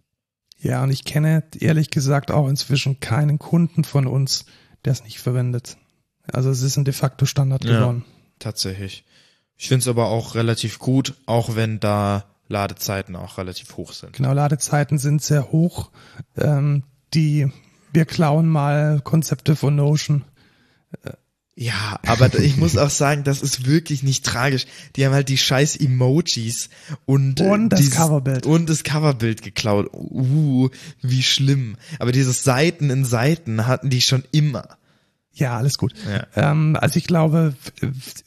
Ja, 0.58 0.82
und 0.82 0.90
ich 0.90 1.04
kenne 1.04 1.44
ehrlich 1.58 1.90
gesagt 1.90 2.30
auch 2.30 2.48
inzwischen 2.48 3.00
keinen 3.00 3.38
Kunden 3.38 3.84
von 3.84 4.06
uns, 4.06 4.46
der 4.84 4.92
es 4.92 5.04
nicht 5.04 5.18
verwendet. 5.18 5.76
Also 6.32 6.50
es 6.50 6.62
ist 6.62 6.76
ein 6.76 6.84
de 6.84 6.94
facto 6.94 7.26
Standard 7.26 7.64
Ja. 7.64 7.78
geworden. 7.78 8.04
Tatsächlich. 8.38 9.04
Ich 9.56 9.68
finde 9.68 9.82
es 9.82 9.88
aber 9.88 10.06
auch 10.06 10.34
relativ 10.34 10.78
gut, 10.78 11.14
auch 11.26 11.56
wenn 11.56 11.80
da 11.80 12.24
Ladezeiten 12.48 13.16
auch 13.16 13.38
relativ 13.38 13.76
hoch 13.76 13.92
sind. 13.92 14.12
Genau, 14.12 14.32
Ladezeiten 14.32 14.98
sind 14.98 15.22
sehr 15.22 15.50
hoch. 15.52 15.90
Ähm, 16.36 16.84
die 17.14 17.50
wir 17.92 18.04
klauen 18.04 18.46
mal 18.48 19.00
Konzepte 19.02 19.56
von 19.56 19.74
Notion. 19.76 20.24
Ja, 21.58 21.98
aber 22.06 22.38
ich 22.38 22.58
muss 22.58 22.76
auch 22.76 22.90
sagen, 22.90 23.24
das 23.24 23.40
ist 23.40 23.64
wirklich 23.66 24.02
nicht 24.02 24.26
tragisch. 24.26 24.66
Die 24.94 25.06
haben 25.06 25.14
halt 25.14 25.30
die 25.30 25.38
scheiß 25.38 25.76
Emojis 25.76 26.68
und, 27.06 27.40
äh, 27.40 27.44
Und 27.44 27.70
das 27.70 27.80
dieses- 27.80 27.94
Coverbild. 27.96 28.44
Und 28.44 28.68
das 28.68 28.84
Coverbild 28.84 29.40
geklaut. 29.42 29.88
Uh, 29.94 30.68
wie 31.00 31.22
schlimm. 31.22 31.76
Aber 31.98 32.12
dieses 32.12 32.44
Seiten 32.44 32.90
in 32.90 33.06
Seiten 33.06 33.66
hatten 33.66 33.88
die 33.88 34.02
schon 34.02 34.22
immer. 34.32 34.76
Ja, 35.32 35.56
alles 35.56 35.78
gut. 35.78 35.94
Ja. 36.06 36.26
Ähm, 36.50 36.76
also 36.78 36.98
ich 36.98 37.06
glaube, 37.06 37.54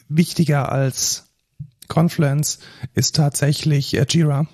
wichtiger 0.10 0.72
als 0.72 1.26
Confluence 1.88 2.58
ist 2.96 3.16
tatsächlich 3.16 3.96
äh, 3.96 4.08
Jira, 4.10 4.48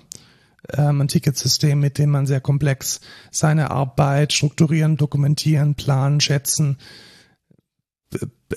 ähm, 0.72 1.00
ein 1.00 1.08
Ticketsystem, 1.08 1.80
mit 1.80 1.96
dem 1.96 2.10
man 2.10 2.26
sehr 2.26 2.40
komplex 2.42 3.00
seine 3.30 3.70
Arbeit 3.70 4.34
strukturieren, 4.34 4.98
dokumentieren, 4.98 5.76
planen, 5.76 6.20
schätzen, 6.20 6.76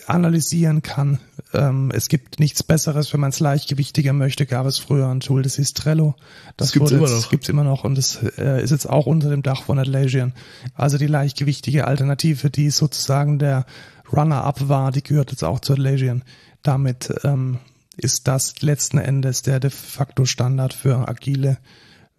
analysieren 0.05 0.81
kann. 0.81 1.19
Ähm, 1.53 1.91
es 1.93 2.07
gibt 2.07 2.39
nichts 2.39 2.63
Besseres, 2.63 3.11
wenn 3.11 3.19
man 3.19 3.31
es 3.31 3.39
leichtgewichtiger 3.39 4.13
möchte. 4.13 4.45
Gab 4.45 4.65
es 4.65 4.77
früher 4.77 5.07
ein 5.07 5.19
Tool, 5.19 5.41
das 5.41 5.55
hieß 5.55 5.73
Trello. 5.73 6.15
Das, 6.57 6.67
das 6.67 6.71
gibt's 6.73 6.91
wurde 6.91 6.95
immer 6.97 7.07
jetzt, 7.07 7.23
noch. 7.23 7.29
gibt's 7.31 7.49
immer 7.49 7.63
noch 7.63 7.83
und 7.83 7.97
das 7.97 8.19
äh, 8.37 8.61
ist 8.61 8.71
jetzt 8.71 8.87
auch 8.87 9.07
unter 9.07 9.29
dem 9.29 9.41
Dach 9.41 9.63
von 9.63 9.79
Atlassian. 9.79 10.33
Also 10.75 10.97
die 10.97 11.07
leichtgewichtige 11.07 11.87
Alternative, 11.87 12.49
die 12.49 12.69
sozusagen 12.69 13.39
der 13.39 13.65
Runner-up 14.11 14.69
war, 14.69 14.91
die 14.91 15.03
gehört 15.03 15.31
jetzt 15.31 15.43
auch 15.43 15.59
zu 15.59 15.73
Atlassian. 15.73 16.23
Damit 16.61 17.13
ähm, 17.23 17.59
ist 17.97 18.27
das 18.27 18.61
letzten 18.61 18.99
Endes 18.99 19.41
der 19.41 19.59
de 19.59 19.71
facto 19.71 20.25
Standard 20.25 20.73
für 20.73 21.07
agile, 21.07 21.57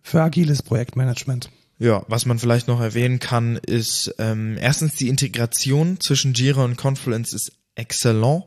für 0.02 0.23
agiles 0.23 0.62
Projektmanagement. 0.62 1.51
Ja, 1.81 2.05
was 2.09 2.27
man 2.27 2.39
vielleicht 2.39 2.69
noch 2.69 2.78
erwähnen 2.78 3.20
kann, 3.20 3.57
ist 3.57 4.15
ähm, 4.19 4.59
erstens 4.61 4.97
die 4.97 5.09
Integration 5.09 5.98
zwischen 5.98 6.35
Jira 6.35 6.62
und 6.62 6.77
Confluence 6.77 7.32
ist 7.32 7.52
exzellent, 7.74 8.44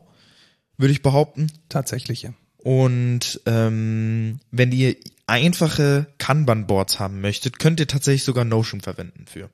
würde 0.78 0.92
ich 0.92 1.02
behaupten. 1.02 1.50
Tatsächlich, 1.68 2.22
ja. 2.22 2.32
Und 2.58 3.40
ähm, 3.46 4.38
wenn 4.52 4.70
ihr 4.70 4.94
einfache 5.26 6.06
Kanban-Boards 6.18 7.00
haben 7.00 7.20
möchtet, 7.20 7.58
könnt 7.58 7.80
ihr 7.80 7.88
tatsächlich 7.88 8.22
sogar 8.22 8.44
Notion 8.44 8.80
verwenden 8.80 9.26
für. 9.26 9.50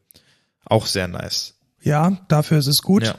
Auch 0.66 0.84
sehr 0.86 1.08
nice. 1.08 1.54
Ja, 1.82 2.18
dafür 2.28 2.58
ist 2.58 2.66
es 2.66 2.82
gut. 2.82 3.04
Ja. 3.04 3.14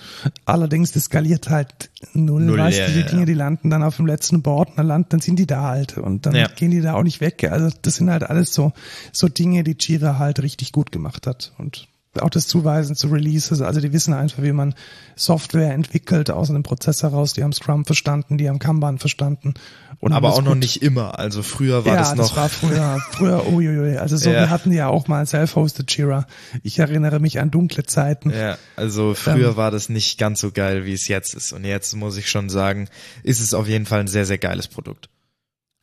Allerdings, 0.45 0.91
das 0.91 1.05
skaliert 1.05 1.49
halt 1.49 1.89
null. 2.13 2.43
Null, 2.43 2.59
weißt 2.59 2.77
ja, 2.77 2.85
du, 2.87 2.93
die 2.93 2.99
ja, 2.99 3.05
Dinge, 3.07 3.25
die 3.25 3.33
landen 3.33 3.69
dann 3.69 3.81
auf 3.81 3.97
dem 3.97 4.05
letzten 4.05 4.43
Board 4.43 4.69
und 4.69 4.77
dann 4.77 4.87
landen, 4.87 5.09
dann 5.09 5.19
sind 5.19 5.37
die 5.37 5.47
da 5.47 5.63
halt 5.63 5.97
und 5.97 6.25
dann 6.25 6.47
gehen 6.55 6.71
die 6.71 6.81
da 6.81 6.93
auch 6.93 7.03
nicht 7.03 7.21
weg. 7.21 7.43
Also 7.49 7.75
das 7.81 7.95
sind 7.95 8.11
halt 8.11 8.23
alles 8.23 8.53
so, 8.53 8.71
so 9.11 9.27
Dinge, 9.27 9.63
die 9.63 9.75
Jira 9.79 10.19
halt 10.19 10.41
richtig 10.41 10.71
gut 10.71 10.91
gemacht 10.91 11.25
hat 11.25 11.53
und 11.57 11.87
auch 12.19 12.29
das 12.29 12.45
Zuweisen 12.47 12.95
zu 12.95 13.07
Releases, 13.07 13.61
also 13.61 13.79
die 13.79 13.93
wissen 13.93 14.13
einfach, 14.13 14.43
wie 14.43 14.51
man 14.51 14.75
Software 15.15 15.73
entwickelt 15.73 16.29
aus 16.29 16.49
einem 16.49 16.61
Prozess 16.63 17.03
heraus. 17.03 17.33
Die 17.33 17.43
haben 17.43 17.53
Scrum 17.53 17.85
verstanden, 17.85 18.37
die 18.37 18.49
haben 18.49 18.59
Kanban 18.59 18.99
verstanden. 18.99 19.53
Und 19.99 20.11
Aber 20.11 20.27
das 20.29 20.37
auch 20.37 20.41
noch 20.41 20.51
gut- 20.51 20.59
nicht 20.59 20.81
immer. 20.81 21.19
Also 21.19 21.41
früher 21.43 21.85
war 21.85 21.93
ja, 21.93 21.99
das 22.01 22.15
noch. 22.15 22.35
war 22.35 22.49
früher, 22.49 22.99
früher, 23.11 23.47
uiuiui. 23.47 23.97
Also 23.97 24.17
so, 24.17 24.29
Ja. 24.29 24.41
wir 24.41 24.49
hatten 24.49 24.71
ja 24.73 24.87
auch 24.87 25.07
mal 25.07 25.25
Self-Hosted 25.25 25.95
Jira. 25.95 26.25
Ich 26.63 26.79
erinnere 26.79 27.19
mich 27.19 27.39
an 27.39 27.49
dunkle 27.51 27.83
Zeiten. 27.83 28.31
ja, 28.31 28.57
also 28.75 29.13
früher 29.13 29.51
Ähm. 29.51 29.55
war 29.57 29.71
das 29.71 29.87
nicht 29.87 30.17
ganz 30.17 30.41
so 30.41 30.51
geil, 30.51 30.85
wie 30.85 30.93
es 30.93 31.07
jetzt 31.07 31.33
ist. 31.33 31.53
Und 31.53 31.63
jetzt 31.63 31.95
muss 31.95 32.17
ich 32.17 32.29
schon 32.29 32.49
sagen, 32.49 32.89
ist 33.23 33.39
es 33.39 33.53
auf 33.53 33.67
jeden 33.69 33.85
Fall 33.85 34.01
ein 34.01 34.07
sehr, 34.07 34.25
sehr 34.25 34.37
geiles 34.37 34.67
Produkt. 34.67 35.07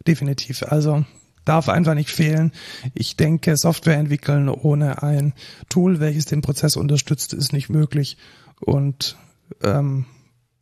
Definitiv. 0.06 0.62
Also 0.62 1.05
darf 1.48 1.68
einfach 1.68 1.94
nicht 1.94 2.10
fehlen. 2.10 2.52
Ich 2.94 3.16
denke, 3.16 3.56
Software 3.56 3.96
entwickeln 3.96 4.48
ohne 4.48 5.02
ein 5.02 5.32
Tool, 5.68 6.00
welches 6.00 6.26
den 6.26 6.42
Prozess 6.42 6.76
unterstützt, 6.76 7.32
ist 7.32 7.52
nicht 7.52 7.70
möglich. 7.70 8.16
Und 8.60 9.16
ähm, 9.62 10.06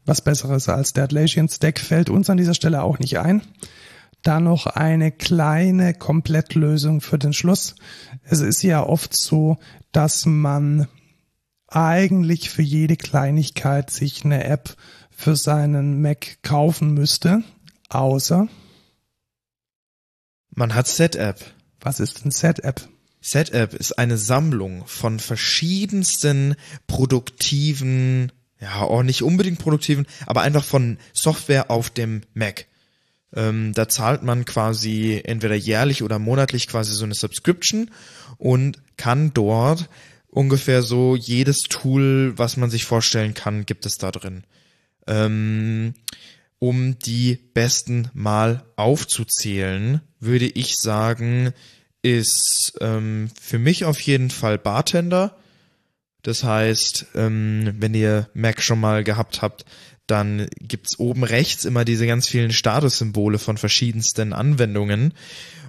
was 0.04 0.20
Besseres 0.20 0.68
als 0.68 0.92
der 0.92 1.04
Atlassian 1.04 1.48
Stack 1.48 1.80
fällt 1.80 2.10
uns 2.10 2.30
an 2.30 2.36
dieser 2.36 2.54
Stelle 2.54 2.82
auch 2.82 2.98
nicht 2.98 3.18
ein. 3.18 3.42
Da 4.22 4.40
noch 4.40 4.66
eine 4.66 5.12
kleine 5.12 5.94
Komplettlösung 5.94 7.00
für 7.00 7.18
den 7.18 7.32
Schluss. 7.32 7.74
Es 8.22 8.40
ist 8.40 8.62
ja 8.62 8.84
oft 8.84 9.16
so, 9.16 9.58
dass 9.92 10.26
man 10.26 10.88
eigentlich 11.68 12.50
für 12.50 12.62
jede 12.62 12.96
Kleinigkeit 12.96 13.90
sich 13.90 14.24
eine 14.24 14.44
App 14.44 14.76
für 15.10 15.36
seinen 15.36 16.00
Mac 16.00 16.38
kaufen 16.42 16.94
müsste, 16.94 17.42
außer 17.88 18.48
Man 20.58 20.74
hat 20.74 20.88
SetApp. 20.88 21.38
was 21.80 22.00
ist 22.00 22.24
ein 22.24 22.30
Set-App? 22.30 22.88
SetApp 23.20 23.74
ist 23.74 23.98
eine 23.98 24.16
Sammlung 24.16 24.86
von 24.86 25.20
verschiedensten 25.20 26.56
produktiven, 26.86 28.32
ja, 28.58 28.80
auch 28.80 29.02
nicht 29.02 29.22
unbedingt 29.22 29.58
produktiven, 29.58 30.06
aber 30.24 30.40
einfach 30.40 30.64
von 30.64 30.96
Software 31.12 31.70
auf 31.70 31.90
dem 31.90 32.22
Mac. 32.32 32.66
Ähm, 33.34 33.74
da 33.74 33.86
zahlt 33.86 34.22
man 34.22 34.46
quasi 34.46 35.20
entweder 35.22 35.54
jährlich 35.54 36.02
oder 36.02 36.18
monatlich 36.18 36.68
quasi 36.68 36.94
so 36.94 37.04
eine 37.04 37.14
Subscription 37.14 37.90
und 38.38 38.78
kann 38.96 39.34
dort 39.34 39.90
ungefähr 40.28 40.82
so 40.82 41.16
jedes 41.16 41.64
Tool, 41.68 42.32
was 42.36 42.56
man 42.56 42.70
sich 42.70 42.86
vorstellen 42.86 43.34
kann, 43.34 43.66
gibt 43.66 43.84
es 43.84 43.98
da 43.98 44.10
drin. 44.10 44.44
Ähm, 45.06 45.92
um 46.58 46.98
die 46.98 47.34
besten 47.52 48.08
mal 48.14 48.64
aufzuzählen, 48.76 50.00
würde 50.20 50.46
ich 50.46 50.76
sagen, 50.76 51.52
ist 52.02 52.74
ähm, 52.80 53.28
für 53.40 53.58
mich 53.58 53.84
auf 53.84 54.00
jeden 54.00 54.30
Fall 54.30 54.58
Bartender. 54.58 55.36
Das 56.22 56.44
heißt, 56.44 57.06
ähm, 57.14 57.74
wenn 57.78 57.94
ihr 57.94 58.28
Mac 58.34 58.62
schon 58.62 58.80
mal 58.80 59.04
gehabt 59.04 59.42
habt, 59.42 59.64
dann 60.06 60.46
gibt's 60.60 60.98
oben 60.98 61.24
rechts 61.24 61.64
immer 61.64 61.84
diese 61.84 62.06
ganz 62.06 62.28
vielen 62.28 62.52
Statussymbole 62.52 63.38
von 63.38 63.56
verschiedensten 63.56 64.32
Anwendungen. 64.32 65.14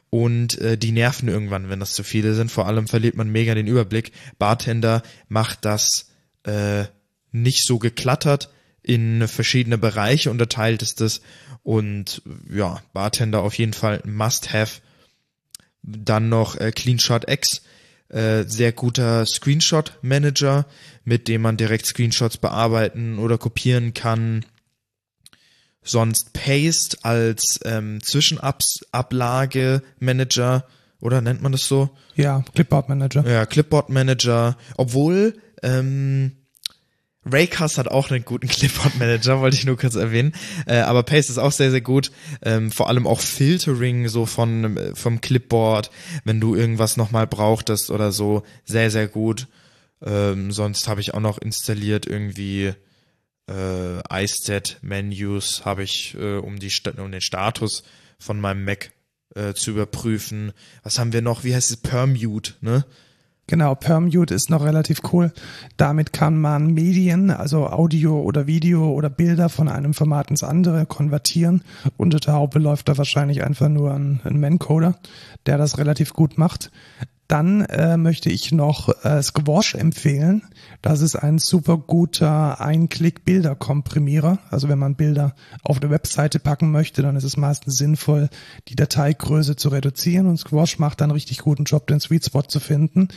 Und 0.09 0.59
äh, 0.59 0.77
die 0.77 0.91
nerven 0.91 1.27
irgendwann, 1.27 1.69
wenn 1.69 1.79
das 1.79 1.93
zu 1.93 2.03
viele 2.03 2.33
sind. 2.33 2.51
Vor 2.51 2.67
allem 2.67 2.87
verliert 2.87 3.15
man 3.15 3.29
mega 3.29 3.55
den 3.55 3.67
Überblick. 3.67 4.11
Bartender 4.39 5.01
macht 5.27 5.65
das 5.65 6.11
äh, 6.43 6.85
nicht 7.31 7.65
so 7.65 7.77
geklattert 7.77 8.49
in 8.87 9.27
verschiedene 9.27 9.77
Bereiche 9.77 10.31
unterteilt 10.31 10.81
ist 10.81 11.01
es. 11.01 11.21
Und 11.67 12.21
ja, 12.49 12.81
Bartender 12.93 13.41
auf 13.41 13.57
jeden 13.57 13.73
Fall 13.73 14.01
Must-Have. 14.05 14.79
Dann 15.83 16.29
noch 16.29 16.55
äh, 16.55 16.71
CleanShot 16.71 17.29
X, 17.29 17.61
äh, 18.07 18.45
sehr 18.45 18.71
guter 18.71 19.25
Screenshot-Manager, 19.25 20.65
mit 21.03 21.27
dem 21.27 21.41
man 21.41 21.57
direkt 21.57 21.85
Screenshots 21.85 22.37
bearbeiten 22.37 23.19
oder 23.19 23.37
kopieren 23.37 23.93
kann. 23.93 24.45
Sonst 25.83 26.31
Paste 26.31 26.99
als 27.01 27.59
ähm, 27.65 28.01
Zwischenablage-Manager, 28.01 30.65
oder 31.01 31.19
nennt 31.19 31.41
man 31.41 31.51
das 31.51 31.67
so? 31.67 31.89
Ja, 32.15 32.45
Clipboard 32.53 32.87
Manager. 32.87 33.29
Ja, 33.29 33.45
Clipboard 33.45 33.89
Manager. 33.89 34.55
Obwohl, 34.77 35.33
ähm, 35.63 36.36
Raycast 37.31 37.77
hat 37.77 37.87
auch 37.87 38.09
einen 38.11 38.25
guten 38.25 38.47
Clipboard 38.49 38.97
Manager, 38.97 39.39
wollte 39.41 39.57
ich 39.57 39.65
nur 39.65 39.77
kurz 39.77 39.95
erwähnen. 39.95 40.33
Äh, 40.65 40.79
aber 40.79 41.03
Paste 41.03 41.31
ist 41.31 41.37
auch 41.37 41.51
sehr, 41.51 41.71
sehr 41.71 41.81
gut. 41.81 42.11
Ähm, 42.41 42.71
vor 42.71 42.89
allem 42.89 43.07
auch 43.07 43.21
Filtering 43.21 44.07
so 44.07 44.25
von, 44.25 44.77
äh, 44.77 44.95
vom 44.95 45.21
Clipboard, 45.21 45.91
wenn 46.23 46.39
du 46.39 46.55
irgendwas 46.55 46.97
nochmal 46.97 47.27
brauchtest 47.27 47.91
oder 47.91 48.11
so. 48.11 48.43
Sehr, 48.65 48.91
sehr 48.91 49.07
gut. 49.07 49.47
Ähm, 50.01 50.51
sonst 50.51 50.87
habe 50.87 51.01
ich 51.01 51.13
auch 51.13 51.19
noch 51.19 51.37
installiert 51.37 52.05
irgendwie 52.05 52.73
äh, 53.49 54.23
iStat 54.23 54.79
Menus 54.81 55.65
habe 55.65 55.83
ich, 55.83 56.15
äh, 56.15 56.37
um, 56.37 56.59
die, 56.59 56.71
um 56.97 57.11
den 57.11 57.21
Status 57.21 57.83
von 58.19 58.39
meinem 58.39 58.65
Mac 58.65 58.91
äh, 59.35 59.53
zu 59.53 59.71
überprüfen. 59.71 60.51
Was 60.83 60.99
haben 60.99 61.13
wir 61.13 61.21
noch? 61.21 61.43
Wie 61.43 61.55
heißt 61.55 61.71
es? 61.71 61.77
Permute, 61.77 62.55
ne? 62.61 62.85
Genau, 63.49 63.75
Permute 63.75 64.35
ist 64.35 64.49
noch 64.49 64.63
relativ 64.65 64.99
cool. 65.13 65.31
Damit 65.77 66.11
kann 66.11 66.37
man 66.37 66.73
Medien, 66.73 67.31
also 67.31 67.67
Audio 67.67 68.21
oder 68.21 68.45
Video 68.45 68.91
oder 68.91 69.09
Bilder 69.09 69.47
von 69.47 69.69
einem 69.69 69.93
Format 69.93 70.29
ins 70.29 70.43
andere 70.43 70.85
konvertieren. 70.85 71.63
Unter 71.95 72.19
der 72.19 72.33
Haube 72.33 72.59
läuft 72.59 72.89
da 72.89 72.97
wahrscheinlich 72.97 73.43
einfach 73.45 73.69
nur 73.69 73.93
ein, 73.93 74.19
ein 74.25 74.41
Man-Coder, 74.41 74.95
der 75.45 75.57
das 75.57 75.77
relativ 75.77 76.11
gut 76.11 76.37
macht. 76.37 76.71
Dann 77.27 77.61
äh, 77.61 77.97
möchte 77.97 78.29
ich 78.29 78.53
noch 78.53 79.03
äh, 79.03 79.21
Squash 79.21 79.75
empfehlen. 79.75 80.43
Das 80.81 81.01
ist 81.01 81.17
ein 81.17 81.39
super 81.39 81.77
guter 81.77 82.61
Ein-Klick-Bilder-Komprimierer. 82.61 84.39
Also 84.49 84.69
wenn 84.69 84.79
man 84.79 84.95
Bilder 84.95 85.35
auf 85.61 85.81
eine 85.81 85.89
Webseite 85.89 86.39
packen 86.39 86.71
möchte, 86.71 87.01
dann 87.01 87.17
ist 87.17 87.25
es 87.25 87.35
meistens 87.35 87.75
sinnvoll, 87.75 88.29
die 88.69 88.75
Dateigröße 88.75 89.57
zu 89.57 89.67
reduzieren. 89.69 90.27
Und 90.27 90.37
Squash 90.37 90.79
macht 90.79 91.01
dann 91.01 91.11
richtig 91.11 91.39
guten 91.39 91.65
Job, 91.65 91.87
den 91.87 91.99
Sweet 91.99 92.25
Spot 92.25 92.43
zu 92.43 92.61
finden. 92.61 93.09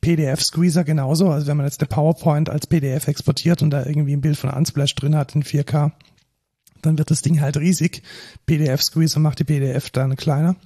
PDF-Squeezer 0.00 0.82
genauso. 0.82 1.30
Also 1.30 1.46
wenn 1.46 1.56
man 1.56 1.66
jetzt 1.66 1.80
eine 1.80 1.88
PowerPoint 1.88 2.50
als 2.50 2.66
PDF 2.66 3.06
exportiert 3.06 3.62
und 3.62 3.70
da 3.70 3.86
irgendwie 3.86 4.14
ein 4.14 4.20
Bild 4.20 4.36
von 4.36 4.50
Unsplash 4.50 4.96
drin 4.96 5.14
hat 5.14 5.36
in 5.36 5.44
4K, 5.44 5.92
dann 6.82 6.98
wird 6.98 7.12
das 7.12 7.22
Ding 7.22 7.40
halt 7.40 7.56
riesig. 7.56 8.02
PDF-Squeezer 8.46 9.20
macht 9.20 9.38
die 9.38 9.44
PDF 9.44 9.90
dann 9.90 10.16
kleiner. 10.16 10.56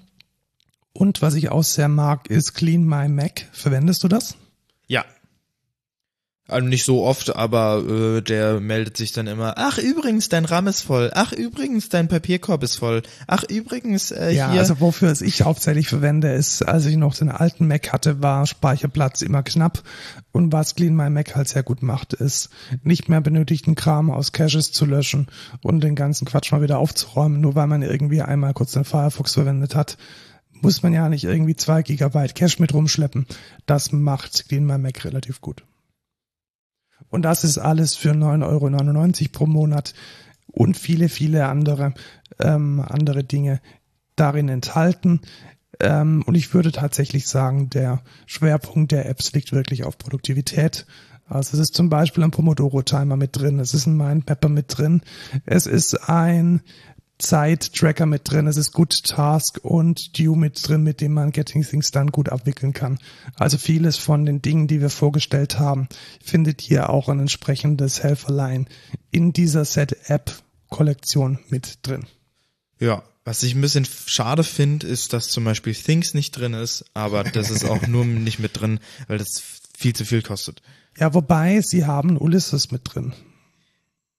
Und 0.97 1.21
was 1.23 1.35
ich 1.35 1.51
auch 1.51 1.65
sehr 1.65 1.89
mag, 1.89 2.29
ist 2.31 2.55
Clean 2.55 2.83
My 2.85 3.09
Mac. 3.09 3.49
Verwendest 3.53 4.03
du 4.03 4.09
das? 4.09 4.37
Ja. 4.87 5.05
Also 6.49 6.69
nicht 6.69 6.85
so 6.85 7.03
oft, 7.03 7.35
aber 7.35 7.83
äh, 7.89 8.21
der 8.23 8.61
meldet 8.61 8.97
sich 8.97 9.11
dann 9.11 9.27
immer, 9.27 9.55
ach 9.57 9.79
übrigens, 9.79 10.29
dein 10.29 10.45
RAM 10.45 10.69
ist 10.69 10.83
voll, 10.83 11.11
ach 11.13 11.33
übrigens, 11.33 11.89
dein 11.89 12.07
Papierkorb 12.07 12.63
ist 12.63 12.77
voll, 12.77 13.03
ach 13.27 13.43
übrigens, 13.43 14.13
äh, 14.13 14.31
Ja, 14.31 14.53
hier. 14.53 14.61
also 14.61 14.79
wofür 14.79 15.11
es 15.11 15.23
ich 15.23 15.43
hauptsächlich 15.43 15.89
verwende, 15.89 16.33
ist, 16.33 16.63
als 16.63 16.87
ich 16.87 16.97
noch 16.97 17.17
den 17.17 17.31
alten 17.31 17.67
Mac 17.67 17.93
hatte, 17.93 18.23
war 18.23 18.47
Speicherplatz 18.47 19.23
immer 19.23 19.43
knapp. 19.43 19.83
Und 20.31 20.53
was 20.53 20.77
Clean 20.77 20.95
My 20.95 21.11
Mac 21.11 21.35
halt 21.35 21.49
sehr 21.49 21.65
gut 21.65 21.83
macht, 21.83 22.13
ist, 22.13 22.51
nicht 22.85 23.09
mehr 23.09 23.21
benötigten 23.21 23.75
Kram 23.75 24.13
aus 24.13 24.31
Caches 24.31 24.71
zu 24.71 24.87
löschen 24.87 25.27
und 25.63 25.83
den 25.83 25.97
ganzen 25.97 26.27
Quatsch 26.27 26.53
mal 26.53 26.63
wieder 26.63 26.79
aufzuräumen, 26.79 27.41
nur 27.41 27.57
weil 27.57 27.67
man 27.67 27.83
irgendwie 27.83 28.23
einmal 28.23 28.55
kurz 28.55 28.71
den 28.71 28.85
Firefox 28.85 29.35
verwendet 29.35 29.75
hat. 29.75 29.99
Muss 30.63 30.83
man 30.83 30.93
ja 30.93 31.09
nicht 31.09 31.25
irgendwie 31.25 31.57
zwei 31.57 31.83
Gigabyte 31.83 32.35
Cache 32.35 32.61
mit 32.61 32.73
rumschleppen. 32.75 33.27
Das 33.67 33.93
macht 33.93 34.49
Clean 34.49 34.65
My 34.65 34.79
Mac 34.79 35.05
relativ 35.05 35.41
gut. 35.41 35.65
Und 37.09 37.23
das 37.23 37.45
ist 37.45 37.59
alles 37.59 37.95
für 37.95 38.13
9,99 38.13 39.23
Euro 39.23 39.29
pro 39.33 39.47
Monat 39.47 39.95
und 40.47 40.77
viele, 40.77 41.09
viele 41.09 41.47
andere, 41.47 41.95
ähm, 42.39 42.81
andere 42.81 43.25
Dinge 43.25 43.61
darin 44.17 44.49
enthalten. 44.49 45.21
Ähm, 45.81 46.23
und 46.27 46.35
ich 46.35 46.55
würde 46.55 46.73
tatsächlich 46.73 47.27
sagen, 47.29 47.69
der 47.71 48.03
Schwerpunkt 48.25 48.93
der 48.93 49.09
Apps 49.09 49.33
liegt 49.33 49.53
wirklich 49.53 49.85
auf 49.85 49.99
Produktivität. 49.99 50.87
Also 51.29 51.57
es 51.57 51.61
ist 51.61 51.75
zum 51.75 51.91
Beispiel 51.91 52.25
ein 52.25 52.31
Pomodoro-Timer 52.31 53.17
mit 53.17 53.37
drin, 53.37 53.59
es 53.59 53.75
ist 53.75 53.87
ein 53.87 53.97
Mindmapper 53.97 54.49
mit 54.49 54.79
drin, 54.79 55.03
es 55.45 55.67
ist 55.67 56.09
ein 56.09 56.63
Zeit-Tracker 57.19 58.07
mit 58.07 58.31
drin, 58.31 58.47
es 58.47 58.57
ist 58.57 58.73
Good 58.73 59.05
Task 59.05 59.59
und 59.63 60.19
Due 60.19 60.37
mit 60.37 60.67
drin, 60.67 60.83
mit 60.83 61.01
dem 61.01 61.15
man 61.15 61.33
Getting 61.33 61.63
Things 61.63 61.91
dann 61.91 62.09
gut 62.09 62.29
abwickeln 62.29 62.73
kann. 62.73 62.99
Also 63.37 63.57
vieles 63.57 63.97
von 63.97 64.27
den 64.27 64.43
Dingen, 64.43 64.69
die 64.69 64.81
wir 64.81 64.91
vorgestellt 64.91 65.59
haben, 65.59 65.89
findet 66.23 66.61
hier 66.61 66.91
auch 66.91 67.09
ein 67.09 67.21
entsprechendes 67.21 68.03
Helferlein 68.03 68.69
in 69.11 69.33
dieser 69.33 69.65
Set-App-Kollektion 69.65 71.39
mit 71.49 71.79
drin. 71.83 72.05
Ja, 72.79 73.03
was 73.25 73.43
ich 73.43 73.55
ein 73.55 73.61
bisschen 73.61 73.87
schade 73.87 74.45
finde, 74.45 74.87
ist, 74.87 75.13
dass 75.13 75.29
zum 75.29 75.45
Beispiel 75.45 75.75
Things 75.75 76.15
nicht 76.15 76.33
drin 76.33 76.55
ist, 76.55 76.85
aber 76.95 77.25
das 77.25 77.51
ist 77.51 77.65
auch 77.65 77.87
nur 77.87 78.05
nicht 78.05 78.39
mit 78.39 78.61
drin, 78.61 78.79
weil 79.09 79.19
das 79.19 79.43
viel 79.77 79.95
zu 79.95 80.05
viel 80.05 80.23
kostet. 80.23 80.63
Ja, 80.99 81.13
wobei 81.13 81.61
sie 81.61 81.87
haben 81.87 82.19
Ulysses 82.19 82.71
mit 82.71 82.83
drin. 82.85 83.15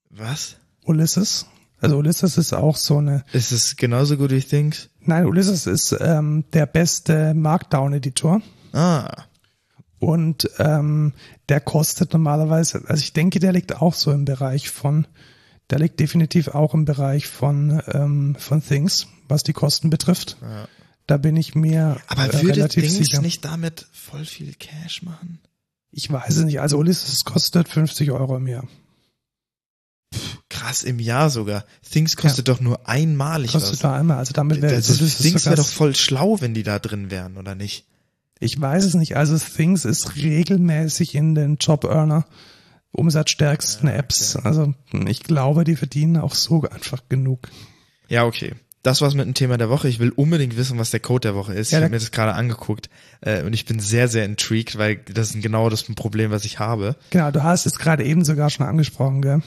Was? 0.10 0.58
Ulysses? 0.84 1.46
Also 1.80 1.98
Ulysses 1.98 2.38
ist 2.38 2.54
auch 2.54 2.76
so 2.76 2.98
eine. 2.98 3.24
Ist 3.34 3.52
es 3.52 3.76
genauso 3.76 4.18
gut 4.18 4.32
wie 4.32 4.42
Things? 4.42 4.90
Nein, 5.02 5.26
Ulysses 5.26 5.68
ist 5.68 5.96
ähm, 6.00 6.46
der 6.54 6.66
beste 6.66 7.34
Markdown-Editor. 7.34 8.42
Ah, 8.74 9.26
Und 10.00 10.50
ähm, 10.60 11.14
der 11.50 11.60
kostet 11.62 12.14
normalerweise, 12.14 12.84
also 12.88 13.02
ich 13.02 13.14
denke, 13.14 13.40
der 13.40 13.54
liegt 13.54 13.82
auch 13.82 13.94
so 13.94 14.12
im 14.12 14.26
Bereich 14.26 14.70
von, 14.70 15.08
der 15.70 15.80
liegt 15.80 16.00
definitiv 16.00 16.50
auch 16.50 16.74
im 16.74 16.86
Bereich 16.86 17.28
von, 17.28 17.82
ähm, 17.88 18.36
von 18.38 18.62
Things, 18.64 19.08
was 19.28 19.44
die 19.44 19.54
Kosten 19.54 19.90
betrifft. 19.90 20.38
Ja. 20.42 20.68
Da 21.08 21.18
bin 21.18 21.38
ich 21.38 21.56
mir 21.56 21.98
aber 22.08 22.26
äh, 22.26 22.34
würde 22.42 22.58
relativ 22.58 22.84
Things 22.84 22.98
sicher. 22.98 23.22
nicht 23.22 23.46
damit 23.46 23.88
voll 23.94 24.26
viel 24.26 24.54
Cash 24.54 25.04
machen? 25.04 25.40
Ich 25.92 26.12
weiß 26.12 26.36
es 26.36 26.44
nicht. 26.44 26.60
Also 26.60 26.78
Ulysses 26.78 27.24
kostet 27.24 27.70
50 27.70 28.12
Euro 28.12 28.36
im 28.38 28.48
Jahr. 28.48 28.68
Krass, 30.58 30.84
im 30.84 31.00
Jahr 31.00 31.30
sogar. 31.30 31.66
Things 31.90 32.16
kostet 32.16 32.48
doch 32.48 32.60
nur 32.60 32.88
einmalig 32.88 33.52
Kostet 33.52 33.74
was. 33.74 33.84
nur 33.84 33.94
einmal. 33.94 34.18
Also 34.18 34.34
damit 34.34 34.62
wäre 34.62 34.76
Also 34.76 34.94
Ulysses 34.94 35.18
Things 35.20 35.46
wäre 35.46 35.56
doch 35.56 35.68
voll 35.68 35.96
schlau, 35.96 36.42
wenn 36.42 36.54
die 36.54 36.64
da 36.64 36.80
drin 36.80 37.12
wären, 37.12 37.38
oder 37.38 37.56
nicht? 37.56 37.86
Ich 38.40 38.60
weiß 38.60 38.86
es 38.86 38.94
nicht. 38.94 39.18
Also 39.18 39.38
Things 39.38 39.86
ist 39.86 40.16
regelmäßig 40.16 41.16
in 41.16 41.36
den 41.36 41.58
Job-Earner 41.58 42.26
umsatzstärksten 42.92 43.88
Apps. 43.88 44.36
Also 44.36 44.74
ich 45.06 45.24
glaube, 45.24 45.64
die 45.64 45.76
verdienen 45.76 46.18
auch 46.18 46.34
so 46.34 46.64
einfach 46.64 47.04
genug. 47.10 47.50
Ja, 48.08 48.26
okay. 48.26 48.56
Das 48.84 49.02
war's 49.02 49.16
mit 49.16 49.26
dem 49.26 49.34
Thema 49.34 49.58
der 49.58 49.70
Woche. 49.70 49.90
Ich 49.90 50.00
will 50.00 50.12
unbedingt 50.12 50.56
wissen, 50.56 50.80
was 50.80 50.92
der 50.92 51.02
Code 51.02 51.28
der 51.28 51.36
Woche 51.36 51.54
ist. 51.54 51.72
Ja, 51.72 51.80
ich 51.80 51.84
habe 51.84 51.92
mir 51.92 52.00
das 52.00 52.12
gerade 52.12 52.34
angeguckt 52.34 52.90
äh, 53.22 53.44
und 53.44 53.54
ich 53.54 53.66
bin 53.66 53.80
sehr, 53.80 54.08
sehr 54.08 54.24
intrigued, 54.24 54.78
weil 54.78 54.98
das 55.14 55.32
ist 55.36 55.42
genau 55.42 55.70
das 55.70 55.84
Problem, 55.84 56.32
was 56.32 56.46
ich 56.46 56.60
habe. 56.60 56.96
Genau, 57.10 57.30
du 57.32 57.44
hast 57.44 57.66
es 57.66 57.78
gerade 57.78 58.06
eben 58.06 58.24
sogar 58.24 58.50
schon 58.50 58.66
angesprochen, 58.66 59.22
gell? 59.22 59.42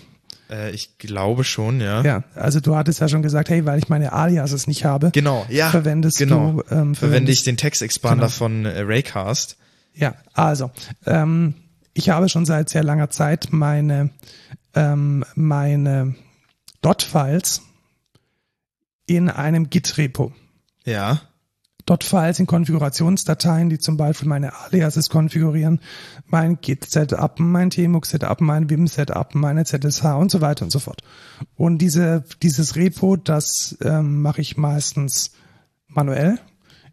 Äh, 0.50 0.70
ich 0.72 0.98
glaube 0.98 1.44
schon, 1.44 1.80
ja. 1.80 2.02
Ja, 2.02 2.24
also 2.34 2.60
du 2.60 2.74
hattest 2.76 3.00
ja 3.00 3.08
schon 3.08 3.22
gesagt, 3.22 3.48
hey, 3.50 3.64
weil 3.66 3.78
ich 3.78 3.88
meine 3.88 4.12
Aliases 4.12 4.66
nicht 4.66 4.84
habe, 4.84 5.10
Genau, 5.12 5.46
ja. 5.48 5.70
verwendest 5.70 6.18
genau. 6.18 6.62
du 6.68 6.74
ähm, 6.74 6.94
Verwende 6.94 7.30
ich 7.32 7.42
den 7.44 7.56
Textexpander 7.56 8.26
Genau. 8.26 8.36
von 8.36 8.64
äh, 8.66 8.80
Raycast. 8.80 9.56
Ja, 9.94 10.14
also 10.34 10.70
ähm, 11.06 11.54
ich 11.94 12.10
habe 12.10 12.28
schon 12.28 12.46
seit 12.46 12.68
sehr 12.68 12.84
langer 12.84 13.10
Zeit 13.10 13.48
meine 13.50 14.10
ähm, 14.74 15.24
meine 15.34 16.14
Dot-Files 16.82 17.62
in 19.06 19.28
einem 19.28 19.68
Git-Repo. 19.70 20.32
Ja. 20.84 21.20
Dot-Files 21.90 22.36
sind 22.36 22.46
Konfigurationsdateien, 22.46 23.68
die 23.68 23.80
zum 23.80 23.96
Beispiel 23.96 24.28
meine 24.28 24.54
Aliases 24.54 25.10
konfigurieren, 25.10 25.80
mein 26.24 26.60
Git-Setup, 26.60 27.40
mein 27.40 27.70
Tmux-Setup, 27.70 28.40
mein 28.40 28.70
Vim-Setup, 28.70 29.34
meine 29.34 29.64
ZSH 29.64 30.04
und 30.04 30.30
so 30.30 30.40
weiter 30.40 30.64
und 30.64 30.70
so 30.70 30.78
fort. 30.78 31.02
Und 31.56 31.78
diese, 31.78 32.22
dieses 32.44 32.76
Repo, 32.76 33.16
das 33.16 33.76
ähm, 33.82 34.22
mache 34.22 34.40
ich 34.40 34.56
meistens 34.56 35.32
manuell, 35.88 36.38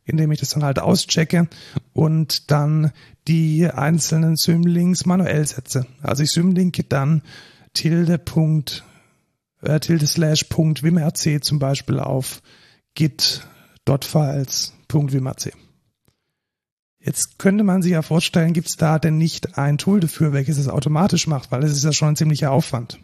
indem 0.04 0.32
ich 0.32 0.40
das 0.40 0.50
dann 0.50 0.64
halt 0.64 0.80
auschecke 0.80 1.48
und 1.94 2.50
dann 2.50 2.92
die 3.28 3.70
einzelnen 3.70 4.36
Symlinks 4.36 5.06
manuell 5.06 5.46
setze. 5.46 5.86
Also 6.02 6.24
ich 6.24 6.32
symlinke 6.32 6.84
dann 6.84 7.22
tilde 7.76 8.18
Punkt, 8.18 8.84
äh, 9.62 9.80
tilde 9.80 10.08
slash 10.08 10.46
Punkt 10.46 10.82
wimrc 10.82 11.44
zum 11.44 11.60
Beispiel 11.60 12.00
auf 12.00 12.42
git.files.wimrc. 14.88 15.54
Jetzt 17.00 17.40
könnte 17.40 17.64
man 17.64 17.82
sich 17.82 17.94
ja 17.94 18.02
vorstellen, 18.02 18.54
gibt 18.54 18.68
es 18.68 18.76
da 18.76 19.00
denn 19.00 19.18
nicht 19.18 19.58
ein 19.58 19.78
Tool 19.78 20.00
dafür, 20.00 20.34
welches 20.34 20.58
es 20.58 20.68
automatisch 20.68 21.28
macht, 21.28 21.52
weil 21.52 21.64
es 21.64 21.72
ist 21.72 21.84
ja 21.84 21.94
schon 21.94 22.10
ein 22.10 22.16
ziemlicher 22.16 22.52
Aufwand. 22.52 23.00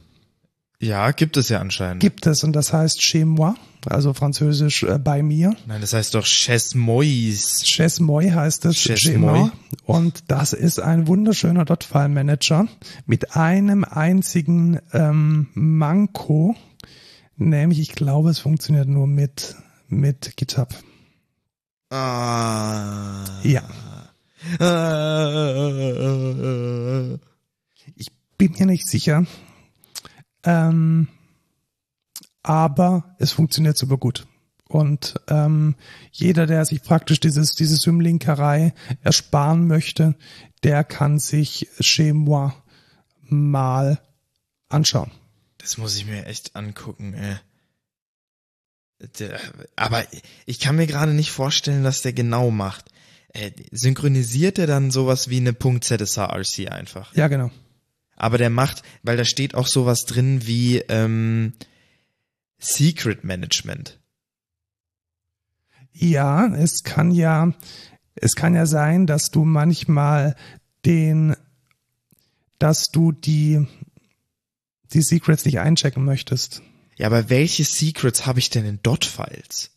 Ja, 0.79 1.11
gibt 1.11 1.37
es 1.37 1.47
ja 1.47 1.59
anscheinend. 1.59 2.01
Gibt 2.01 2.27
es 2.27 2.43
und 2.43 2.53
das 2.53 2.73
heißt 2.73 2.99
chez 2.99 3.23
moi, 3.23 3.53
also 3.85 4.13
französisch 4.13 4.83
äh, 4.83 4.99
bei 4.99 5.23
mir. 5.23 5.55
Nein, 5.65 5.79
das 5.79 5.93
heißt 5.93 6.13
doch 6.15 6.25
Chess 6.25 6.75
Mois. 6.75 7.63
Chez 7.63 8.01
moi 8.01 8.29
heißt 8.29 8.65
es. 8.65 8.75
Chez 8.75 8.99
chez 8.99 9.17
moi. 9.17 9.31
moi. 9.31 9.51
Und 9.85 10.25
das 10.27 10.51
ist 10.51 10.81
ein 10.81 11.07
wunderschöner 11.07 11.63
Dot-File-Manager 11.63 12.67
mit 13.05 13.37
einem 13.37 13.85
einzigen 13.85 14.79
ähm, 14.91 15.47
Manko, 15.53 16.55
nämlich 17.37 17.79
ich 17.79 17.93
glaube, 17.93 18.31
es 18.31 18.39
funktioniert 18.39 18.89
nur 18.89 19.07
mit 19.07 19.55
mit 19.87 20.35
GitHub. 20.35 20.67
Ah. 21.93 23.23
Ja. 23.43 23.61
Ah. 24.59 25.19
Ich 27.95 28.11
bin 28.35 28.53
mir 28.57 28.65
nicht 28.65 28.87
sicher. 28.87 29.27
Ähm, 30.43 31.07
aber 32.41 33.15
es 33.19 33.31
funktioniert 33.31 33.77
super 33.77 33.97
gut. 33.97 34.25
Und 34.67 35.21
ähm, 35.27 35.75
jeder, 36.11 36.47
der 36.47 36.65
sich 36.65 36.81
praktisch 36.81 37.19
dieses, 37.19 37.51
diese 37.51 37.75
Symlinkerei 37.75 38.73
ersparen 39.03 39.67
möchte, 39.67 40.15
der 40.63 40.83
kann 40.83 41.19
sich 41.19 41.69
Chez 41.79 42.13
moi 42.13 42.53
mal 43.21 43.99
anschauen. 44.67 45.11
Das 45.59 45.77
muss 45.77 45.95
ich 45.95 46.07
mir 46.07 46.25
echt 46.25 46.55
angucken, 46.55 47.13
ey. 47.13 47.35
Der, 49.19 49.39
aber 49.75 50.03
ich 50.45 50.59
kann 50.59 50.75
mir 50.75 50.87
gerade 50.87 51.13
nicht 51.13 51.31
vorstellen, 51.31 51.83
was 51.83 52.01
der 52.01 52.13
genau 52.13 52.51
macht. 52.51 52.85
Äh, 53.29 53.51
synchronisiert 53.71 54.59
er 54.59 54.67
dann 54.67 54.91
sowas 54.91 55.29
wie 55.29 55.37
eine 55.37 55.57
.zshrc 55.57 56.71
einfach? 56.71 57.13
Ja, 57.15 57.27
genau. 57.27 57.51
Aber 58.15 58.37
der 58.37 58.49
macht, 58.49 58.83
weil 59.01 59.17
da 59.17 59.25
steht 59.25 59.55
auch 59.55 59.67
sowas 59.67 60.05
drin 60.05 60.45
wie 60.45 60.77
ähm, 60.87 61.53
Secret 62.59 63.23
Management. 63.23 63.99
Ja, 65.91 66.47
es 66.55 66.83
kann 66.83 67.11
ja, 67.11 67.53
es 68.15 68.33
kann 68.35 68.55
ja 68.55 68.65
sein, 68.65 69.07
dass 69.07 69.31
du 69.31 69.45
manchmal 69.45 70.35
den, 70.85 71.35
dass 72.59 72.85
du 72.91 73.11
die, 73.11 73.67
die 74.93 75.01
Secrets 75.01 75.45
nicht 75.45 75.59
einchecken 75.59 76.05
möchtest. 76.05 76.61
Ja, 76.97 77.07
aber 77.07 77.29
welche 77.29 77.63
Secrets 77.63 78.25
habe 78.25 78.39
ich 78.39 78.49
denn 78.49 78.65
in 78.65 78.79
Dot-Files? 78.83 79.71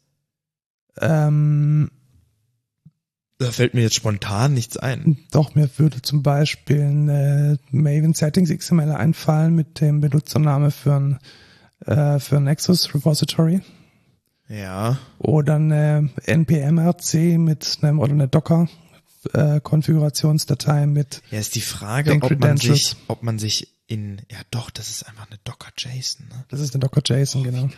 Ähm, 1.01 1.91
Da 3.39 3.51
fällt 3.51 3.75
mir 3.75 3.83
jetzt 3.83 3.97
spontan 3.97 4.55
nichts 4.55 4.77
ein. 4.77 5.19
doch, 5.31 5.55
mir 5.55 5.69
würde 5.79 6.01
zum 6.03 6.23
Beispiel 6.23 6.81
eine 6.83 7.59
Maven 7.71 8.15
Settings 8.15 8.51
XML 8.51 8.93
einfallen 8.93 9.55
mit 9.55 9.81
dem 9.81 10.01
Benutzername 10.01 10.71
für 10.71 10.95
ein, 10.95 11.19
äh, 11.85 12.19
für 12.19 12.37
ein 12.39 12.45
Nexus 12.45 12.95
Repository 12.95 13.61
Ja. 14.49 14.99
oder 15.19 15.57
eine 15.57 16.09
npmrc 16.27 17.15
mit 17.39 17.79
einem, 17.83 17.99
oder 18.01 18.13
eine 18.13 18.29
Docker 18.29 18.69
äh, 19.35 19.61
Konfigurationsdatei 19.61 20.87
mit. 20.87 21.21
Ja, 21.31 21.39
ist 21.41 21.57
die 21.57 21.61
Frage, 21.61 22.17
ob 22.23 22.39
man 22.39 22.57
sich, 22.57 22.97
ob 23.09 23.23
man 23.23 23.39
sich 23.39 23.69
in, 23.87 24.23
ja 24.31 24.39
doch, 24.51 24.71
das 24.71 24.91
ist 24.91 25.05
einfach 25.05 25.27
eine 25.29 25.39
Docker 25.45 25.73
JSON, 25.77 26.29
ne? 26.29 26.45
Das 26.49 26.61
ist 26.61 26.75
der 26.75 26.81
Docker 26.81 27.03
JSON, 27.05 27.45
genau. 27.45 27.71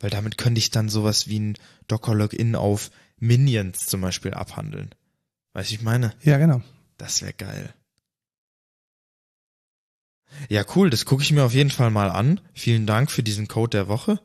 Weil 0.00 0.10
damit 0.10 0.36
könnte 0.36 0.58
ich 0.58 0.70
dann 0.70 0.88
sowas 0.88 1.28
wie 1.28 1.38
ein 1.38 1.58
Docker 1.88 2.14
Login 2.14 2.56
auf 2.56 2.90
Minions 3.18 3.86
zum 3.86 4.02
Beispiel 4.02 4.34
abhandeln. 4.34 4.94
Weißt 5.54 5.70
du, 5.70 5.76
ich 5.76 5.82
meine? 5.82 6.12
Ja, 6.22 6.36
genau. 6.36 6.62
Das 6.98 7.22
wäre 7.22 7.32
geil. 7.32 7.72
Ja, 10.48 10.64
cool, 10.74 10.90
das 10.90 11.04
gucke 11.04 11.22
ich 11.22 11.32
mir 11.32 11.44
auf 11.44 11.54
jeden 11.54 11.70
Fall 11.70 11.90
mal 11.90 12.10
an. 12.10 12.40
Vielen 12.52 12.86
Dank 12.86 13.10
für 13.10 13.22
diesen 13.22 13.48
Code 13.48 13.70
der 13.70 13.88
Woche. 13.88 14.20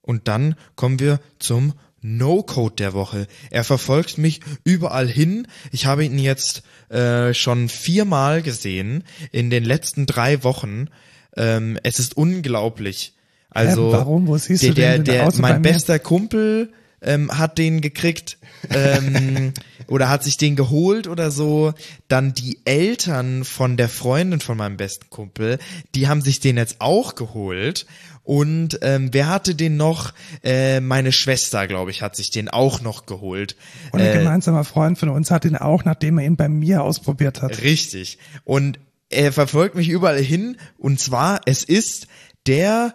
Und 0.00 0.28
dann 0.28 0.54
kommen 0.76 1.00
wir 1.00 1.20
zum 1.38 1.74
No-Code 2.04 2.76
der 2.76 2.92
Woche. 2.92 3.26
Er 3.50 3.64
verfolgt 3.64 4.18
mich 4.18 4.40
überall 4.62 5.08
hin. 5.08 5.48
Ich 5.72 5.86
habe 5.86 6.04
ihn 6.04 6.18
jetzt 6.18 6.62
äh, 6.90 7.32
schon 7.32 7.70
viermal 7.70 8.42
gesehen 8.42 9.04
in 9.32 9.48
den 9.48 9.64
letzten 9.64 10.04
drei 10.04 10.44
Wochen. 10.44 10.88
Ähm, 11.34 11.78
es 11.82 11.98
ist 11.98 12.16
unglaublich. 12.16 13.14
Also 13.48 13.88
Hä, 13.88 13.92
warum? 13.92 14.26
Wo 14.26 14.36
siehst 14.36 14.62
der, 14.62 14.68
du 14.68 14.74
den 14.74 15.04
der, 15.04 15.30
der, 15.30 15.30
bei 15.30 15.38
mein 15.38 15.62
bester 15.62 15.98
Kumpel 15.98 16.72
ähm, 17.00 17.30
hat 17.30 17.56
den 17.56 17.80
gekriegt 17.80 18.38
ähm, 18.70 19.52
oder 19.86 20.08
hat 20.10 20.24
sich 20.24 20.36
den 20.36 20.56
geholt 20.56 21.06
oder 21.06 21.30
so. 21.30 21.72
Dann 22.08 22.34
die 22.34 22.58
Eltern 22.66 23.44
von 23.44 23.76
der 23.76 23.88
Freundin 23.88 24.40
von 24.40 24.58
meinem 24.58 24.76
besten 24.76 25.08
Kumpel, 25.08 25.58
die 25.94 26.08
haben 26.08 26.20
sich 26.20 26.40
den 26.40 26.58
jetzt 26.58 26.80
auch 26.80 27.14
geholt. 27.14 27.86
Und 28.24 28.78
ähm, 28.82 29.10
wer 29.12 29.28
hatte 29.28 29.54
den 29.54 29.76
noch? 29.76 30.12
Äh, 30.42 30.80
meine 30.80 31.12
Schwester, 31.12 31.66
glaube 31.66 31.90
ich, 31.90 32.02
hat 32.02 32.16
sich 32.16 32.30
den 32.30 32.48
auch 32.48 32.80
noch 32.80 33.06
geholt. 33.06 33.54
Und 33.92 34.00
ein 34.00 34.06
Äh, 34.06 34.18
gemeinsamer 34.18 34.64
Freund 34.64 34.98
von 34.98 35.10
uns 35.10 35.30
hat 35.30 35.44
ihn 35.44 35.56
auch, 35.56 35.84
nachdem 35.84 36.18
er 36.18 36.24
ihn 36.24 36.36
bei 36.36 36.48
mir 36.48 36.82
ausprobiert 36.82 37.42
hat. 37.42 37.62
Richtig. 37.62 38.18
Und 38.44 38.78
er 39.10 39.30
verfolgt 39.32 39.74
mich 39.74 39.88
überall 39.90 40.18
hin. 40.18 40.56
Und 40.78 40.98
zwar, 41.00 41.42
es 41.44 41.64
ist 41.64 42.08
der 42.46 42.94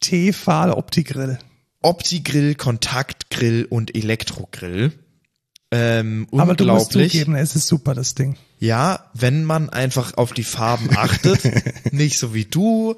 T-Fahl 0.00 0.70
Opti-Grill. 0.72 1.38
Opti-Grill, 1.80 2.54
Kontaktgrill 2.54 3.66
und 3.68 3.94
Elektrogrill. 3.96 4.92
Ähm, 5.70 6.28
Aber 6.32 6.54
du 6.54 6.66
musst 6.66 6.92
zugeben, 6.92 7.34
es 7.34 7.56
ist 7.56 7.66
super, 7.66 7.94
das 7.94 8.14
Ding. 8.14 8.36
Ja, 8.58 9.10
wenn 9.14 9.44
man 9.44 9.70
einfach 9.70 10.18
auf 10.18 10.34
die 10.34 10.44
Farben 10.44 10.90
achtet, 10.96 11.40
nicht 11.92 12.18
so 12.18 12.34
wie 12.34 12.44
du. 12.44 12.96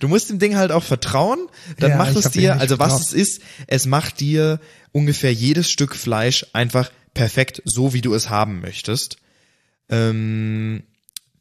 Du 0.00 0.08
musst 0.08 0.30
dem 0.30 0.38
Ding 0.38 0.56
halt 0.56 0.72
auch 0.72 0.84
vertrauen, 0.84 1.38
dann 1.78 1.90
Ja, 1.90 1.96
macht 1.96 2.16
es 2.16 2.30
dir, 2.30 2.58
also 2.60 2.78
was 2.78 2.92
vertraut. 2.92 3.08
es 3.08 3.12
ist, 3.12 3.42
es 3.66 3.86
macht 3.86 4.20
dir 4.20 4.60
ungefähr 4.92 5.32
jedes 5.32 5.70
Stück 5.70 5.94
Fleisch 5.96 6.46
einfach 6.52 6.90
perfekt 7.14 7.62
so, 7.64 7.92
wie 7.92 8.00
du 8.00 8.14
es 8.14 8.30
haben 8.30 8.60
möchtest. 8.60 9.16
Ähm, 9.88 10.82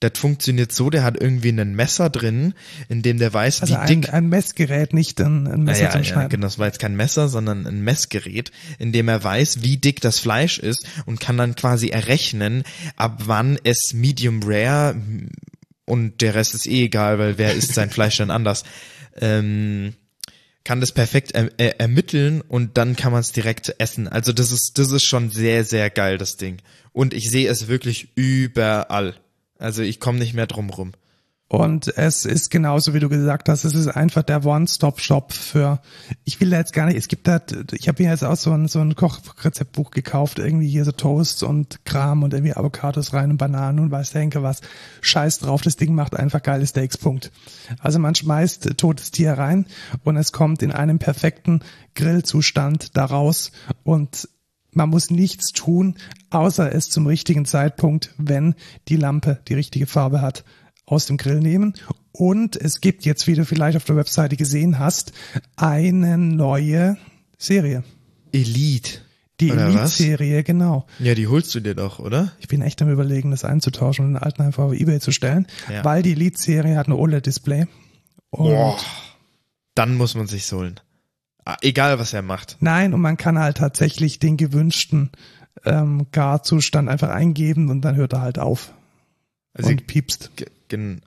das 0.02 0.14
funktioniert 0.16 0.72
so, 0.72 0.90
der 0.90 1.04
hat 1.04 1.20
irgendwie 1.22 1.50
ein 1.50 1.76
Messer 1.76 2.10
drin, 2.10 2.54
in 2.88 3.02
dem 3.02 3.18
der 3.18 3.34
weiß, 3.34 3.62
Also 3.62 3.74
wie 3.74 3.78
ein, 3.78 3.88
dick 4.02 4.14
ein 4.14 4.30
Messgerät, 4.30 4.94
nicht 4.94 5.20
ein, 5.20 5.46
ein 5.46 5.64
Messer 5.64 5.84
ja, 5.84 5.90
zum 5.90 6.02
ja, 6.04 6.08
Schneiden. 6.08 6.30
genau, 6.30 6.48
das 6.48 6.58
war 6.58 6.68
jetzt 6.68 6.80
kein 6.80 6.96
Messer, 6.96 7.28
sondern 7.28 7.68
ein 7.68 7.82
Messgerät, 7.82 8.52
in 8.80 8.94
dem 8.94 9.10
er 9.10 9.22
weiß, 9.22 9.62
wie 9.62 9.76
dick 9.76 10.00
das 10.00 10.18
Fleisch 10.20 10.58
ist 10.58 10.86
und 11.06 11.20
kann 11.20 11.38
dann 11.38 11.56
quasi 11.56 11.90
errechnen, 11.90 12.64
ab 12.96 13.24
wann 13.26 13.60
es 13.66 13.92
medium 13.94 14.40
rare 14.42 14.96
und 15.90 16.22
der 16.22 16.36
Rest 16.36 16.54
ist 16.54 16.68
eh 16.68 16.86
egal, 16.86 17.20
weil 17.20 17.38
wer 17.38 17.54
isst 17.54 17.74
sein 17.74 17.90
Fleisch 17.90 18.18
dann 18.18 18.32
anders, 18.32 18.64
ähm, 19.20 19.96
kann 20.64 20.82
das 20.82 20.92
perfekt 20.92 21.32
er, 21.32 21.52
er, 21.58 21.80
ermitteln 21.80 22.42
und 22.42 22.78
dann 22.78 22.96
kann 22.96 23.12
man 23.12 23.22
es 23.22 23.32
direkt 23.32 23.74
essen. 23.80 24.08
Also 24.08 24.32
das 24.32 24.52
ist, 24.52 24.78
das 24.78 24.92
ist 24.92 25.06
schon 25.06 25.32
sehr, 25.32 25.66
sehr 25.66 25.90
geil, 25.90 26.18
das 26.18 26.38
Ding. 26.38 26.58
Und 26.94 27.14
ich 27.14 27.30
sehe 27.32 27.50
es 27.50 27.68
wirklich 27.68 28.10
überall. 28.16 29.16
Also 29.58 29.82
ich 29.82 30.00
komme 30.00 30.20
nicht 30.20 30.34
mehr 30.34 30.48
drum 30.48 30.70
rum. 30.70 30.94
Und 31.52 31.98
es 31.98 32.26
ist 32.26 32.52
genauso, 32.52 32.94
wie 32.94 33.00
du 33.00 33.10
gesagt 33.10 33.50
hast, 33.50 33.64
es 33.64 33.74
ist 33.74 33.88
einfach 33.88 34.22
der 34.22 34.46
One-Stop-Shop 34.46 35.34
für, 35.34 35.82
ich 36.24 36.40
will 36.40 36.52
da 36.52 36.58
jetzt 36.58 36.74
gar 36.74 36.86
nicht, 36.86 36.96
es 36.96 37.08
gibt 37.08 37.28
da, 37.28 37.42
ich 37.72 37.88
habe 37.88 38.04
mir 38.04 38.12
jetzt 38.12 38.24
auch 38.24 38.36
so 38.36 38.52
ein, 38.52 38.68
so 38.68 38.80
ein 38.80 38.96
Kochrezeptbuch 38.96 39.90
gekauft, 39.90 40.38
irgendwie 40.38 40.70
hier 40.70 40.86
so 40.86 40.92
Toasts 40.92 41.42
und 41.42 41.84
Kram 41.86 42.22
und 42.22 42.36
irgendwie 42.36 42.56
Avocados 42.56 43.14
rein 43.14 43.32
und 43.32 43.38
Bananen 43.38 43.80
und 43.80 43.90
weiß 43.90 44.12
der 44.12 44.22
Henker 44.22 44.44
was. 44.44 44.62
Scheiß 45.02 45.40
drauf, 45.40 45.64
das 45.64 45.76
Ding 45.76 45.96
macht 45.96 46.16
einfach 46.16 46.44
geile 46.44 46.68
Steaks, 46.68 47.00
Punkt. 47.00 47.32
Also 47.80 47.98
man 47.98 48.14
schmeißt 48.14 48.78
totes 48.78 49.10
Tier 49.10 49.34
rein 49.34 49.66
und 50.04 50.18
es 50.18 50.32
kommt 50.32 50.62
in 50.62 50.72
einem 50.72 51.00
perfekten 51.00 51.62
Grillzustand 51.96 52.96
daraus 52.96 53.52
und 53.84 54.30
man 54.72 54.90
muss 54.90 55.10
nichts 55.10 55.52
tun, 55.52 55.96
außer 56.30 56.72
es 56.76 56.92
zum 56.92 57.08
richtigen 57.08 57.46
Zeitpunkt, 57.46 58.14
wenn 58.20 58.54
die 58.88 58.98
Lampe 58.98 59.40
die 59.48 59.56
richtige 59.56 59.88
Farbe 59.88 60.22
hat, 60.22 60.44
aus 60.90 61.06
dem 61.06 61.18
Grill 61.18 61.40
nehmen. 61.40 61.74
Und 62.12 62.56
es 62.56 62.82
gibt 62.82 63.06
jetzt, 63.06 63.28
wie 63.28 63.36
du 63.36 63.46
vielleicht 63.46 63.78
auf 63.78 63.86
der 63.86 63.96
Webseite 63.96 64.36
gesehen 64.36 64.80
hast, 64.80 65.14
eine 65.56 66.18
neue 66.18 66.98
Serie. 67.38 67.84
Elite. 68.32 69.00
Die? 69.40 69.52
Elite-Serie, 69.52 70.44
genau. 70.44 70.86
Ja, 71.00 71.16
die 71.16 71.28
holst 71.28 71.56
du 71.56 71.62
dir 71.62 71.74
doch, 71.74 72.00
oder? 72.00 72.34
Ich 72.42 72.50
bin 72.50 72.62
echt 72.62 72.82
am 72.82 72.90
überlegen, 72.90 73.32
das 73.32 73.46
einzutauschen 73.46 74.06
und 74.06 74.14
den 74.16 74.22
alten 74.22 74.42
einfach 74.42 74.66
auf 74.66 74.74
Ebay 74.74 75.00
zu 75.00 75.12
stellen, 75.14 75.48
Ja. 75.74 75.86
weil 75.86 76.04
die 76.04 76.12
Elite-Serie 76.12 76.76
hat 76.76 76.88
ein 76.88 76.92
OLED-Display. 76.94 77.66
Und 78.32 78.44
Boah. 78.50 78.78
Dann 79.76 79.96
muss 79.96 80.16
man 80.16 80.28
sich's 80.28 80.52
holen. 80.52 80.80
Ah, 81.46 81.56
Egal, 81.62 82.00
was 82.00 82.12
er 82.14 82.22
macht. 82.22 82.58
Nein, 82.60 82.94
und 82.94 83.00
man 83.00 83.16
kann 83.16 83.40
halt 83.40 83.58
tatsächlich 83.58 84.20
den 84.20 84.36
gewünschten 84.36 85.10
ähm, 85.64 86.08
Garzustand 86.12 86.90
einfach 86.90 87.10
eingeben 87.10 87.70
und 87.70 87.80
dann 87.82 87.96
hört 87.96 88.12
er 88.14 88.22
halt 88.22 88.40
auf 88.40 88.74
Also, 89.54 89.70
und 89.70 89.88
piepst. 89.88 90.32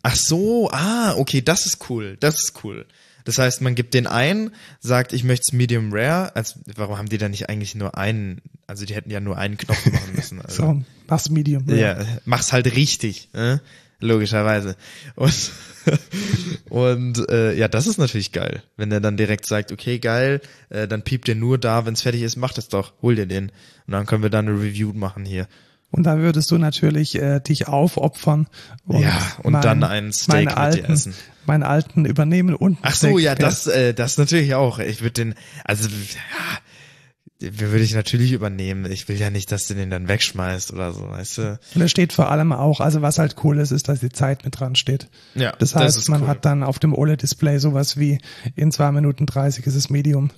ach 0.03 0.17
so, 0.17 0.71
ah, 0.71 1.15
okay, 1.17 1.43
das 1.43 1.67
ist 1.67 1.89
cool, 1.91 2.17
das 2.21 2.43
ist 2.43 2.65
cool. 2.65 2.87
Das 3.25 3.39
heißt, 3.39 3.61
man 3.61 3.75
gibt 3.75 3.95
den 3.95 4.07
ein, 4.07 4.51
sagt, 4.81 5.13
ich 5.13 5.23
möchte 5.25 5.45
es 5.47 5.53
Medium 5.53 5.91
Rare. 5.93 6.35
Also, 6.35 6.59
warum 6.75 6.99
haben 6.99 7.09
die 7.09 7.19
da 7.19 7.29
nicht 7.29 7.49
eigentlich 7.49 7.75
nur 7.75 7.97
einen? 7.97 8.41
Also, 8.67 8.85
die 8.85 8.95
hätten 8.95 9.11
ja 9.11 9.21
nur 9.21 9.39
einen 9.39 9.57
Knopf 9.57 9.87
machen 9.87 10.13
müssen. 10.15 10.41
Also, 10.43 10.63
So, 10.63 10.83
mach's 11.07 11.31
Medium. 11.31 11.69
Ja, 11.69 12.05
mach's 12.25 12.53
halt 12.53 12.75
richtig, 12.75 13.29
äh? 13.33 13.59
logischerweise. 14.01 14.77
Und, 15.15 15.51
und 16.69 17.29
äh, 17.31 17.55
ja, 17.55 17.69
das 17.69 17.87
ist 17.87 17.99
natürlich 17.99 18.33
geil, 18.33 18.63
wenn 18.77 18.91
er 18.91 19.01
dann 19.01 19.17
direkt 19.17 19.47
sagt, 19.47 19.73
okay, 19.73 19.99
geil, 19.99 20.41
äh, 20.69 20.89
dann 20.89 21.03
piept 21.03 21.29
er 21.29 21.37
nur 21.37 21.59
da, 21.59 21.87
wenn's 21.87 22.03
fertig 22.03 22.23
ist, 22.23 22.37
mach 22.37 22.53
das 22.53 22.69
doch, 22.69 22.93
hol 23.03 23.15
dir 23.15 23.27
den. 23.27 23.51
Und 23.87 23.93
dann 23.93 24.07
können 24.07 24.23
wir 24.23 24.31
dann 24.31 24.49
eine 24.49 24.61
Review 24.61 24.93
machen 24.93 25.25
hier. 25.25 25.47
Und 25.93 26.03
dann 26.05 26.21
würdest 26.23 26.51
du 26.51 26.59
natürlich 26.59 27.15
äh, 27.17 27.39
dich 27.41 27.69
aufopfern 27.69 28.49
und, 28.87 29.03
Ja, 29.03 29.17
und 29.45 29.53
dann 29.53 29.85
ein 29.85 30.13
Steak 30.13 30.47
mit 30.47 30.51
dir 30.51 30.57
alten, 30.59 30.93
essen. 30.93 31.15
meinen 31.47 31.63
alten 31.63 32.05
übernehmen 32.07 32.55
und 32.57 32.79
Ach 32.83 32.95
so, 32.95 33.09
Steak 33.09 33.21
ja, 33.21 33.35
das, 33.37 33.67
äh, 33.69 33.93
das 33.95 34.19
natürlich 34.19 34.55
auch. 34.55 34.79
Ich 34.81 35.03
würde 35.03 35.13
den, 35.13 35.35
also 35.65 35.89
ja, 35.89 37.51
würde 37.59 37.81
ich 37.85 37.93
natürlich 37.95 38.33
übernehmen. 38.33 38.91
Ich 38.91 39.09
will 39.09 39.17
ja 39.17 39.29
nicht, 39.31 39.51
dass 39.53 39.67
du 39.67 39.75
den 39.75 39.91
dann 39.91 40.07
wegschmeißt 40.09 40.73
oder 40.73 40.93
so, 40.93 41.09
weißt 41.11 41.39
du? 41.39 41.61
Und 41.75 41.83
es 41.83 41.91
steht 41.91 42.13
vor 42.13 42.31
allem 42.31 42.53
auch, 42.53 42.81
also 42.81 43.03
was 43.03 43.19
halt 43.19 43.37
cool 43.45 43.59
ist, 43.59 43.71
ist, 43.73 43.89
dass 43.89 44.01
die 44.01 44.11
Zeit 44.11 44.45
mit 44.45 44.59
dran 44.61 44.77
steht. 44.77 45.09
Ja, 45.35 45.51
Das 45.59 45.73
das 45.73 45.83
heißt, 45.83 45.99
ist 45.99 46.09
man 46.09 46.23
cool. 46.23 46.29
hat 46.29 46.45
dann 46.45 46.63
auf 46.63 46.79
dem 46.79 46.95
OLED-Display 46.95 47.59
sowas 47.59 47.99
wie 47.99 48.19
in 48.55 48.71
zwei 48.73 48.93
Minuten 48.93 49.27
30 49.27 49.67
ist 49.67 49.75
es 49.75 49.91
Medium. 49.91 50.31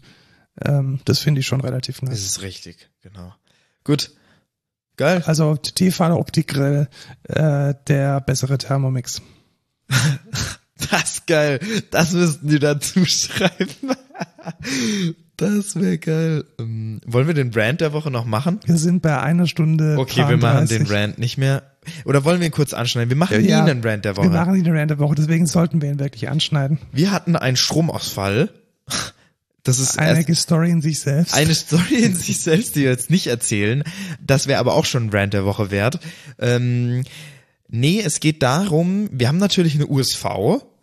Ähm, 0.64 1.00
das 1.04 1.18
finde 1.18 1.40
ich 1.40 1.46
schon 1.46 1.60
relativ 1.60 2.00
Das 2.00 2.08
nice. 2.08 2.20
ist 2.24 2.42
richtig, 2.42 2.88
genau. 3.02 3.34
Gut. 3.84 4.12
Geil. 4.96 5.22
Also 5.26 5.56
T-Fader 5.56 6.18
Optik-Grill, 6.18 6.88
äh, 7.28 7.74
der 7.88 8.20
bessere 8.20 8.58
Thermomix. 8.58 9.20
Das 10.90 11.04
ist 11.14 11.26
geil. 11.28 11.60
Das 11.92 12.12
müssten 12.12 12.48
die 12.48 12.58
dazu 12.58 13.04
schreiben. 13.06 13.68
Das 15.36 15.76
wäre 15.76 15.98
geil. 15.98 16.44
Ähm, 16.58 17.00
wollen 17.06 17.26
wir 17.28 17.34
den 17.34 17.50
Brand 17.50 17.80
der 17.80 17.92
Woche 17.92 18.10
noch 18.10 18.24
machen? 18.24 18.60
Wir 18.66 18.76
sind 18.76 19.00
bei 19.00 19.18
einer 19.20 19.46
Stunde. 19.46 19.96
Okay, 19.98 20.28
wir 20.28 20.36
machen 20.36 20.66
den 20.66 20.84
33. 20.84 20.90
Rand 20.90 21.18
nicht 21.18 21.38
mehr. 21.38 21.62
Oder 22.04 22.24
wollen 22.24 22.40
wir 22.40 22.46
ihn 22.46 22.52
kurz 22.52 22.74
anschneiden? 22.74 23.08
Wir 23.08 23.16
machen 23.16 23.42
Ja, 23.44 23.64
einen 23.64 23.82
Rand 23.82 24.04
der 24.04 24.16
Wir 24.16 24.24
Woche. 24.24 24.30
machen 24.30 24.62
den 24.62 24.76
Rand 24.76 24.90
der 24.90 24.98
Woche, 24.98 25.14
deswegen 25.14 25.46
sollten 25.46 25.80
wir 25.80 25.90
ihn 25.90 25.98
wirklich 26.00 26.28
anschneiden. 26.28 26.78
Wir 26.92 27.12
hatten 27.12 27.36
einen 27.36 27.56
Stromausfall. 27.56 28.50
Das 29.64 29.78
ist 29.78 29.98
Eine 29.98 30.34
Story 30.34 30.70
in 30.70 30.82
sich 30.82 31.00
selbst. 31.00 31.34
eine 31.34 31.54
Story 31.54 31.96
in 31.96 32.14
sich 32.14 32.38
selbst, 32.38 32.76
die 32.76 32.82
wir 32.82 32.90
jetzt 32.90 33.10
nicht 33.10 33.26
erzählen. 33.26 33.82
Das 34.24 34.46
wäre 34.46 34.60
aber 34.60 34.74
auch 34.74 34.84
schon 34.84 35.06
ein 35.06 35.10
Rant 35.10 35.32
der 35.32 35.46
Woche 35.46 35.70
wert. 35.70 35.98
Ähm, 36.38 37.02
nee, 37.68 38.00
es 38.00 38.20
geht 38.20 38.42
darum, 38.42 39.08
wir 39.10 39.26
haben 39.28 39.38
natürlich 39.38 39.74
eine 39.74 39.86
USV. 39.86 40.24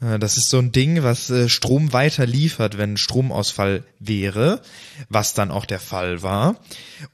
Äh, 0.02 0.18
Das 0.18 0.36
ist 0.36 0.50
so 0.50 0.58
ein 0.58 0.72
Ding, 0.72 1.04
was 1.04 1.30
äh, 1.30 1.48
Strom 1.48 1.94
weiter 1.94 2.26
liefert, 2.26 2.80
wenn 2.80 2.98
Stromausfall 2.98 3.84
wäre, 4.00 4.62
was 5.10 5.36
dann 5.36 5.52
auch 5.52 5.66
der 5.66 5.80
Fall 5.80 6.24
war, 6.24 6.60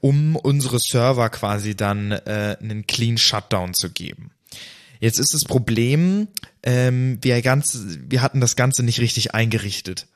um 0.00 0.36
unsere 0.36 0.78
Server 0.78 1.28
quasi 1.28 1.76
dann 1.76 2.12
äh, 2.12 2.56
einen 2.60 2.86
Clean 2.86 3.18
Shutdown 3.18 3.74
zu 3.74 3.90
geben. 3.90 4.30
Jetzt 5.00 5.20
ist 5.20 5.34
das 5.34 5.44
Problem, 5.44 6.28
ähm, 6.62 7.18
wir, 7.20 7.40
ganz, 7.42 7.78
wir 8.08 8.22
hatten 8.22 8.40
das 8.40 8.56
Ganze 8.56 8.82
nicht 8.82 9.00
richtig 9.00 9.34
eingerichtet. 9.34 10.08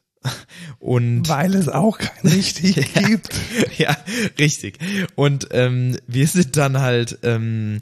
Und 0.78 1.28
Weil 1.28 1.54
es 1.54 1.68
auch 1.68 1.98
kein 1.98 2.30
richtig 2.32 2.76
Ja. 2.94 3.02
gibt. 3.08 3.34
ja, 3.78 3.96
richtig. 4.38 4.78
Und 5.14 5.48
ähm, 5.52 5.96
wir 6.06 6.26
sind 6.26 6.56
dann 6.56 6.80
halt 6.80 7.18
ähm, 7.22 7.80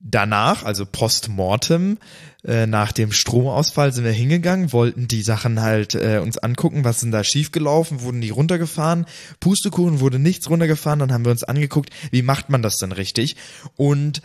danach, 0.00 0.64
also 0.64 0.86
postmortem, 0.86 1.98
äh, 2.44 2.66
nach 2.66 2.92
dem 2.92 3.12
Stromausfall 3.12 3.92
sind 3.92 4.04
wir 4.04 4.12
hingegangen, 4.12 4.72
wollten 4.72 5.08
die 5.08 5.22
Sachen 5.22 5.60
halt 5.60 5.94
äh, 5.94 6.20
uns 6.22 6.38
angucken, 6.38 6.84
was 6.84 7.00
sind 7.00 7.10
da 7.10 7.24
schiefgelaufen, 7.24 8.02
wurden 8.02 8.20
die 8.20 8.30
runtergefahren, 8.30 9.06
Pustekuchen 9.40 10.00
wurde 10.00 10.18
nichts 10.18 10.48
runtergefahren, 10.48 11.00
dann 11.00 11.12
haben 11.12 11.24
wir 11.24 11.32
uns 11.32 11.44
angeguckt, 11.44 11.90
wie 12.10 12.22
macht 12.22 12.48
man 12.48 12.62
das 12.62 12.76
denn 12.76 12.92
richtig? 12.92 13.36
Und 13.76 14.22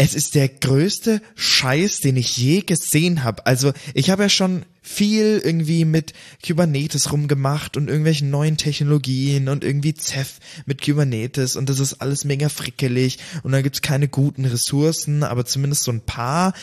es 0.00 0.14
ist 0.14 0.36
der 0.36 0.48
größte 0.48 1.20
Scheiß, 1.34 1.98
den 1.98 2.16
ich 2.16 2.36
je 2.36 2.60
gesehen 2.60 3.24
habe. 3.24 3.44
Also 3.46 3.72
ich 3.94 4.10
habe 4.10 4.22
ja 4.22 4.28
schon 4.28 4.64
viel 4.80 5.42
irgendwie 5.44 5.84
mit 5.84 6.12
Kubernetes 6.46 7.10
rumgemacht 7.12 7.76
und 7.76 7.88
irgendwelchen 7.88 8.30
neuen 8.30 8.56
Technologien 8.56 9.48
und 9.48 9.64
irgendwie 9.64 9.94
Ceph 9.94 10.38
mit 10.66 10.82
Kubernetes 10.82 11.56
und 11.56 11.68
das 11.68 11.80
ist 11.80 11.94
alles 11.94 12.24
mega 12.24 12.48
frickelig 12.48 13.18
und 13.42 13.50
da 13.50 13.60
gibt's 13.60 13.82
keine 13.82 14.06
guten 14.06 14.44
Ressourcen, 14.44 15.24
aber 15.24 15.44
zumindest 15.44 15.82
so 15.82 15.90
ein 15.90 16.00
paar. 16.00 16.54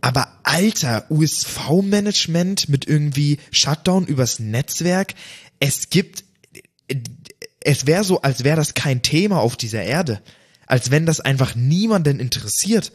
Aber 0.00 0.28
alter, 0.44 1.06
USV-Management 1.10 2.68
mit 2.68 2.86
irgendwie 2.86 3.38
Shutdown 3.50 4.06
übers 4.06 4.38
Netzwerk, 4.38 5.14
es 5.58 5.90
gibt, 5.90 6.22
es 7.60 7.86
wäre 7.86 8.04
so, 8.04 8.22
als 8.22 8.44
wäre 8.44 8.56
das 8.56 8.74
kein 8.74 9.02
Thema 9.02 9.40
auf 9.40 9.56
dieser 9.56 9.82
Erde. 9.82 10.22
Als 10.66 10.90
wenn 10.90 11.06
das 11.06 11.20
einfach 11.20 11.54
niemanden 11.54 12.20
interessiert. 12.20 12.92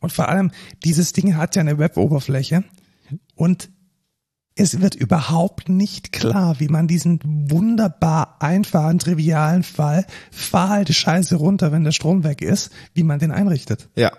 Und 0.00 0.12
vor 0.12 0.28
allem, 0.28 0.50
dieses 0.84 1.12
Ding 1.12 1.36
hat 1.36 1.56
ja 1.56 1.60
eine 1.60 1.78
Web-Oberfläche 1.78 2.64
und 3.34 3.70
es 4.54 4.80
wird 4.80 4.96
überhaupt 4.96 5.68
nicht 5.68 6.12
klar, 6.12 6.58
wie 6.58 6.68
man 6.68 6.88
diesen 6.88 7.20
wunderbar 7.48 8.36
einfachen, 8.40 8.98
trivialen 8.98 9.62
Fall, 9.62 10.04
fahr 10.32 10.70
halt 10.70 10.88
die 10.88 10.94
Scheiße 10.94 11.36
runter, 11.36 11.70
wenn 11.70 11.84
der 11.84 11.92
Strom 11.92 12.24
weg 12.24 12.42
ist, 12.42 12.70
wie 12.92 13.04
man 13.04 13.20
den 13.20 13.30
einrichtet. 13.30 13.88
Ja. 13.94 14.12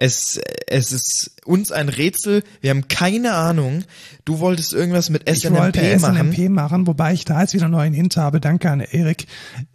Es, 0.00 0.40
es 0.68 0.92
ist 0.92 1.32
uns 1.44 1.72
ein 1.72 1.88
Rätsel. 1.88 2.44
Wir 2.60 2.70
haben 2.70 2.86
keine 2.86 3.34
Ahnung. 3.34 3.82
Du 4.24 4.38
wolltest 4.38 4.72
irgendwas 4.72 5.10
mit 5.10 5.28
Ich 5.28 5.50
wollte 5.50 5.80
SNMP 5.80 6.00
machen. 6.00 6.32
SNMP 6.32 6.48
machen, 6.50 6.86
wobei 6.86 7.12
ich 7.14 7.24
da 7.24 7.40
jetzt 7.40 7.52
wieder 7.52 7.68
neuen 7.68 7.92
Hint 7.92 8.16
habe. 8.16 8.40
Danke 8.40 8.70
an 8.70 8.78
Erik. 8.78 9.26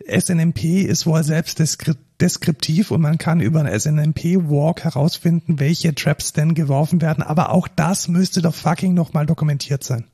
SNMP 0.08 0.64
ist 0.86 1.06
wohl 1.06 1.22
selbst 1.26 1.60
deskri- 1.60 1.98
deskriptiv 2.22 2.92
und 2.92 3.02
man 3.02 3.18
kann 3.18 3.42
über 3.42 3.60
einen 3.60 3.78
SNMP-Walk 3.78 4.86
herausfinden, 4.86 5.60
welche 5.60 5.94
Traps 5.94 6.32
denn 6.32 6.54
geworfen 6.54 7.02
werden. 7.02 7.22
Aber 7.22 7.52
auch 7.52 7.68
das 7.68 8.08
müsste 8.08 8.42
doch 8.42 8.56
fucking 8.56 8.94
nochmal 8.94 9.26
dokumentiert 9.26 9.84
sein. 9.84 10.06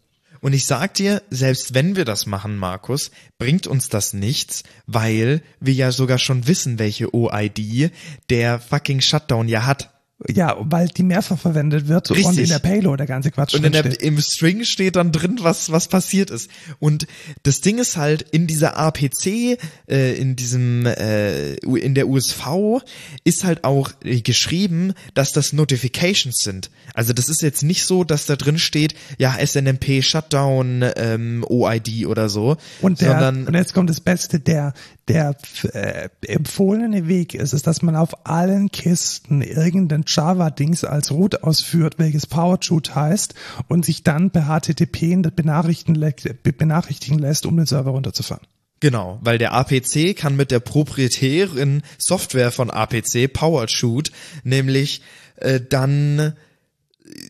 Und 0.41 0.53
ich 0.53 0.65
sag 0.65 0.95
dir, 0.95 1.21
selbst 1.29 1.75
wenn 1.75 1.95
wir 1.95 2.05
das 2.05 2.25
machen, 2.25 2.55
Markus, 2.57 3.11
bringt 3.37 3.67
uns 3.67 3.89
das 3.89 4.13
nichts, 4.13 4.63
weil 4.87 5.43
wir 5.59 5.73
ja 5.73 5.91
sogar 5.91 6.17
schon 6.17 6.47
wissen, 6.47 6.79
welche 6.79 7.13
OID 7.13 7.91
der 8.31 8.59
fucking 8.59 9.01
Shutdown 9.01 9.47
ja 9.47 9.67
hat. 9.67 9.91
Ja, 10.27 10.57
weil 10.59 10.89
die 10.89 11.03
mehrfach 11.03 11.39
verwendet 11.39 11.87
wird 11.87 12.11
und 12.11 12.17
Richtig. 12.17 12.39
in 12.39 12.49
der 12.49 12.59
Payload 12.59 12.97
der 12.97 13.07
ganze 13.07 13.31
Quatsch 13.31 13.53
Und 13.53 13.65
in 13.65 13.71
der, 13.71 13.83
drinsteht. 13.83 14.05
im 14.05 14.19
String 14.19 14.65
steht 14.65 14.97
dann 14.97 15.13
drin, 15.13 15.37
was, 15.41 15.71
was 15.71 15.87
passiert 15.87 16.29
ist. 16.29 16.49
Und 16.79 17.07
das 17.43 17.61
Ding 17.61 17.77
ist 17.77 17.95
halt, 17.95 18.23
in 18.31 18.45
dieser 18.45 18.75
APC, 18.75 19.57
äh, 19.87 20.15
in 20.15 20.35
diesem, 20.35 20.85
äh, 20.85 21.53
in 21.53 21.95
der 21.95 22.09
USV, 22.09 22.81
ist 23.23 23.45
halt 23.45 23.63
auch 23.63 23.91
äh, 24.03 24.19
geschrieben, 24.19 24.93
dass 25.13 25.31
das 25.31 25.53
Notifications 25.53 26.35
sind. 26.37 26.69
Also 26.93 27.13
das 27.13 27.29
ist 27.29 27.41
jetzt 27.41 27.63
nicht 27.63 27.85
so, 27.85 28.03
dass 28.03 28.25
da 28.25 28.35
drin 28.35 28.59
steht, 28.59 28.95
ja, 29.19 29.37
SNMP 29.39 30.03
Shutdown, 30.03 30.83
ähm, 30.97 31.45
OID 31.47 32.07
oder 32.07 32.27
so, 32.27 32.57
Und, 32.81 32.99
der, 32.99 33.11
sondern 33.11 33.47
und 33.47 33.53
jetzt 33.53 33.73
kommt 33.73 33.89
das 33.89 34.01
Beste, 34.01 34.41
der, 34.41 34.73
der 35.09 35.35
äh, 35.73 36.09
empfohlene 36.25 37.07
Weg 37.07 37.33
ist 37.33 37.53
es, 37.53 37.63
dass 37.63 37.81
man 37.81 37.95
auf 37.95 38.27
allen 38.27 38.69
Kisten 38.69 39.41
irgendein 39.41 40.03
Java-Dings 40.05 40.83
als 40.83 41.11
Root 41.11 41.43
ausführt, 41.43 41.95
welches 41.97 42.27
PowerShoot 42.27 42.95
heißt 42.95 43.33
und 43.67 43.83
sich 43.83 44.03
dann 44.03 44.29
per 44.29 44.43
HTTP 44.43 45.21
benachrichtigen, 45.35 46.13
benachrichtigen 46.43 47.19
lässt, 47.19 47.45
um 47.45 47.57
den 47.57 47.65
Server 47.65 47.91
runterzufahren. 47.91 48.45
Genau, 48.79 49.19
weil 49.21 49.37
der 49.37 49.53
APC 49.53 50.15
kann 50.15 50.37
mit 50.37 50.51
der 50.51 50.61
proprietären 50.61 51.81
Software 51.97 52.51
von 52.51 52.69
APC, 52.69 53.31
PowerShoot, 53.31 54.11
nämlich 54.43 55.01
äh, 55.35 55.59
dann 55.59 56.33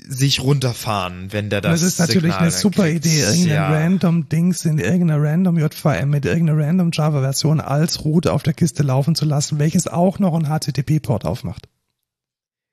sich 0.08 0.42
runterfahren, 0.42 1.32
wenn 1.32 1.50
der 1.50 1.62
das 1.62 1.80
Das, 1.80 1.90
ist 1.94 2.00
natürlich 2.00 2.34
Signal 2.34 2.42
eine 2.42 2.52
super 2.52 2.84
kriegt. 2.84 3.06
Idee, 3.06 3.22
irgendein 3.22 3.48
ja. 3.48 3.70
random 3.70 4.30
Dings 4.30 4.66
in 4.66 4.78
irgendeiner 4.78 5.22
random 5.22 5.58
JVM 5.58 6.10
mit 6.10 6.26
irgendeiner 6.26 6.66
random 6.66 6.92
Java-Version 6.92 7.62
als 7.62 8.04
Root 8.04 8.28
auf 8.28 8.44
der 8.44 8.54
Kiste 8.54 8.84
laufen 8.84 9.16
zu 9.16 9.26
lassen, 9.26 9.60
welches 9.60 9.88
auch 9.88 10.20
noch 10.20 10.34
einen 10.34 10.48
HTTP-Port 10.48 11.26
aufmacht. 11.26 11.70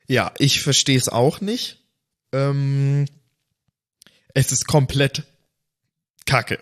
Ja, 0.09 0.33
ich 0.39 0.63
verstehe 0.63 0.99
es 0.99 1.09
auch 1.09 1.41
nicht. 1.41 1.85
Ähm, 2.33 3.07
es 4.35 4.53
ist 4.53 4.67
komplett 4.67 5.25
Kacke. 6.27 6.59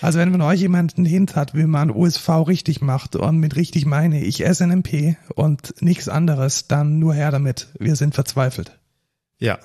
Also 0.00 0.18
wenn 0.18 0.32
von 0.32 0.42
euch 0.42 0.60
jemand 0.60 0.96
einen 0.96 1.06
Hint 1.06 1.36
hat, 1.36 1.54
wie 1.54 1.64
man 1.64 1.90
USV 1.90 2.28
richtig 2.46 2.82
macht, 2.82 3.16
und 3.16 3.38
mit 3.38 3.56
richtig 3.56 3.86
meine 3.86 4.22
ich 4.22 4.44
SNMP 4.44 5.16
und 5.34 5.80
nichts 5.80 6.08
anderes, 6.08 6.68
dann 6.68 6.98
nur 6.98 7.14
her 7.14 7.30
damit. 7.30 7.68
Wir 7.78 7.96
sind 7.96 8.14
verzweifelt. 8.14 8.78
Ja. 9.44 9.58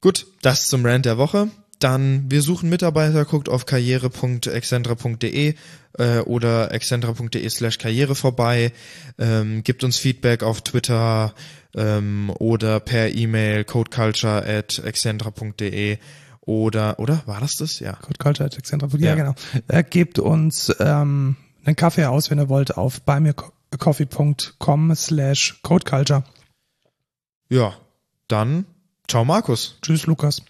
Gut, 0.00 0.26
das 0.40 0.66
zum 0.68 0.86
Rant 0.86 1.04
der 1.04 1.18
Woche. 1.18 1.50
Dann, 1.78 2.30
wir 2.30 2.40
suchen 2.42 2.70
Mitarbeiter, 2.70 3.24
guckt 3.26 3.48
auf 3.50 3.66
karriere.excentra.de 3.66 5.54
äh, 5.98 6.18
oder 6.20 6.72
excentra.de 6.72 7.48
slash 7.50 7.76
karriere 7.78 8.14
vorbei, 8.14 8.72
ähm, 9.18 9.62
gibt 9.62 9.84
uns 9.84 9.98
Feedback 9.98 10.42
auf 10.42 10.62
Twitter 10.62 11.34
ähm, 11.74 12.30
oder 12.38 12.80
per 12.80 13.14
E-Mail 13.14 13.64
codeculture 13.64 14.44
at 14.46 14.78
excentra.de 14.78 15.98
oder, 16.40 16.98
oder, 16.98 17.22
war 17.26 17.40
das 17.40 17.56
das? 17.58 17.78
Ja. 17.80 17.92
Code 17.94 18.18
Culture 18.18 18.46
at 18.46 18.56
Excentra. 18.58 18.88
Ja, 18.98 19.10
Ja. 19.10 19.14
genau. 19.14 19.34
Er 19.68 19.82
gebt 19.82 20.18
uns 20.18 20.74
ähm, 20.80 21.36
einen 21.64 21.76
Kaffee 21.76 22.06
aus, 22.06 22.30
wenn 22.30 22.38
ihr 22.38 22.48
wollt, 22.48 22.76
auf 22.76 23.02
buymeacoffee.com 23.02 24.94
slash 24.94 25.60
codeculture. 25.62 26.24
Ja, 27.50 27.74
dann, 28.30 28.66
ciao 29.08 29.24
Markus. 29.24 29.78
Tschüss, 29.82 30.06
Lukas. 30.06 30.42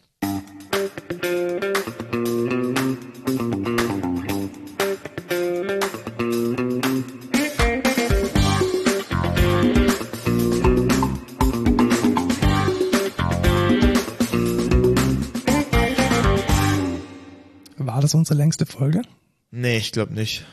War 17.77 18.01
das 18.01 18.15
unsere 18.15 18.39
längste 18.39 18.67
Folge? 18.67 19.03
Nee, 19.51 19.79
ich 19.79 19.93
glaube 19.93 20.15
nicht. 20.15 20.47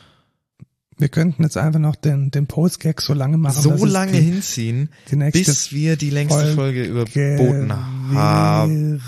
Wir 0.98 1.08
könnten 1.08 1.44
jetzt 1.44 1.56
einfach 1.56 1.78
noch 1.78 1.94
den, 1.94 2.30
den 2.30 2.46
Post-Gag 2.46 3.00
so 3.00 3.14
lange 3.14 3.38
machen. 3.38 3.62
so 3.62 3.84
lange 3.84 4.12
die, 4.12 4.20
hinziehen, 4.20 4.88
die 5.10 5.16
bis 5.30 5.72
wir 5.72 5.96
die 5.96 6.10
längste 6.10 6.54
Folge 6.54 6.54
Folge 6.54 6.84
überboten 6.84 7.72
haben. 8.14 9.00